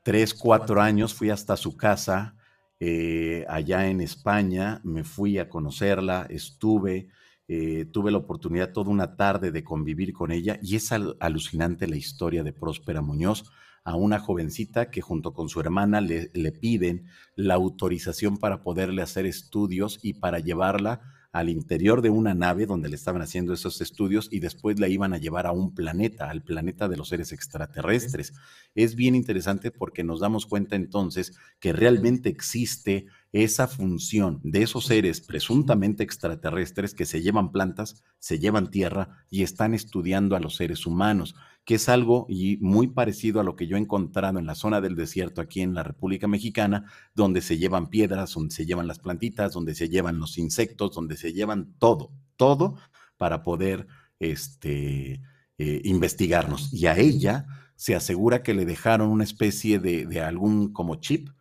3, 0.03 0.33
4 0.33 0.81
años, 0.81 1.13
fui 1.13 1.29
hasta 1.29 1.57
su 1.57 1.77
casa 1.77 2.35
eh, 2.79 3.45
allá 3.49 3.87
en 3.89 4.01
España, 4.01 4.81
me 4.83 5.03
fui 5.05 5.39
a 5.39 5.49
conocerla, 5.49 6.27
estuve, 6.29 7.09
eh, 7.47 7.85
tuve 7.91 8.11
la 8.11 8.17
oportunidad 8.19 8.73
toda 8.73 8.91
una 8.91 9.15
tarde 9.15 9.51
de 9.51 9.63
convivir 9.63 10.13
con 10.13 10.31
ella 10.31 10.59
y 10.61 10.75
es 10.75 10.91
al- 10.91 11.17
alucinante 11.21 11.87
la 11.87 11.95
historia 11.97 12.43
de 12.43 12.53
Próspera 12.53 13.01
Muñoz, 13.01 13.45
a 13.85 13.95
una 13.95 14.19
jovencita 14.19 14.91
que 14.91 15.01
junto 15.01 15.33
con 15.33 15.47
su 15.47 15.61
hermana 15.61 16.01
le, 16.01 16.29
le 16.33 16.51
piden 16.51 17.05
la 17.35 17.53
autorización 17.53 18.37
para 18.37 18.61
poderle 18.61 19.01
hacer 19.01 19.25
estudios 19.25 19.99
y 20.03 20.15
para 20.15 20.39
llevarla 20.39 21.01
al 21.37 21.49
interior 21.49 22.01
de 22.01 22.09
una 22.09 22.33
nave 22.33 22.65
donde 22.65 22.89
le 22.89 22.95
estaban 22.95 23.21
haciendo 23.21 23.53
esos 23.53 23.79
estudios 23.79 24.27
y 24.31 24.39
después 24.39 24.79
la 24.79 24.87
iban 24.87 25.13
a 25.13 25.19
llevar 25.19 25.45
a 25.45 25.51
un 25.51 25.75
planeta, 25.75 26.31
al 26.31 26.41
planeta 26.43 26.89
de 26.89 26.97
los 26.97 27.09
seres 27.09 27.31
extraterrestres. 27.31 28.33
Es 28.73 28.95
bien 28.95 29.13
interesante 29.13 29.69
porque 29.69 30.03
nos 30.03 30.19
damos 30.19 30.47
cuenta 30.47 30.75
entonces 30.75 31.37
que 31.59 31.73
realmente 31.73 32.29
existe 32.29 33.05
esa 33.33 33.67
función 33.67 34.39
de 34.43 34.63
esos 34.63 34.85
seres 34.85 35.21
presuntamente 35.21 36.01
extraterrestres 36.01 36.95
que 36.95 37.05
se 37.05 37.21
llevan 37.21 37.51
plantas, 37.51 38.03
se 38.17 38.39
llevan 38.39 38.71
tierra 38.71 39.23
y 39.29 39.43
están 39.43 39.75
estudiando 39.75 40.35
a 40.35 40.39
los 40.39 40.55
seres 40.55 40.87
humanos, 40.87 41.35
que 41.67 41.75
es 41.75 41.89
algo 41.89 42.25
y 42.29 42.55
muy 42.61 42.87
parecido 42.87 43.41
a 43.41 43.43
lo 43.43 43.57
que 43.57 43.67
yo 43.67 43.75
he 43.75 43.79
encontrado 43.81 44.39
en 44.39 44.45
la 44.45 44.55
zona 44.55 44.79
del 44.79 44.95
desierto 44.95 45.41
aquí 45.41 45.59
en 45.59 45.73
la 45.73 45.83
República 45.83 46.25
Mexicana, 46.25 46.85
donde 47.13 47.41
se 47.41 47.57
llevan 47.57 47.89
piedras, 47.89 48.35
donde 48.35 48.55
se 48.55 48.65
llevan 48.65 48.87
las 48.87 48.99
plantitas, 48.99 49.51
donde 49.51 49.75
se 49.75 49.89
llevan 49.89 50.17
los 50.17 50.37
insectos, 50.37 50.95
donde 50.95 51.17
se 51.17 51.33
llevan 51.33 51.73
todo, 51.77 52.13
todo 52.37 52.77
para 53.17 53.43
poder 53.43 53.85
este, 54.17 55.21
eh, 55.57 55.81
investigarnos. 55.83 56.73
Y 56.73 56.85
a 56.85 56.97
ella 56.97 57.47
se 57.75 57.95
asegura 57.95 58.43
que 58.43 58.53
le 58.53 58.65
dejaron 58.65 59.09
una 59.09 59.25
especie 59.25 59.79
de, 59.79 60.05
de 60.05 60.21
algún 60.21 60.71
como 60.71 60.95
chip 60.95 61.31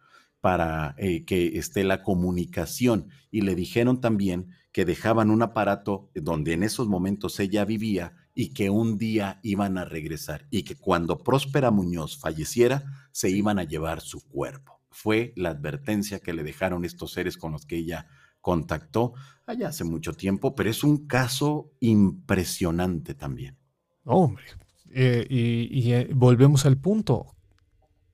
para 0.40 0.96
eh, 0.98 1.24
que 1.24 1.56
esté 1.56 1.84
la 1.84 2.02
comunicación 2.02 3.10
y 3.30 3.42
le 3.42 3.54
dijeron 3.54 4.00
también 4.00 4.50
que 4.72 4.84
dejaban 4.84 5.30
un 5.30 5.42
aparato 5.42 6.10
donde 6.16 6.52
en 6.52 6.64
esos 6.64 6.88
momentos 6.88 7.38
ella 7.38 7.64
vivía 7.64 8.25
y 8.38 8.52
que 8.52 8.68
un 8.68 8.98
día 8.98 9.40
iban 9.42 9.78
a 9.78 9.86
regresar 9.86 10.46
y 10.50 10.62
que 10.62 10.76
cuando 10.76 11.18
Próspera 11.18 11.70
Muñoz 11.70 12.18
falleciera 12.18 12.84
se 13.10 13.30
iban 13.30 13.58
a 13.58 13.64
llevar 13.64 14.02
su 14.02 14.20
cuerpo. 14.28 14.82
Fue 14.90 15.32
la 15.36 15.48
advertencia 15.50 16.20
que 16.20 16.34
le 16.34 16.44
dejaron 16.44 16.84
estos 16.84 17.12
seres 17.12 17.38
con 17.38 17.52
los 17.52 17.64
que 17.64 17.78
ella 17.78 18.06
contactó 18.42 19.14
allá 19.46 19.68
hace 19.68 19.84
mucho 19.84 20.12
tiempo, 20.12 20.54
pero 20.54 20.68
es 20.68 20.84
un 20.84 21.06
caso 21.06 21.72
impresionante 21.80 23.14
también. 23.14 23.56
Hombre. 24.04 24.44
Eh, 24.90 25.26
y 25.30 25.68
y, 25.70 25.92
eh, 25.94 26.10
volvemos 26.14 26.66
al 26.66 26.76
punto. 26.76 27.35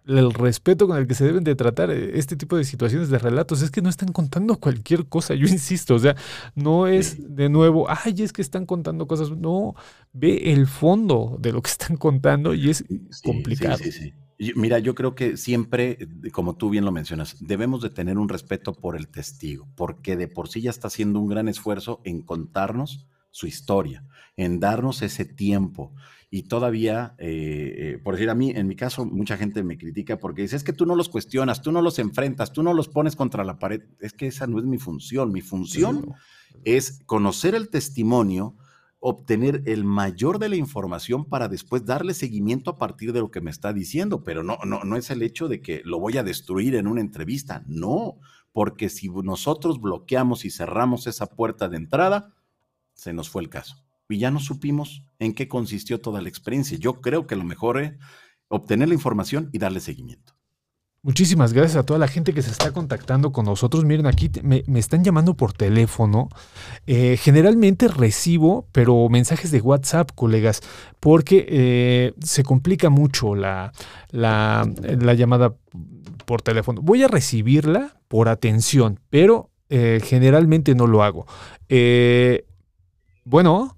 El 0.07 0.33
respeto 0.33 0.89
con 0.89 0.99
el 0.99 1.07
que 1.07 1.15
se 1.15 1.25
deben 1.25 1.45
de 1.45 1.55
tratar 1.55 1.91
eh, 1.91 2.19
este 2.19 2.37
tipo 2.37 2.57
de 2.57 2.65
situaciones 2.65 3.09
de 3.09 3.19
relatos 3.19 3.63
es 3.63 3.71
que 3.71 3.83
no 3.83 3.89
están 3.89 4.13
contando 4.13 4.57
cualquier 4.57 5.07
cosa, 5.07 5.35
yo 5.35 5.47
insisto, 5.49 5.95
o 5.95 5.99
sea, 5.99 6.17
no 6.55 6.89
es 6.89 7.35
de 7.37 7.49
nuevo, 7.49 7.87
ay, 7.89 8.15
es 8.19 8.33
que 8.33 8.43
están 8.43 8.67
contando 8.67 9.07
cosas, 9.07 9.31
no, 9.31 9.75
ve 10.13 10.53
el 10.53 10.67
fondo 10.67 11.37
de 11.41 11.53
lo 11.53 11.63
que 11.63 11.71
están 11.71 11.97
contando 11.97 12.53
y 12.55 12.71
es 12.71 12.85
complicado. 13.23 13.79
Sí, 13.79 13.93
sí, 13.93 14.13
sí. 14.39 14.53
Mira, 14.57 14.81
yo 14.81 14.97
creo 14.97 15.15
que 15.15 15.37
siempre, 15.37 15.99
eh, 16.01 16.31
como 16.33 16.57
tú 16.57 16.69
bien 16.69 16.85
lo 16.85 16.91
mencionas, 16.91 17.37
debemos 17.39 17.81
de 17.81 17.91
tener 17.91 18.19
un 18.19 18.29
respeto 18.29 18.73
por 18.73 18.97
el 18.97 19.07
testigo, 19.07 19.69
porque 19.77 20.17
de 20.17 20.27
por 20.27 20.49
sí 20.49 20.63
ya 20.63 20.71
está 20.71 20.89
haciendo 20.89 21.21
un 21.21 21.29
gran 21.29 21.47
esfuerzo 21.49 22.01
en 22.05 22.23
contarnos 22.23 23.07
su 23.31 23.47
historia, 23.47 24.05
en 24.37 24.59
darnos 24.59 25.03
ese 25.03 25.25
tiempo. 25.25 25.95
Y 26.35 26.45
todavía, 26.45 27.15
eh, 27.19 27.75
eh, 27.77 27.99
por 28.03 28.15
decir 28.15 28.31
a 28.31 28.35
mí, 28.35 28.53
en 28.57 28.67
mi 28.67 28.75
caso, 28.75 29.05
mucha 29.05 29.37
gente 29.37 29.63
me 29.63 29.77
critica 29.77 30.19
porque 30.19 30.41
dice, 30.41 30.57
es 30.57 30.65
que 30.65 30.73
tú 30.73 30.87
no 30.87 30.97
los 30.97 31.11
cuestionas, 31.11 31.61
tú 31.61 31.73
no 31.73 31.83
los 31.83 31.99
enfrentas, 31.99 32.55
tú 32.55 32.63
no 32.63 32.73
los 32.73 32.89
pones 32.89 33.17
contra 33.17 33.45
la 33.45 33.59
pared. 33.59 33.83
Es 34.01 34.15
que 34.15 34.29
esa 34.29 34.47
no 34.47 34.59
es 34.59 34.65
mi 34.65 34.79
función. 34.79 35.31
Mi 35.31 35.43
función 35.43 36.15
es 36.65 37.03
conocer 37.05 37.55
el 37.55 37.69
testimonio, 37.69 38.57
obtener 38.99 39.63
el 39.67 39.85
mayor 39.85 40.39
de 40.39 40.49
la 40.49 40.57
información 40.57 41.27
para 41.27 41.49
después 41.49 41.85
darle 41.85 42.15
seguimiento 42.15 42.71
a 42.71 42.79
partir 42.79 43.13
de 43.13 43.21
lo 43.21 43.31
que 43.31 43.43
me 43.43 43.51
está 43.51 43.75
diciendo, 43.75 44.25
pero 44.25 44.43
no, 44.43 44.57
no, 44.65 44.85
no 44.85 44.97
es 44.97 45.11
el 45.11 45.23
hecho 45.23 45.49
de 45.49 45.61
que 45.61 45.83
lo 45.85 46.01
voy 46.01 46.17
a 46.17 46.23
destruir 46.23 46.77
en 46.77 46.87
una 46.87 47.03
entrevista, 47.03 47.63
no, 47.67 48.17
porque 48.53 48.89
si 48.89 49.11
nosotros 49.11 49.83
bloqueamos 49.83 50.47
y 50.47 50.51
cerramos 50.51 51.07
esa 51.07 51.27
puerta 51.27 51.69
de 51.69 51.77
entrada, 51.77 52.33
se 52.95 53.13
nos 53.13 53.29
fue 53.29 53.43
el 53.43 53.51
caso. 53.51 53.85
Y 54.13 54.19
ya 54.19 54.31
no 54.31 54.41
supimos 54.41 55.05
en 55.19 55.35
qué 55.35 55.49
consistió 55.49 56.01
toda 56.01 56.21
la 56.21 56.29
experiencia. 56.29 56.79
Yo 56.79 57.01
creo 57.01 57.27
que 57.27 57.37
lo 57.37 57.45
mejor 57.45 57.81
es 57.81 57.93
obtener 58.49 58.89
la 58.89 58.95
información 58.95 59.49
y 59.53 59.59
darle 59.59 59.81
seguimiento. 59.81 60.35
Muchísimas 61.05 61.53
gracias 61.53 61.79
a 61.79 61.83
toda 61.85 61.99
la 61.99 62.07
gente 62.07 62.33
que 62.33 62.43
se 62.43 62.53
está 62.53 62.71
contactando 62.71 63.33
con 63.33 63.45
nosotros. 63.45 63.85
Miren, 63.85 64.07
aquí 64.07 64.31
me, 64.45 64.63
me 64.69 64.79
están 64.79 65.03
llamando 65.03 65.35
por 65.35 65.53
teléfono. 65.53 66.29
Eh, 66.87 67.17
generalmente 67.21 67.89
recibo, 67.89 68.69
pero 68.71 69.09
mensajes 69.09 69.51
de 69.51 69.61
WhatsApp, 69.61 70.13
colegas, 70.15 70.61
porque 71.01 71.45
eh, 71.49 72.15
se 72.21 72.45
complica 72.45 72.89
mucho 72.89 73.35
la, 73.35 73.73
la, 74.11 74.65
la 74.81 75.15
llamada 75.15 75.57
por 76.25 76.41
teléfono. 76.41 76.81
Voy 76.83 77.03
a 77.03 77.09
recibirla 77.09 77.97
por 78.07 78.29
atención, 78.29 79.01
pero 79.11 79.51
eh, 79.71 79.99
generalmente 80.05 80.77
no 80.77 80.87
lo 80.87 81.03
hago. 81.03 81.27
Bueno, 83.25 83.77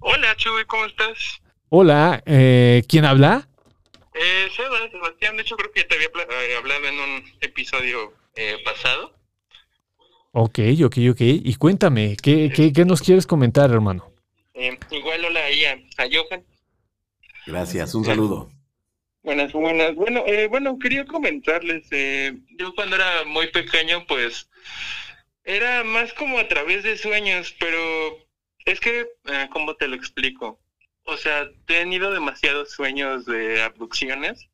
Hola, 0.00 0.36
Chuy, 0.36 0.64
¿cómo 0.66 0.84
estás? 0.86 1.40
hola, 1.68 2.22
eh, 2.26 2.82
¿quién 2.88 3.04
habla? 3.04 3.48
Eh, 4.14 4.48
Seba, 4.54 4.88
Sebastián, 4.90 5.36
de 5.36 5.42
hecho 5.42 5.56
creo 5.56 5.72
que 5.72 5.80
ya 5.80 5.88
te 5.88 5.94
había 5.96 6.08
eh, 6.08 6.56
hablado 6.56 6.86
en 6.86 7.00
un 7.00 7.24
episodio 7.40 8.12
eh, 8.36 8.58
pasado. 8.64 9.12
Ok, 10.32 10.58
ok, 10.84 10.96
ok. 11.10 11.20
Y 11.20 11.54
cuéntame, 11.56 12.16
¿qué, 12.22 12.52
qué, 12.54 12.72
qué 12.72 12.84
nos 12.84 13.02
quieres 13.02 13.26
comentar, 13.26 13.70
hermano? 13.70 14.12
Eh, 14.54 14.78
igual 14.90 15.24
hola 15.24 15.40
ahí 15.44 15.64
a, 15.64 15.72
a 15.72 16.06
Johan. 16.12 16.44
Gracias, 17.46 17.94
un 17.94 18.04
saludo. 18.04 18.50
Buenas, 19.22 19.52
buenas. 19.52 19.94
Bueno, 19.94 20.22
eh, 20.26 20.48
bueno, 20.48 20.78
quería 20.78 21.04
comentarles, 21.06 21.86
eh, 21.90 22.34
yo 22.58 22.74
cuando 22.74 22.96
era 22.96 23.24
muy 23.24 23.48
pequeño, 23.48 24.06
pues, 24.06 24.48
era 25.44 25.82
más 25.82 26.12
como 26.14 26.38
a 26.38 26.46
través 26.46 26.84
de 26.84 26.96
sueños, 26.98 27.54
pero 27.58 28.23
es 28.64 28.80
que, 28.80 29.08
eh, 29.26 29.48
¿cómo 29.52 29.74
te 29.76 29.88
lo 29.88 29.96
explico? 29.96 30.58
O 31.04 31.16
sea, 31.16 31.42
he 31.42 31.54
tenido 31.66 32.12
demasiados 32.12 32.70
sueños 32.70 33.26
de 33.26 33.62
abducciones, 33.62 34.48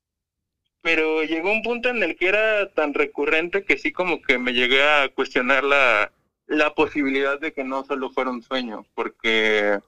pero 0.83 1.23
llegó 1.23 1.53
un 1.53 1.63
punto 1.63 1.91
en 1.91 2.03
el 2.03 2.17
que 2.17 2.29
era 2.29 2.73
tan 2.73 2.95
recurrente 2.95 3.65
que 3.65 3.79
sí 3.79 3.93
como 3.93 4.21
que 4.23 4.39
me 4.39 4.53
llegué 4.53 4.83
a 4.83 5.09
cuestionar 5.11 5.65
la, 5.65 6.13
la 6.47 6.75
posibilidad 6.75 7.39
de 7.39 7.53
que 7.53 7.65
no 7.65 7.85
solo 7.85 8.11
fuera 8.11 8.31
un 8.31 8.43
sueño, 8.43 8.85
porque 8.95 9.79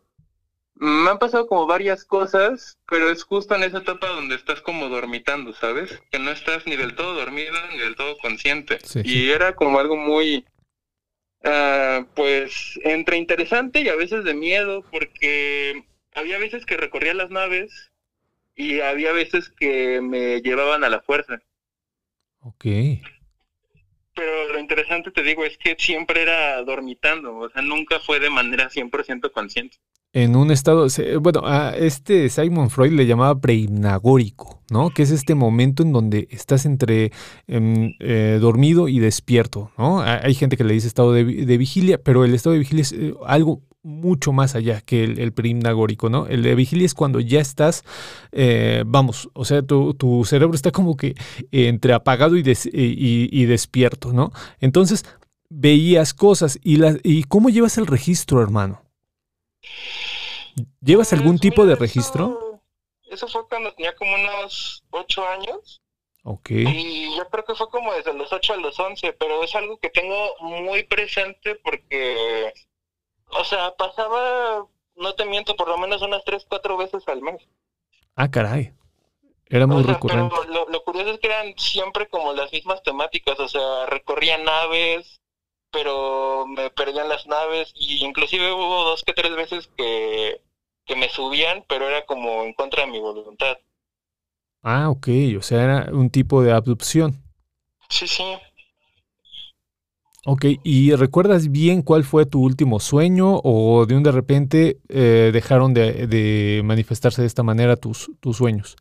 me 0.75 1.11
han 1.11 1.19
pasado 1.19 1.47
como 1.47 1.67
varias 1.67 2.05
cosas, 2.05 2.79
pero 2.89 3.11
es 3.11 3.25
justo 3.25 3.55
en 3.55 3.65
esa 3.65 3.79
etapa 3.79 4.09
donde 4.09 4.35
estás 4.35 4.61
como 4.61 4.89
dormitando, 4.89 5.53
¿sabes? 5.53 6.01
Que 6.11 6.19
no 6.19 6.31
estás 6.31 6.67
ni 6.67 6.77
del 6.77 6.95
todo 6.95 7.15
dormido 7.15 7.55
ni 7.71 7.79
del 7.79 7.97
todo 7.97 8.17
consciente. 8.19 8.79
Sí, 8.85 9.01
y 9.05 9.31
era 9.31 9.55
como 9.55 9.79
algo 9.79 9.97
muy, 9.97 10.45
ah, 11.45 12.07
pues, 12.15 12.79
entre 12.85 13.17
interesante 13.17 13.81
y 13.81 13.89
a 13.89 13.97
veces 13.97 14.25
de 14.25 14.35
miedo, 14.35 14.85
porque 14.91 15.85
había 16.15 16.39
veces 16.39 16.67
que 16.67 16.77
recorría 16.77 17.15
las 17.15 17.31
naves 17.31 17.93
y 18.55 18.81
había 18.81 19.13
veces 19.13 19.51
que 19.51 20.01
me 20.01 20.41
llevaban 20.41 20.85
a 20.85 20.89
la 20.89 21.01
fuerza. 21.01 21.41
Ok. 22.41 22.65
Pero 24.15 24.49
lo 24.53 24.59
interesante, 24.59 25.11
te 25.11 25.23
digo, 25.23 25.45
es 25.45 25.57
que 25.57 25.75
siempre 25.79 26.23
era 26.23 26.63
dormitando, 26.63 27.37
o 27.37 27.49
sea, 27.49 27.63
nunca 27.63 27.99
fue 27.99 28.21
de 28.21 28.29
manera 28.29 28.69
100% 28.69 29.31
consciente. 29.31 29.79
En 30.15 30.37
un 30.37 30.51
estado, 30.51 30.87
bueno, 31.23 31.41
a 31.47 31.71
este 31.71 32.29
Simon 32.29 32.69
Freud 32.69 32.93
le 32.93 33.07
llamaba 33.07 33.41
prehipnagórico, 33.41 34.61
¿no? 34.71 34.91
Que 34.91 35.05
es 35.05 35.11
este 35.11 35.35
momento 35.35 35.83
en 35.83 35.93
donde 35.95 36.29
estás 36.31 36.67
entre 36.67 37.13
em, 37.47 37.95
eh, 37.99 38.37
dormido 38.39 38.89
y 38.89 38.99
despierto, 38.99 39.71
¿no? 39.79 40.01
Ha- 40.01 40.21
Hay 40.23 40.35
gente 40.35 40.59
que 40.59 40.65
le 40.65 40.75
dice 40.75 40.87
estado 40.87 41.13
de, 41.13 41.25
vi- 41.25 41.45
de 41.47 41.57
vigilia, 41.57 41.97
pero 42.03 42.27
el 42.27 42.35
estado 42.35 42.53
de 42.53 42.59
vigilia 42.59 42.83
es 42.83 42.93
eh, 42.93 43.15
algo 43.27 43.63
mucho 43.83 44.33
más 44.33 44.55
allá 44.55 44.83
que 44.83 45.03
el, 45.03 45.19
el 45.19 45.33
¿no? 46.11 46.27
El 46.27 46.43
de 46.43 46.55
vigilia 46.57 46.85
es 46.85 46.93
cuando 46.95 47.19
ya 47.19 47.41
estás, 47.41 47.83
eh, 48.33 48.85
vamos, 48.87 49.31
o 49.33 49.47
sea, 49.47 49.63
tu, 49.63 49.95
cerebro 50.27 50.55
está 50.55 50.73
como 50.73 50.95
que 50.95 51.15
entre 51.53 51.95
apagado 51.95 52.37
y, 52.37 52.43
des- 52.43 52.67
y- 52.67 53.29
y 53.33 53.45
despierto, 53.47 54.13
¿no? 54.13 54.31
Entonces, 54.61 55.05
veías 55.49 56.13
cosas 56.13 56.59
y, 56.63 56.77
las 56.77 56.99
y 57.03 57.25
¿cómo 57.25 57.49
llevas 57.49 57.79
el 57.79 57.87
registro, 57.87 58.43
hermano? 58.43 58.82
¿Llevas 60.81 61.13
algún 61.13 61.33
Pues, 61.33 61.41
tipo 61.41 61.65
de 61.67 61.77
registro? 61.77 62.61
Eso, 63.05 63.25
eso 63.27 63.29
fue 63.29 63.49
cuando 63.49 63.73
tenía 63.75 63.95
como 63.97 64.15
unos 64.15 64.85
ocho 64.91 65.27
años 65.27 65.81
Ok. 66.25 66.51
y 66.51 67.17
yo 67.17 67.29
creo 67.31 67.45
que 67.45 67.55
fue 67.55 67.69
como 67.71 67.93
desde 67.95 68.13
los 68.15 68.33
ocho 68.33 68.53
a 68.53 68.57
los 68.57 68.79
once, 68.79 69.13
pero 69.15 69.43
es 69.43 69.55
algo 69.55 69.79
que 69.79 69.91
tengo 69.91 70.35
muy 70.41 70.83
presente 70.85 71.57
porque, 71.57 72.53
o 73.31 73.45
sea, 73.45 73.75
pasaba, 73.77 74.67
no 74.97 75.15
te 75.15 75.25
miento, 75.25 75.57
por 75.57 75.69
lo 75.69 75.79
menos 75.79 76.03
unas 76.03 76.23
tres, 76.25 76.45
cuatro 76.49 76.77
veces 76.77 77.03
al 77.09 77.23
mes. 77.23 77.43
Ah, 78.15 78.31
caray. 78.31 78.73
Era 79.47 79.67
muy 79.67 79.83
O 79.83 79.85
sea, 79.85 79.95
recurrente. 79.95 80.35
pero 80.43 80.53
lo, 80.53 80.69
lo 80.69 80.85
curioso 80.85 81.11
es 81.13 81.19
que 81.21 81.27
eran 81.29 81.55
siempre 81.59 82.09
como 82.09 82.33
las 82.35 82.53
mismas 82.53 82.83
temáticas, 82.83 83.39
o 83.41 83.49
sea, 83.49 83.87
recorría 83.87 84.39
naves, 84.39 85.22
pero 85.73 86.47
me 86.47 86.71
perdían 86.71 87.09
las 87.09 87.27
naves 87.27 87.73
y 87.75 88.05
inclusive 88.05 88.53
hubo 88.53 88.85
dos 88.85 89.03
que 89.03 89.13
tres 89.15 89.35
veces 89.35 89.69
que, 89.77 90.41
que 90.85 90.97
me 90.97 91.09
subían, 91.09 91.65
pero 91.69 91.89
era 91.89 92.05
como 92.05 92.45
en 92.45 92.53
contra 92.53 92.85
de 92.85 92.93
mi 92.93 93.01
voluntad. 93.01 93.57
Ah, 94.63 94.91
ok. 94.91 95.09
O 95.39 95.43
sea, 95.43 95.65
era 95.65 95.89
un 95.93 96.11
tipo 96.11 96.43
de 96.43 96.53
abducción. 96.53 97.23
Sí, 97.89 98.07
sí. 98.07 98.25
Ok. 100.25 100.45
¿Y 100.63 100.95
recuerdas 100.95 101.51
bien 101.51 101.83
cuál 101.83 102.05
fue 102.05 102.27
tu 102.27 102.43
último 102.43 102.79
sueño 102.79 103.41
o 103.43 103.87
de 103.87 103.97
un 103.97 104.05
de 104.05 104.13
repente 104.13 104.79
eh, 104.89 105.31
dejaron 105.33 105.75
de, 105.75 106.07
de 106.07 106.63
manifestarse 106.65 107.23
de 107.23 107.27
esta 107.27 107.43
manera 107.43 107.77
tus, 107.77 108.11
tus 108.21 108.37
sueños? 108.37 108.77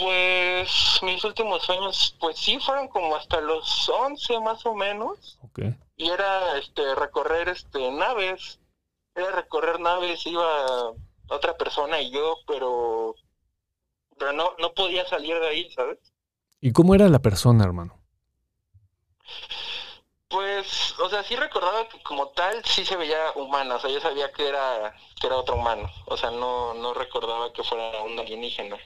Pues 0.00 1.00
mis 1.02 1.22
últimos 1.24 1.62
sueños, 1.62 2.16
pues 2.18 2.38
sí, 2.38 2.58
fueron 2.58 2.88
como 2.88 3.14
hasta 3.16 3.40
los 3.40 3.88
11 3.88 4.40
más 4.40 4.64
o 4.64 4.74
menos. 4.74 5.38
Y 5.96 6.08
era 6.08 6.56
este 6.56 6.94
recorrer 6.94 7.50
este 7.50 7.90
naves. 7.90 8.58
Era 9.14 9.30
recorrer 9.32 9.78
naves, 9.78 10.26
iba 10.26 10.92
otra 11.28 11.56
persona 11.56 12.00
y 12.00 12.10
yo, 12.10 12.36
pero, 12.46 13.14
pero 14.18 14.32
no, 14.32 14.52
no 14.58 14.72
podía 14.72 15.06
salir 15.06 15.38
de 15.38 15.48
ahí, 15.48 15.70
¿sabes? 15.72 15.98
¿Y 16.60 16.72
cómo 16.72 16.94
era 16.94 17.08
la 17.08 17.18
persona, 17.18 17.64
hermano? 17.64 17.98
Pues, 20.28 20.98
o 21.00 21.08
sea, 21.10 21.24
sí 21.24 21.34
recordaba 21.36 21.88
que 21.88 22.00
como 22.02 22.28
tal 22.28 22.64
sí 22.64 22.84
se 22.84 22.96
veía 22.96 23.32
humana, 23.34 23.76
o 23.76 23.80
sea, 23.80 23.90
yo 23.90 24.00
sabía 24.00 24.30
que 24.32 24.46
era, 24.46 24.94
que 25.20 25.26
era 25.26 25.36
otro 25.36 25.56
humano, 25.56 25.90
o 26.06 26.16
sea, 26.16 26.30
no, 26.30 26.72
no 26.74 26.94
recordaba 26.94 27.52
que 27.52 27.64
fuera 27.64 28.02
un 28.02 28.18
alienígena. 28.18 28.78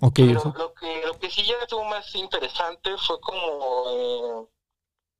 Ok. 0.00 0.14
Pero 0.16 0.54
lo 0.56 0.74
que, 0.74 1.02
lo 1.06 1.18
que 1.18 1.30
sí 1.30 1.42
ya 1.44 1.54
estuvo 1.62 1.84
más 1.84 2.14
interesante 2.14 2.96
fue 2.98 3.20
como, 3.20 3.84
eh, 3.90 4.46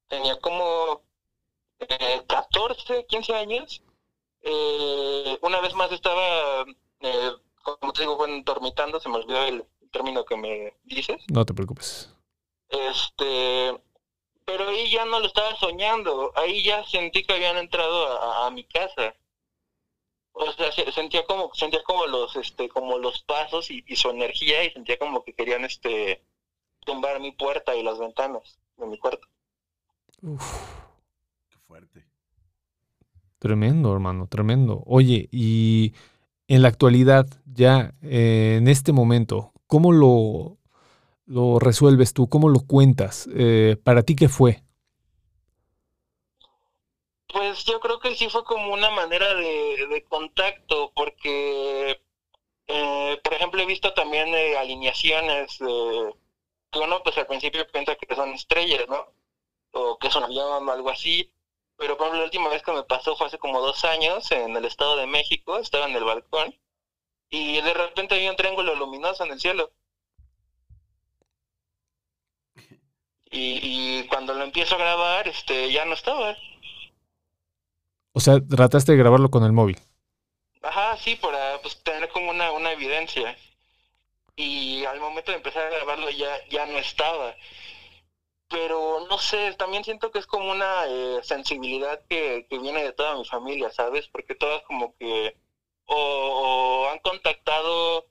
tenía 0.08 0.38
como 0.40 1.02
eh, 1.78 2.22
14, 2.26 3.06
15 3.06 3.34
años, 3.34 3.82
eh, 4.42 5.38
una 5.42 5.60
vez 5.60 5.74
más 5.74 5.90
estaba, 5.92 6.64
eh, 7.00 7.30
como 7.62 7.92
te 7.92 8.02
digo, 8.02 8.16
bueno, 8.16 8.42
dormitando, 8.44 9.00
se 9.00 9.08
me 9.08 9.16
olvidó 9.16 9.42
el 9.44 9.64
término 9.90 10.24
que 10.24 10.36
me 10.36 10.76
dices. 10.84 11.22
no 11.28 11.44
te 11.44 11.54
preocupes. 11.54 12.10
Este, 12.68 13.80
pero 14.44 14.68
ahí 14.68 14.90
ya 14.90 15.04
no 15.04 15.20
lo 15.20 15.26
estaba 15.26 15.56
soñando, 15.56 16.32
ahí 16.36 16.62
ya 16.64 16.84
sentí 16.84 17.24
que 17.24 17.32
habían 17.32 17.56
entrado 17.56 18.20
a, 18.20 18.46
a 18.46 18.50
mi 18.50 18.64
casa. 18.64 19.14
O 20.36 20.50
sea, 20.52 20.72
se- 20.72 20.90
sentía 20.92 21.24
como, 21.26 21.54
sentía 21.54 21.82
como 21.84 22.06
los, 22.06 22.34
este, 22.36 22.68
como 22.68 22.98
los 22.98 23.22
pasos 23.22 23.70
y, 23.70 23.84
y 23.86 23.94
su 23.96 24.10
energía 24.10 24.64
y 24.64 24.70
sentía 24.72 24.98
como 24.98 25.22
que 25.22 25.32
querían, 25.32 25.64
este, 25.64 26.24
tumbar 26.84 27.20
mi 27.20 27.30
puerta 27.32 27.74
y 27.76 27.82
las 27.84 27.98
ventanas 28.00 28.58
de 28.76 28.86
mi 28.86 28.98
cuarto. 28.98 29.26
Uf, 30.22 30.44
Qué 31.50 31.58
fuerte. 31.66 32.04
tremendo, 33.38 33.92
hermano, 33.92 34.26
tremendo. 34.26 34.82
Oye, 34.86 35.28
y 35.30 35.94
en 36.48 36.62
la 36.62 36.68
actualidad, 36.68 37.26
ya 37.46 37.94
eh, 38.02 38.56
en 38.58 38.66
este 38.66 38.92
momento, 38.92 39.52
¿cómo 39.68 39.92
lo, 39.92 40.58
lo 41.26 41.60
resuelves 41.60 42.12
tú? 42.12 42.28
¿Cómo 42.28 42.48
lo 42.48 42.60
cuentas? 42.60 43.28
Eh, 43.36 43.76
¿Para 43.84 44.02
ti 44.02 44.16
qué 44.16 44.28
fue? 44.28 44.63
Pues 47.34 47.64
yo 47.64 47.80
creo 47.80 47.98
que 47.98 48.14
sí 48.14 48.28
fue 48.30 48.44
como 48.44 48.72
una 48.72 48.90
manera 48.90 49.34
de, 49.34 49.86
de 49.88 50.04
contacto, 50.04 50.92
porque, 50.94 52.00
eh, 52.68 53.20
por 53.24 53.34
ejemplo, 53.34 53.62
he 53.62 53.66
visto 53.66 53.92
también 53.94 54.28
eh, 54.34 54.56
alineaciones 54.56 55.58
de, 55.58 56.14
que 56.72 56.78
uno 56.80 57.02
pues 57.02 57.18
al 57.18 57.26
principio 57.26 57.66
piensa 57.72 57.96
que 57.96 58.14
son 58.14 58.30
estrellas, 58.34 58.86
¿no? 58.88 59.06
O 59.72 59.98
que 59.98 60.08
es 60.08 60.16
un 60.16 60.24
avión 60.24 60.68
o 60.68 60.72
algo 60.72 60.90
así. 60.90 61.30
Pero 61.76 61.96
por 61.96 62.06
ejemplo, 62.06 62.20
la 62.20 62.26
última 62.26 62.48
vez 62.50 62.62
que 62.62 62.72
me 62.72 62.84
pasó 62.84 63.16
fue 63.16 63.26
hace 63.28 63.38
como 63.38 63.60
dos 63.62 63.84
años 63.84 64.30
en 64.32 64.56
el 64.56 64.64
Estado 64.66 64.96
de 64.96 65.06
México, 65.06 65.58
estaba 65.58 65.86
en 65.86 65.96
el 65.96 66.04
balcón 66.04 66.54
y 67.30 67.60
de 67.62 67.74
repente 67.74 68.18
vi 68.18 68.28
un 68.28 68.36
triángulo 68.36 68.74
luminoso 68.76 69.24
en 69.24 69.32
el 69.32 69.40
cielo. 69.40 69.72
Y, 73.30 74.00
y 74.00 74.06
cuando 74.08 74.34
lo 74.34 74.44
empiezo 74.44 74.76
a 74.76 74.78
grabar, 74.78 75.28
este, 75.28 75.72
ya 75.72 75.84
no 75.84 75.94
estaba. 75.94 76.36
O 78.14 78.20
sea, 78.20 78.38
trataste 78.40 78.92
de 78.92 78.98
grabarlo 78.98 79.28
con 79.28 79.44
el 79.44 79.52
móvil. 79.52 79.76
Ajá, 80.62 80.96
sí, 80.96 81.16
para 81.16 81.60
pues, 81.60 81.82
tener 81.82 82.08
como 82.10 82.30
una, 82.30 82.52
una 82.52 82.70
evidencia. 82.72 83.36
Y 84.36 84.84
al 84.84 85.00
momento 85.00 85.32
de 85.32 85.38
empezar 85.38 85.66
a 85.66 85.76
grabarlo 85.76 86.08
ya, 86.10 86.32
ya 86.48 86.64
no 86.66 86.78
estaba. 86.78 87.34
Pero 88.48 89.04
no 89.10 89.18
sé, 89.18 89.52
también 89.54 89.82
siento 89.82 90.12
que 90.12 90.20
es 90.20 90.26
como 90.26 90.52
una 90.52 90.86
eh, 90.86 91.20
sensibilidad 91.24 92.00
que, 92.08 92.46
que 92.48 92.58
viene 92.60 92.84
de 92.84 92.92
toda 92.92 93.16
mi 93.16 93.24
familia, 93.24 93.70
¿sabes? 93.70 94.06
Porque 94.06 94.36
todas 94.36 94.62
como 94.62 94.96
que 94.96 95.36
o, 95.86 95.96
o 95.96 96.90
han 96.90 97.00
contactado 97.00 98.06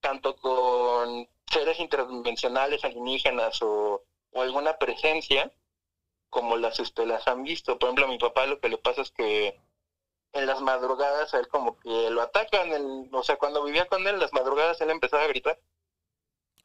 tanto 0.00 0.36
con 0.36 1.26
seres 1.50 1.80
interdimensionales 1.80 2.84
alienígenas 2.84 3.62
o, 3.62 4.04
o 4.32 4.42
alguna 4.42 4.76
presencia 4.76 5.50
como 6.30 6.56
las 6.56 6.78
este, 6.80 7.06
las 7.06 7.26
han 7.28 7.42
visto. 7.42 7.78
Por 7.78 7.88
ejemplo, 7.88 8.04
a 8.06 8.08
mi 8.08 8.18
papá 8.18 8.46
lo 8.46 8.58
que 8.60 8.68
le 8.68 8.78
pasa 8.78 9.02
es 9.02 9.10
que 9.10 9.58
en 10.32 10.46
las 10.46 10.60
madrugadas 10.60 11.32
a 11.34 11.38
él 11.38 11.48
como 11.48 11.78
que 11.78 12.10
lo 12.10 12.20
atacan, 12.22 12.70
el- 12.72 13.08
o 13.12 13.22
sea, 13.22 13.36
cuando 13.36 13.64
vivía 13.64 13.86
con 13.86 14.02
él, 14.06 14.14
en 14.14 14.20
las 14.20 14.32
madrugadas 14.32 14.80
él 14.80 14.90
empezaba 14.90 15.24
a 15.24 15.28
gritar. 15.28 15.58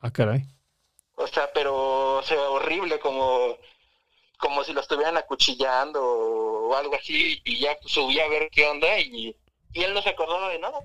Ah, 0.01 0.11
caray. 0.11 0.43
O 1.15 1.27
sea, 1.27 1.51
pero, 1.53 2.17
o 2.17 2.23
sea, 2.23 2.49
horrible, 2.49 2.99
como, 2.99 3.57
como 4.39 4.63
si 4.63 4.73
lo 4.73 4.81
estuvieran 4.81 5.15
acuchillando 5.15 6.03
o 6.03 6.75
algo 6.75 6.95
así, 6.95 7.39
y 7.45 7.59
ya 7.59 7.77
subí 7.85 8.19
a 8.19 8.27
ver 8.27 8.49
qué 8.51 8.65
onda 8.67 8.99
y, 8.99 9.35
y 9.73 9.83
él 9.83 9.93
no 9.93 10.01
se 10.01 10.09
acordaba 10.09 10.49
de 10.49 10.59
nada. 10.59 10.79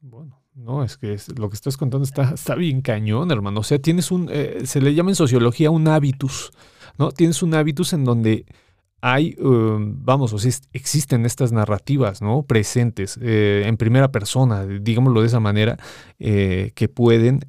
Bueno, 0.00 0.39
no, 0.60 0.84
es 0.84 0.96
que 0.96 1.14
es- 1.14 1.38
lo 1.38 1.48
que 1.48 1.54
estás 1.54 1.76
contando 1.76 2.04
está, 2.04 2.32
está 2.34 2.54
bien 2.54 2.80
cañón, 2.82 3.30
hermano. 3.30 3.60
O 3.60 3.62
sea, 3.62 3.78
tienes 3.78 4.10
un, 4.10 4.28
eh, 4.32 4.62
se 4.64 4.80
le 4.80 4.94
llama 4.94 5.10
en 5.10 5.16
sociología 5.16 5.70
un 5.70 5.88
hábitus, 5.88 6.52
¿no? 6.98 7.12
Tienes 7.12 7.42
un 7.42 7.54
hábitus 7.54 7.92
en 7.92 8.04
donde 8.04 8.44
hay, 9.02 9.34
um, 9.40 10.04
vamos, 10.04 10.32
o 10.34 10.38
sea, 10.38 10.52
existen 10.74 11.24
estas 11.24 11.52
narrativas, 11.52 12.20
¿no? 12.22 12.42
Presentes 12.42 13.18
eh, 13.22 13.62
en 13.66 13.76
primera 13.78 14.12
persona, 14.12 14.66
digámoslo 14.66 15.22
de 15.22 15.26
esa 15.28 15.40
manera, 15.40 15.78
eh, 16.18 16.72
que 16.74 16.88
pueden, 16.88 17.40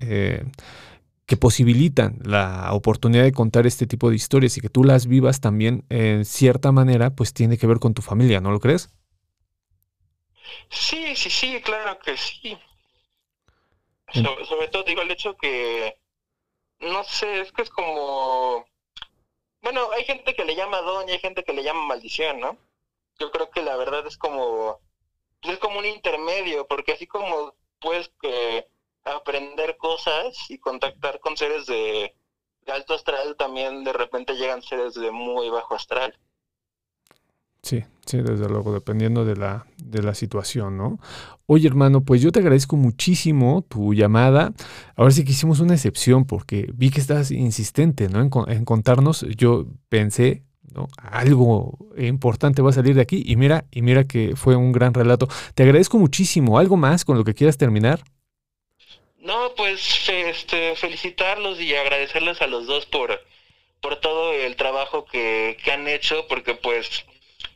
que 1.26 1.38
posibilitan 1.38 2.20
la 2.24 2.74
oportunidad 2.74 3.24
de 3.24 3.32
contar 3.32 3.66
este 3.66 3.88
tipo 3.88 4.10
de 4.10 4.16
historias 4.18 4.58
y 4.58 4.62
que 4.62 4.70
tú 4.70 4.84
las 4.84 5.08
vivas 5.08 5.40
también 5.40 5.86
en 5.90 6.26
cierta 6.26 6.72
manera, 6.72 7.16
pues 7.16 7.34
tiene 7.34 7.58
que 7.58 7.68
ver 7.68 7.80
con 7.80 7.94
tu 7.94 8.02
familia, 8.02 8.42
¿no 8.42 8.52
lo 8.52 8.60
crees? 8.60 8.90
Sí, 10.70 11.16
sí, 11.16 11.30
sí, 11.30 11.62
claro 11.64 11.98
que 12.00 12.18
sí. 12.18 12.58
Sobre, 14.14 14.68
todo 14.68 14.84
digo 14.84 15.02
el 15.02 15.12
hecho 15.12 15.36
que, 15.38 15.98
no 16.80 17.04
sé, 17.04 17.42
es 17.42 17.52
que 17.52 17.62
es 17.62 17.70
como, 17.70 18.66
bueno, 19.62 19.90
hay 19.92 20.04
gente 20.04 20.36
que 20.36 20.46
le 20.46 20.56
llama 20.56 20.82
don 20.82 21.08
y 21.08 21.14
hay 21.14 21.20
gente 21.20 21.44
que 21.44 21.54
le 21.54 21.64
llama 21.64 21.86
maldición, 21.86 22.40
¿no? 22.40 22.58
Yo 23.20 23.32
creo 23.32 23.50
que 23.50 23.62
la 23.62 23.76
verdad 23.78 24.06
es 24.08 24.18
como, 24.18 24.80
es 25.42 25.58
como 25.60 25.80
un 25.80 25.86
intermedio, 25.86 26.68
porque 26.68 26.94
así 26.94 27.08
como 27.08 27.54
puedes 27.80 28.10
que 28.22 28.68
aprender 29.04 29.78
cosas 29.78 30.50
y 30.50 30.60
contactar 30.60 31.20
con 31.20 31.38
seres 31.38 31.66
de 31.66 32.14
alto 32.68 32.94
astral, 32.94 33.36
también 33.38 33.84
de 33.84 33.94
repente 33.94 34.36
llegan 34.36 34.62
seres 34.62 34.94
de 34.94 35.12
muy 35.12 35.50
bajo 35.50 35.76
astral. 35.76 36.18
Sí, 37.64 37.84
sí, 38.06 38.18
desde 38.18 38.50
luego, 38.50 38.74
dependiendo 38.74 39.24
de 39.24 39.36
la, 39.36 39.68
de 39.78 40.02
la 40.02 40.16
situación, 40.16 40.78
¿no? 40.78 41.00
Oye, 41.46 41.68
hermano, 41.68 42.02
pues 42.02 42.22
yo 42.22 42.32
te 42.32 42.40
agradezco 42.40 42.76
muchísimo 42.76 43.64
tu 43.70 43.94
llamada. 43.94 44.54
Ahora 44.96 45.12
sí 45.12 45.24
que 45.24 45.32
hicimos 45.32 45.60
una 45.60 45.76
excepción 45.76 46.26
porque 46.26 46.70
vi 46.74 46.90
que 46.90 47.00
estás 47.00 47.30
insistente, 47.30 48.10
¿no? 48.10 48.22
En, 48.22 48.32
en 48.52 48.66
contarnos. 48.66 49.26
Yo 49.38 49.68
pensé, 49.90 50.44
¿no? 50.74 50.88
Algo 50.98 51.78
importante 51.98 52.62
va 52.62 52.72
a 52.72 52.74
salir 52.74 52.96
de 52.96 53.02
aquí 53.02 53.22
y 53.26 53.36
mira, 53.36 53.66
y 53.70 53.82
mira 53.84 54.06
que 54.06 54.36
fue 54.36 54.56
un 54.56 54.72
gran 54.72 54.94
relato. 54.94 55.28
Te 55.54 55.64
agradezco 55.64 56.00
muchísimo. 56.00 56.58
¿Algo 56.58 56.78
más 56.78 57.06
con 57.06 57.18
lo 57.18 57.24
que 57.24 57.36
quieras 57.36 57.58
terminar? 57.58 58.02
No, 59.20 59.52
pues 59.56 60.10
este, 60.10 60.76
felicitarlos 60.76 61.62
y 61.62 61.76
agradecerles 61.76 62.42
a 62.42 62.48
los 62.48 62.66
dos 62.66 62.88
por, 62.88 63.12
por 63.80 63.98
todo 63.98 64.34
el 64.34 64.56
trabajo 64.56 65.06
que, 65.06 65.58
que 65.64 65.72
han 65.72 65.88
hecho, 65.88 66.26
porque 66.28 66.56
pues, 66.56 67.06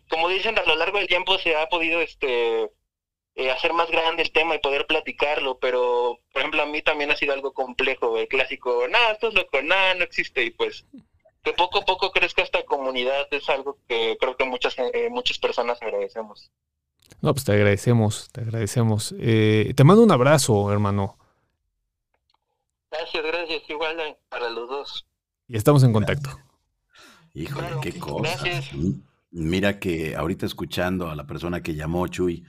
como 0.10 0.30
dicen, 0.30 0.58
a 0.58 0.64
lo 0.64 0.76
largo 0.76 0.98
del 0.98 1.08
tiempo 1.08 1.38
se 1.38 1.56
ha 1.56 1.68
podido 1.68 2.02
este 2.02 2.70
eh, 3.36 3.52
hacer 3.52 3.74
más 3.74 3.90
grande 3.90 4.24
el 4.24 4.32
tema 4.32 4.56
y 4.56 4.60
poder 4.60 4.86
platicarlo, 4.88 5.58
pero 5.60 6.20
por 6.32 6.42
ejemplo 6.42 6.62
a 6.62 6.66
mí 6.66 6.82
también 6.82 7.12
ha 7.12 7.16
sido 7.18 7.34
algo 7.34 7.54
complejo, 7.54 8.18
el 8.18 8.28
clásico, 8.28 8.88
nada, 8.90 9.12
esto 9.12 9.28
es 9.30 9.34
loco, 9.34 9.62
nada, 9.62 9.94
no 9.96 10.04
existe, 10.04 10.44
y 10.44 10.52
pues 10.52 10.86
que 11.44 11.54
poco 11.54 11.80
a 11.80 11.86
poco 11.86 12.12
crezca 12.12 12.42
esta 12.42 12.64
comunidad 12.64 13.28
es 13.32 13.48
algo 13.50 13.78
que 13.88 14.18
creo 14.20 14.36
que 14.36 14.46
muchas, 14.46 14.76
eh, 14.80 15.10
muchas 15.12 15.38
personas 15.38 15.80
agradecemos. 15.82 16.50
No, 17.22 17.34
pues 17.34 17.46
te 17.46 17.52
agradecemos, 17.52 18.30
te 18.32 18.42
agradecemos. 18.42 19.14
Eh, 19.20 19.74
te 19.76 19.84
mando 19.84 20.02
un 20.04 20.12
abrazo, 20.12 20.72
hermano, 20.72 21.18
Gracias, 22.90 23.24
gracias, 23.24 23.70
igual 23.70 24.00
eh, 24.00 24.18
para 24.30 24.50
los 24.50 24.70
dos. 24.70 25.06
y 25.48 25.58
estamos 25.58 25.84
en 25.84 25.92
contacto. 25.94 26.30
Híjole, 27.34 27.68
Claro, 27.68 27.82
qué 27.82 28.00
cosa. 28.00 28.38
gracias. 28.44 28.72
Mira 29.38 29.80
que 29.80 30.16
ahorita 30.16 30.46
escuchando 30.46 31.10
a 31.10 31.16
la 31.16 31.28
persona 31.28 31.62
que 31.62 31.76
llamó 31.76 32.08
Chuy, 32.08 32.46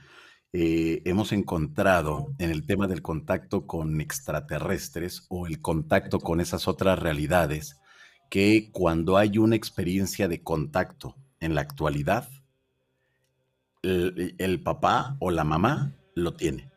eh, 0.53 1.01
hemos 1.03 1.33
encontrado 1.33 2.33
en 2.37 2.49
el 2.49 2.65
tema 2.65 2.87
del 2.87 3.01
contacto 3.01 3.67
con 3.67 3.99
extraterrestres 3.99 5.25
o 5.27 5.47
el 5.47 5.59
contacto 5.59 6.21
con 6.21 6.39
esas 6.39 6.65
otras 6.69 6.97
realidades, 6.97 7.75
que 8.29 8.69
cuando 8.71 9.17
hay 9.17 9.37
una 9.37 9.57
experiencia 9.57 10.29
de 10.29 10.41
contacto 10.43 11.17
en 11.41 11.55
la 11.55 11.61
actualidad, 11.61 12.29
el, 13.81 14.35
el 14.37 14.63
papá 14.63 15.17
o 15.19 15.29
la 15.29 15.43
mamá 15.43 15.93
lo 16.15 16.35
tiene. 16.35 16.71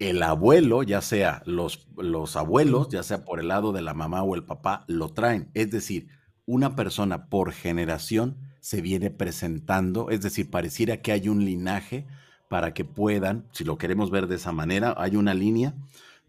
El 0.00 0.24
abuelo, 0.24 0.82
ya 0.82 1.02
sea 1.02 1.44
los, 1.46 1.86
los 1.96 2.34
abuelos, 2.34 2.88
ya 2.88 3.04
sea 3.04 3.24
por 3.24 3.38
el 3.38 3.46
lado 3.46 3.70
de 3.70 3.82
la 3.82 3.94
mamá 3.94 4.24
o 4.24 4.34
el 4.34 4.42
papá, 4.42 4.84
lo 4.88 5.10
traen. 5.10 5.52
Es 5.54 5.70
decir, 5.70 6.08
una 6.46 6.74
persona 6.74 7.28
por 7.28 7.52
generación 7.52 8.49
se 8.60 8.80
viene 8.80 9.10
presentando, 9.10 10.10
es 10.10 10.20
decir, 10.20 10.50
pareciera 10.50 10.98
que 10.98 11.12
hay 11.12 11.28
un 11.28 11.44
linaje 11.44 12.06
para 12.48 12.74
que 12.74 12.84
puedan, 12.84 13.46
si 13.52 13.64
lo 13.64 13.78
queremos 13.78 14.10
ver 14.10 14.26
de 14.26 14.36
esa 14.36 14.52
manera, 14.52 14.94
hay 14.98 15.16
una 15.16 15.34
línea 15.34 15.74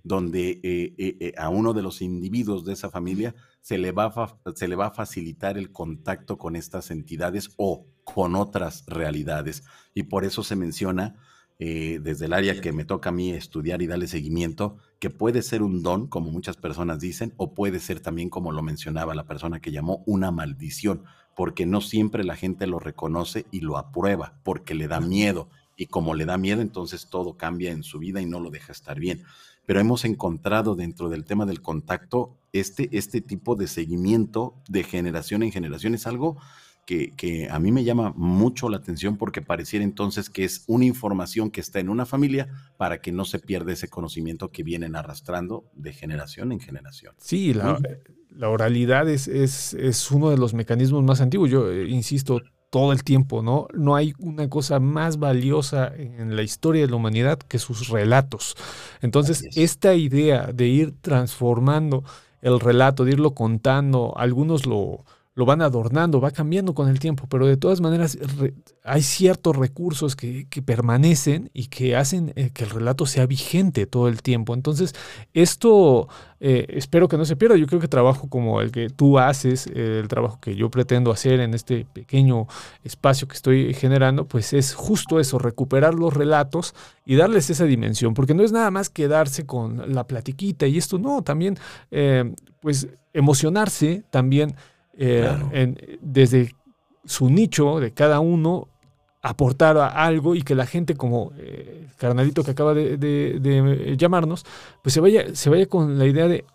donde 0.04 0.60
eh, 0.64 0.94
eh, 0.98 1.18
eh, 1.20 1.34
a 1.38 1.50
uno 1.50 1.74
de 1.74 1.82
los 1.82 2.02
individuos 2.02 2.66
de 2.66 2.74
esa 2.74 2.90
familia 2.90 3.36
se 3.62 3.78
le, 3.78 3.92
va 3.92 4.06
a 4.06 4.54
se 4.56 4.68
le 4.68 4.76
va 4.76 4.88
a 4.88 4.92
facilitar 4.92 5.58
el 5.58 5.72
contacto 5.72 6.38
con 6.38 6.56
estas 6.56 6.92
entidades 6.92 7.52
o 7.58 7.86
con 8.04 8.36
otras 8.36 8.84
realidades. 8.88 9.64
Y 9.94 10.04
por 10.04 10.26
eso 10.26 10.44
se 10.44 10.56
menciona 10.56 11.16
desde 11.60 12.26
el 12.26 12.34
área 12.34 12.60
que 12.60 12.72
me 12.72 12.86
toca 12.86 13.10
a 13.10 13.12
mí 13.12 13.30
estudiar 13.30 13.84
y 13.84 13.86
darle 13.86 14.08
seguimiento, 14.08 14.78
que 14.98 15.12
puede 15.12 15.44
ser 15.44 15.62
un 15.62 15.84
don, 15.84 16.08
como 16.08 16.32
muchas 16.32 16.58
personas 16.58 17.00
dicen, 17.00 17.36
o 17.38 17.54
puede 17.54 17.80
ser 17.80 18.00
también, 18.00 18.32
como 18.32 18.52
lo 18.52 18.64
mencionaba 18.64 19.14
la 19.14 19.28
persona 19.28 19.60
que 19.60 19.72
llamó, 19.72 20.02
una 20.08 20.32
maldición, 20.32 21.04
porque 21.42 21.66
no 21.66 21.82
siempre 21.82 22.24
la 22.24 22.36
gente 22.36 22.68
lo 22.68 22.78
reconoce 22.78 23.48
y 23.50 23.62
lo 23.62 23.80
aprueba, 23.80 24.36
porque 24.44 24.76
le 24.76 24.88
da 24.88 25.02
miedo. 25.02 25.50
Y 25.76 25.88
como 25.88 26.14
le 26.14 26.26
da 26.26 26.38
miedo, 26.38 26.62
entonces 26.62 27.08
todo 27.10 27.36
cambia 27.36 27.72
en 27.72 27.82
su 27.82 27.98
vida 27.98 28.22
y 28.22 28.28
no 28.28 28.40
lo 28.40 28.52
deja 28.52 28.72
estar 28.72 29.00
bien. 29.00 29.24
Pero 29.66 29.80
hemos 29.80 30.06
encontrado 30.06 30.76
dentro 30.76 31.10
del 31.10 31.26
tema 31.26 31.48
del 31.48 31.64
contacto 31.64 32.38
este, 32.54 32.96
este 32.96 33.22
tipo 33.22 33.56
de 33.56 33.66
seguimiento 33.66 34.54
de 34.70 34.84
generación 34.84 35.42
en 35.42 35.52
generación. 35.52 35.96
Es 35.96 36.06
algo 36.06 36.38
que, 36.86 37.10
que 37.10 37.50
a 37.50 37.58
mí 37.58 37.72
me 37.72 37.84
llama 37.84 38.14
mucho 38.16 38.70
la 38.70 38.78
atención 38.78 39.18
porque 39.18 39.42
pareciera 39.42 39.84
entonces 39.84 40.30
que 40.30 40.44
es 40.44 40.64
una 40.68 40.86
información 40.86 41.50
que 41.50 41.62
está 41.62 41.80
en 41.80 41.90
una 41.90 42.06
familia 42.06 42.50
para 42.78 43.02
que 43.02 43.12
no 43.12 43.26
se 43.26 43.40
pierda 43.40 43.74
ese 43.74 43.88
conocimiento 43.88 44.52
que 44.52 44.62
vienen 44.62 44.96
arrastrando 44.96 45.66
de 45.74 45.92
generación 45.92 46.52
en 46.52 46.60
generación. 46.60 47.16
Sí, 47.18 47.52
la. 47.52 47.80
La 48.36 48.50
oralidad 48.50 49.10
es, 49.10 49.28
es, 49.28 49.74
es 49.74 50.12
uno 50.12 50.30
de 50.30 50.38
los 50.38 50.54
mecanismos 50.54 51.04
más 51.04 51.22
antiguos. 51.22 51.50
Yo 51.50 51.72
eh, 51.72 51.88
insisto 51.90 52.42
todo 52.70 52.94
el 52.94 53.04
tiempo, 53.04 53.42
¿no? 53.42 53.68
No 53.74 53.96
hay 53.96 54.14
una 54.18 54.50
cosa 54.50 54.80
más 54.80 55.20
valiosa 55.20 55.94
en 55.96 56.36
la 56.36 56.42
historia 56.42 56.84
de 56.84 56.90
la 56.90 56.96
humanidad 56.96 57.38
que 57.38 57.60
sus 57.60 57.90
relatos. 57.90 58.56
Entonces, 59.02 59.44
es. 59.44 59.58
esta 59.58 59.94
idea 59.94 60.52
de 60.54 60.68
ir 60.68 60.94
transformando 61.02 62.04
el 62.42 62.60
relato, 62.60 63.04
de 63.04 63.12
irlo 63.12 63.36
contando, 63.36 64.14
algunos 64.18 64.66
lo, 64.66 65.04
lo 65.34 65.46
van 65.46 65.62
adornando, 65.62 66.20
va 66.20 66.32
cambiando 66.32 66.74
con 66.74 66.90
el 66.90 67.00
tiempo, 67.00 67.26
pero 67.30 67.48
de 67.48 67.56
todas 67.56 67.80
maneras 67.80 68.18
hay 68.84 69.02
ciertos 69.02 69.56
recursos 69.56 70.18
que, 70.18 70.46
permanecen 70.66 71.50
y 71.54 71.68
que 71.68 71.96
hacen 71.96 72.34
eh, 72.36 72.52
que 72.54 72.66
el 72.66 72.70
relato 72.70 73.06
sea 73.06 73.26
vigente 73.26 73.86
todo 73.86 74.10
el 74.10 74.22
tiempo. 74.22 74.54
Entonces, 74.54 74.94
esto 75.34 76.10
eh, 76.42 76.66
espero 76.70 77.08
que 77.08 77.18
no 77.18 77.24
se 77.24 77.38
pierda. 77.38 77.56
Yo 77.56 77.66
creo 77.66 77.80
que 77.80 77.88
trabajo 77.88 78.28
como 78.28 78.60
el 78.62 78.72
que 78.72 78.90
tú 78.90 79.20
haces, 79.20 79.68
eh, 79.68 80.00
el 80.02 80.10
trabajo 80.10 80.40
que 80.42 80.56
yo 80.56 80.70
pretendo 80.70 81.12
hacer 81.12 81.40
en 81.40 81.54
este 81.54 81.86
pequeño 81.86 82.48
espacio 82.84 83.28
que 83.28 83.36
estoy 83.36 83.74
generando, 83.74 84.26
pues 84.26 84.52
es 84.52 84.74
justo 84.74 85.20
eso, 85.20 85.40
recuperar 85.40 85.94
los 85.94 86.14
relatos 86.14 86.76
y 87.06 87.16
darles 87.16 87.50
esa 87.50 87.64
dimensión, 87.64 88.14
porque 88.14 88.34
no 88.34 88.44
es 88.44 88.52
nada 88.52 88.70
más 88.70 88.90
quedarse 88.90 89.46
con 89.46 89.94
la 89.94 90.06
platiquita 90.06 90.68
y 90.68 90.78
esto, 90.78 91.00
no, 91.00 91.24
también 91.24 91.58
pues 92.62 92.88
emocionarse, 93.14 94.04
también 94.10 94.56
eh, 95.02 95.22
Claro. 95.28 95.50
en- 95.52 95.78
desde 96.02 96.54
su 97.06 97.30
nicho 97.30 97.80
de 97.80 97.92
cada 97.94 98.20
uno 98.20 98.68
aportar 99.24 99.78
a 99.78 99.88
algo 99.88 100.34
y 100.36 100.42
que 100.42 100.56
la 100.56 100.66
gente 100.66 100.96
como 100.96 101.32
eh, 101.38 101.86
el 101.90 101.96
carnalito 101.96 102.44
que 102.44 102.52
acaba 102.52 102.74
de, 102.74 102.98
de- 102.98 103.40
de 103.40 103.98
llamarnos, 103.98 104.46
pues 104.82 104.94
se 104.94 105.00
vaya, 105.00 105.34
se 105.36 105.50
vaya 105.50 105.66
con 105.68 105.98
la 106.00 106.06
idea 106.06 106.28
de 106.28 106.46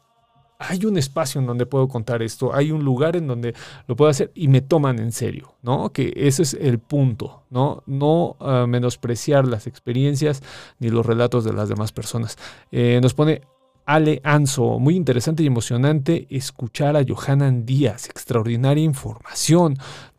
hay 0.58 0.86
un 0.86 0.96
espacio 0.96 1.38
en 1.40 1.46
donde 1.46 1.66
puedo 1.66 1.86
contar 1.86 2.22
esto, 2.22 2.54
hay 2.54 2.70
un 2.72 2.82
lugar 2.82 3.14
en 3.14 3.26
donde 3.26 3.54
lo 3.86 3.94
puedo 3.94 4.10
hacer 4.10 4.30
y 4.34 4.48
me 4.48 4.62
toman 4.62 4.98
en 4.98 5.12
serio, 5.12 5.54
¿no? 5.62 5.92
Que 5.92 6.12
ese 6.16 6.42
es 6.44 6.54
el 6.54 6.78
punto, 6.78 7.42
¿no? 7.50 7.82
No 7.86 8.36
ah, 8.40 8.64
menospreciar 8.66 9.46
las 9.46 9.66
experiencias 9.66 10.42
ni 10.78 10.88
los 10.88 11.04
relatos 11.04 11.44
de 11.44 11.52
las 11.52 11.68
demás 11.68 11.92
personas. 11.92 12.38
Eh, 12.72 12.98
nos 13.02 13.12
pone 13.12 13.42
Ale 13.86 14.20
Anso, 14.24 14.78
muy 14.80 14.96
interesante 14.96 15.42
y 15.42 15.46
emocionante 15.46 16.26
escuchar 16.28 16.96
a 16.96 17.04
Johanan 17.06 17.64
Díaz, 17.64 18.08
extraordinaria 18.08 18.82
información. 18.82 19.76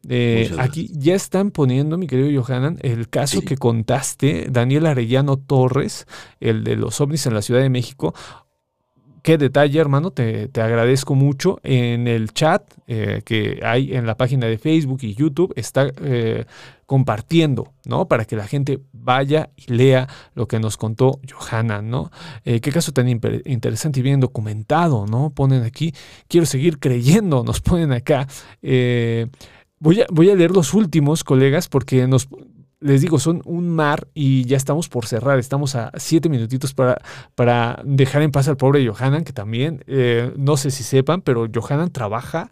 Eh, 0.09 0.49
aquí 0.57 0.89
ya 0.93 1.15
están 1.15 1.51
poniendo, 1.51 1.97
mi 1.97 2.07
querido 2.07 2.41
Johanan, 2.41 2.77
el 2.81 3.09
caso 3.09 3.41
Sí. 3.41 3.45
que 3.45 3.57
contaste, 3.57 4.47
Daniel 4.49 4.85
Arellano 4.85 5.35
Torres, 5.37 6.05
el 6.39 6.63
de 6.63 6.77
los 6.77 7.01
ovnis 7.01 7.25
en 7.25 7.33
la 7.33 7.41
Ciudad 7.41 7.61
de 7.61 7.69
México. 7.69 8.13
Qué 9.21 9.37
detalle, 9.37 9.79
hermano, 9.79 10.11
te, 10.11 10.47
te 10.47 10.61
agradezco 10.61 11.15
mucho. 11.15 11.59
En 11.63 12.07
el 12.07 12.33
chat 12.33 12.63
eh, 12.89 13.21
que 13.25 13.59
hay 13.63 13.93
en 13.93 14.05
la 14.05 14.15
página 14.15 14.47
de 14.47 14.57
Facebook 14.57 14.99
y 15.01 15.13
YouTube 15.13 15.51
está 15.57 15.91
eh, 16.01 16.45
compartiendo, 16.85 17.73
¿no? 17.83 18.07
Para 18.07 18.23
que 18.23 18.37
la 18.37 18.47
gente 18.47 18.79
vaya 18.93 19.49
y 19.57 19.73
lea 19.73 20.07
lo 20.35 20.47
que 20.47 20.57
nos 20.57 20.77
contó 20.77 21.19
Johanna, 21.29 21.81
¿no? 21.81 22.11
Eh, 22.45 22.61
qué 22.61 22.71
caso 22.71 22.93
tan 22.93 23.09
interesante 23.09 23.99
y 23.99 24.03
bien 24.03 24.21
documentado, 24.21 25.05
¿no? 25.05 25.31
Ponen 25.31 25.63
aquí, 25.63 25.93
quiero 26.29 26.45
seguir 26.45 26.79
creyendo, 26.79 27.43
nos 27.45 27.59
ponen 27.59 27.91
acá. 27.91 28.25
Voy, 29.79 30.01
a, 30.01 30.05
voy 30.09 30.29
a 30.29 30.35
leer 30.35 30.51
los 30.51 30.73
últimos, 30.73 31.25
colegas, 31.25 31.67
porque 31.67 32.07
nos 32.07 32.29
les 32.79 33.01
digo, 33.01 33.19
son 33.19 33.41
un 33.45 33.69
mar 33.69 34.07
y 34.13 34.45
ya 34.45 34.57
estamos 34.57 34.89
por 34.89 35.05
cerrar. 35.05 35.39
Estamos 35.39 35.75
a 35.75 35.91
siete 35.97 36.29
minutitos 36.29 36.73
para, 36.73 36.97
para 37.35 37.81
dejar 37.83 38.21
en 38.21 38.31
paz 38.31 38.47
al 38.47 38.57
pobre 38.57 38.85
Johanan, 38.87 39.23
que 39.23 39.33
también, 39.33 39.83
eh, 39.87 40.33
no 40.37 40.57
sé 40.57 40.71
si 40.71 40.83
sepan, 40.83 41.21
pero 41.21 41.47
Johanan 41.53 41.91
trabaja 41.91 42.49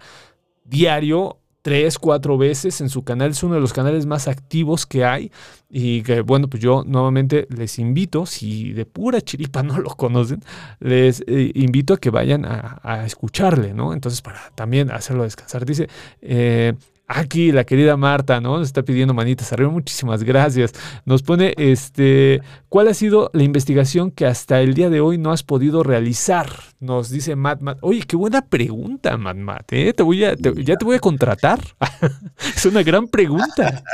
diario 0.64 1.40
tres, 1.66 1.98
cuatro 1.98 2.38
veces 2.38 2.80
en 2.80 2.90
su 2.90 3.04
canal. 3.04 3.32
Es 3.32 3.42
uno 3.42 3.56
de 3.56 3.60
los 3.60 3.74
canales 3.74 4.06
más 4.06 4.28
activos 4.28 4.86
que 4.86 5.04
hay. 5.04 5.32
Y 5.68 6.04
que, 6.04 6.22
bueno, 6.22 6.48
pues 6.48 6.62
yo 6.62 6.84
nuevamente 6.86 7.48
les 7.50 7.80
invito, 7.80 8.28
si 8.28 8.72
de 8.74 8.86
pura 8.86 9.20
chiripa 9.20 9.64
no 9.64 9.80
lo 9.80 9.90
conocen, 9.90 10.44
les 10.80 11.24
eh, 11.26 11.52
invito 11.56 11.96
a 11.96 11.98
que 11.98 12.12
vayan 12.12 12.46
a, 12.46 13.04
escucharle, 13.06 13.74
¿no? 13.74 13.94
Entonces, 13.94 14.22
para 14.22 14.52
también 14.54 14.92
hacerlo 14.92 15.24
descansar. 15.24 15.66
Dice, 15.66 15.90
eh, 16.22 16.74
Aquí 17.08 17.52
la 17.52 17.66
querida 17.66 17.98
Marta, 17.98 18.42
¿no? 18.42 18.58
Nos 18.58 18.68
está 18.68 18.82
pidiendo 18.82 19.14
manitas 19.14 19.54
arriba. 19.54 19.70
Muchísimas 19.70 20.24
gracias. 20.24 20.74
Nos 21.06 21.22
pone, 21.22 21.54
este, 21.58 22.42
¿cuál 22.68 22.88
ha 22.88 22.96
sido 22.96 23.30
la 23.34 23.44
investigación 23.44 24.10
que 24.10 24.26
hasta 24.26 24.60
el 24.62 24.74
día 24.74 24.90
de 24.90 25.02
hoy 25.02 25.20
no 25.20 25.32
has 25.32 25.44
podido 25.44 25.84
realizar? 25.84 26.50
Nos 26.80 27.12
dice 27.12 27.36
Matt 27.36 27.62
Matt. 27.62 27.78
Oye, 27.82 28.02
qué 28.02 28.16
buena 28.16 28.42
pregunta, 28.42 29.18
Matt 29.18 29.38
Matt. 29.38 29.74
¿eh? 29.74 29.94
Te 29.94 30.02
voy 30.02 30.24
a, 30.24 30.36
ya 30.36 30.78
te 30.78 30.86
voy 30.86 30.96
a 30.96 31.00
contratar. 31.00 31.60
es 32.56 32.66
una 32.66 32.82
gran 32.82 33.08
pregunta. 33.08 33.84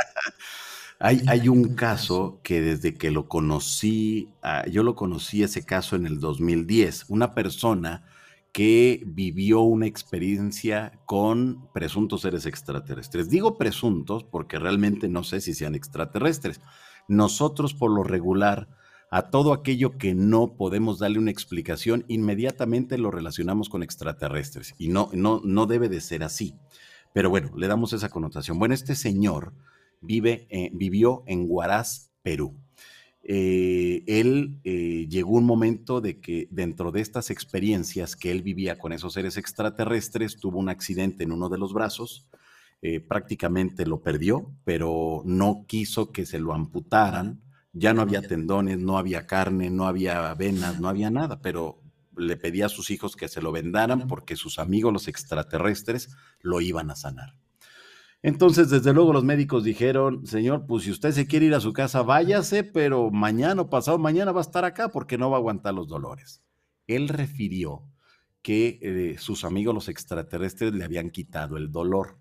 Hay, 1.04 1.20
hay, 1.26 1.48
un 1.48 1.74
caso 1.74 2.38
que 2.44 2.60
desde 2.60 2.94
que 2.94 3.10
lo 3.10 3.26
conocí, 3.26 4.28
ah, 4.40 4.64
yo 4.70 4.84
lo 4.84 4.94
conocí 4.94 5.42
ese 5.42 5.64
caso 5.64 5.96
en 5.96 6.06
el 6.06 6.20
2010. 6.20 7.06
Una 7.08 7.34
persona 7.34 8.04
que 8.52 9.02
vivió 9.06 9.62
una 9.62 9.86
experiencia 9.86 11.00
con 11.06 11.68
presuntos 11.72 12.20
seres 12.20 12.44
extraterrestres. 12.44 13.30
Digo 13.30 13.56
presuntos 13.56 14.24
porque 14.24 14.58
realmente 14.58 15.08
no 15.08 15.24
sé 15.24 15.40
si 15.40 15.54
sean 15.54 15.74
extraterrestres. 15.74 16.60
Nosotros 17.08 17.72
por 17.72 17.90
lo 17.90 18.04
regular, 18.04 18.68
a 19.10 19.30
todo 19.30 19.54
aquello 19.54 19.96
que 19.96 20.14
no 20.14 20.56
podemos 20.56 20.98
darle 20.98 21.18
una 21.18 21.30
explicación, 21.30 22.04
inmediatamente 22.08 22.98
lo 22.98 23.10
relacionamos 23.10 23.70
con 23.70 23.82
extraterrestres. 23.82 24.74
Y 24.78 24.88
no, 24.88 25.08
no, 25.14 25.40
no 25.44 25.66
debe 25.66 25.88
de 25.88 26.02
ser 26.02 26.22
así. 26.22 26.54
Pero 27.14 27.30
bueno, 27.30 27.50
le 27.56 27.68
damos 27.68 27.94
esa 27.94 28.10
connotación. 28.10 28.58
Bueno, 28.58 28.74
este 28.74 28.94
señor 28.94 29.54
vive, 30.02 30.46
eh, 30.50 30.70
vivió 30.74 31.24
en 31.26 31.46
Huaraz, 31.48 32.10
Perú. 32.22 32.61
Eh, 33.24 34.02
él 34.06 34.60
eh, 34.64 35.06
llegó 35.08 35.36
un 35.36 35.44
momento 35.44 36.00
de 36.00 36.20
que 36.20 36.48
dentro 36.50 36.90
de 36.90 37.00
estas 37.00 37.30
experiencias 37.30 38.16
que 38.16 38.32
él 38.32 38.42
vivía 38.42 38.78
con 38.78 38.92
esos 38.92 39.12
seres 39.12 39.36
extraterrestres, 39.36 40.38
tuvo 40.38 40.58
un 40.58 40.68
accidente 40.68 41.24
en 41.24 41.32
uno 41.32 41.48
de 41.48 41.58
los 41.58 41.72
brazos, 41.72 42.26
eh, 42.80 42.98
prácticamente 42.98 43.86
lo 43.86 44.02
perdió, 44.02 44.50
pero 44.64 45.22
no 45.24 45.64
quiso 45.68 46.10
que 46.10 46.26
se 46.26 46.40
lo 46.40 46.52
amputaran, 46.52 47.40
ya 47.72 47.94
no 47.94 48.02
había 48.02 48.22
tendones, 48.22 48.78
no 48.78 48.98
había 48.98 49.26
carne, 49.26 49.70
no 49.70 49.86
había 49.86 50.34
venas, 50.34 50.80
no 50.80 50.88
había 50.88 51.10
nada, 51.10 51.40
pero 51.40 51.80
le 52.16 52.36
pedía 52.36 52.66
a 52.66 52.68
sus 52.68 52.90
hijos 52.90 53.16
que 53.16 53.28
se 53.28 53.40
lo 53.40 53.52
vendaran 53.52 54.08
porque 54.08 54.36
sus 54.36 54.58
amigos 54.58 54.92
los 54.92 55.08
extraterrestres 55.08 56.10
lo 56.40 56.60
iban 56.60 56.90
a 56.90 56.96
sanar. 56.96 57.34
Entonces, 58.22 58.70
desde 58.70 58.92
luego 58.92 59.12
los 59.12 59.24
médicos 59.24 59.64
dijeron, 59.64 60.24
señor, 60.26 60.64
pues 60.66 60.84
si 60.84 60.92
usted 60.92 61.10
se 61.10 61.26
quiere 61.26 61.46
ir 61.46 61.54
a 61.54 61.60
su 61.60 61.72
casa, 61.72 62.02
váyase, 62.02 62.62
pero 62.62 63.10
mañana 63.10 63.62
o 63.62 63.70
pasado 63.70 63.98
mañana 63.98 64.30
va 64.30 64.40
a 64.40 64.42
estar 64.42 64.64
acá 64.64 64.90
porque 64.90 65.18
no 65.18 65.28
va 65.28 65.38
a 65.38 65.40
aguantar 65.40 65.74
los 65.74 65.88
dolores. 65.88 66.40
Él 66.86 67.08
refirió 67.08 67.82
que 68.40 68.78
eh, 68.80 69.16
sus 69.18 69.44
amigos 69.44 69.74
los 69.74 69.88
extraterrestres 69.88 70.72
le 70.72 70.84
habían 70.84 71.10
quitado 71.10 71.56
el 71.56 71.72
dolor. 71.72 72.18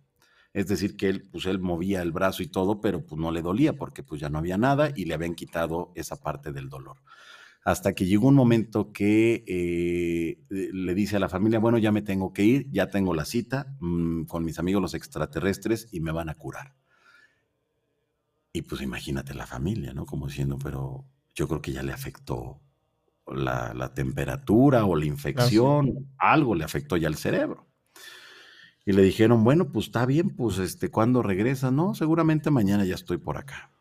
Es 0.53 0.68
decir, 0.68 0.98
que 0.98 1.07
él, 1.07 1.30
pues 1.32 1.45
él 1.45 1.60
movía 1.60 2.02
el 2.02 2.11
brazo 2.11 2.41
y 2.41 2.48
todo, 2.48 2.82
pero 2.82 3.06
pues 3.06 3.22
no 3.22 3.32
le 3.32 3.44
dolía 3.44 3.73
porque 3.73 4.02
pues 4.02 4.19
ya 4.19 4.30
no 4.30 4.40
había 4.40 4.57
nada 4.57 4.91
y 4.95 5.06
le 5.06 5.14
habían 5.14 5.36
quitado 5.36 5.91
esa 5.95 6.19
parte 6.19 6.52
del 6.52 6.68
dolor 6.68 6.98
hasta 7.63 7.93
que 7.93 8.05
llegó 8.05 8.27
un 8.27 8.35
momento 8.35 8.91
que 8.91 9.43
eh, 9.47 10.43
le 10.49 10.93
dice 10.95 11.17
a 11.17 11.19
la 11.19 11.29
familia, 11.29 11.59
bueno, 11.59 11.77
ya 11.77 11.91
me 11.91 12.01
tengo 12.01 12.33
que 12.33 12.43
ir, 12.43 12.71
ya 12.71 12.89
tengo 12.89 13.13
la 13.13 13.25
cita 13.25 13.75
mm, 13.79 14.23
con 14.23 14.43
mis 14.43 14.57
amigos 14.57 14.81
los 14.81 14.93
extraterrestres 14.93 15.88
y 15.91 15.99
me 15.99 16.11
van 16.11 16.29
a 16.29 16.35
curar. 16.35 16.75
Y 18.53 18.63
pues 18.63 18.81
imagínate 18.81 19.33
la 19.33 19.45
familia, 19.45 19.93
¿no? 19.93 20.05
Como 20.05 20.27
diciendo, 20.27 20.57
pero 20.61 21.05
yo 21.35 21.47
creo 21.47 21.61
que 21.61 21.71
ya 21.71 21.83
le 21.83 21.93
afectó 21.93 22.59
la, 23.27 23.93
temperatura 23.93 24.85
o 24.85 24.95
la 24.95 25.05
infección, 25.05 26.11
algo 26.17 26.55
le 26.55 26.63
afectó 26.63 26.97
ya 26.97 27.07
el 27.07 27.15
cerebro. 27.15 27.67
Y 28.85 28.93
le 28.93 29.03
dijeron, 29.03 29.43
bueno, 29.43 29.71
pues 29.71 29.85
está 29.85 30.05
bien, 30.05 30.31
pues 30.31 30.57
este, 30.57 30.89
¿cuándo 30.89 31.21
regresa? 31.21 31.69
No, 31.69 31.93
seguramente 31.93 32.49
mañana 32.49 32.83
ya 32.83 32.95
estoy 32.95 33.17
por 33.17 33.38
acá. 33.38 33.71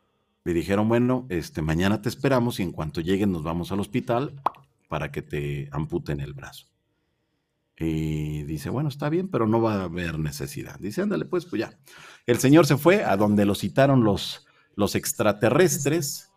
Le 0.45 0.55
dijeron, 0.55 0.89
bueno, 0.89 1.27
este, 1.29 1.63
mañana 1.63 2.01
te 2.01 2.09
esperamos 2.09 2.61
y 2.61 2.63
en 2.63 2.73
cuanto 2.73 3.01
lleguen 3.01 3.33
nos 3.33 3.43
vamos 3.43 3.73
al 3.73 3.81
hospital 3.81 4.41
para 4.89 5.13
que 5.13 5.23
te 5.23 5.69
amputen 5.73 6.21
el 6.21 6.33
brazo. 6.33 6.67
Y 7.79 8.43
dice, 8.43 8.69
bueno, 8.69 8.91
está 8.91 9.09
bien, 9.09 9.29
pero 9.29 9.47
no 9.47 9.63
va 9.63 9.75
a 9.77 9.85
haber 9.85 10.19
necesidad. 10.19 10.79
Dice, 10.79 11.01
ándale, 11.01 11.25
pues, 11.25 11.47
pues 11.47 11.61
ya. 11.61 11.79
El 12.27 12.39
señor 12.39 12.67
se 12.67 12.77
fue 12.77 13.05
a 13.05 13.17
donde 13.17 13.47
lo 13.47 13.55
citaron 13.55 14.05
los, 14.05 14.47
los 14.77 14.95
extraterrestres. 14.95 16.31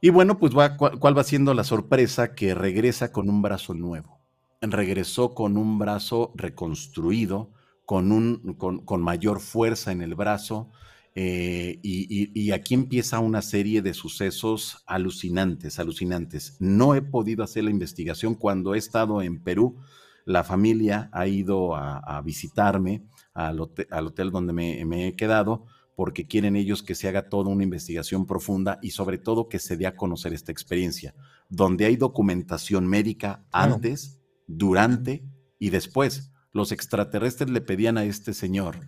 Y 0.00 0.10
bueno, 0.10 0.38
pues 0.38 0.52
¿cuál 0.76 1.18
va 1.18 1.24
siendo 1.24 1.54
la 1.54 1.64
sorpresa? 1.64 2.34
Que 2.34 2.54
regresa 2.54 3.10
con 3.10 3.28
un 3.28 3.42
brazo 3.42 3.74
nuevo. 3.74 4.20
Regresó 4.60 5.34
con 5.34 5.56
un 5.56 5.78
brazo 5.78 6.32
reconstruido, 6.36 7.50
con, 7.84 8.12
un, 8.12 8.54
con, 8.54 8.84
con 8.84 9.02
mayor 9.02 9.40
fuerza 9.40 9.90
en 9.90 10.02
el 10.02 10.14
brazo, 10.14 10.70
eh, 11.16 11.78
y, 11.82 12.50
aquí 12.50 12.74
empieza 12.74 13.20
una 13.20 13.40
serie 13.40 13.82
de 13.82 13.94
sucesos 13.94 14.82
alucinantes, 14.86 15.78
alucinantes. 15.78 16.56
No 16.58 16.94
he 16.94 17.02
podido 17.02 17.44
hacer 17.44 17.64
la 17.64 17.70
investigación 17.70 18.34
cuando 18.34 18.74
he 18.74 18.78
estado 18.78 19.22
en 19.22 19.40
Perú. 19.42 19.76
La 20.24 20.42
familia 20.42 21.10
ha 21.12 21.26
ido 21.28 21.76
a, 21.76 22.20
visitarme 22.22 23.04
al 23.32 23.60
hotel, 23.60 24.30
donde 24.30 24.52
me, 24.52 25.08
he 25.08 25.14
quedado 25.14 25.66
porque 25.96 26.26
quieren 26.26 26.56
ellos 26.56 26.82
que 26.82 26.96
se 26.96 27.06
haga 27.06 27.28
toda 27.28 27.50
una 27.50 27.62
investigación 27.62 28.26
profunda 28.26 28.80
y 28.82 28.90
sobre 28.90 29.16
todo 29.16 29.48
que 29.48 29.60
se 29.60 29.76
dé 29.76 29.86
a 29.86 29.94
conocer 29.94 30.32
esta 30.32 30.50
experiencia, 30.50 31.14
donde 31.48 31.84
hay 31.84 31.94
documentación 31.94 32.88
médica 32.88 33.44
antes, 33.52 34.18
durante 34.48 35.24
y 35.60 35.70
después. 35.70 36.32
Los 36.52 36.72
extraterrestres 36.72 37.50
le 37.50 37.60
pedían 37.60 37.96
a 37.96 38.04
este 38.04 38.34
señor 38.34 38.80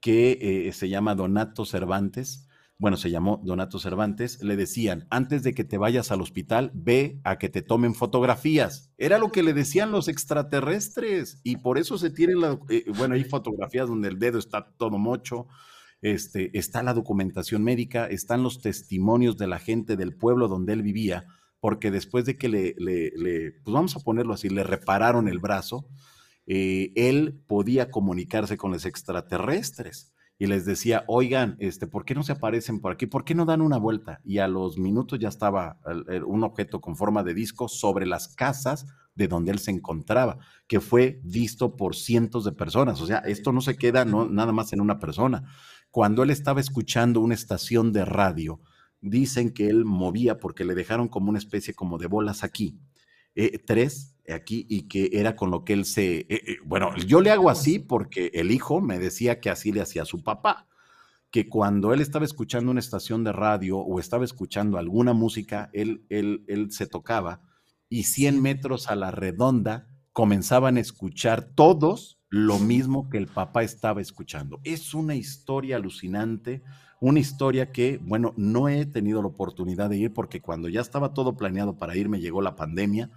que 0.00 0.38
eh, 0.68 0.72
se 0.72 0.88
llama 0.88 1.14
Donato 1.14 1.64
Cervantes, 1.64 2.48
bueno, 2.80 2.96
se 2.96 3.10
llamó 3.10 3.42
Donato 3.44 3.78
Cervantes, 3.78 4.42
le 4.42 4.56
decían, 4.56 5.06
antes 5.10 5.42
de 5.42 5.52
que 5.52 5.64
te 5.64 5.76
vayas 5.76 6.10
al 6.10 6.22
hospital, 6.22 6.70
ve 6.72 7.20
a 7.24 7.36
que 7.36 7.50
te 7.50 7.60
tomen 7.60 7.94
fotografías. 7.94 8.90
Era 8.96 9.18
lo 9.18 9.30
que 9.30 9.42
le 9.42 9.52
decían 9.52 9.92
los 9.92 10.08
extraterrestres 10.08 11.42
y 11.44 11.58
por 11.58 11.76
eso 11.76 11.98
se 11.98 12.08
tienen, 12.08 12.40
la, 12.40 12.58
eh, 12.70 12.86
bueno, 12.96 13.16
hay 13.16 13.24
fotografías 13.24 13.86
donde 13.86 14.08
el 14.08 14.18
dedo 14.18 14.38
está 14.38 14.72
todo 14.78 14.98
mocho, 14.98 15.46
este, 16.00 16.56
está 16.58 16.82
la 16.82 16.94
documentación 16.94 17.62
médica, 17.62 18.06
están 18.06 18.42
los 18.42 18.62
testimonios 18.62 19.36
de 19.36 19.46
la 19.46 19.58
gente 19.58 19.96
del 19.96 20.16
pueblo 20.16 20.48
donde 20.48 20.72
él 20.72 20.82
vivía, 20.82 21.26
porque 21.60 21.90
después 21.90 22.24
de 22.24 22.38
que 22.38 22.48
le, 22.48 22.74
le 22.78 23.52
pues 23.62 23.74
vamos 23.74 23.94
a 23.94 24.00
ponerlo 24.00 24.32
así, 24.32 24.48
le 24.48 24.64
repararon 24.64 25.28
el 25.28 25.38
brazo, 25.38 25.86
eh, 26.52 26.90
él 26.96 27.40
podía 27.46 27.92
comunicarse 27.92 28.56
con 28.56 28.72
los 28.72 28.84
extraterrestres 28.84 30.12
y 30.36 30.48
les 30.48 30.64
decía, 30.64 31.04
oigan, 31.06 31.54
este, 31.60 31.86
¿por 31.86 32.04
qué 32.04 32.16
no 32.16 32.24
se 32.24 32.32
aparecen 32.32 32.80
por 32.80 32.90
aquí? 32.90 33.06
¿Por 33.06 33.24
qué 33.24 33.36
no 33.36 33.44
dan 33.44 33.60
una 33.60 33.76
vuelta? 33.76 34.20
Y 34.24 34.38
a 34.38 34.48
los 34.48 34.76
minutos 34.76 35.20
ya 35.20 35.28
estaba 35.28 35.78
un 36.26 36.42
objeto 36.42 36.80
con 36.80 36.96
forma 36.96 37.22
de 37.22 37.34
disco 37.34 37.68
sobre 37.68 38.04
las 38.04 38.34
casas 38.34 38.86
de 39.14 39.28
donde 39.28 39.52
él 39.52 39.60
se 39.60 39.70
encontraba, 39.70 40.38
que 40.66 40.80
fue 40.80 41.20
visto 41.22 41.76
por 41.76 41.94
cientos 41.94 42.42
de 42.42 42.50
personas. 42.50 43.00
O 43.00 43.06
sea, 43.06 43.18
esto 43.18 43.52
no 43.52 43.60
se 43.60 43.76
queda 43.76 44.04
nada 44.04 44.50
más 44.50 44.72
en 44.72 44.80
una 44.80 44.98
persona. 44.98 45.44
Cuando 45.92 46.24
él 46.24 46.30
estaba 46.30 46.58
escuchando 46.58 47.20
una 47.20 47.34
estación 47.34 47.92
de 47.92 48.04
radio, 48.04 48.60
dicen 49.00 49.50
que 49.54 49.68
él 49.68 49.84
movía 49.84 50.38
porque 50.38 50.64
le 50.64 50.74
dejaron 50.74 51.06
como 51.06 51.30
una 51.30 51.38
especie 51.38 51.74
como 51.74 51.96
de 51.96 52.08
bolas 52.08 52.42
aquí. 52.42 52.80
Eh, 53.42 53.58
tres 53.58 54.14
aquí 54.28 54.66
y 54.68 54.86
que 54.86 55.08
era 55.14 55.34
con 55.34 55.50
lo 55.50 55.64
que 55.64 55.72
él 55.72 55.86
se... 55.86 56.18
Eh, 56.18 56.26
eh, 56.28 56.56
bueno, 56.62 56.94
yo 56.98 57.22
le 57.22 57.30
hago 57.30 57.48
así 57.48 57.78
porque 57.78 58.30
el 58.34 58.50
hijo 58.50 58.82
me 58.82 58.98
decía 58.98 59.40
que 59.40 59.48
así 59.48 59.72
le 59.72 59.80
hacía 59.80 60.02
a 60.02 60.04
su 60.04 60.22
papá, 60.22 60.68
que 61.30 61.48
cuando 61.48 61.94
él 61.94 62.02
estaba 62.02 62.26
escuchando 62.26 62.70
una 62.70 62.80
estación 62.80 63.24
de 63.24 63.32
radio 63.32 63.78
o 63.78 63.98
estaba 63.98 64.26
escuchando 64.26 64.76
alguna 64.76 65.14
música, 65.14 65.70
él, 65.72 66.04
él, 66.10 66.44
él 66.48 66.70
se 66.70 66.86
tocaba 66.86 67.40
y 67.88 68.02
100 68.02 68.42
metros 68.42 68.90
a 68.90 68.94
la 68.94 69.10
redonda 69.10 69.88
comenzaban 70.12 70.76
a 70.76 70.80
escuchar 70.80 71.42
todos 71.54 72.20
lo 72.28 72.58
mismo 72.58 73.08
que 73.08 73.16
el 73.16 73.26
papá 73.26 73.62
estaba 73.62 74.02
escuchando. 74.02 74.60
Es 74.64 74.92
una 74.92 75.14
historia 75.14 75.76
alucinante, 75.76 76.62
una 77.00 77.18
historia 77.18 77.72
que, 77.72 77.98
bueno, 78.02 78.34
no 78.36 78.68
he 78.68 78.84
tenido 78.86 79.22
la 79.22 79.28
oportunidad 79.28 79.88
de 79.90 79.96
ir 79.98 80.12
porque 80.12 80.40
cuando 80.40 80.68
ya 80.68 80.82
estaba 80.82 81.14
todo 81.14 81.36
planeado 81.36 81.78
para 81.78 81.96
ir 81.96 82.08
me 82.08 82.20
llegó 82.20 82.42
la 82.42 82.56
pandemia 82.56 83.10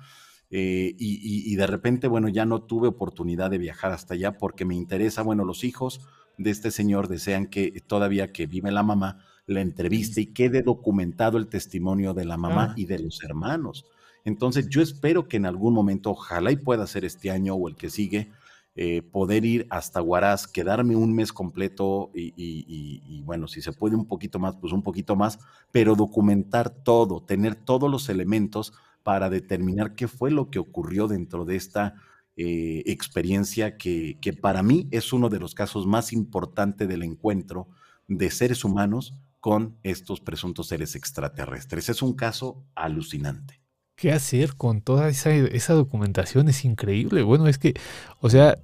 eh, 0.49 0.95
y, 0.97 1.55
de 1.55 1.67
repente, 1.67 2.07
bueno, 2.07 2.29
ya 2.29 2.45
no 2.45 2.61
tuve 2.61 2.87
oportunidad 2.87 3.49
de 3.49 3.57
viajar 3.57 3.91
hasta 3.91 4.13
allá 4.13 4.37
porque 4.37 4.65
me 4.65 4.75
interesa, 4.75 5.23
bueno, 5.23 5.45
los 5.45 5.63
hijos 5.63 6.01
de 6.37 6.51
este 6.51 6.69
señor 6.71 7.07
desean 7.07 7.47
que 7.47 7.81
todavía 7.87 8.31
que 8.31 8.45
vive 8.45 8.71
la 8.71 8.83
mamá, 8.83 9.25
la 9.47 9.61
entreviste 9.61 10.21
y 10.21 10.27
quede 10.27 10.61
documentado 10.61 11.37
el 11.37 11.47
testimonio 11.47 12.13
de 12.13 12.25
la 12.25 12.37
mamá 12.37 12.69
Ah. 12.69 12.73
y 12.77 12.85
de 12.85 12.99
los 12.99 13.23
hermanos. 13.23 13.85
Entonces 14.25 14.69
yo 14.69 14.81
espero 14.81 15.27
que 15.27 15.37
en 15.37 15.45
algún 15.45 15.73
momento, 15.73 16.11
ojalá 16.11 16.51
y 16.51 16.55
pueda 16.55 16.87
ser 16.87 17.03
este 17.03 17.31
año 17.31 17.55
o 17.55 17.67
el 17.67 17.75
que 17.75 17.89
sigue, 17.89 18.31
eh, 18.75 19.01
poder 19.03 19.45
ir 19.45 19.67
hasta 19.69 20.01
Huaraz, 20.01 20.47
quedarme 20.47 20.95
un 20.95 21.13
mes 21.13 21.31
completo 21.31 22.11
y, 22.15 22.33
y- 22.35 23.01
y- 23.07 23.21
bueno, 23.21 23.47
si 23.47 23.61
se 23.61 23.71
puede 23.73 23.95
un 23.95 24.05
poquito 24.07 24.39
más, 24.39 24.55
pues 24.57 24.73
un 24.73 24.81
poquito 24.83 25.15
más, 25.15 25.39
pero 25.71 25.95
documentar 25.95 26.69
todo, 26.69 27.23
tener 27.23 27.55
todos 27.55 27.89
los 27.89 28.09
elementos 28.09 28.73
para 29.03 29.29
determinar 29.29 29.95
qué 29.95 30.07
fue 30.07 30.31
lo 30.31 30.49
que 30.49 30.59
ocurrió 30.59 31.07
dentro 31.07 31.45
de 31.45 31.55
esta 31.55 31.95
eh, 32.35 32.83
experiencia 32.87 33.77
que, 33.77 34.17
que 34.21 34.33
para 34.33 34.63
mí 34.63 34.87
es 34.91 35.13
uno 35.13 35.29
de 35.29 35.39
los 35.39 35.53
casos 35.53 35.85
más 35.85 36.13
importantes 36.13 36.87
del 36.87 37.03
encuentro 37.03 37.67
de 38.07 38.31
seres 38.31 38.63
humanos 38.63 39.13
con 39.39 39.77
estos 39.83 40.19
presuntos 40.21 40.67
seres 40.67 40.95
extraterrestres. 40.95 41.89
Es 41.89 42.01
un 42.01 42.13
caso 42.13 42.63
alucinante. 42.75 43.62
¿Qué 43.95 44.11
hacer 44.11 44.55
con 44.55 44.81
toda 44.81 45.07
esa, 45.09 45.31
esa 45.33 45.73
documentación? 45.73 46.49
Es 46.49 46.65
increíble. 46.65 47.21
Bueno, 47.23 47.47
es 47.47 47.57
que, 47.57 47.73
o 48.19 48.29
sea, 48.29 48.57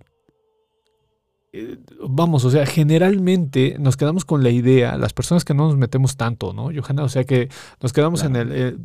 eh, 1.54 1.78
vamos, 2.08 2.46
o 2.46 2.52
sea, 2.52 2.66
generalmente 2.66 3.76
nos 3.80 3.98
quedamos 3.98 4.26
con 4.26 4.44
la 4.44 4.50
idea, 4.50 4.98
las 4.98 5.14
personas 5.14 5.46
que 5.46 5.54
no 5.54 5.66
nos 5.68 5.78
metemos 5.78 6.18
tanto, 6.18 6.54
¿no, 6.54 6.70
Johanna? 6.76 7.04
O 7.04 7.10
sea, 7.10 7.24
que 7.24 7.50
nos 7.82 7.94
quedamos 7.94 8.24
en 8.24 8.36
el, 8.36 8.52
eh, 8.52 8.78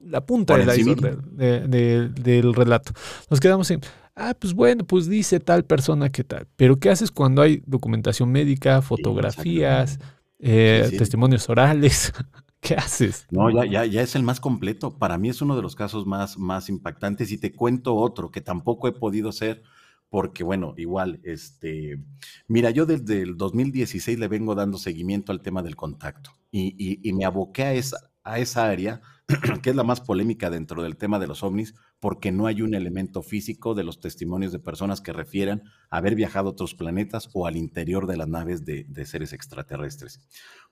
la 0.00 0.24
punta 0.24 0.56
del 0.56 0.68
iceberg 0.76 1.04
encimita. 1.04 1.28
de- 1.32 1.60
de- 1.68 2.08
de- 2.08 2.22
del 2.22 2.54
relato. 2.54 2.92
Nos 3.28 3.38
quedamos 3.38 3.70
en, 3.70 3.80
ah, 4.16 4.34
pues 4.38 4.54
bueno, 4.54 4.84
pues 4.84 5.08
dice 5.08 5.38
tal 5.40 5.64
persona 5.64 6.08
que 6.10 6.24
tal. 6.24 6.46
Pero 6.56 6.78
¿qué 6.78 6.90
haces 6.90 7.10
cuando 7.10 7.42
hay 7.42 7.62
documentación 7.66 8.30
médica, 8.32 8.80
fotografías, 8.80 9.98
eh, 10.38 10.82
Sí, 10.86 10.90
sí. 10.92 10.96
testimonios 10.98 11.48
orales? 11.48 12.12
¿Qué 12.62 12.74
haces? 12.74 13.26
No, 13.30 13.50
ya, 13.50 13.64
ya, 13.70 13.84
ya 13.86 14.02
es 14.02 14.14
el 14.14 14.22
más 14.22 14.40
completo. 14.40 14.98
Para 14.98 15.18
mí 15.18 15.28
es 15.28 15.40
uno 15.42 15.56
de 15.56 15.62
los 15.62 15.74
casos 15.76 16.06
más, 16.06 16.38
más 16.38 16.68
impactantes 16.68 17.32
y 17.32 17.38
te 17.38 17.54
cuento 17.54 17.94
otro 17.96 18.30
que 18.30 18.40
tampoco 18.40 18.88
he 18.88 18.92
podido 18.92 19.28
hacer 19.30 19.62
porque, 20.08 20.42
bueno, 20.42 20.74
igual, 20.76 21.20
este, 21.22 22.02
mira, 22.48 22.70
yo 22.70 22.84
desde 22.84 23.22
el 23.22 23.36
2016 23.36 24.18
le 24.18 24.26
vengo 24.26 24.56
dando 24.56 24.76
seguimiento 24.76 25.30
al 25.30 25.40
tema 25.40 25.62
del 25.62 25.76
contacto 25.76 26.32
y, 26.50 26.74
y- 26.76 26.98
y 27.08 27.12
me 27.12 27.24
aboqué 27.24 27.62
a 27.62 27.74
esa, 27.74 28.10
a 28.24 28.40
esa 28.40 28.68
área, 28.68 29.00
que 29.62 29.70
es 29.70 29.76
la 29.76 29.84
más 29.84 30.00
polémica 30.00 30.50
dentro 30.50 30.82
del 30.82 30.96
tema 30.96 31.20
de 31.20 31.28
los 31.28 31.44
ovnis, 31.44 31.74
porque 32.00 32.32
no 32.32 32.46
hay 32.48 32.60
un 32.60 32.74
elemento 32.74 33.22
físico 33.22 33.74
de 33.76 33.84
los 33.84 34.00
testimonios 34.00 34.50
de 34.50 34.58
personas 34.58 35.00
que 35.00 35.12
refieran 35.12 35.62
haber 35.90 36.16
viajado 36.16 36.48
a 36.48 36.52
otros 36.52 36.74
planetas 36.74 37.28
o 37.32 37.46
al 37.46 37.56
interior 37.56 38.08
de 38.08 38.16
las 38.16 38.26
naves 38.26 38.64
de, 38.64 38.84
de 38.88 39.06
seres 39.06 39.32
extraterrestres. 39.32 40.20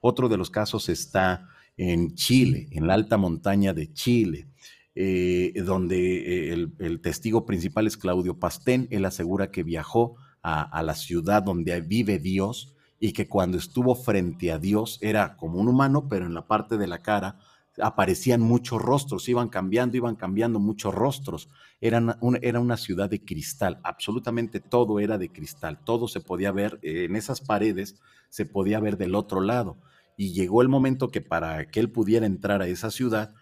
Otro 0.00 0.28
de 0.28 0.36
los 0.36 0.50
casos 0.50 0.88
está 0.88 1.48
en 1.78 2.14
Chile, 2.14 2.68
en 2.72 2.86
la 2.86 2.94
alta 2.94 3.16
montaña 3.16 3.72
de 3.72 3.92
Chile, 3.92 4.48
eh, 4.94 5.54
donde 5.64 6.52
el, 6.52 7.00
testigo 7.00 7.46
principal 7.46 7.86
es 7.86 7.96
Claudio 7.96 8.38
Pastén. 8.38 8.88
Él 8.90 9.04
asegura 9.04 9.50
que 9.52 9.62
viajó 9.62 10.16
a, 10.42 10.82
la 10.82 10.94
ciudad 10.94 11.42
donde 11.42 11.80
vive 11.80 12.18
Dios 12.18 12.74
y 12.98 13.12
que 13.12 13.28
cuando 13.28 13.58
estuvo 13.58 13.94
frente 13.94 14.50
a 14.50 14.58
Dios 14.58 14.98
era 15.00 15.36
como 15.36 15.60
un 15.60 15.68
humano, 15.68 16.08
pero 16.08 16.26
en 16.26 16.34
la 16.34 16.48
parte 16.48 16.78
de 16.78 16.88
la 16.88 16.98
cara 16.98 17.38
aparecían 17.80 18.40
muchos 18.40 18.82
rostros, 18.82 19.28
iban 19.28 19.48
cambiando, 19.48 19.96
iban 19.96 20.16
cambiando 20.16 20.58
muchos 20.58 20.92
rostros. 20.92 21.48
Era 21.80 22.00
una 22.20 22.76
ciudad 22.76 23.08
de 23.08 23.24
cristal, 23.24 23.78
absolutamente 23.84 24.58
todo 24.58 24.98
era 24.98 25.16
de 25.16 25.30
cristal, 25.30 25.78
todo 25.84 26.08
se 26.08 26.20
podía 26.20 26.50
ver 26.50 26.80
eh, 26.82 27.04
en 27.04 27.14
esas 27.14 27.40
paredes, 27.40 28.00
se 28.30 28.46
podía 28.46 28.80
ver 28.80 28.96
del 28.96 29.14
otro 29.14 29.40
lado. 29.40 29.76
Y 30.18 30.32
llegó 30.32 30.62
el 30.62 30.68
momento 30.68 31.12
que 31.12 31.20
para 31.20 31.70
que 31.70 31.78
él 31.78 31.92
pudiera 31.92 32.26
entrar 32.26 32.60
a 32.60 32.66
esa 32.66 32.90
ciudad, 32.90 33.36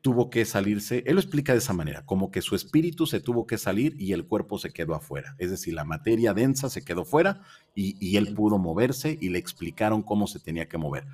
tuvo 0.00 0.28
que 0.28 0.44
salirse, 0.44 1.04
él 1.06 1.14
lo 1.14 1.20
explica 1.20 1.52
de 1.52 1.58
esa 1.58 1.72
manera, 1.72 2.04
como 2.04 2.32
que 2.32 2.42
su 2.42 2.56
espíritu 2.56 3.06
se 3.06 3.20
tuvo 3.20 3.46
que 3.46 3.58
salir 3.58 3.94
y 3.96 4.12
el 4.12 4.26
cuerpo 4.26 4.58
se 4.58 4.72
quedó 4.72 4.96
afuera. 4.96 5.36
Es 5.38 5.50
decir, 5.50 5.74
la 5.74 5.84
materia 5.84 6.34
densa 6.34 6.68
se 6.68 6.84
quedó 6.84 7.04
fuera 7.04 7.42
y, 7.76 8.16
él 8.16 8.34
pudo 8.34 8.58
moverse 8.58 9.16
y 9.20 9.28
le 9.28 9.38
explicaron 9.38 10.02
cómo 10.02 10.26
se 10.26 10.40
tenía 10.40 10.68
que 10.68 10.78
mover. 10.78 11.06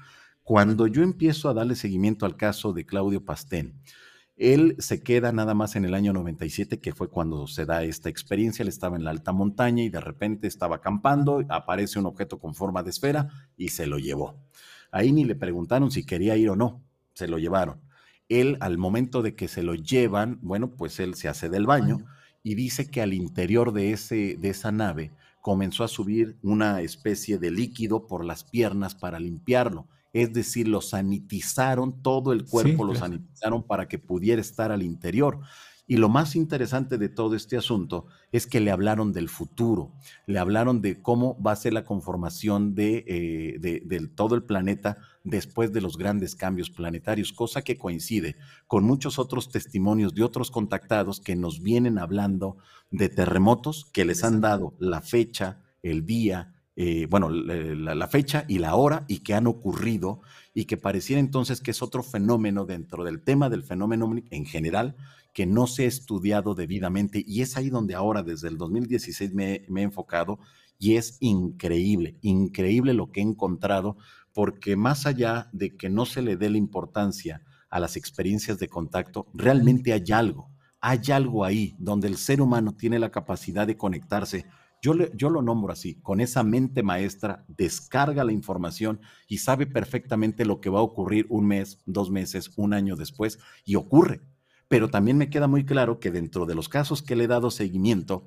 Cuando 0.45 0.87
yo 0.87 1.03
empiezo 1.03 1.51
a 1.51 1.55
darle 1.55 1.75
seguimiento 1.75 2.25
al 2.25 2.39
caso 2.39 2.73
de 2.73 2.87
Claudio 2.87 3.23
Pastén, 3.23 3.81
él 4.37 4.77
se 4.79 5.03
queda 5.03 5.31
nada 5.31 5.53
más 5.53 5.77
en 5.77 5.85
el 5.85 5.93
año 5.93 6.15
97, 6.15 6.81
que 6.81 6.95
fue 6.95 7.09
cuando 7.09 7.47
se 7.47 7.67
da 7.67 7.85
esta 7.85 8.09
experiencia. 8.09 8.63
Él 8.63 8.69
estaba 8.69 8.97
en 8.97 9.05
la 9.05 9.11
alta 9.11 9.33
montaña 9.33 9.83
y 9.85 9.91
de 9.91 10.01
repente 10.01 10.47
estaba 10.47 10.77
acampando, 10.77 11.45
aparece 11.51 11.99
un 11.99 12.07
objeto 12.07 12.39
con 12.39 12.55
forma 12.55 12.83
de 12.83 12.91
esfera 12.91 13.29
y 13.57 13.69
se 13.69 13.87
lo 13.87 13.99
llevó. 13.99 14.39
Ahí 14.93 15.13
ni 15.13 15.25
le 15.25 15.35
preguntaron 15.35 15.91
si 15.91 16.05
quería 16.05 16.37
ir 16.37 16.51
o 16.51 16.57
no, 16.57 16.85
se 17.15 17.27
lo 17.29 17.39
llevaron. 17.39 17.81
Él, 18.29 18.57
al 18.61 18.79
momento 18.79 19.23
de 19.23 19.35
que 19.35 19.49
se 19.49 19.63
lo 19.65 19.75
llevan, 19.75 20.39
bueno, 20.43 20.77
pues 20.77 21.01
él 21.01 21.15
se 21.15 21.29
hace 21.29 21.49
del 21.49 21.67
baño 21.67 22.05
y 22.45 22.55
dice 22.55 22.91
que 22.91 23.03
al 23.03 23.13
interior 23.15 23.73
de, 23.73 23.93
ese, 23.93 24.37
de 24.39 24.51
esa 24.51 24.73
nave 24.73 25.13
comenzó 25.41 25.85
a 25.85 25.89
subir 25.89 26.39
una 26.43 26.81
especie 26.83 27.39
de 27.39 27.51
líquido 27.51 28.07
por 28.07 28.25
las 28.25 28.45
piernas 28.45 28.95
para 28.95 29.19
limpiarlo. 29.19 29.89
Es 30.13 30.33
decir, 30.33 30.69
lo 30.69 30.81
sanitizaron, 30.83 32.03
todo 32.03 32.33
el 32.33 32.47
cuerpo 32.47 32.85
Sí, 32.85 32.87
lo 32.87 32.95
claro. 32.95 32.95
sanitizaron 32.95 33.63
para 33.67 33.89
que 33.89 33.99
pudiera 33.99 34.41
estar 34.41 34.71
al 34.73 34.83
interior. 34.83 35.41
Y 35.93 35.99
lo 35.99 36.09
más 36.09 36.37
interesante 36.37 36.97
de 36.97 37.11
todo 37.11 37.37
este 37.37 37.59
asunto 37.59 38.07
es 38.31 38.47
que 38.47 38.61
le 38.61 38.71
hablaron 38.71 39.13
del 39.13 39.29
futuro, 39.29 39.93
le 40.27 40.39
hablaron 40.39 40.81
de 40.81 41.03
cómo 41.03 41.39
va 41.43 41.53
a 41.53 41.57
ser 41.57 41.75
la 41.75 41.85
conformación 41.85 42.75
de, 42.75 43.05
eh, 43.07 43.59
de- 43.61 44.09
todo 44.09 44.35
el 44.35 44.43
planeta 44.43 44.97
después 45.23 45.71
de 45.71 45.83
los 45.83 45.99
grandes 45.99 46.35
cambios 46.35 46.71
planetarios, 46.71 47.35
cosa 47.35 47.61
que 47.61 47.77
coincide 47.77 48.37
con 48.67 48.85
muchos 48.85 49.19
otros 49.19 49.51
testimonios 49.51 50.15
de 50.15 50.25
otros 50.25 50.51
contactados 50.51 51.21
que 51.21 51.37
nos 51.37 51.61
vienen 51.61 51.99
hablando 51.99 52.57
de 52.91 53.11
terremotos 53.11 53.85
que 53.93 54.07
les 54.07 54.25
han 54.25 54.41
dado 54.41 54.73
la 54.79 55.03
fecha, 55.03 55.61
el 55.83 56.07
día, 56.07 56.55
eh, 56.77 57.07
bueno, 57.11 57.29
le- 57.31 57.77
la, 57.77 58.07
fecha 58.09 58.45
y 58.49 58.59
la 58.59 58.75
hora 58.77 59.05
y 59.09 59.19
que 59.21 59.35
han 59.35 59.47
ocurrido 59.47 60.21
y 60.55 60.65
que 60.65 60.77
pareciera 60.77 61.21
entonces 61.21 61.61
que 61.61 61.71
es 61.71 61.83
otro 61.83 62.03
fenómeno 62.03 62.65
dentro 62.65 63.05
del 63.05 63.23
tema 63.23 63.51
del 63.51 63.63
fenómeno 63.63 64.15
en 64.31 64.47
general 64.47 64.97
que 65.35 65.47
no 65.47 65.67
se 65.67 65.85
ha 65.85 65.89
estudiado 65.89 66.55
debidamente 66.55 67.23
y 67.27 67.43
es 67.43 67.57
ahí 67.57 67.71
donde 67.71 67.95
ahora 67.95 68.23
desde 68.23 68.49
el 68.49 68.59
2016 68.59 69.35
me, 69.35 69.65
me 69.69 69.81
he 69.81 69.85
enfocado 69.85 70.39
y 70.79 70.97
es 70.97 71.17
increíble, 71.21 72.17
increíble 72.23 72.95
lo 72.95 73.13
que 73.13 73.21
he 73.21 73.23
encontrado 73.23 73.97
porque 74.33 74.77
más 74.77 75.07
allá 75.07 75.49
de 75.53 75.77
que 75.77 75.91
no 75.91 76.07
se 76.07 76.23
le 76.23 76.37
dé 76.37 76.51
la 76.51 76.59
importancia 76.59 77.43
a 77.71 77.81
las 77.81 77.97
experiencias 77.97 78.59
de 78.59 78.69
contacto, 78.69 79.27
realmente 79.35 79.93
hay 79.93 80.05
algo, 80.13 80.51
hay 80.81 81.01
algo 81.13 81.45
ahí 81.45 81.75
donde 81.79 82.09
el 82.09 82.17
ser 82.17 82.41
humano 82.41 82.75
tiene 82.75 82.99
la 82.99 83.11
capacidad 83.11 83.67
de 83.67 83.77
conectarse. 83.77 84.47
Yo, 84.83 85.31
lo 85.31 85.43
nombro 85.43 85.73
así, 85.73 85.95
con 86.03 86.21
esa 86.21 86.43
mente 86.43 86.83
maestra, 86.83 87.45
descarga 87.47 88.25
la 88.25 88.33
información 88.33 89.01
y 89.29 89.39
sabe 89.39 89.65
perfectamente 89.69 90.45
lo 90.45 90.61
que 90.61 90.71
va 90.71 90.81
a 90.81 90.83
ocurrir 90.83 91.27
un 91.29 91.47
mes, 91.47 91.79
dos 91.87 92.11
meses, 92.11 92.51
un 92.57 92.75
año 92.75 92.97
después, 92.97 93.39
y 93.65 93.77
ocurre. 93.77 94.23
Pero 94.67 94.91
también 94.91 95.19
me 95.19 95.31
queda 95.31 95.47
muy 95.47 95.65
claro 95.65 96.01
que 96.01 96.11
dentro 96.11 96.47
de 96.47 96.57
los 96.57 96.69
casos 96.69 97.01
que 97.01 97.15
le 97.15 97.25
he 97.25 97.29
dado 97.29 97.53
seguimiento, 97.53 98.27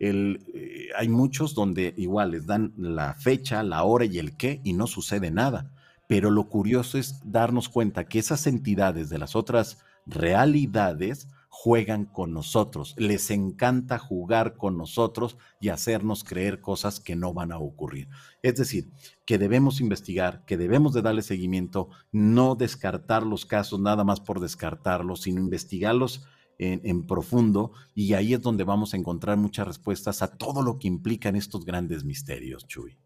eh, 0.00 0.88
hay 0.98 1.08
muchos 1.08 1.54
donde 1.54 1.94
igual 1.96 2.32
les 2.32 2.46
dan 2.46 2.74
la 2.76 3.14
fecha, 3.14 3.62
la 3.62 3.84
hora 3.84 4.04
y 4.04 4.18
el 4.18 4.36
qué 4.36 4.60
y 4.64 4.72
no 4.72 4.88
sucede 4.88 5.30
nada. 5.30 5.70
Pero 6.08 6.32
lo 6.32 6.48
curioso 6.48 6.98
es 6.98 7.20
darnos 7.24 7.68
cuenta 7.68 8.08
que 8.08 8.18
esas 8.18 8.48
entidades 8.48 9.08
de 9.08 9.18
las 9.18 9.36
otras 9.36 9.78
realidades 10.04 11.28
juegan 11.54 12.06
con 12.06 12.32
nosotros, 12.32 12.94
les 12.96 13.30
encanta 13.30 13.98
jugar 13.98 14.56
con 14.56 14.78
nosotros 14.78 15.36
y 15.60 15.68
hacernos 15.68 16.24
creer 16.24 16.62
cosas 16.62 16.98
que 16.98 17.14
no 17.14 17.34
van 17.34 17.52
a 17.52 17.58
ocurrir. 17.58 18.08
Es 18.40 18.56
decir, 18.56 18.90
que 19.26 19.36
debemos 19.36 19.78
investigar, 19.78 20.46
que 20.46 20.56
debemos 20.56 20.94
de 20.94 21.02
darle 21.02 21.20
seguimiento, 21.20 21.90
no 22.10 22.54
descartar 22.54 23.24
los 23.24 23.44
casos 23.44 23.78
nada 23.78 24.02
más 24.02 24.18
por 24.18 24.40
descartarlos, 24.40 25.20
sino 25.20 25.42
investigarlos 25.42 26.24
en, 26.58 26.80
en 26.84 27.06
profundo 27.06 27.72
y 27.94 28.14
ahí 28.14 28.32
es 28.32 28.40
donde 28.40 28.64
vamos 28.64 28.94
a 28.94 28.96
encontrar 28.96 29.36
muchas 29.36 29.66
respuestas 29.66 30.22
a 30.22 30.34
todo 30.34 30.62
lo 30.62 30.78
que 30.78 30.88
implican 30.88 31.36
estos 31.36 31.66
grandes 31.66 32.02
misterios, 32.02 32.66
Chuy. 32.66 32.96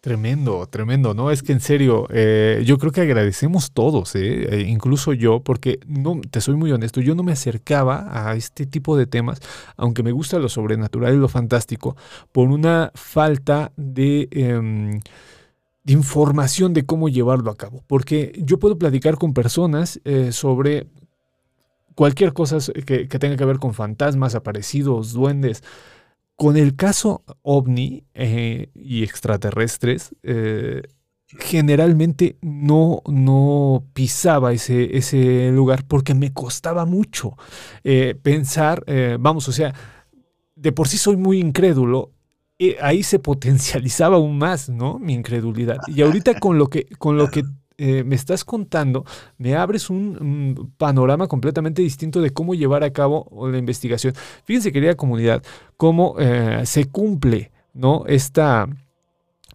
Tremendo, 0.00 0.66
tremendo, 0.66 1.12
¿no? 1.12 1.30
Es 1.30 1.42
que 1.42 1.52
en 1.52 1.60
serio, 1.60 2.06
eh, 2.08 2.62
yo 2.64 2.78
creo 2.78 2.90
que 2.90 3.02
agradecemos 3.02 3.70
todos, 3.72 4.14
¿eh? 4.14 4.46
Eh, 4.48 4.64
incluso 4.66 5.12
yo, 5.12 5.40
porque 5.40 5.78
no, 5.86 6.18
te 6.30 6.40
soy 6.40 6.56
muy 6.56 6.72
honesto, 6.72 7.02
yo 7.02 7.14
no 7.14 7.22
me 7.22 7.32
acercaba 7.32 8.08
a 8.10 8.34
este 8.34 8.64
tipo 8.64 8.96
de 8.96 9.06
temas, 9.06 9.40
aunque 9.76 10.02
me 10.02 10.12
gusta 10.12 10.38
lo 10.38 10.48
sobrenatural 10.48 11.12
y 11.14 11.18
lo 11.18 11.28
fantástico, 11.28 11.98
por 12.32 12.48
una 12.48 12.90
falta 12.94 13.72
de, 13.76 14.28
em, 14.30 15.00
información 15.86 16.72
de 16.72 16.86
cómo 16.86 17.10
llevarlo 17.10 17.50
a 17.50 17.56
cabo. 17.56 17.84
Porque 17.86 18.32
yo 18.42 18.58
puedo 18.58 18.78
platicar 18.78 19.18
con 19.18 19.34
personas 19.34 20.00
sobre 20.30 20.86
cualquier 21.94 22.32
cosa 22.32 22.58
que, 22.86 23.06
que 23.08 23.18
tenga 23.18 23.36
que 23.36 23.44
ver 23.44 23.58
con 23.58 23.74
fantasmas, 23.74 24.34
aparecidos, 24.34 25.12
duendes, 25.12 25.62
con 26.40 26.56
el 26.56 26.74
caso 26.74 27.22
ovni 27.42 28.02
eh, 28.14 28.70
y 28.74 29.02
extraterrestres, 29.02 30.16
eh, 30.22 30.80
generalmente 31.26 32.38
no, 32.40 33.02
no 33.06 33.84
pisaba 33.92 34.54
ese, 34.54 34.96
ese 34.96 35.50
lugar 35.50 35.84
porque 35.86 36.14
me 36.14 36.32
costaba 36.32 36.86
mucho 36.86 37.36
eh, 37.84 38.14
pensar, 38.22 38.82
vamos, 39.18 39.48
o 39.48 39.52
sea, 39.52 39.74
de 40.56 40.72
por 40.72 40.88
sí 40.88 40.96
soy 40.96 41.18
muy 41.18 41.40
incrédulo. 41.40 42.10
ahí 42.80 43.02
se 43.02 43.18
potencializaba 43.30 44.16
aún 44.16 44.38
más, 44.38 44.70
¿no? 44.70 44.98
Mi 44.98 45.12
incredulidad. 45.12 45.76
Y 45.88 46.00
ahorita 46.00 46.40
con 46.40 46.56
lo 46.56 46.68
que, 46.68 46.86
con 46.86 47.18
lo 47.18 47.30
que 47.30 47.44
eh, 47.80 48.04
me 48.04 48.14
estás 48.14 48.44
contando, 48.44 49.04
me 49.38 49.56
abres 49.56 49.88
un, 49.88 50.74
panorama 50.76 51.26
completamente 51.26 51.80
distinto 51.80 52.20
de 52.20 52.30
cómo 52.30 52.54
llevar 52.54 52.84
a 52.84 52.92
cabo 52.92 53.26
la 53.50 53.58
investigación. 53.58 54.14
Fíjense, 54.44 54.70
querida 54.70 54.94
comunidad, 54.94 55.42
cómo 55.76 56.14
eh, 56.18 56.62
se 56.66 56.84
cumple, 56.84 57.50
¿no? 57.72 58.04
Esta, 58.06 58.68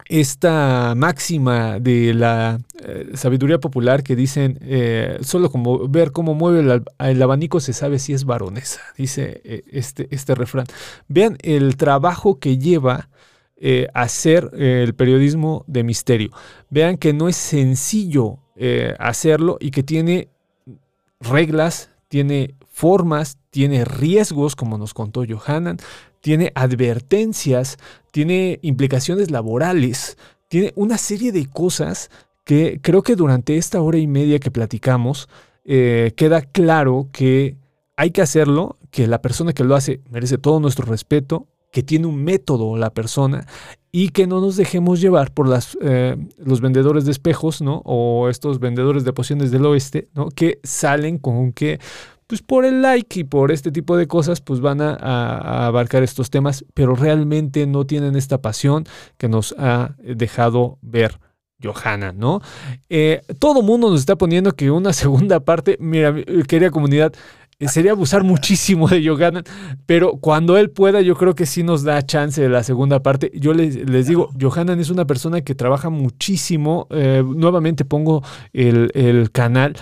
esta 0.09 0.93
máxima 0.95 1.79
de 1.79 2.13
la 2.13 2.59
eh, 2.83 3.11
sabiduría 3.13 3.59
popular 3.59 4.01
que 4.01 4.15
dicen, 4.15 4.59
solo 5.21 5.49
como 5.49 5.87
ver 5.87 6.11
cómo 6.11 6.33
mueve 6.33 6.61
el, 6.61 6.71
ab- 6.71 6.89
el 6.99 7.21
abanico 7.21 7.59
se 7.59 7.73
sabe 7.73 7.99
si 7.99 8.13
es 8.13 8.25
varonesa, 8.25 8.81
dice 8.97 9.63
este, 9.71 10.07
este 10.09 10.33
refrán. 10.35 10.65
Vean 11.07 11.37
el 11.41 11.77
trabajo 11.77 12.39
que 12.39 12.57
lleva 12.57 13.09
eh, 13.57 13.87
hacer 13.93 14.51
eh, 14.53 14.83
el 14.83 14.95
periodismo 14.95 15.63
de 15.67 15.83
misterio. 15.83 16.29
Vean 16.69 16.97
que 16.97 17.13
no 17.13 17.29
es 17.29 17.37
sencillo 17.37 18.39
eh, 18.57 18.93
hacerlo 18.99 19.57
y 19.61 19.71
que 19.71 19.81
tiene 19.81 20.27
reglas, 21.21 21.89
tiene 22.09 22.55
formas, 22.67 23.37
tiene 23.51 23.85
riesgos, 23.85 24.57
como 24.57 24.77
nos 24.77 24.93
contó 24.93 25.23
Johanan, 25.25 25.77
tiene 26.19 26.51
advertencias, 26.53 27.77
tiene 28.11 28.59
implicaciones 28.61 29.31
laborales, 29.31 30.17
tiene 30.49 30.73
una 30.75 30.97
serie 30.97 31.31
de 31.31 31.45
cosas 31.45 32.09
que 32.43 32.79
creo 32.81 33.03
que 33.03 33.15
durante 33.15 33.55
esta 33.55 33.81
hora 33.81 33.97
y 33.97 34.07
media 34.07 34.39
que 34.39 34.51
platicamos 34.51 35.29
queda 35.63 36.41
claro 36.41 37.09
que 37.11 37.57
hay 37.95 38.11
que 38.11 38.21
hacerlo, 38.21 38.77
que 38.91 39.07
la 39.07 39.21
persona 39.21 39.53
que 39.53 39.63
lo 39.63 39.75
hace 39.75 40.01
merece 40.11 40.37
todo 40.37 40.59
nuestro 40.59 40.85
respeto, 40.85 41.47
que 41.75 41.83
tiene 41.83 42.07
un 42.07 42.23
método 42.23 42.77
la 42.77 42.93
persona 42.93 43.45
y 43.91 44.07
que 44.11 44.27
no 44.27 44.39
nos 44.39 44.55
dejemos 44.55 45.01
llevar 45.01 45.33
por 45.33 45.49
las, 45.49 45.77
eh, 45.81 46.15
los 46.37 46.61
vendedores 46.61 47.03
de 47.03 47.11
espejos, 47.11 47.61
¿no? 47.61 47.81
O 47.83 48.29
estos 48.29 48.59
vendedores 48.59 49.03
de 49.03 49.11
pociones 49.11 49.51
del 49.51 49.65
oeste, 49.65 50.07
¿no? 50.13 50.29
Que 50.29 50.61
salen 50.63 51.17
con 51.17 51.51
que, 51.51 51.81
pues 52.27 52.41
por 52.41 52.63
el 52.63 52.81
like 52.81 53.19
y 53.19 53.23
por 53.25 53.51
este 53.51 53.73
tipo 53.73 53.97
de 53.97 54.07
cosas, 54.07 54.39
pues 54.39 54.61
van 54.61 54.79
a, 54.79 55.65
abarcar 55.67 56.01
estos 56.01 56.29
temas, 56.29 56.63
pero 56.73 56.95
realmente 56.95 57.67
no 57.67 57.85
tienen 57.85 58.15
esta 58.15 58.41
pasión 58.41 58.85
que 59.17 59.27
nos 59.27 59.53
ha 59.57 59.97
dejado 59.99 60.79
ver. 60.81 61.19
Johanna, 61.61 62.11
¿no? 62.11 62.41
Eh, 62.89 63.21
todo 63.39 63.61
mundo 63.61 63.89
nos 63.89 63.99
está 63.99 64.17
poniendo 64.17 64.51
que 64.53 64.71
una 64.71 64.93
segunda 65.03 65.41
parte, 65.41 65.77
mira, 65.79 66.11
mi- 66.13 66.23
querida 66.47 66.69
comunidad, 66.69 67.13
sería 67.59 67.91
abusar 67.91 68.23
muchísimo 68.23 68.87
de 68.87 69.07
Johanna, 69.07 69.43
pero 69.85 70.17
cuando 70.17 70.57
él 70.57 70.69
pueda, 70.71 71.01
yo 71.01 71.15
creo 71.15 71.35
que 71.35 71.45
sí 71.45 71.63
nos 71.63 71.83
da 71.83 72.01
chance 72.05 72.41
de 72.41 72.49
la 72.49 72.63
segunda 72.63 73.01
parte. 73.01 73.31
Yo 73.35 73.53
les, 73.53 73.75
les 73.89 74.07
digo, 74.07 74.29
Johanan 74.39 74.79
es 74.79 74.89
una 74.89 75.05
persona 75.05 75.41
que 75.41 75.55
trabaja 75.55 75.89
muchísimo. 75.89 76.87
eh, 76.91 77.23
nuevamente 77.25 77.85
pongo 77.85 78.23
el, 78.53 78.91
el 78.93 79.31
canal. 79.31 79.75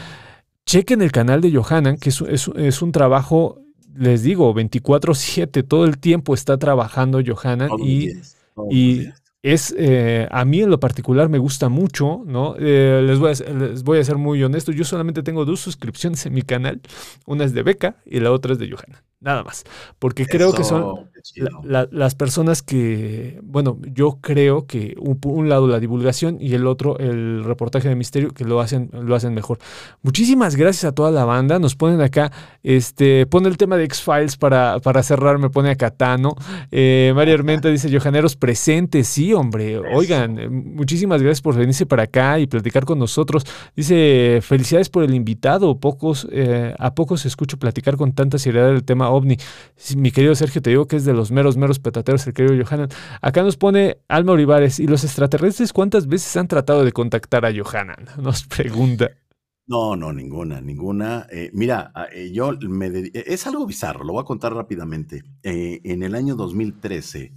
Chequen 0.65 1.01
el 1.01 1.11
canal 1.11 1.41
de 1.41 1.51
Johanan, 1.51 1.97
que 1.97 2.09
es, 2.09 2.21
es- 2.21 2.49
es 2.55 2.81
un 2.81 2.91
trabajo, 2.91 3.59
les 3.95 4.23
digo, 4.23 4.53
24/7, 4.53 5.63
todo 5.63 5.85
el 5.85 5.97
tiempo 5.97 6.33
está 6.33 6.57
trabajando 6.57 7.19
Johanan 7.25 7.69
y 7.79 8.07
días, 8.07 8.37
y. 8.71 9.07
es, 9.43 9.75
eh, 9.77 10.25
a 10.31 10.45
mí 10.45 10.61
en 10.61 10.69
lo 10.69 10.79
particular 10.79 11.27
me 11.27 11.37
gusta 11.37 11.67
mucho, 11.67 12.23
¿no? 12.25 12.55
Eh, 12.57 13.03
les, 13.05 13.19
voy 13.19 13.33
a, 13.33 13.53
les 13.53 13.83
voy 13.83 13.99
a 13.99 14.03
ser 14.03 14.17
muy 14.17 14.41
honesto, 14.41 14.71
yo 14.71 14.85
solamente 14.85 15.21
tengo 15.21 15.43
dos 15.43 15.59
suscripciones 15.59 16.25
en 16.25 16.33
mi 16.33 16.43
canal, 16.43 16.81
una 17.25 17.43
es 17.43 17.53
de 17.53 17.61
Beca 17.61 17.97
y 18.05 18.21
la 18.21 18.31
otra 18.31 18.53
es 18.53 18.59
de 18.59 18.71
Johanna, 18.71 19.03
nada 19.19 19.43
más, 19.43 19.65
porque 19.99 20.25
creo 20.25 20.53
que 20.53 20.63
son. 20.63 21.11
La- 21.35 21.49
la- 21.63 21.87
las 21.91 22.15
personas 22.15 22.61
que, 22.61 23.39
bueno, 23.43 23.79
yo 23.93 24.19
creo 24.21 24.65
que 24.67 24.95
un, 24.99 25.47
lado 25.49 25.67
la 25.67 25.79
divulgación 25.79 26.37
y 26.39 26.53
el 26.53 26.67
otro 26.67 26.97
el 26.99 27.43
reportaje 27.45 27.87
de 27.87 27.95
misterio 27.95 28.31
que 28.33 28.43
lo 28.43 28.59
hacen, 28.59 28.89
lo 28.91 29.15
hacen 29.15 29.33
mejor. 29.33 29.57
Muchísimas 30.01 30.55
gracias 30.55 30.83
a 30.85 30.91
toda 30.93 31.11
la 31.11 31.23
banda. 31.25 31.59
Nos 31.59 31.75
ponen 31.75 32.01
acá, 32.01 32.31
este, 32.61 33.25
pone 33.25 33.47
el 33.47 33.57
tema 33.57 33.77
de 33.77 33.85
X-Files 33.85 34.35
para, 34.37 34.79
para 34.79 35.01
cerrar, 35.01 35.37
me 35.39 35.49
pone 35.49 35.69
acá 35.69 35.91
Tano. 35.91 36.35
Eh, 36.71 37.13
María 37.15 37.33
Armenta 37.35 37.69
dice, 37.69 37.89
Johaneros 37.95 38.35
presentes, 38.35 39.07
sí, 39.07 39.33
hombre. 39.33 39.77
Oigan, 39.77 40.37
eh, 40.39 40.49
muchísimas 40.49 41.21
gracias 41.21 41.41
por 41.41 41.55
venirse 41.55 41.85
para 41.85 42.03
acá 42.03 42.39
y 42.39 42.47
platicar 42.47 42.83
con 42.85 42.99
nosotros. 42.99 43.45
Dice, 43.75 44.39
felicidades 44.41 44.89
por 44.89 45.03
el 45.03 45.13
invitado. 45.13 45.79
Pocos, 45.79 46.27
eh, 46.31 46.73
a 46.77 46.93
pocos 46.95 47.25
escucho 47.25 47.57
platicar 47.57 47.95
con 47.95 48.11
tanta 48.13 48.37
seriedad 48.37 48.67
del 48.67 48.83
tema 48.83 49.09
ovni. 49.09 49.37
Mi 49.95 50.11
querido 50.11 50.35
Sergio, 50.35 50.61
te 50.61 50.69
digo 50.71 50.85
que 50.85 50.97
es 50.97 51.05
de 51.05 51.12
los 51.13 51.31
meros, 51.31 51.57
meros 51.57 51.79
petateros, 51.79 52.25
el 52.27 52.33
querido 52.33 52.63
Johanan. 52.65 52.89
Acá 53.21 53.43
nos 53.43 53.57
pone 53.57 53.97
Alma 54.07 54.33
Olivares, 54.33 54.79
¿y 54.79 54.87
los 54.87 55.03
extraterrestres 55.03 55.73
cuántas 55.73 56.07
veces 56.07 56.35
han 56.37 56.47
tratado 56.47 56.83
de 56.85 56.91
contactar 56.91 57.45
a 57.45 57.51
Johanan? 57.55 58.05
Nos 58.21 58.43
pregunta. 58.45 59.11
No, 59.65 59.95
no, 59.95 60.11
ninguna, 60.11 60.59
ninguna. 60.59 61.25
Eh, 61.31 61.49
mira, 61.53 61.91
a- 61.95 62.07
eh, 62.13 62.31
yo 62.33 62.51
me 62.67 62.87
eh, 62.87 63.11
es 63.13 63.47
algo 63.47 63.65
bizarro, 63.65 64.03
lo 64.03 64.13
voy 64.13 64.21
a 64.21 64.25
contar 64.25 64.53
rápidamente. 64.53 65.23
En 65.41 66.03
el 66.03 66.15
año 66.15 66.35
2013 66.35 67.33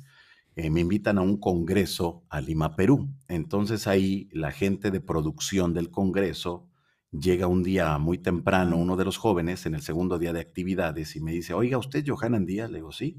eh, 0.56 0.70
me 0.70 0.80
invitan 0.80 1.18
a 1.18 1.22
un 1.22 1.36
congreso 1.38 2.24
a 2.28 2.40
Lima, 2.40 2.74
Perú. 2.74 3.08
Entonces 3.28 3.86
ahí 3.86 4.28
la 4.32 4.50
gente 4.50 4.90
de 4.90 5.00
producción 5.00 5.72
del 5.72 5.90
congreso 5.90 6.68
llega 7.12 7.46
un 7.46 7.62
día 7.62 7.96
muy 7.98 8.18
temprano, 8.18 8.76
uno 8.76 8.96
de 8.96 9.04
los 9.04 9.16
jóvenes, 9.18 9.64
en 9.66 9.74
el 9.74 9.82
segundo 9.82 10.18
día 10.18 10.32
de 10.32 10.40
actividades, 10.40 11.14
y 11.16 11.20
me 11.20 11.30
dice, 11.32 11.54
oiga, 11.54 11.78
¿usted 11.78 12.04
Johanan 12.06 12.44
Díaz? 12.44 12.70
Le 12.70 12.78
digo, 12.78 12.90
sí. 12.92 13.16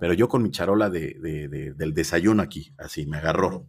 Pero 0.00 0.12
yo 0.14 0.28
con 0.28 0.42
mi 0.42 0.50
charola 0.50 0.90
de, 0.90 1.16
de- 1.20 1.48
de- 1.48 1.74
del 1.74 1.94
desayuno 1.94 2.42
aquí, 2.42 2.74
así, 2.78 3.06
me 3.06 3.18
agarró. 3.18 3.68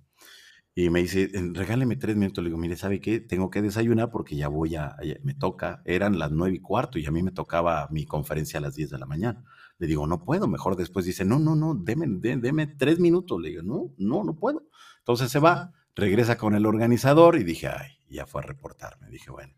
Y 0.76 0.90
me 0.90 1.02
dice, 1.02 1.30
"En- 1.34 1.56
regáleme 1.56 1.96
tres 1.96 2.16
minutos. 2.18 2.44
Le 2.44 2.50
digo, 2.50 2.58
mire, 2.60 2.76
¿sabe 2.76 3.00
qué? 3.00 3.20
Tengo 3.22 3.50
que 3.50 3.62
desayunar 3.62 4.12
porque 4.12 4.36
ya 4.36 4.50
voy 4.50 4.76
a, 4.76 4.96
ya 5.04 5.16
me 5.24 5.34
toca, 5.34 5.82
eran 5.86 6.20
las 6.20 6.32
nueve 6.32 6.56
y 6.58 6.60
cuarto 6.62 7.00
y 7.00 7.06
a 7.06 7.12
mí 7.12 7.24
me 7.24 7.32
tocaba 7.32 7.88
mi 7.92 8.06
conferencia 8.06 8.60
a 8.60 8.62
las 8.62 8.76
10 8.76 8.90
de 8.90 8.98
la 9.00 9.06
mañana. 9.06 9.44
Le 9.80 9.88
digo, 9.88 10.06
no 10.08 10.24
puedo, 10.24 10.48
mejor 10.48 10.76
después 10.76 11.06
dice, 11.06 11.24
no, 11.26 11.40
no, 11.40 11.56
no, 11.56 11.76
deme, 11.76 12.06
dé- 12.10 12.38
deme 12.38 12.68
tres 12.68 13.00
minutos. 13.00 13.40
Le 13.42 13.50
digo, 13.50 13.64
no, 13.64 13.94
no, 13.98 14.24
no 14.24 14.36
puedo. 14.36 14.64
Entonces 15.00 15.32
se 15.32 15.40
va, 15.40 15.72
regresa 15.96 16.38
con 16.38 16.56
el 16.56 16.66
organizador 16.66 17.38
y 17.38 17.44
dije, 17.44 17.68
ay, 17.68 17.92
ya 18.10 18.26
fue 18.26 18.42
a 18.42 18.46
reportarme. 18.46 19.10
Dije, 19.10 19.32
bueno. 19.32 19.54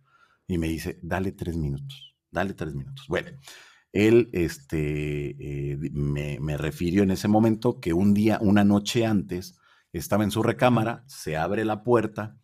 Y 0.47 0.57
me 0.59 0.67
dice, 0.67 0.99
dale 1.01 1.31
tres 1.33 1.57
minutos, 1.57 2.15
dale 2.31 2.53
tres 2.53 2.73
minutos. 2.75 3.05
Bueno, 3.09 3.31
él 3.93 4.29
este, 4.33 5.71
eh, 5.73 5.77
me, 5.93 6.39
me 6.39 6.57
refirió 6.57 7.03
en 7.03 7.11
ese 7.11 7.27
momento 7.27 7.79
que 7.79 7.93
un 7.93 8.13
día, 8.13 8.37
una 8.41 8.63
noche 8.63 9.05
antes, 9.05 9.57
estaba 9.93 10.23
en 10.23 10.31
su 10.31 10.43
recámara, 10.43 11.03
se 11.07 11.37
abre 11.37 11.65
la 11.65 11.83
puerta 11.83 12.37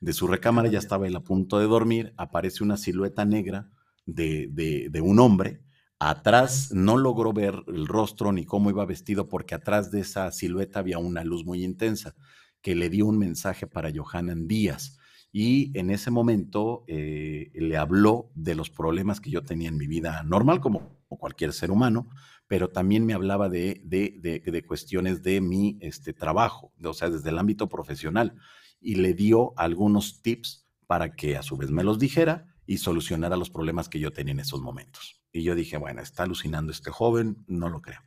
de 0.00 0.12
su 0.12 0.26
recámara, 0.26 0.68
ya 0.68 0.78
estaba 0.78 1.06
él 1.06 1.16
a 1.16 1.20
punto 1.24 1.58
de 1.58 1.66
dormir, 1.66 2.14
aparece 2.16 2.64
una 2.64 2.76
silueta 2.76 3.24
negra 3.24 3.70
de, 4.06 4.48
de- 4.50 4.88
de 4.90 5.00
un 5.00 5.18
hombre. 5.18 5.62
Atrás 5.98 6.70
no 6.72 6.96
logró 6.96 7.32
ver 7.32 7.62
el 7.68 7.86
rostro 7.86 8.32
ni 8.32 8.44
cómo 8.46 8.70
iba 8.70 8.86
vestido, 8.86 9.28
porque 9.28 9.54
atrás 9.54 9.90
de 9.90 10.00
esa 10.00 10.30
silueta 10.32 10.78
había 10.80 10.98
una 10.98 11.24
luz 11.24 11.44
muy 11.44 11.62
intensa 11.64 12.14
que 12.62 12.74
le 12.74 12.88
dio 12.88 13.06
un 13.06 13.18
mensaje 13.18 13.66
para 13.66 13.90
Johanan 13.94 14.46
Díaz. 14.46 14.98
Y 15.32 15.76
en 15.78 15.90
ese 15.90 16.10
momento 16.10 16.84
eh, 16.88 17.50
le 17.54 17.76
habló 17.76 18.30
de 18.34 18.54
los 18.54 18.68
problemas 18.70 19.20
que 19.20 19.30
yo 19.30 19.44
tenía 19.44 19.68
en 19.68 19.76
mi 19.76 19.86
vida 19.86 20.22
normal, 20.24 20.60
como 20.60 20.98
cualquier 21.08 21.52
ser 21.52 21.70
humano, 21.70 22.08
pero 22.48 22.68
también 22.68 23.06
me 23.06 23.14
hablaba 23.14 23.48
de, 23.48 23.80
de, 23.84 24.16
de- 24.20 24.40
de 24.50 24.62
cuestiones 24.66 25.22
de 25.22 25.40
mi 25.40 25.78
este, 25.80 26.12
trabajo, 26.12 26.72
de- 26.78 26.88
o 26.88 26.94
sea, 26.94 27.10
desde 27.10 27.30
el 27.30 27.38
ámbito 27.38 27.68
profesional, 27.68 28.34
y 28.80 28.96
le 28.96 29.14
dio 29.14 29.52
algunos 29.56 30.20
tips 30.22 30.66
para 30.86 31.14
que 31.14 31.36
a 31.36 31.42
su 31.42 31.56
vez 31.56 31.70
me 31.70 31.84
los 31.84 31.98
dijera 32.00 32.46
y 32.66 32.78
solucionara 32.78 33.36
los 33.36 33.50
problemas 33.50 33.88
que 33.88 34.00
yo 34.00 34.12
tenía 34.12 34.32
en 34.32 34.40
esos 34.40 34.60
momentos. 34.60 35.20
Y 35.32 35.42
yo 35.44 35.54
dije, 35.54 35.76
bueno, 35.76 36.00
está 36.02 36.24
alucinando 36.24 36.72
este 36.72 36.90
joven, 36.90 37.44
no 37.46 37.68
lo 37.68 37.82
creo. 37.82 38.00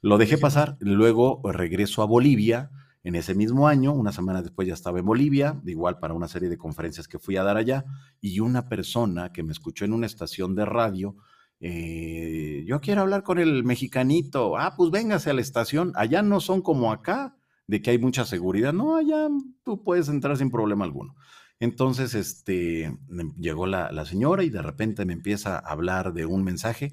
Lo 0.00 0.18
dejé 0.18 0.38
pasar, 0.38 0.76
luego 0.80 1.40
regreso 1.44 2.02
a 2.02 2.06
Bolivia 2.06 2.70
en 3.08 3.14
ese 3.14 3.34
mismo 3.34 3.66
año, 3.66 3.94
una 3.94 4.12
semana 4.12 4.42
después 4.42 4.68
ya 4.68 4.74
estaba 4.74 4.98
en 4.98 5.06
Bolivia, 5.06 5.58
igual 5.64 5.98
para 5.98 6.12
una 6.12 6.28
serie 6.28 6.50
de 6.50 6.58
conferencias 6.58 7.08
que 7.08 7.18
fui 7.18 7.38
a 7.38 7.42
dar 7.42 7.56
allá, 7.56 7.86
y 8.20 8.40
una 8.40 8.68
persona 8.68 9.32
que 9.32 9.42
me 9.42 9.52
escuchó 9.52 9.86
en 9.86 9.94
una 9.94 10.04
estación 10.04 10.54
de 10.54 10.66
radio, 10.66 11.16
eh, 11.58 12.64
yo 12.66 12.82
quiero 12.82 13.00
hablar 13.00 13.22
con 13.22 13.38
el 13.38 13.64
mexicanito, 13.64 14.58
ah, 14.58 14.74
pues 14.76 14.90
véngase 14.90 15.30
a 15.30 15.32
la 15.32 15.40
estación, 15.40 15.92
allá 15.94 16.20
no 16.20 16.38
son 16.40 16.60
como 16.60 16.92
acá, 16.92 17.34
de 17.66 17.80
que 17.80 17.92
hay 17.92 17.98
mucha 17.98 18.26
seguridad, 18.26 18.74
no, 18.74 18.96
allá 18.96 19.28
tú 19.64 19.82
puedes 19.82 20.10
entrar 20.10 20.36
sin 20.36 20.50
problema 20.50 20.84
alguno. 20.84 21.14
Entonces, 21.60 22.14
este, 22.14 22.94
llegó 23.38 23.66
la, 23.66 23.90
la 23.90 24.04
señora 24.04 24.44
y 24.44 24.50
de 24.50 24.60
repente 24.60 25.06
me 25.06 25.14
empieza 25.14 25.54
a 25.54 25.60
hablar 25.60 26.12
de 26.12 26.26
un 26.26 26.44
mensaje 26.44 26.92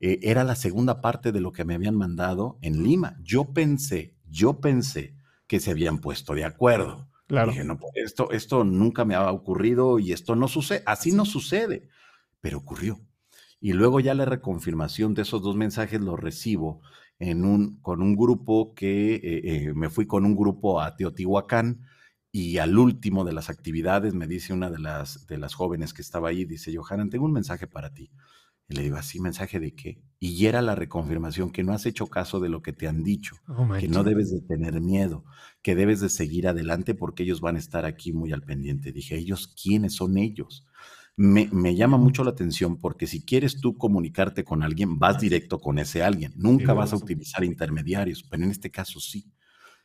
eh, 0.00 0.18
era 0.22 0.42
la 0.42 0.56
segunda 0.56 1.00
parte 1.00 1.30
de 1.30 1.40
lo 1.40 1.52
que 1.52 1.64
me 1.64 1.74
habían 1.74 1.94
mandado 1.94 2.58
en 2.60 2.82
Lima. 2.82 3.16
Yo 3.22 3.52
pensé, 3.54 4.16
yo 4.28 4.60
pensé 4.60 5.14
que 5.46 5.60
se 5.60 5.70
habían 5.70 5.98
puesto 5.98 6.34
de 6.34 6.44
acuerdo. 6.44 7.08
Claro. 7.26 7.52
Dije, 7.52 7.64
no, 7.64 7.78
esto, 7.94 8.30
esto 8.30 8.64
nunca 8.64 9.04
me 9.04 9.14
ha 9.14 9.30
ocurrido 9.30 9.98
y 9.98 10.12
esto 10.12 10.36
no 10.36 10.48
sucede, 10.48 10.82
así 10.86 11.12
no 11.12 11.24
sucede, 11.24 11.88
pero 12.40 12.58
ocurrió. 12.58 13.00
Y 13.60 13.72
luego 13.72 14.00
ya 14.00 14.14
la 14.14 14.26
reconfirmación 14.26 15.14
de 15.14 15.22
esos 15.22 15.42
dos 15.42 15.56
mensajes 15.56 16.00
los 16.00 16.20
recibo 16.20 16.82
en 17.18 17.44
un, 17.44 17.80
con 17.80 18.02
un 18.02 18.14
grupo 18.16 18.74
que 18.74 19.14
eh, 19.14 19.20
eh, 19.24 19.72
me 19.74 19.88
fui 19.88 20.06
con 20.06 20.26
un 20.26 20.36
grupo 20.36 20.80
a 20.80 20.96
Teotihuacán 20.96 21.86
y 22.30 22.58
al 22.58 22.76
último 22.78 23.24
de 23.24 23.32
las 23.32 23.48
actividades 23.48 24.12
me 24.12 24.26
dice 24.26 24.52
una 24.52 24.70
de 24.70 24.80
las, 24.80 25.26
de 25.26 25.38
las 25.38 25.54
jóvenes 25.54 25.94
que 25.94 26.02
estaba 26.02 26.28
ahí, 26.28 26.44
dice, 26.44 26.74
Johanan, 26.76 27.08
tengo 27.08 27.24
un 27.24 27.32
mensaje 27.32 27.66
para 27.66 27.94
ti. 27.94 28.10
Y 28.68 28.74
le 28.74 28.82
digo, 28.82 28.96
¿así 28.96 29.20
mensaje 29.20 29.60
de 29.60 29.74
qué? 29.74 30.02
Y 30.18 30.46
era 30.46 30.62
la 30.62 30.74
reconfirmación 30.74 31.50
que 31.50 31.62
no 31.62 31.72
has 31.72 31.84
hecho 31.84 32.06
caso 32.06 32.40
de 32.40 32.48
lo 32.48 32.62
que 32.62 32.72
te 32.72 32.88
han 32.88 33.02
dicho, 33.02 33.36
Oh, 33.46 33.68
que 33.76 33.88
no 33.88 34.04
debes 34.04 34.30
de 34.30 34.40
tener 34.40 34.80
miedo, 34.80 35.24
que 35.62 35.74
debes 35.74 36.00
de 36.00 36.08
seguir 36.08 36.48
adelante 36.48 36.94
porque 36.94 37.24
ellos 37.24 37.40
van 37.40 37.56
a 37.56 37.58
estar 37.58 37.84
aquí 37.84 38.12
muy 38.12 38.32
al 38.32 38.42
pendiente. 38.42 38.92
Dije, 38.92 39.16
¿ellos 39.16 39.48
quiénes 39.48 39.94
son 39.94 40.16
ellos? 40.16 40.66
Me, 41.16 41.48
me 41.52 41.76
llama 41.76 41.98
mucho 41.98 42.24
la 42.24 42.30
atención 42.30 42.80
porque 42.80 43.06
si 43.06 43.24
quieres 43.24 43.60
tú 43.60 43.76
comunicarte 43.76 44.44
con 44.44 44.62
alguien, 44.62 44.98
vas 44.98 45.18
directo 45.20 45.60
con 45.60 45.78
ese 45.78 46.02
alguien. 46.02 46.32
Nunca 46.36 46.72
vas 46.72 46.92
a 46.92 46.96
utilizar 46.96 47.44
intermediarios, 47.44 48.24
pero 48.24 48.44
en 48.44 48.50
este 48.50 48.70
caso 48.70 48.98
sí. 49.00 49.30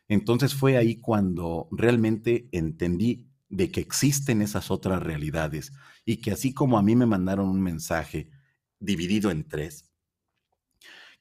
Entonces 0.08 0.56
fue 0.56 0.78
ahí 0.78 1.00
cuando 1.00 1.68
realmente 1.72 2.50
entendí 2.52 3.28
de 3.50 3.72
que 3.72 3.82
existen 3.82 4.42
esas 4.42 4.72
otras 4.72 5.02
realidades 5.02 5.72
y 6.06 6.18
que 6.18 6.32
así 6.32 6.54
como 6.54 6.78
a 6.78 6.84
mí 6.84 6.96
me 6.96 7.06
mandaron 7.06 7.50
un 7.50 7.62
mensaje 7.62 8.30
dividido 8.80 9.32
en 9.32 9.48
tres, 9.48 9.90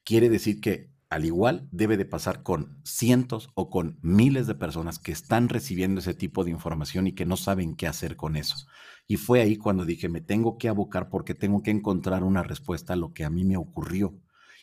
quiere 0.03 0.29
decir 0.29 0.61
que 0.61 0.91
al 1.09 1.25
igual 1.25 1.67
debe 1.71 1.97
de 1.97 2.05
pasar 2.05 2.43
con 2.43 2.79
cientos 2.83 3.49
o 3.55 3.69
con 3.69 3.97
miles 4.01 4.45
de 4.45 4.53
personas 4.53 4.99
que 4.99 5.11
están 5.11 5.49
recibiendo 5.49 6.01
ese 6.01 6.13
tipo 6.13 6.43
de 6.43 6.51
información 6.51 7.07
y 7.07 7.13
que 7.13 7.25
no 7.25 7.35
saben 7.35 7.75
qué 7.75 7.87
hacer 7.87 8.15
con 8.15 8.35
eso. 8.35 8.67
Y 9.07 9.17
fue 9.17 9.41
ahí 9.41 9.57
cuando 9.57 9.85
dije, 9.85 10.07
me 10.07 10.21
tengo 10.21 10.59
que 10.59 10.69
abocar 10.69 11.09
porque 11.09 11.33
tengo 11.33 11.63
que 11.63 11.71
encontrar 11.71 12.23
una 12.23 12.43
respuesta 12.43 12.93
a 12.93 12.95
lo 12.95 13.11
que 13.13 13.25
a 13.25 13.31
mí 13.31 13.43
me 13.43 13.57
ocurrió. 13.57 14.19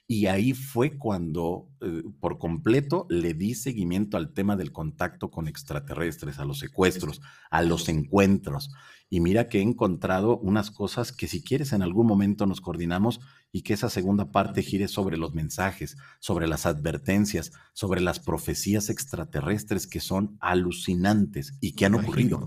Y 0.09 0.27
ahí 0.27 0.53
fue 0.53 0.97
cuando 0.97 1.69
eh, 1.81 2.05
por 2.21 2.39
completo 2.39 3.07
le 3.11 3.35
di 3.35 3.55
seguimiento 3.55 4.17
al 4.17 4.33
tema 4.33 4.55
del 4.55 4.71
contacto 4.71 5.31
con 5.31 5.49
extraterrestres, 5.49 6.39
a 6.39 6.45
los 6.45 6.61
secuestros, 6.61 7.21
a 7.51 7.63
los 7.63 7.89
encuentros. 7.89 8.71
Y 9.11 9.21
mira 9.21 9.49
que 9.49 9.59
he 9.59 9.63
encontrado 9.63 10.39
unas 10.39 10.71
cosas 10.71 11.11
que 11.11 11.27
si 11.27 11.43
quieres 11.43 11.73
en 11.73 11.83
algún 11.83 12.07
momento 12.07 12.47
nos 12.47 12.61
coordinamos 12.61 13.21
y 13.51 13.63
que 13.63 13.75
esa 13.75 13.89
segunda 13.89 14.31
parte 14.31 14.63
gire 14.63 14.87
sobre 14.87 15.17
los 15.17 15.35
mensajes, 15.35 15.97
sobre 16.21 16.47
las 16.47 16.67
advertencias, 16.67 17.53
sobre 17.73 18.01
las 18.01 18.21
profecías 18.21 18.91
extraterrestres 18.91 19.89
que 19.89 20.01
son 20.01 20.37
alucinantes 20.41 21.57
y 21.61 21.75
que 21.75 21.87
han 21.87 21.95
ocurrido. 21.95 22.47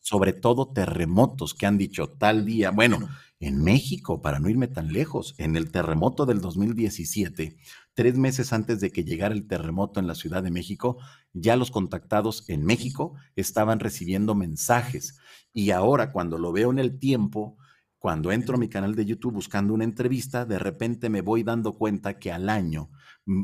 Sobre 0.00 0.34
todo 0.34 0.72
terremotos 0.72 1.54
que 1.54 1.66
han 1.66 1.78
dicho 1.78 2.08
tal 2.08 2.44
día, 2.44 2.70
bueno, 2.70 3.08
en 3.46 3.62
México, 3.62 4.22
para 4.22 4.38
no 4.40 4.48
irme 4.48 4.68
tan 4.68 4.92
lejos, 4.92 5.34
en 5.38 5.56
el 5.56 5.70
terremoto 5.70 6.26
del 6.26 6.40
2017, 6.40 7.56
tres 7.94 8.16
meses 8.16 8.52
antes 8.52 8.80
de 8.80 8.90
que 8.90 9.04
llegara 9.04 9.34
el 9.34 9.46
terremoto 9.46 10.00
en 10.00 10.06
la 10.06 10.14
Ciudad 10.14 10.42
de 10.42 10.50
México, 10.50 10.98
ya 11.32 11.56
los 11.56 11.70
contactados 11.70 12.48
en 12.48 12.64
México 12.64 13.14
estaban 13.36 13.80
recibiendo 13.80 14.34
mensajes. 14.34 15.18
Y 15.52 15.70
ahora 15.70 16.10
cuando 16.12 16.38
lo 16.38 16.52
veo 16.52 16.70
en 16.70 16.78
el 16.78 16.98
tiempo, 16.98 17.56
cuando 17.98 18.32
entro 18.32 18.56
a 18.56 18.58
mi 18.58 18.68
canal 18.68 18.94
de 18.94 19.06
YouTube 19.06 19.34
buscando 19.34 19.72
una 19.74 19.84
entrevista, 19.84 20.44
de 20.44 20.58
repente 20.58 21.08
me 21.08 21.20
voy 21.20 21.42
dando 21.42 21.74
cuenta 21.74 22.18
que 22.18 22.32
al 22.32 22.48
año 22.48 22.90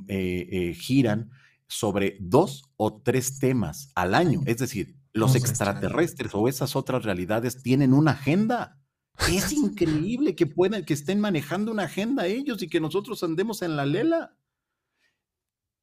eh, 0.08 0.48
eh, 0.50 0.74
giran 0.74 1.30
sobre 1.66 2.16
dos 2.20 2.64
o 2.76 3.00
tres 3.00 3.38
temas 3.38 3.92
al 3.94 4.14
año. 4.14 4.40
Es 4.46 4.58
decir, 4.58 4.96
los 5.12 5.34
extraterrestres 5.34 6.34
o 6.34 6.48
esas 6.48 6.76
otras 6.76 7.04
realidades 7.04 7.62
tienen 7.62 7.92
una 7.94 8.12
agenda. 8.12 8.79
Es 9.28 9.52
increíble 9.52 10.34
que 10.34 10.46
puedan, 10.46 10.84
que 10.84 10.94
estén 10.94 11.20
manejando 11.20 11.72
una 11.72 11.84
agenda 11.84 12.26
ellos 12.26 12.62
y 12.62 12.68
que 12.68 12.80
nosotros 12.80 13.22
andemos 13.22 13.62
en 13.62 13.76
la 13.76 13.86
lela. 13.86 14.36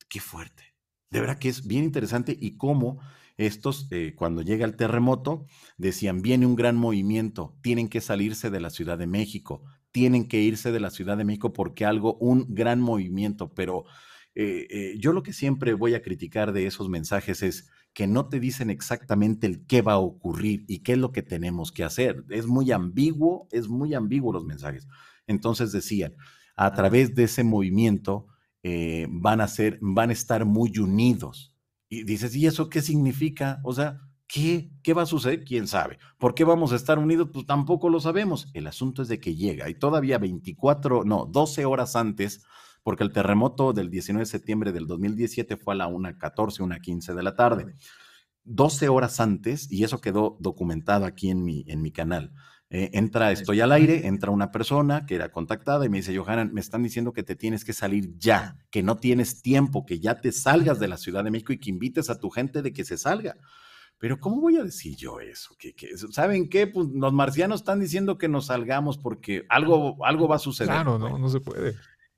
Qué 0.09 0.19
fuerte. 0.19 0.75
De 1.09 1.21
verdad 1.21 1.39
que 1.39 1.49
es 1.49 1.65
bien 1.65 1.83
interesante 1.83 2.37
y 2.39 2.57
cómo 2.57 2.99
estos, 3.37 3.87
eh, 3.91 4.13
cuando 4.15 4.41
llega 4.41 4.65
el 4.65 4.75
terremoto, 4.75 5.45
decían, 5.77 6.21
viene 6.21 6.45
un 6.45 6.55
gran 6.55 6.75
movimiento, 6.75 7.55
tienen 7.61 7.87
que 7.87 8.01
salirse 8.01 8.49
de 8.49 8.59
la 8.59 8.69
Ciudad 8.69 8.97
de 8.97 9.07
México, 9.07 9.63
tienen 9.91 10.27
que 10.27 10.41
irse 10.41 10.71
de 10.71 10.79
la 10.79 10.89
Ciudad 10.89 11.17
de 11.17 11.23
México 11.23 11.53
porque 11.53 11.85
algo, 11.85 12.17
un 12.19 12.53
gran 12.53 12.81
movimiento, 12.81 13.53
pero 13.53 13.85
eh, 14.35 14.67
eh, 14.69 14.95
yo 14.99 15.13
lo 15.13 15.23
que 15.23 15.33
siempre 15.33 15.73
voy 15.73 15.93
a 15.93 16.01
criticar 16.01 16.51
de 16.51 16.65
esos 16.65 16.89
mensajes 16.89 17.43
es 17.43 17.69
que 17.97 18.05
no 18.05 18.29
te 18.29 18.39
dicen 18.39 18.69
exactamente 18.69 19.47
el 19.47 19.65
qué 19.65 19.81
va 19.81 19.93
a 19.93 19.97
ocurrir 19.97 20.65
y 20.67 20.83
qué 20.83 20.91
es 20.91 20.97
lo 20.99 21.11
que 21.11 21.23
tenemos 21.23 21.71
que 21.71 21.83
hacer. 21.83 22.23
Es 22.29 22.45
muy 22.45 22.71
ambiguo, 22.71 23.47
es 23.51 23.69
muy 23.69 23.95
ambiguo 23.95 24.31
los 24.31 24.45
mensajes. 24.45 24.87
Entonces 25.25 25.71
decían, 25.71 26.13
a 26.55 26.73
través 26.73 27.15
de 27.15 27.23
ese 27.23 27.43
movimiento 27.43 28.27
eh, 28.61 29.07
van 29.09 29.41
a 29.41 29.47
ser, 29.47 29.79
van 29.81 30.11
a 30.11 30.13
estar 30.13 30.45
muy 30.45 30.77
unidos. 30.77 31.55
Y 31.89 32.03
dices, 32.03 32.35
¿y 32.35 32.45
eso 32.45 32.69
qué 32.69 32.83
significa? 32.83 33.61
O 33.63 33.73
sea, 33.73 33.97
¿qué, 34.27 34.69
¿qué 34.83 34.93
va 34.93 35.01
a 35.01 35.07
suceder? 35.07 35.43
¿Quién 35.43 35.65
sabe? 35.65 35.97
¿Por 36.19 36.35
qué 36.35 36.43
vamos 36.43 36.73
a 36.73 36.75
estar 36.75 36.99
unidos? 36.99 37.31
Pues 37.33 37.47
tampoco 37.47 37.89
lo 37.89 37.99
sabemos. 37.99 38.51
El 38.53 38.67
asunto 38.67 39.01
es 39.01 39.07
de 39.07 39.19
que 39.19 39.33
llega 39.33 39.71
y 39.71 39.73
todavía 39.73 40.19
24, 40.19 41.03
no, 41.03 41.25
12 41.25 41.65
horas 41.65 41.95
antes 41.95 42.45
porque 42.87 43.03
el 43.03 43.11
terremoto 43.11 43.73
del 43.73 43.89
19 43.89 44.21
de 44.21 44.31
septiembre 44.31 44.71
del 44.71 44.87
2017 44.87 45.57
fue 45.57 45.73
a 45.73 45.77
la 45.77 45.89
1.14, 45.89 46.59
1.15 46.61 47.15
de 47.15 47.21
la 47.21 47.35
tarde. 47.35 47.75
12 48.45 48.87
horas 48.87 49.19
antes, 49.19 49.69
y 49.69 49.83
eso 49.83 49.99
quedó 49.99 50.37
documentado 50.39 51.03
aquí 51.03 51.29
en 51.29 51.43
mi, 51.43 51.65
en 51.67 51.81
mi 51.81 51.91
canal, 51.91 52.31
eh, 52.69 52.91
entra, 52.93 53.33
estoy 53.33 53.59
al 53.59 53.73
aire, 53.73 54.07
entra 54.07 54.31
una 54.31 54.53
persona 54.53 55.05
que 55.05 55.15
era 55.15 55.33
contactada 55.33 55.85
y 55.85 55.89
me 55.89 55.97
dice, 55.97 56.17
Johanan, 56.17 56.53
me 56.53 56.61
están 56.61 56.81
diciendo 56.81 57.11
que 57.11 57.23
te 57.23 57.35
tienes 57.35 57.65
que 57.65 57.73
salir 57.73 58.17
ya, 58.17 58.55
que 58.71 58.83
no 58.83 58.95
tienes 58.95 59.41
tiempo, 59.41 59.85
que 59.85 59.99
ya 59.99 60.21
te 60.21 60.31
salgas 60.31 60.79
de 60.79 60.87
la 60.87 60.95
Ciudad 60.95 61.25
de 61.25 61.31
México 61.31 61.51
y 61.51 61.59
que 61.59 61.69
invites 61.69 62.09
a 62.09 62.21
tu 62.21 62.29
gente 62.29 62.61
de 62.61 62.71
que 62.71 62.85
se 62.85 62.97
salga. 62.97 63.35
Pero 63.97 64.17
¿cómo 64.17 64.39
voy 64.39 64.55
a 64.55 64.63
decir 64.63 64.95
yo 64.95 65.19
eso? 65.19 65.57
¿Qué, 65.59 65.75
qué? 65.75 65.89
saben 65.97 66.47
qué? 66.47 66.67
Pues 66.67 66.87
los 66.93 67.11
marcianos 67.11 67.59
están 67.59 67.81
diciendo 67.81 68.17
que 68.17 68.29
nos 68.29 68.45
salgamos 68.45 68.97
porque 68.97 69.43
algo, 69.49 70.05
algo 70.05 70.29
va 70.29 70.37
a 70.37 70.39
suceder. 70.39 70.71
Claro, 70.71 70.97
no, 70.97 71.17
no 71.17 71.27
se 71.27 71.41
puede. 71.41 71.75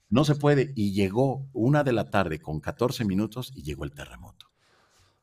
No 0.10 0.26
se 0.26 0.36
puede. 0.36 0.74
Y 0.76 0.92
llegó 0.94 1.48
una 1.54 1.84
de 1.84 1.94
la 1.94 2.10
tarde 2.10 2.40
con 2.40 2.60
14 2.60 3.06
minutos 3.06 3.52
y 3.56 3.64
llegó 3.64 3.84
el 3.84 3.94
terremoto. 3.94 4.48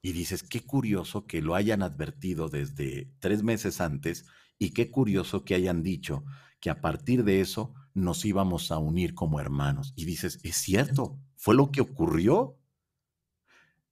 Y 0.01 0.13
dices, 0.13 0.43
qué 0.43 0.65
curioso 0.65 1.27
que 1.27 1.43
lo 1.43 1.55
hayan 1.55 1.83
advertido 1.83 2.49
desde 2.49 3.11
tres 3.19 3.43
meses 3.43 3.81
antes 3.81 4.27
y 4.59 4.71
qué 4.71 4.91
curioso 4.91 5.45
que 5.45 5.55
hayan 5.55 5.83
dicho 5.83 6.25
que 6.61 6.71
a 6.71 6.81
partir 6.81 7.25
de 7.25 7.41
eso 7.41 7.75
nos 7.95 8.25
íbamos 8.25 8.71
a 8.71 8.79
unir 8.79 9.15
como 9.15 9.41
hermanos. 9.41 9.93
Y 9.97 10.05
dices, 10.05 10.39
es 10.43 10.57
cierto, 10.57 11.19
fue 11.37 11.55
lo 11.55 11.71
que 11.71 11.81
ocurrió. 11.81 12.59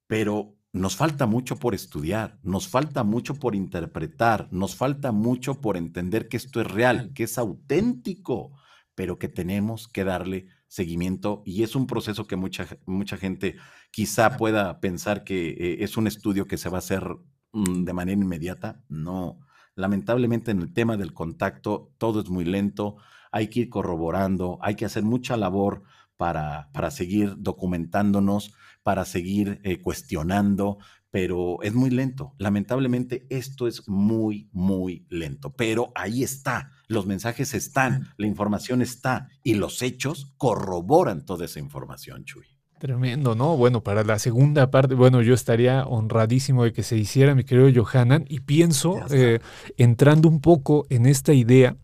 Pero 0.07 0.57
nos 0.73 0.97
falta 0.97 1.27
mucho 1.27 1.57
por 1.57 1.75
estudiar, 1.75 2.39
nos 2.43 2.69
falta 2.69 3.05
mucho 3.05 3.37
por 3.37 3.55
interpretar, 3.55 4.49
nos 4.51 4.75
falta 4.75 5.12
mucho 5.12 5.61
por 5.61 5.77
entender 5.77 6.29
que 6.29 6.37
esto 6.37 6.61
es 6.61 6.66
real, 6.66 7.12
que 7.15 7.23
es 7.25 7.39
auténtico, 7.39 8.53
pero 8.95 9.19
que 9.19 9.29
tenemos 9.29 9.89
que 9.89 10.05
darle 10.05 10.47
seguimiento 10.69 11.43
y 11.45 11.62
es 11.62 11.77
un 11.77 11.87
proceso 11.87 12.27
que 12.27 12.37
mucha, 12.37 12.66
mucha 12.87 13.16
gente 13.16 13.57
quizá 13.91 14.37
pueda 14.37 14.81
pensar 14.81 15.25
que 15.25 15.51
eh, 15.51 15.77
es 15.81 15.97
un 15.97 16.07
estudio 16.07 16.47
que 16.47 16.57
se 16.57 16.69
va 16.69 16.79
a 16.79 16.79
hacer 16.79 17.05
mm, 17.53 17.85
de 17.85 17.93
manera 17.93 18.21
inmediata. 18.21 18.83
No, 18.89 19.41
lamentablemente 19.75 20.51
en 20.51 20.61
el 20.61 20.73
tema 20.73 20.97
del 20.97 21.15
contacto 21.15 21.93
todo 21.99 22.21
es 22.21 22.29
muy 22.29 22.45
lento, 22.45 22.97
hay 23.31 23.49
que 23.49 23.61
ir 23.61 23.69
corroborando, 23.69 24.59
hay 24.62 24.75
que 24.75 24.85
hacer 24.85 25.03
mucha 25.03 25.37
labor 25.37 25.83
para, 26.16 26.71
para 26.73 26.91
seguir 26.91 27.35
documentándonos, 27.39 28.55
para 28.83 29.05
seguir 29.05 29.61
eh, 29.65 29.81
cuestionando, 29.81 30.79
pero 31.11 31.62
es 31.62 31.75
muy 31.75 31.91
lento. 31.91 32.35
Lamentablemente 32.39 33.27
esto 33.31 33.66
es 33.66 33.89
muy, 33.89 34.49
muy 34.53 35.07
lento, 35.09 35.55
pero 35.55 35.93
ahí 35.95 36.23
está, 36.23 36.73
los 36.95 37.07
mensajes 37.07 37.53
están, 37.53 38.09
la 38.16 38.27
información 38.27 38.81
está 38.81 39.29
y 39.43 39.55
los 39.55 39.83
hechos 39.83 40.33
corroboran 40.37 41.25
toda 41.25 41.45
esa 41.45 41.61
información, 41.61 42.25
Chuy. 42.25 42.47
Tremendo, 42.79 43.35
¿no? 43.35 43.57
Bueno, 43.57 43.83
para 43.83 44.05
la 44.05 44.19
segunda 44.19 44.71
parte, 44.71 44.95
bueno, 44.95 45.23
yo 45.23 45.33
estaría 45.33 45.85
honradísimo 45.87 46.65
de 46.65 46.73
que 46.73 46.83
se 46.83 46.97
hiciera, 46.97 47.35
mi 47.35 47.45
querido 47.45 47.85
Johanan, 47.85 48.25
y 48.29 48.41
pienso, 48.41 49.01
eh, 49.11 49.39
entrando 49.77 50.29
un 50.29 50.41
poco 50.41 50.85
en 50.91 51.07
esta 51.07 51.33
idea, 51.33 51.77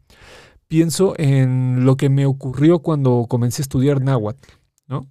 pienso 0.69 1.15
en 1.16 1.85
lo 1.85 1.97
que 1.97 2.09
me 2.09 2.27
ocurrió 2.27 2.81
cuando 2.81 3.27
comencé 3.28 3.62
a 3.62 3.65
estudiar 3.65 4.03
náhuatl, 4.03 4.49
¿no? 4.89 5.07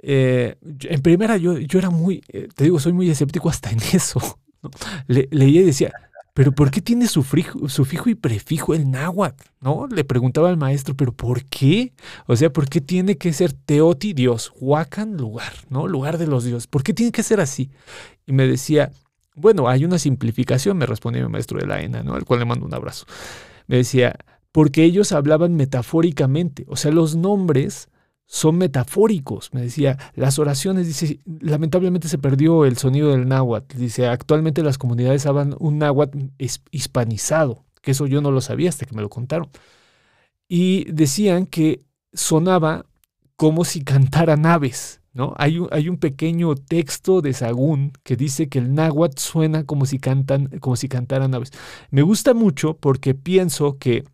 Eh, 0.00 0.56
en 0.60 1.00
primera, 1.00 1.36
yo, 1.36 1.56
yo 1.56 1.78
era 1.78 1.90
muy, 1.90 2.22
eh, 2.28 2.48
te 2.54 2.64
digo, 2.64 2.80
soy 2.80 2.92
muy 2.92 3.08
escéptico 3.08 3.48
hasta 3.48 3.70
en 3.70 3.78
eso. 3.94 4.20
¿no? 4.62 4.70
Le, 5.06 5.28
leía 5.30 5.62
y 5.62 5.64
decía, 5.64 5.92
pero 6.34 6.52
¿por 6.52 6.70
qué 6.70 6.80
tiene 6.80 7.06
sufijo, 7.08 7.68
sufijo 7.68 8.08
y 8.08 8.14
prefijo 8.14 8.74
el 8.74 8.90
náhuatl? 8.90 9.44
¿No? 9.60 9.86
Le 9.86 10.04
preguntaba 10.04 10.48
al 10.48 10.56
maestro, 10.56 10.96
¿pero 10.96 11.12
por 11.12 11.44
qué? 11.44 11.92
O 12.26 12.36
sea, 12.36 12.50
¿por 12.52 12.68
qué 12.68 12.80
tiene 12.80 13.18
que 13.18 13.32
ser 13.32 13.52
Teoti 13.52 14.14
Dios, 14.14 14.52
Huacan 14.58 15.16
lugar, 15.16 15.52
¿no? 15.68 15.86
Lugar 15.86 16.16
de 16.16 16.26
los 16.26 16.44
dioses. 16.44 16.66
¿Por 16.66 16.82
qué 16.82 16.94
tiene 16.94 17.12
que 17.12 17.22
ser 17.22 17.40
así? 17.40 17.70
Y 18.26 18.32
me 18.32 18.46
decía, 18.46 18.90
bueno, 19.34 19.68
hay 19.68 19.84
una 19.84 19.98
simplificación, 19.98 20.78
me 20.78 20.86
respondía 20.86 21.22
mi 21.22 21.28
maestro 21.28 21.58
de 21.58 21.66
la 21.66 21.82
ENA, 21.82 22.02
¿no? 22.02 22.14
Al 22.14 22.24
cual 22.24 22.40
le 22.40 22.46
mando 22.46 22.64
un 22.64 22.74
abrazo. 22.74 23.04
Me 23.66 23.76
decía, 23.76 24.16
porque 24.52 24.84
ellos 24.84 25.12
hablaban 25.12 25.54
metafóricamente, 25.54 26.64
o 26.68 26.76
sea, 26.76 26.92
los 26.92 27.14
nombres 27.14 27.88
son 28.26 28.56
metafóricos. 28.56 29.52
Me 29.52 29.62
decía, 29.62 29.98
las 30.14 30.38
oraciones, 30.38 30.86
dice, 30.86 31.20
lamentablemente 31.40 32.08
se 32.08 32.18
perdió 32.18 32.64
el 32.64 32.76
sonido 32.76 33.10
del 33.10 33.28
náhuatl. 33.28 33.78
Dice, 33.78 34.06
actualmente 34.06 34.62
las 34.62 34.78
comunidades 34.78 35.26
hablan 35.26 35.54
un 35.58 35.78
náhuatl 35.78 36.18
hispanizado, 36.70 37.64
que 37.82 37.90
eso 37.90 38.06
yo 38.06 38.20
no 38.20 38.30
lo 38.30 38.40
sabía 38.40 38.70
hasta 38.70 38.86
que 38.86 38.94
me 38.94 39.02
lo 39.02 39.10
contaron. 39.10 39.48
Y 40.48 40.90
decían 40.90 41.46
que 41.46 41.84
sonaba 42.12 42.86
como 43.36 43.64
si 43.64 43.82
cantaran 43.82 44.46
aves. 44.46 45.00
¿no? 45.14 45.34
Hay 45.36 45.58
un, 45.58 45.98
pequeño 45.98 46.54
texto 46.54 47.20
de 47.20 47.34
Sagún 47.34 47.92
que 48.02 48.16
dice 48.16 48.48
que 48.48 48.58
el 48.58 48.74
náhuatl 48.74 49.18
suena 49.18 49.64
como 49.64 49.84
si, 49.84 49.98
cantan, 49.98 50.46
como 50.60 50.76
si 50.76 50.88
cantaran 50.88 51.34
aves. 51.34 51.52
Me 51.90 52.02
gusta 52.02 52.32
mucho 52.32 52.76
porque 52.78 53.14
pienso 53.14 53.78
que 53.78 54.04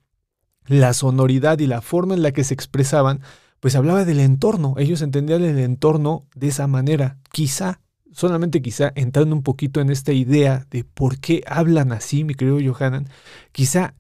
la 0.66 0.92
sonoridad 0.92 1.60
y 1.60 1.66
la 1.66 1.80
forma 1.80 2.14
en 2.14 2.22
la 2.22 2.32
que 2.32 2.44
se 2.44 2.54
expresaban 2.54 3.20
pues 3.60 3.74
hablaba 3.74 4.04
del 4.04 4.20
entorno. 4.20 4.74
Ellos 4.78 5.02
entendían 5.02 5.42
el 5.42 5.58
entorno 5.58 6.26
de 6.34 6.48
esa 6.48 6.66
manera. 6.66 7.18
Quizá, 7.32 7.80
solamente 8.12 8.62
quizá, 8.62 8.92
entrando 8.94 9.34
un 9.34 9.42
poquito 9.42 9.80
en 9.80 9.90
esta 9.90 10.12
idea 10.12 10.66
de 10.70 10.84
por 10.84 11.18
qué 11.18 11.42
hablan 11.46 11.92
así, 11.92 12.24
mi 12.24 12.34
querido 12.34 12.58
Johanan, 12.60 13.08
quizá 13.52 13.94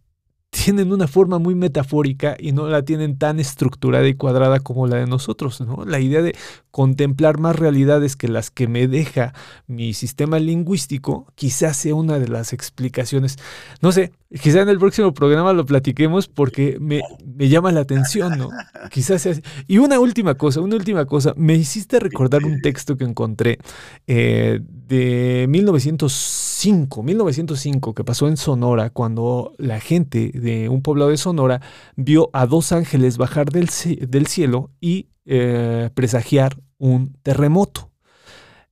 tienen 0.50 0.92
una 0.92 1.06
forma 1.06 1.38
muy 1.38 1.54
metafórica 1.54 2.36
y 2.38 2.52
no 2.52 2.68
la 2.68 2.82
tienen 2.82 3.18
tan 3.18 3.38
estructurada 3.38 4.08
y 4.08 4.14
cuadrada 4.14 4.60
como 4.60 4.86
la 4.86 4.96
de 4.96 5.06
nosotros, 5.06 5.60
¿no? 5.60 5.84
La 5.84 6.00
idea 6.00 6.22
de 6.22 6.34
contemplar 6.70 7.38
más 7.38 7.56
realidades 7.56 8.16
que 8.16 8.28
las 8.28 8.50
que 8.50 8.66
me 8.66 8.88
deja 8.88 9.34
mi 9.66 9.92
sistema 9.92 10.38
lingüístico, 10.38 11.26
quizás 11.34 11.76
sea 11.76 11.94
una 11.94 12.18
de 12.18 12.28
las 12.28 12.52
explicaciones. 12.52 13.36
No 13.82 13.92
sé, 13.92 14.12
quizá 14.40 14.62
en 14.62 14.68
el 14.68 14.78
próximo 14.78 15.12
programa 15.12 15.52
lo 15.52 15.66
platiquemos 15.66 16.28
porque 16.28 16.78
me, 16.80 17.00
llama 17.48 17.72
la 17.72 17.80
atención, 17.80 18.38
¿no? 18.38 18.50
Quizás 18.90 19.22
sea. 19.22 19.34
Y 19.66 19.78
una 19.78 20.00
última 20.00 20.34
cosa, 20.36 20.60
una 20.60 20.76
última 20.76 21.04
cosa, 21.04 21.34
me 21.36 21.54
hiciste 21.54 21.98
recordar 22.00 22.44
un 22.44 22.60
texto 22.62 22.96
que 22.96 23.04
encontré 23.04 23.58
eh, 24.06 24.60
de 24.62 25.46
1905, 25.48 27.02
1905, 27.02 27.94
que 27.94 28.04
pasó 28.04 28.28
en 28.28 28.36
Sonora, 28.36 28.90
cuando 28.90 29.54
la 29.58 29.80
gente 29.80 30.30
de 30.38 30.68
un 30.68 30.82
poblado 30.82 31.10
de 31.10 31.16
Sonora 31.16 31.60
vio 31.96 32.30
a 32.32 32.46
dos 32.46 32.72
ángeles 32.72 33.18
bajar 33.18 33.50
del, 33.50 33.68
del 34.08 34.26
cielo 34.26 34.70
y 34.80 35.08
eh, 35.30 35.90
presagiar 35.92 36.56
un 36.78 37.12
terremoto. 37.22 37.90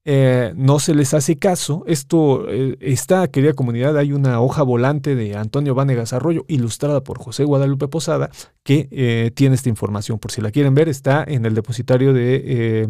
Eh, 0.06 0.55
no 0.56 0.78
se 0.78 0.94
les 0.94 1.12
hace 1.12 1.36
caso. 1.36 1.84
Esto, 1.86 2.48
eh, 2.48 2.78
esta 2.80 3.28
querida 3.28 3.52
comunidad, 3.52 3.98
hay 3.98 4.12
una 4.12 4.40
hoja 4.40 4.62
volante 4.62 5.14
de 5.14 5.36
Antonio 5.36 5.74
Vanegas 5.74 6.14
Arroyo, 6.14 6.47
ilustrada 6.48 7.02
por 7.02 7.18
José 7.18 7.44
Guadalupe 7.44 7.88
Posada, 7.88 8.30
que 8.62 9.32
tiene 9.34 9.56
esta 9.56 9.68
información. 9.68 10.18
Por 10.18 10.32
si 10.32 10.40
la 10.40 10.51
quieren 10.51 10.74
ver, 10.74 10.88
está 10.88 11.24
en 11.26 11.44
el 11.44 11.55
depositario 11.55 12.14
de 12.14 12.88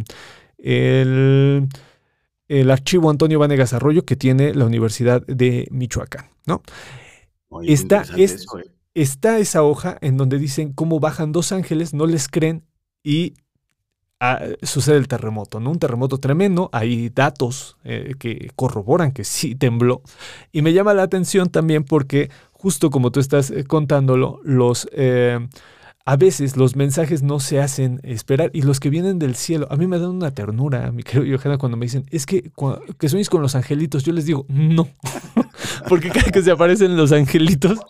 el, 0.59 1.69
el, 2.47 2.71
archivo 2.71 3.11
Antonio 3.11 3.41
Vanegas 3.41 3.73
Arroyo 3.73 4.05
que 4.05 4.15
tiene 4.15 4.55
la 4.55 4.65
Universidad 4.65 5.27
de 5.27 5.67
Michoacán. 5.73 6.27
¿no? 6.47 6.63
Está, 7.65 8.05
está 8.95 9.39
esa 9.39 9.63
hoja 9.63 9.99
en 10.01 10.17
donde 10.17 10.39
dicen 10.39 10.73
cómo 10.73 11.01
bajan 11.01 11.33
dos 11.33 11.53
ángeles, 11.53 11.95
no 11.95 12.07
les 12.07 12.29
creen 12.29 12.65
y 13.03 13.35
sucede 14.63 14.97
el 14.97 15.09
terremoto, 15.09 15.61
¿no? 15.61 15.71
Un 15.71 15.79
terremoto 15.79 16.19
tremendo, 16.19 16.71
hay 16.73 17.11
datos 17.11 17.77
eh, 17.85 18.15
que 18.19 18.51
corroboran 18.57 19.13
que 19.13 19.25
sí 19.25 19.55
tembló. 19.55 20.03
Y 20.53 20.63
me 20.63 20.73
llama 20.73 20.95
la 20.95 21.03
atención 21.03 21.51
también 21.51 21.85
porque, 21.85 22.31
justo 22.53 22.91
como 22.91 23.13
tú 23.13 23.21
estás 23.21 23.51
eh, 23.51 23.65
contándolo, 23.65 24.41
los... 24.43 24.89
Eh, 24.93 25.47
a 26.07 26.17
veces 26.17 26.57
los 26.57 26.77
mensajes 26.77 27.25
no 27.25 27.41
se 27.41 27.61
hacen 27.61 28.01
esperar 28.05 28.51
y 28.55 28.63
los 28.63 28.79
que 28.79 28.91
vienen 28.91 29.19
del 29.19 29.35
cielo, 29.35 29.67
a 29.71 29.77
mí 29.77 29.89
me 29.89 29.99
dan 29.99 30.11
una 30.11 30.31
ternura, 30.31 30.93
mi 30.93 31.03
querido 31.03 31.37
Johanna, 31.37 31.59
cuando 31.59 31.77
me 31.77 31.87
dicen, 31.87 32.07
es 32.13 32.27
que, 32.27 32.53
que 32.99 33.09
sueñes 33.09 33.29
con 33.29 33.43
los 33.43 33.57
angelitos, 33.57 34.05
yo 34.05 34.13
les 34.13 34.25
digo, 34.25 34.47
no, 34.49 34.89
porque 35.89 36.11
cada 36.11 36.31
que 36.31 36.43
se 36.43 36.53
aparecen 36.53 36.97
los 36.97 37.11
angelitos, 37.11 37.81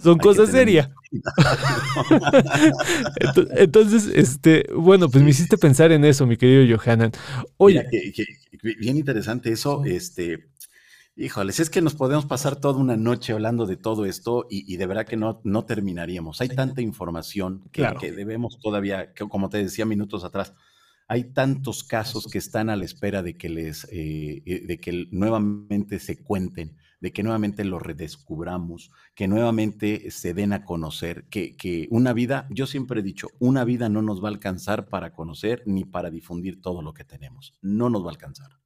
son 0.00 0.18
cosas 0.18 0.50
serias. 0.50 0.88
Entonces, 3.56 4.08
este, 4.14 4.66
bueno, 4.74 5.10
pues 5.10 5.22
me 5.22 5.30
hiciste 5.30 5.58
pensar 5.58 5.92
en 5.92 6.04
eso, 6.04 6.26
mi 6.26 6.36
querido 6.36 6.78
Johanan. 6.78 7.12
Oye. 7.58 7.84
bien 8.78 8.96
interesante 8.96 9.52
eso. 9.52 9.84
Este, 9.84 10.46
híjoles, 11.20 11.60
es 11.60 11.70
que 11.70 11.82
nos 11.82 11.94
podemos 11.94 12.26
pasar 12.26 12.56
toda 12.56 12.80
una 12.80 12.96
noche 12.96 13.32
hablando 13.32 13.66
de 13.66 13.76
todo 13.76 14.06
esto 14.06 14.46
y, 14.50 14.76
de 14.76 14.86
verdad 14.86 15.06
que 15.06 15.16
no, 15.16 15.40
no 15.44 15.64
terminaríamos. 15.64 16.40
Hay 16.40 16.48
tanta 16.48 16.80
información 16.80 17.68
que, 17.72 17.86
que 18.00 18.12
debemos 18.12 18.58
todavía, 18.60 19.12
como 19.28 19.48
te 19.48 19.58
decía 19.58 19.84
minutos 19.84 20.24
atrás, 20.24 20.54
hay 21.06 21.24
tantos 21.24 21.84
casos 21.84 22.26
que 22.26 22.38
están 22.38 22.70
a 22.70 22.76
la 22.76 22.84
espera 22.84 23.22
de 23.22 23.36
que 23.36 23.48
les, 23.48 23.84
eh, 23.90 24.42
eh, 24.46 24.66
de 24.66 24.78
que 24.78 25.08
nuevamente 25.10 25.98
se 25.98 26.22
cuenten 26.22 26.76
de 27.00 27.12
que 27.12 27.22
nuevamente 27.22 27.64
lo 27.64 27.78
redescubramos, 27.78 28.90
que 29.14 29.26
nuevamente 29.26 30.10
se 30.10 30.34
den 30.34 30.52
a 30.52 30.64
conocer, 30.64 31.24
que, 31.30 31.56
que 31.56 31.88
una 31.90 32.12
vida, 32.12 32.46
yo 32.50 32.66
siempre 32.66 33.00
he 33.00 33.02
dicho, 33.02 33.28
una 33.38 33.64
vida 33.64 33.88
no 33.88 34.02
nos 34.02 34.22
va 34.22 34.28
a 34.28 34.32
alcanzar 34.32 34.88
para 34.88 35.12
conocer 35.12 35.62
ni 35.66 35.84
para 35.84 36.10
difundir 36.10 36.60
todo 36.60 36.82
lo 36.82 36.92
que 36.92 37.04
tenemos. 37.04 37.54
No 37.62 37.88
nos 37.88 38.02
va 38.02 38.08
a 38.08 38.10
alcanzar. 38.10 38.59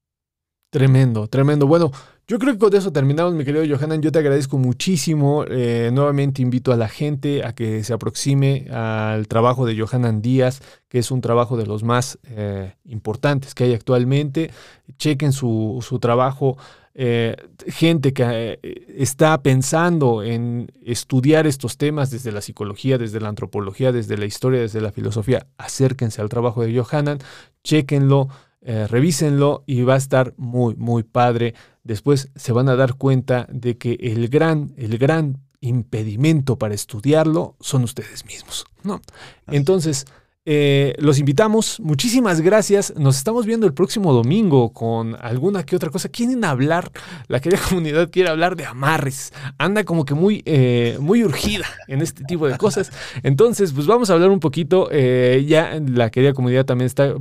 Tremendo, 0.74 1.28
tremendo. 1.28 1.68
Bueno, 1.68 1.92
yo 2.26 2.40
creo 2.40 2.54
que 2.54 2.58
con 2.58 2.74
eso 2.74 2.90
terminamos, 2.90 3.32
mi 3.32 3.44
querido 3.44 3.64
Johanan. 3.64 4.02
Yo 4.02 4.10
te 4.10 4.18
agradezco 4.18 4.58
muchísimo. 4.58 5.44
Eh, 5.48 5.90
nuevamente 5.92 6.42
invito 6.42 6.72
a 6.72 6.76
la 6.76 6.88
gente 6.88 7.44
a 7.44 7.54
que 7.54 7.84
se 7.84 7.92
aproxime 7.92 8.66
al 8.72 9.28
trabajo 9.28 9.66
de 9.66 9.78
Johanan 9.78 10.20
Díaz, 10.20 10.62
que 10.88 10.98
es 10.98 11.12
un 11.12 11.20
trabajo 11.20 11.56
de 11.56 11.66
los 11.66 11.84
más 11.84 12.18
eh, 12.24 12.74
importantes 12.86 13.54
que 13.54 13.62
hay 13.62 13.72
actualmente. 13.72 14.50
Chequen 14.98 15.32
su, 15.32 15.78
su 15.80 16.00
trabajo. 16.00 16.56
Eh, 16.96 17.36
gente 17.68 18.12
que 18.12 18.58
está 18.96 19.40
pensando 19.42 20.24
en 20.24 20.72
estudiar 20.84 21.46
estos 21.46 21.76
temas 21.76 22.10
desde 22.10 22.32
la 22.32 22.40
psicología, 22.40 22.98
desde 22.98 23.20
la 23.20 23.28
antropología, 23.28 23.92
desde 23.92 24.18
la 24.18 24.24
historia, 24.24 24.60
desde 24.60 24.80
la 24.80 24.90
filosofía, 24.90 25.46
acérquense 25.56 26.20
al 26.20 26.28
trabajo 26.28 26.62
de 26.64 26.76
Johanan, 26.76 27.18
chequenlo, 27.62 28.28
eh, 28.66 28.86
revísenlo 28.86 29.62
y 29.66 29.82
va 29.82 29.92
a 29.92 29.98
estar 29.98 30.32
muy, 30.38 30.74
muy 30.76 31.02
padre. 31.02 31.54
Después 31.82 32.30
se 32.34 32.52
van 32.52 32.70
a 32.70 32.76
dar 32.76 32.94
cuenta 32.94 33.46
de 33.50 33.76
que 33.76 33.98
el 34.00 34.28
gran, 34.28 34.72
el 34.78 34.96
gran 34.96 35.36
impedimento 35.60 36.56
para 36.56 36.74
estudiarlo 36.74 37.56
son 37.60 37.84
ustedes 37.84 38.24
mismos, 38.24 38.64
¿no? 38.82 39.02
Entonces, 39.48 40.06
eh, 40.46 40.94
los 40.98 41.18
invitamos. 41.18 41.78
Muchísimas 41.80 42.40
gracias. 42.40 42.94
Nos 42.96 43.18
estamos 43.18 43.44
viendo 43.44 43.66
el 43.66 43.74
próximo 43.74 44.14
domingo 44.14 44.72
con 44.72 45.14
alguna 45.20 45.66
que 45.66 45.76
otra 45.76 45.90
cosa. 45.90 46.08
¿Quieren 46.08 46.42
hablar? 46.46 46.90
La 47.28 47.40
querida 47.40 47.60
comunidad 47.68 48.08
quiere 48.10 48.30
hablar 48.30 48.56
de 48.56 48.64
amarres. 48.64 49.34
Anda 49.58 49.84
como 49.84 50.06
que 50.06 50.14
muy, 50.14 50.42
eh, 50.46 50.96
muy 51.00 51.22
urgida 51.22 51.66
en 51.86 52.00
este 52.00 52.24
tipo 52.24 52.48
de 52.48 52.56
cosas. 52.56 52.90
Entonces, 53.22 53.74
pues 53.74 53.86
vamos 53.86 54.08
a 54.08 54.14
hablar 54.14 54.30
un 54.30 54.40
poquito. 54.40 54.88
Ya 54.90 55.78
la 55.86 56.08
querida 56.08 56.32
comunidad 56.32 56.64
también 56.64 56.86
está 56.86 57.14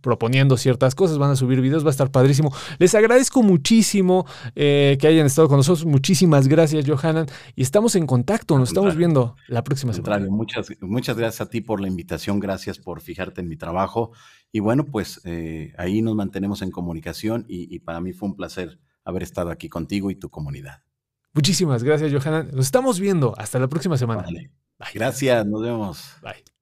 proponiendo 0.00 0.56
ciertas 0.56 0.94
cosas, 0.94 1.18
van 1.18 1.30
a 1.30 1.36
subir 1.36 1.60
videos, 1.60 1.84
va 1.84 1.88
a 1.88 1.90
estar 1.90 2.10
padrísimo. 2.10 2.52
Les 2.78 2.94
agradezco 2.94 3.42
muchísimo 3.42 4.26
eh, 4.54 4.96
que 5.00 5.06
hayan 5.06 5.26
estado 5.26 5.48
con 5.48 5.58
nosotros. 5.58 5.86
Muchísimas 5.86 6.48
gracias, 6.48 6.86
Johanan. 6.86 7.26
Y 7.54 7.62
estamos 7.62 7.94
en 7.96 8.06
contacto, 8.06 8.58
nos 8.58 8.70
estamos 8.70 8.96
viendo 8.96 9.36
la 9.48 9.64
próxima 9.64 9.92
semana. 9.92 10.26
Muchas, 10.28 10.68
muchas 10.80 11.16
gracias 11.16 11.40
a 11.46 11.50
ti 11.50 11.60
por 11.60 11.80
la 11.80 11.88
invitación, 11.88 12.40
gracias 12.40 12.78
por 12.78 13.00
fijarte 13.00 13.40
en 13.40 13.48
mi 13.48 13.56
trabajo. 13.56 14.12
Y 14.52 14.60
bueno, 14.60 14.84
pues 14.84 15.20
eh, 15.24 15.72
ahí 15.76 16.02
nos 16.02 16.14
mantenemos 16.14 16.62
en 16.62 16.70
comunicación 16.70 17.44
y, 17.48 17.78
para 17.80 18.00
mí 18.00 18.12
fue 18.12 18.28
un 18.28 18.36
placer 18.36 18.80
haber 19.04 19.22
estado 19.22 19.50
aquí 19.50 19.68
contigo 19.68 20.10
y 20.10 20.14
tu 20.14 20.30
comunidad. 20.30 20.82
Muchísimas 21.32 21.82
gracias, 21.82 22.12
Johanan. 22.12 22.50
Nos 22.52 22.66
estamos 22.66 22.98
viendo. 22.98 23.34
Hasta 23.36 23.58
la 23.58 23.68
próxima 23.68 23.96
semana. 23.96 24.26
Gracias, 24.94 25.46
nos 25.46 25.62
vemos. 25.62 26.14
Bye. 26.22 26.57